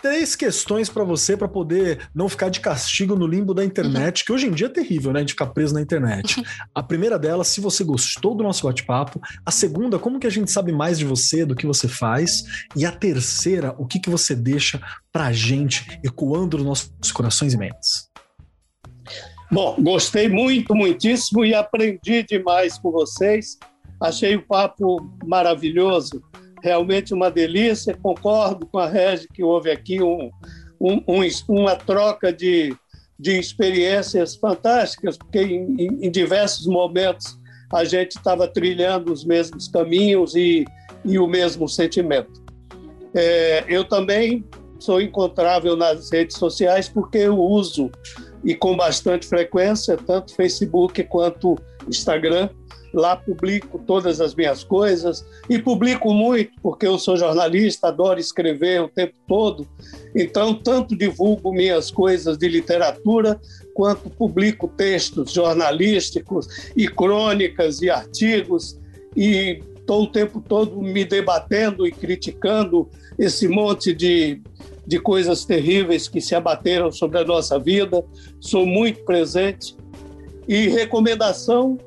três 0.00 0.36
questões 0.36 0.88
para 0.88 1.02
você 1.02 1.36
para 1.36 1.48
poder 1.48 2.08
não 2.14 2.28
ficar 2.28 2.48
de 2.48 2.60
castigo 2.60 3.16
no 3.16 3.26
limbo 3.26 3.52
da 3.52 3.64
internet, 3.64 4.20
uhum. 4.20 4.26
que 4.26 4.32
hoje 4.32 4.46
em 4.46 4.52
dia 4.52 4.68
é 4.68 4.70
terrível, 4.70 5.12
né? 5.12 5.24
De 5.24 5.32
ficar 5.32 5.46
preso 5.46 5.74
na 5.74 5.80
internet. 5.80 6.40
A 6.72 6.82
primeira 6.82 7.18
delas, 7.18 7.48
se 7.48 7.60
você 7.60 7.82
gostou 7.82 8.36
do 8.36 8.44
nosso 8.44 8.64
bate-papo. 8.66 9.20
A 9.44 9.50
segunda, 9.50 9.98
como 9.98 10.20
que 10.20 10.28
a 10.28 10.30
gente 10.30 10.50
sabe 10.52 10.70
mais 10.70 10.96
de 10.96 11.04
você, 11.04 11.44
do 11.44 11.56
que 11.56 11.66
você 11.66 11.88
faz. 11.88 12.44
E 12.76 12.86
a 12.86 12.92
terceira, 12.92 13.74
o 13.78 13.86
que, 13.86 13.98
que 13.98 14.10
você 14.10 14.34
deixa 14.34 14.80
pra 15.10 15.32
gente 15.32 15.98
ecoando 16.04 16.56
nos 16.58 16.66
nossos 16.66 17.12
corações 17.12 17.52
e 17.52 17.58
mentes. 17.58 18.11
Bom, 19.52 19.76
gostei 19.80 20.30
muito, 20.30 20.74
muitíssimo 20.74 21.44
e 21.44 21.54
aprendi 21.54 22.22
demais 22.22 22.78
com 22.78 22.90
vocês. 22.90 23.58
Achei 24.00 24.34
o 24.34 24.40
papo 24.40 25.06
maravilhoso, 25.26 26.22
realmente 26.62 27.12
uma 27.12 27.30
delícia. 27.30 27.94
Concordo 28.02 28.66
com 28.66 28.78
a 28.78 28.88
Regi 28.88 29.28
que 29.28 29.42
houve 29.42 29.70
aqui 29.70 30.02
um, 30.02 30.30
um, 30.80 31.04
um, 31.06 31.20
uma 31.50 31.76
troca 31.76 32.32
de, 32.32 32.74
de 33.20 33.38
experiências 33.38 34.34
fantásticas, 34.34 35.18
porque 35.18 35.40
em, 35.40 35.98
em 36.00 36.10
diversos 36.10 36.66
momentos 36.66 37.38
a 37.70 37.84
gente 37.84 38.12
estava 38.12 38.48
trilhando 38.48 39.12
os 39.12 39.22
mesmos 39.22 39.68
caminhos 39.68 40.34
e, 40.34 40.64
e 41.04 41.18
o 41.18 41.26
mesmo 41.26 41.68
sentimento. 41.68 42.42
É, 43.14 43.66
eu 43.68 43.84
também 43.84 44.46
sou 44.78 44.98
encontrável 44.98 45.76
nas 45.76 46.10
redes 46.10 46.38
sociais 46.38 46.88
porque 46.88 47.18
eu 47.18 47.38
uso 47.38 47.90
e 48.44 48.54
com 48.54 48.76
bastante 48.76 49.26
frequência, 49.26 49.96
tanto 49.96 50.34
Facebook 50.34 51.02
quanto 51.04 51.56
Instagram. 51.88 52.48
Lá 52.94 53.16
publico 53.16 53.78
todas 53.78 54.20
as 54.20 54.34
minhas 54.34 54.62
coisas 54.62 55.24
e 55.48 55.58
publico 55.58 56.12
muito 56.12 56.52
porque 56.62 56.86
eu 56.86 56.98
sou 56.98 57.16
jornalista, 57.16 57.88
adoro 57.88 58.20
escrever 58.20 58.82
o 58.82 58.88
tempo 58.88 59.14
todo. 59.26 59.66
Então, 60.14 60.52
tanto 60.54 60.94
divulgo 60.94 61.52
minhas 61.52 61.90
coisas 61.90 62.36
de 62.36 62.46
literatura, 62.48 63.40
quanto 63.72 64.10
publico 64.10 64.68
textos 64.68 65.32
jornalísticos 65.32 66.46
e 66.76 66.86
crônicas 66.86 67.80
e 67.80 67.88
artigos 67.88 68.78
e 69.16 69.62
estou 69.74 70.04
o 70.04 70.06
tempo 70.06 70.40
todo 70.40 70.80
me 70.80 71.04
debatendo 71.04 71.86
e 71.86 71.92
criticando 71.92 72.88
esse 73.18 73.48
monte 73.48 73.92
de 73.92 74.40
de 74.86 74.98
coisas 74.98 75.44
terríveis 75.44 76.08
que 76.08 76.20
se 76.20 76.34
abateram 76.34 76.90
sobre 76.90 77.18
a 77.18 77.24
nossa 77.24 77.58
vida. 77.58 78.04
Sou 78.40 78.66
muito 78.66 79.04
presente. 79.04 79.76
E 80.48 80.68
recomendação, 80.68 81.78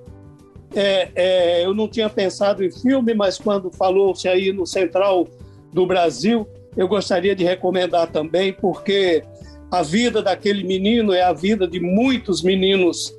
é, 0.73 1.09
é, 1.15 1.65
eu 1.65 1.73
não 1.73 1.87
tinha 1.87 2.09
pensado 2.09 2.63
em 2.63 2.71
filme, 2.71 3.13
mas 3.13 3.37
quando 3.37 3.71
falou-se 3.71 4.27
aí 4.27 4.51
no 4.51 4.65
Central 4.65 5.27
do 5.73 5.85
Brasil, 5.85 6.47
eu 6.75 6.87
gostaria 6.87 7.35
de 7.35 7.43
recomendar 7.43 8.11
também, 8.11 8.53
porque 8.53 9.23
a 9.71 9.81
vida 9.81 10.21
daquele 10.21 10.63
menino 10.63 11.13
é 11.13 11.21
a 11.21 11.33
vida 11.33 11.67
de 11.67 11.79
muitos 11.79 12.41
meninos 12.41 13.13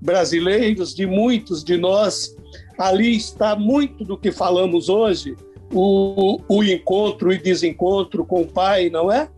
brasileiros, 0.00 0.94
de 0.94 1.06
muitos 1.06 1.64
de 1.64 1.76
nós. 1.76 2.36
Ali 2.78 3.16
está 3.16 3.56
muito 3.56 4.04
do 4.04 4.16
que 4.16 4.30
falamos 4.30 4.88
hoje, 4.88 5.34
o, 5.76 6.40
o 6.48 6.64
encontro 6.64 7.30
e 7.30 7.38
desencontro 7.38 8.24
com 8.24 8.40
o 8.40 8.46
pai, 8.46 8.88
não 8.88 9.12
é? 9.12 9.28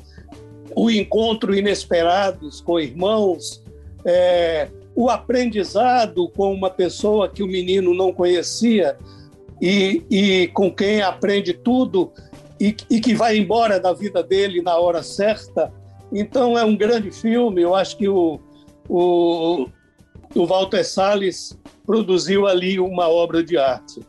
O 0.75 0.89
encontro 0.89 1.53
inesperados 1.53 2.61
com 2.61 2.79
irmãos, 2.79 3.63
é, 4.05 4.69
o 4.95 5.11
aprendizado 5.11 6.29
com 6.29 6.53
uma 6.55 6.71
pessoa 6.71 7.29
que 7.29 7.43
o 7.43 7.47
menino 7.49 7.93
não 7.93 8.13
conhecia 8.13 8.97
e, 9.61 10.05
e 10.09 10.49
com 10.49 10.73
quem 10.73 11.03
aprende 11.03 11.53
tudo 11.53 12.13
e, 12.61 12.77
e, 12.89 13.01
que 13.01 13.15
vai 13.15 13.37
embora 13.37 13.81
da 13.81 13.93
vida 13.93 14.23
dele 14.23 14.63
na 14.63 14.77
hora 14.77 15.03
certa. 15.03 15.73
Então 16.13 16.57
é 16.57 16.65
um 16.65 16.77
grande 16.77 17.11
filme. 17.11 17.63
Eu 17.63 17.75
acho 17.75 17.97
que 17.97 18.09
o, 18.09 18.39
o, 18.89 19.67
o 20.35 20.47
Walter 20.47 20.85
Salles 20.85 21.59
produziu 21.85 22.47
ali 22.47 22.79
uma 22.79 23.09
obra 23.09 23.43
de 23.43 23.57
arte. 23.57 24.01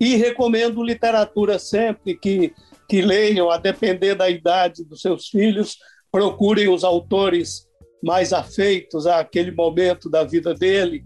E 0.00 0.16
recomendo 0.16 0.82
literatura 0.82 1.58
sempre 1.58 2.16
que, 2.16 2.52
que 2.88 3.02
leiam, 3.02 3.50
a 3.50 3.58
depender 3.58 4.14
da 4.14 4.28
idade 4.28 4.84
dos 4.84 5.00
seus 5.00 5.28
filhos, 5.28 5.76
procurem 6.10 6.68
os 6.68 6.84
autores 6.84 7.66
mais 8.02 8.32
afeitos 8.32 9.06
àquele 9.06 9.50
momento 9.50 10.08
da 10.08 10.24
vida 10.24 10.54
dele. 10.54 11.04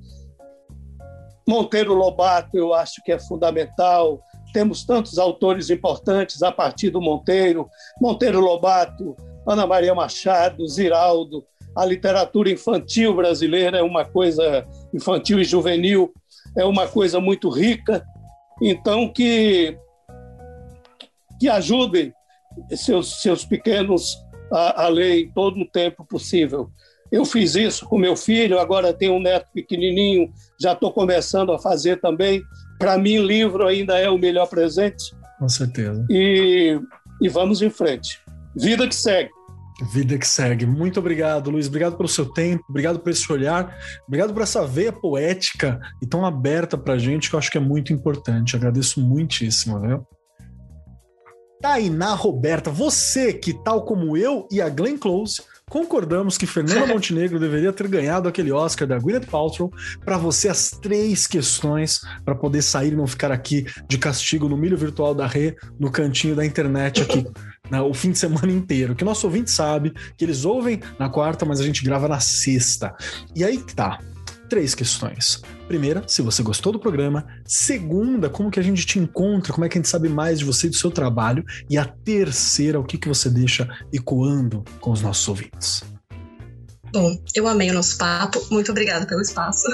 Monteiro 1.49 1.95
Lobato, 1.95 2.57
eu 2.57 2.73
acho 2.73 3.03
que 3.05 3.13
é 3.13 3.19
fundamental. 3.19 4.21
Temos 4.53 4.85
tantos 4.85 5.19
autores 5.19 5.71
importantes 5.71 6.43
a 6.43 6.53
partir 6.53 6.91
do 6.91 7.01
Monteiro. 7.01 7.69
Monteiro 8.01 8.41
Lobato, 8.41 9.17
Ana 9.47 9.67
Maria 9.67 9.95
Machado, 9.95 10.67
Ziraldo. 10.69 11.45
A 11.75 11.85
literatura 11.85 12.51
infantil 12.51 13.15
brasileira 13.15 13.79
é 13.79 13.83
uma 13.83 14.05
coisa 14.05 14.67
infantil 14.95 15.41
e 15.41 15.45
juvenil, 15.45 16.13
é 16.57 16.65
uma 16.65 16.87
coisa 16.87 17.19
muito 17.19 17.49
rica. 17.49 18.05
Então, 18.61 19.09
que, 19.13 19.77
que 21.41 21.49
ajudem 21.49 22.13
seus, 22.77 23.23
seus 23.23 23.45
pequenos 23.45 24.17
a, 24.53 24.85
a 24.85 24.89
ler 24.89 25.21
em 25.21 25.33
todo 25.33 25.61
o 25.61 25.69
tempo 25.69 26.05
possível. 26.05 26.71
Eu 27.11 27.25
fiz 27.25 27.55
isso 27.55 27.87
com 27.87 27.99
meu 27.99 28.17
filho, 28.17 28.59
agora 28.59 28.93
tenho 28.93 29.15
um 29.15 29.21
neto 29.21 29.47
pequenininho, 29.53 30.33
já 30.59 30.73
estou 30.73 30.91
começando 30.93 31.53
a 31.53 31.59
fazer 31.59 32.01
também. 32.01 32.43
Para 32.79 32.97
mim, 32.97 33.19
livro 33.19 33.67
ainda 33.67 33.99
é 33.99 34.09
o 34.09 34.17
melhor 34.19 34.47
presente. 34.47 35.15
Com 35.39 35.49
certeza. 35.49 36.07
E, 36.09 36.81
e 37.21 37.29
vamos 37.29 37.61
em 37.61 37.69
frente. 37.69 38.19
Vida 38.57 38.89
que 38.89 38.95
segue. 38.95 39.31
Vida 39.91 40.17
que 40.17 40.27
segue. 40.27 40.65
Muito 40.65 41.01
obrigado, 41.01 41.51
Luiz. 41.51 41.67
Obrigado 41.67 41.97
pelo 41.97 42.09
seu 42.09 42.27
tempo, 42.27 42.65
obrigado 42.69 43.01
por 43.01 43.11
esse 43.11 43.31
olhar, 43.33 43.77
obrigado 44.07 44.33
por 44.33 44.43
essa 44.43 44.67
veia 44.67 44.93
poética 44.93 45.81
e 46.01 46.07
tão 46.07 46.25
aberta 46.25 46.79
para 46.79 46.95
a 46.95 46.99
gente, 46.99 47.29
que 47.29 47.35
eu 47.35 47.39
acho 47.39 47.51
que 47.51 47.59
é 47.59 47.61
muito 47.61 47.93
importante. 47.93 48.55
Agradeço 48.55 49.01
muitíssimo, 49.01 49.81
viu? 49.81 50.07
Tainá 51.61 52.15
Roberta, 52.15 52.71
você 52.71 53.33
que, 53.33 53.55
tal 53.55 53.85
como 53.85 54.17
eu 54.17 54.49
e 54.51 54.61
a 54.61 54.69
Glenn 54.69 54.99
Close, 54.99 55.43
concordamos 55.71 56.37
que 56.37 56.47
Fernanda 56.47 56.87
Montenegro 56.93 57.39
deveria 57.39 57.73
ter 57.73 57.87
ganhado 57.87 58.29
aquele 58.29 58.51
Oscar 58.51 58.87
da 58.87 58.99
Gwyneth 58.99 59.27
Paltrow 59.27 59.71
para 60.05 60.19
você 60.19 60.49
as 60.49 60.71
três 60.71 61.27
questões 61.27 62.01
para 62.25 62.35
poder 62.35 62.63
sair 62.63 62.93
e 62.93 62.97
não 62.97 63.07
ficar 63.07 63.31
aqui 63.31 63.65
de 63.89 63.97
castigo 63.97 64.49
no 64.49 64.57
milho 64.57 64.77
virtual 64.77 65.15
da 65.15 65.27
Rê, 65.27 65.57
no 65.79 65.91
cantinho 65.91 66.35
da 66.35 66.45
internet 66.45 67.03
aqui. 67.03 67.25
Né, 67.71 67.81
o 67.81 67.95
fim 67.95 68.11
de 68.11 68.19
semana 68.19 68.51
inteiro, 68.51 68.95
que 68.95 69.05
nosso 69.05 69.27
ouvinte 69.27 69.51
sabe 69.51 69.95
que 70.17 70.25
eles 70.25 70.45
ouvem 70.45 70.81
na 70.99 71.09
quarta, 71.09 71.45
mas 71.45 71.61
a 71.61 71.65
gente 71.65 71.85
grava 71.85 72.09
na 72.09 72.21
sexta. 72.21 72.95
E 73.35 73.45
aí 73.45 73.59
que 73.59 73.75
tá 73.75 73.99
três 74.53 74.75
questões. 74.75 75.41
Primeira, 75.67 76.05
se 76.07 76.21
você 76.21 76.43
gostou 76.43 76.75
do 76.75 76.79
programa. 76.79 77.27
Segunda, 77.47 78.29
como 78.29 78.51
que 78.51 78.61
a 78.61 78.63
gente 78.63 78.85
te 78.85 78.99
encontra, 78.99 79.51
como 79.51 79.65
é 79.65 79.69
que 79.71 79.79
a 79.79 79.81
gente 79.81 79.89
sabe 79.89 80.11
mais 80.11 80.41
de 80.41 80.45
você 80.45 80.67
e 80.67 80.71
do 80.71 80.77
seu 80.77 80.91
trabalho. 80.91 81.43
E 81.71 81.79
a 81.79 81.87
terceira, 81.87 82.79
o 82.79 82.85
que, 82.85 82.99
que 82.99 83.09
você 83.09 83.31
deixa 83.31 83.67
ecoando 83.91 84.63
com 84.79 84.91
os 84.91 85.01
nossos 85.01 85.27
ouvintes. 85.27 85.83
Bom, 86.93 87.17
eu 87.35 87.49
amei 87.49 87.71
o 87.71 87.75
nosso 87.75 87.97
papo. 87.97 88.47
Muito 88.51 88.71
obrigada 88.71 89.07
pelo 89.07 89.23
espaço. 89.23 89.67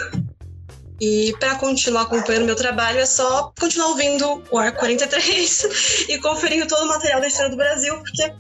E 1.01 1.33
para 1.39 1.55
continuar 1.57 2.03
acompanhando 2.03 2.47
meu 2.47 2.57
trabalho 2.57 2.99
é 2.99 3.07
só 3.07 3.53
continuar 3.59 3.89
ouvindo 3.89 4.43
o 4.51 4.59
Ar 4.59 4.73
43 4.73 6.07
e 6.09 6.19
conferindo 6.21 6.67
todo 6.67 6.85
o 6.85 6.89
material 6.89 7.21
da 7.21 7.29
história 7.29 7.51
do 7.51 7.57
Brasil, 7.57 7.95
porque 7.99 8.33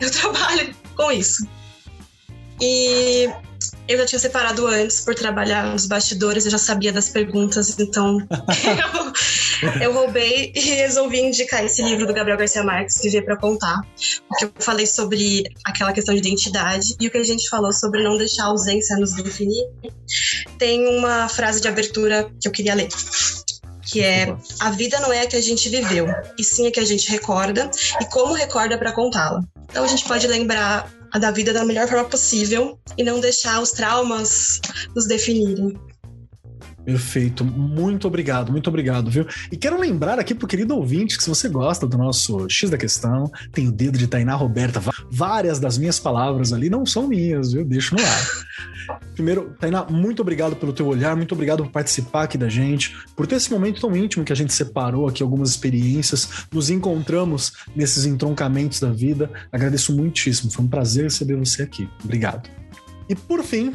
eu 0.00 0.10
trabalho 0.10 0.74
com 0.96 1.10
isso. 1.10 1.46
E 2.60 3.28
eu 3.90 3.98
já 3.98 4.06
tinha 4.06 4.18
separado 4.20 4.68
antes 4.68 5.00
por 5.00 5.16
trabalhar 5.16 5.66
nos 5.66 5.84
bastidores, 5.84 6.44
eu 6.44 6.50
já 6.52 6.58
sabia 6.58 6.92
das 6.92 7.08
perguntas, 7.08 7.76
então 7.76 8.18
eu, 9.64 9.82
eu, 9.82 9.92
roubei 9.92 10.52
e 10.54 10.60
resolvi 10.60 11.18
indicar 11.18 11.64
esse 11.64 11.82
livro 11.82 12.06
do 12.06 12.14
Gabriel 12.14 12.38
Garcia 12.38 12.62
Marques, 12.62 13.00
Viver 13.02 13.22
para 13.22 13.36
Contar. 13.36 13.80
Porque 14.28 14.44
eu 14.44 14.52
falei 14.60 14.86
sobre 14.86 15.42
aquela 15.64 15.92
questão 15.92 16.14
de 16.14 16.20
identidade 16.20 16.94
e 17.00 17.08
o 17.08 17.10
que 17.10 17.18
a 17.18 17.24
gente 17.24 17.48
falou 17.48 17.72
sobre 17.72 18.04
não 18.04 18.16
deixar 18.16 18.44
a 18.44 18.46
ausência 18.46 18.96
nos 18.96 19.12
definir. 19.14 19.66
Tem 20.56 20.86
uma 20.96 21.28
frase 21.28 21.60
de 21.60 21.66
abertura 21.66 22.30
que 22.40 22.46
eu 22.46 22.52
queria 22.52 22.74
ler 22.74 22.88
que 23.82 24.02
é 24.02 24.36
a 24.60 24.70
vida 24.70 25.00
não 25.00 25.12
é 25.12 25.22
a 25.22 25.26
que 25.26 25.34
a 25.34 25.40
gente 25.40 25.68
viveu, 25.68 26.06
e 26.38 26.44
sim 26.44 26.68
a 26.68 26.70
que 26.70 26.78
a 26.78 26.84
gente 26.84 27.10
recorda 27.10 27.68
e 28.00 28.04
como 28.04 28.34
recorda 28.34 28.78
para 28.78 28.92
contá-la. 28.92 29.42
Então 29.68 29.82
a 29.82 29.86
gente 29.88 30.04
pode 30.04 30.28
lembrar 30.28 30.88
da 31.18 31.30
vida 31.30 31.52
da 31.52 31.64
melhor 31.64 31.88
forma 31.88 32.04
possível 32.04 32.78
e 32.96 33.02
não 33.02 33.20
deixar 33.20 33.60
os 33.60 33.72
traumas 33.72 34.60
nos 34.94 35.06
definirem. 35.06 35.78
Perfeito, 36.84 37.44
muito 37.44 38.06
obrigado, 38.08 38.50
muito 38.50 38.68
obrigado, 38.68 39.10
viu? 39.10 39.26
E 39.52 39.56
quero 39.56 39.78
lembrar 39.78 40.18
aqui 40.18 40.34
pro 40.34 40.48
querido 40.48 40.74
ouvinte 40.74 41.16
que 41.16 41.22
se 41.22 41.28
você 41.28 41.48
gosta 41.48 41.86
do 41.86 41.96
nosso 41.98 42.48
X 42.48 42.70
da 42.70 42.78
questão, 42.78 43.30
tem 43.52 43.68
o 43.68 43.72
dedo 43.72 43.98
de 43.98 44.06
Tainá 44.06 44.34
Roberta, 44.34 44.80
várias 45.10 45.60
das 45.60 45.76
minhas 45.76 46.00
palavras 46.00 46.52
ali 46.52 46.70
não 46.70 46.86
são 46.86 47.06
minhas, 47.06 47.52
viu? 47.52 47.64
Deixo 47.64 47.94
no 47.94 48.02
ar. 48.02 49.00
Primeiro, 49.14 49.54
Tainá, 49.60 49.84
muito 49.84 50.22
obrigado 50.22 50.56
pelo 50.56 50.72
teu 50.72 50.86
olhar, 50.86 51.14
muito 51.14 51.32
obrigado 51.32 51.62
por 51.64 51.70
participar 51.70 52.24
aqui 52.24 52.38
da 52.38 52.48
gente, 52.48 52.96
por 53.14 53.26
ter 53.26 53.36
esse 53.36 53.52
momento 53.52 53.80
tão 53.80 53.94
íntimo 53.94 54.24
que 54.24 54.32
a 54.32 54.36
gente 54.36 54.52
separou 54.52 55.06
aqui 55.06 55.22
algumas 55.22 55.50
experiências, 55.50 56.46
nos 56.50 56.70
encontramos 56.70 57.52
nesses 57.76 58.04
entroncamentos 58.06 58.80
da 58.80 58.90
vida. 58.90 59.30
Agradeço 59.52 59.94
muitíssimo, 59.94 60.50
foi 60.50 60.64
um 60.64 60.68
prazer 60.68 61.04
receber 61.04 61.36
você 61.36 61.62
aqui. 61.62 61.88
Obrigado. 62.02 62.48
E 63.08 63.14
por 63.14 63.42
fim, 63.44 63.74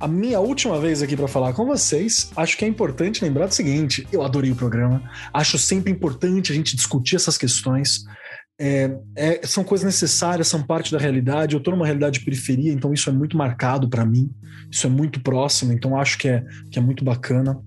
a 0.00 0.08
minha 0.08 0.40
última 0.40 0.80
vez 0.80 1.02
aqui 1.02 1.14
para 1.14 1.28
falar 1.28 1.52
com 1.52 1.66
vocês, 1.66 2.30
acho 2.34 2.56
que 2.56 2.64
é 2.64 2.68
importante 2.68 3.22
lembrar 3.22 3.46
do 3.46 3.54
seguinte: 3.54 4.06
eu 4.10 4.22
adorei 4.22 4.50
o 4.50 4.56
programa, 4.56 5.02
acho 5.32 5.58
sempre 5.58 5.92
importante 5.92 6.50
a 6.50 6.54
gente 6.54 6.74
discutir 6.74 7.16
essas 7.16 7.36
questões. 7.36 8.04
É, 8.58 8.94
é, 9.16 9.46
são 9.46 9.62
coisas 9.62 9.84
necessárias, 9.84 10.48
são 10.48 10.62
parte 10.62 10.90
da 10.90 10.98
realidade. 10.98 11.54
Eu 11.54 11.58
estou 11.58 11.74
numa 11.74 11.84
realidade 11.84 12.18
de 12.18 12.24
periferia, 12.24 12.72
então 12.72 12.92
isso 12.92 13.10
é 13.10 13.12
muito 13.12 13.36
marcado 13.36 13.88
para 13.88 14.04
mim, 14.04 14.30
isso 14.70 14.86
é 14.86 14.90
muito 14.90 15.20
próximo, 15.20 15.72
então 15.72 15.98
acho 15.98 16.16
que 16.18 16.28
é, 16.28 16.44
que 16.70 16.78
é 16.78 16.82
muito 16.82 17.04
bacana. 17.04 17.58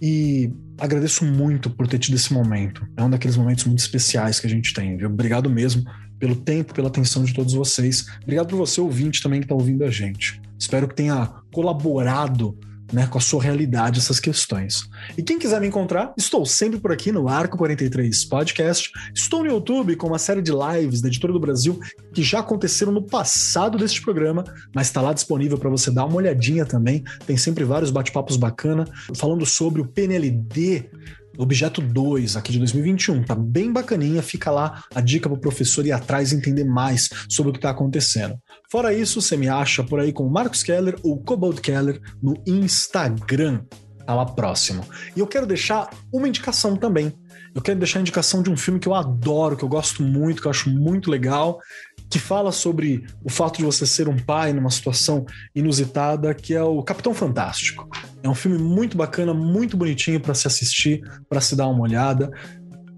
E 0.00 0.50
agradeço 0.78 1.24
muito 1.24 1.68
por 1.68 1.86
ter 1.86 1.98
tido 1.98 2.14
esse 2.14 2.32
momento. 2.32 2.86
É 2.96 3.02
um 3.02 3.10
daqueles 3.10 3.36
momentos 3.36 3.64
muito 3.64 3.80
especiais 3.80 4.40
que 4.40 4.46
a 4.46 4.50
gente 4.50 4.72
tem, 4.72 4.96
viu? 4.96 5.08
Obrigado 5.08 5.50
mesmo 5.50 5.84
pelo 6.18 6.36
tempo, 6.36 6.72
pela 6.72 6.88
atenção 6.88 7.24
de 7.24 7.34
todos 7.34 7.52
vocês. 7.52 8.06
Obrigado 8.22 8.48
por 8.48 8.56
você, 8.56 8.80
ouvinte, 8.80 9.22
também 9.22 9.40
que 9.40 9.44
está 9.44 9.54
ouvindo 9.54 9.84
a 9.84 9.90
gente. 9.90 10.40
Espero 10.58 10.88
que 10.88 10.94
tenha 10.94 11.32
colaborado 11.52 12.58
né, 12.92 13.06
com 13.06 13.18
a 13.18 13.20
sua 13.20 13.42
realidade 13.42 13.98
essas 13.98 14.18
questões. 14.18 14.88
E 15.16 15.22
quem 15.22 15.38
quiser 15.38 15.60
me 15.60 15.66
encontrar, 15.66 16.12
estou 16.16 16.44
sempre 16.46 16.80
por 16.80 16.92
aqui 16.92 17.12
no 17.12 17.28
Arco 17.28 17.56
43 17.56 18.24
Podcast. 18.24 18.90
Estou 19.14 19.44
no 19.44 19.50
YouTube 19.50 19.96
com 19.96 20.06
uma 20.06 20.18
série 20.18 20.42
de 20.42 20.52
lives 20.52 21.00
da 21.00 21.08
Editora 21.08 21.32
do 21.32 21.40
Brasil 21.40 21.78
que 22.12 22.22
já 22.22 22.40
aconteceram 22.40 22.92
no 22.92 23.02
passado 23.02 23.78
deste 23.78 24.02
programa, 24.02 24.44
mas 24.74 24.86
está 24.86 25.00
lá 25.00 25.12
disponível 25.12 25.58
para 25.58 25.70
você 25.70 25.90
dar 25.90 26.06
uma 26.06 26.16
olhadinha 26.16 26.64
também. 26.64 27.04
Tem 27.26 27.36
sempre 27.36 27.64
vários 27.64 27.90
bate-papos 27.90 28.36
bacana 28.36 28.86
falando 29.14 29.44
sobre 29.44 29.82
o 29.82 29.86
PNLD 29.86 30.90
objeto 31.38 31.80
2 31.80 32.36
aqui 32.36 32.52
de 32.52 32.58
2021. 32.58 33.22
Tá 33.22 33.34
bem 33.34 33.72
bacaninha, 33.72 34.20
fica 34.22 34.50
lá 34.50 34.82
a 34.94 35.00
dica 35.00 35.28
pro 35.28 35.40
professor 35.40 35.86
ir 35.86 35.92
atrás 35.92 36.32
e 36.32 36.36
entender 36.36 36.64
mais 36.64 37.08
sobre 37.28 37.50
o 37.50 37.52
que 37.52 37.60
tá 37.60 37.70
acontecendo. 37.70 38.36
Fora 38.70 38.92
isso, 38.92 39.22
você 39.22 39.36
me 39.36 39.48
acha 39.48 39.82
por 39.82 40.00
aí 40.00 40.12
com 40.12 40.28
Marcos 40.28 40.62
Keller 40.62 40.96
ou 41.02 41.22
Cobalt 41.22 41.60
Keller 41.60 42.00
no 42.22 42.34
Instagram. 42.46 43.62
Tá 44.04 44.14
lá 44.14 44.24
próximo. 44.24 44.84
E 45.14 45.20
eu 45.20 45.26
quero 45.26 45.46
deixar 45.46 45.90
uma 46.12 46.26
indicação 46.26 46.76
também. 46.76 47.12
Eu 47.54 47.62
quero 47.62 47.78
deixar 47.78 47.98
a 47.98 48.02
indicação 48.02 48.42
de 48.42 48.50
um 48.50 48.56
filme 48.56 48.80
que 48.80 48.88
eu 48.88 48.94
adoro, 48.94 49.56
que 49.56 49.64
eu 49.64 49.68
gosto 49.68 50.02
muito, 50.02 50.40
que 50.40 50.46
eu 50.46 50.50
acho 50.50 50.70
muito 50.70 51.10
legal, 51.10 51.58
que 52.10 52.18
fala 52.18 52.50
sobre 52.52 53.04
o 53.22 53.30
fato 53.30 53.58
de 53.58 53.64
você 53.64 53.86
ser 53.86 54.08
um 54.08 54.16
pai 54.16 54.52
numa 54.52 54.70
situação 54.70 55.26
inusitada, 55.54 56.34
que 56.34 56.54
é 56.54 56.62
o 56.62 56.82
Capitão 56.82 57.12
Fantástico. 57.12 57.88
É 58.22 58.28
um 58.28 58.34
filme 58.34 58.58
muito 58.58 58.96
bacana, 58.96 59.34
muito 59.34 59.76
bonitinho 59.76 60.20
para 60.20 60.34
se 60.34 60.46
assistir, 60.46 61.02
para 61.28 61.40
se 61.40 61.54
dar 61.54 61.68
uma 61.68 61.82
olhada. 61.82 62.30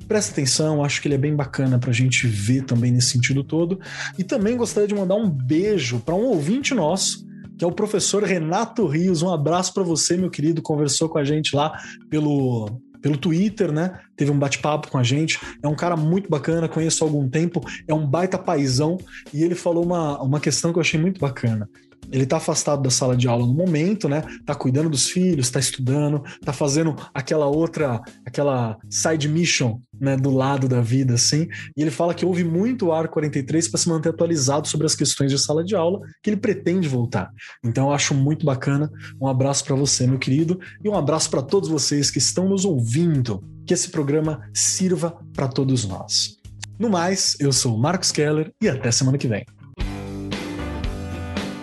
Presta 0.06 0.32
atenção, 0.32 0.84
acho 0.84 1.00
que 1.00 1.08
ele 1.08 1.14
é 1.14 1.18
bem 1.18 1.34
bacana 1.34 1.78
para 1.78 1.90
a 1.90 1.94
gente 1.94 2.26
ver 2.26 2.64
também 2.64 2.90
nesse 2.90 3.10
sentido 3.10 3.42
todo. 3.42 3.80
E 4.18 4.24
também 4.24 4.56
gostaria 4.56 4.88
de 4.88 4.94
mandar 4.94 5.16
um 5.16 5.28
beijo 5.28 6.00
para 6.00 6.14
um 6.14 6.24
ouvinte 6.26 6.74
nosso, 6.74 7.26
que 7.58 7.64
é 7.64 7.66
o 7.66 7.72
professor 7.72 8.22
Renato 8.22 8.86
Rios. 8.86 9.22
Um 9.22 9.32
abraço 9.32 9.74
para 9.74 9.82
você, 9.82 10.16
meu 10.16 10.30
querido, 10.30 10.62
conversou 10.62 11.08
com 11.08 11.18
a 11.18 11.24
gente 11.24 11.54
lá 11.54 11.78
pelo 12.08 12.80
pelo 13.00 13.16
Twitter, 13.16 13.72
né? 13.72 14.00
Teve 14.16 14.30
um 14.30 14.38
bate-papo 14.38 14.90
com 14.90 14.98
a 14.98 15.02
gente. 15.02 15.38
É 15.62 15.68
um 15.68 15.74
cara 15.74 15.96
muito 15.96 16.28
bacana, 16.28 16.68
conheço 16.68 17.04
há 17.04 17.06
algum 17.06 17.28
tempo, 17.28 17.60
é 17.86 17.94
um 17.94 18.06
baita 18.06 18.38
paizão 18.38 18.98
e 19.32 19.42
ele 19.42 19.54
falou 19.54 19.84
uma, 19.84 20.20
uma 20.22 20.40
questão 20.40 20.72
que 20.72 20.78
eu 20.78 20.82
achei 20.82 21.00
muito 21.00 21.20
bacana. 21.20 21.68
Ele 22.10 22.26
tá 22.26 22.36
afastado 22.36 22.82
da 22.82 22.90
sala 22.90 23.16
de 23.16 23.28
aula 23.28 23.46
no 23.46 23.54
momento, 23.54 24.08
né? 24.08 24.22
Tá 24.44 24.54
cuidando 24.54 24.90
dos 24.90 25.06
filhos, 25.08 25.50
tá 25.50 25.60
estudando, 25.60 26.22
tá 26.44 26.52
fazendo 26.52 26.96
aquela 27.14 27.46
outra, 27.46 28.00
aquela 28.26 28.76
side 28.88 29.28
mission, 29.28 29.80
né, 30.00 30.16
do 30.16 30.30
lado 30.30 30.68
da 30.68 30.80
vida, 30.80 31.14
assim. 31.14 31.46
E 31.76 31.82
ele 31.82 31.90
fala 31.90 32.14
que 32.14 32.24
ouve 32.24 32.42
muito 32.42 32.86
o 32.86 32.92
AR 32.92 33.08
43 33.08 33.68
para 33.68 33.78
se 33.78 33.88
manter 33.88 34.08
atualizado 34.08 34.66
sobre 34.66 34.86
as 34.86 34.94
questões 34.94 35.30
de 35.30 35.38
sala 35.38 35.62
de 35.62 35.74
aula, 35.74 36.00
que 36.22 36.30
ele 36.30 36.36
pretende 36.36 36.88
voltar. 36.88 37.30
Então 37.64 37.88
eu 37.88 37.92
acho 37.92 38.14
muito 38.14 38.44
bacana. 38.44 38.90
Um 39.20 39.28
abraço 39.28 39.64
para 39.64 39.76
você, 39.76 40.06
meu 40.06 40.18
querido, 40.18 40.58
e 40.82 40.88
um 40.88 40.96
abraço 40.96 41.30
para 41.30 41.42
todos 41.42 41.68
vocês 41.68 42.10
que 42.10 42.18
estão 42.18 42.48
nos 42.48 42.64
ouvindo. 42.64 43.44
Que 43.66 43.74
esse 43.74 43.90
programa 43.90 44.40
sirva 44.52 45.16
para 45.32 45.46
todos 45.46 45.84
nós. 45.84 46.40
No 46.78 46.88
mais, 46.88 47.36
eu 47.38 47.52
sou 47.52 47.76
o 47.76 47.78
Marcos 47.78 48.10
Keller 48.10 48.50
e 48.60 48.68
até 48.68 48.90
semana 48.90 49.18
que 49.18 49.28
vem. 49.28 49.44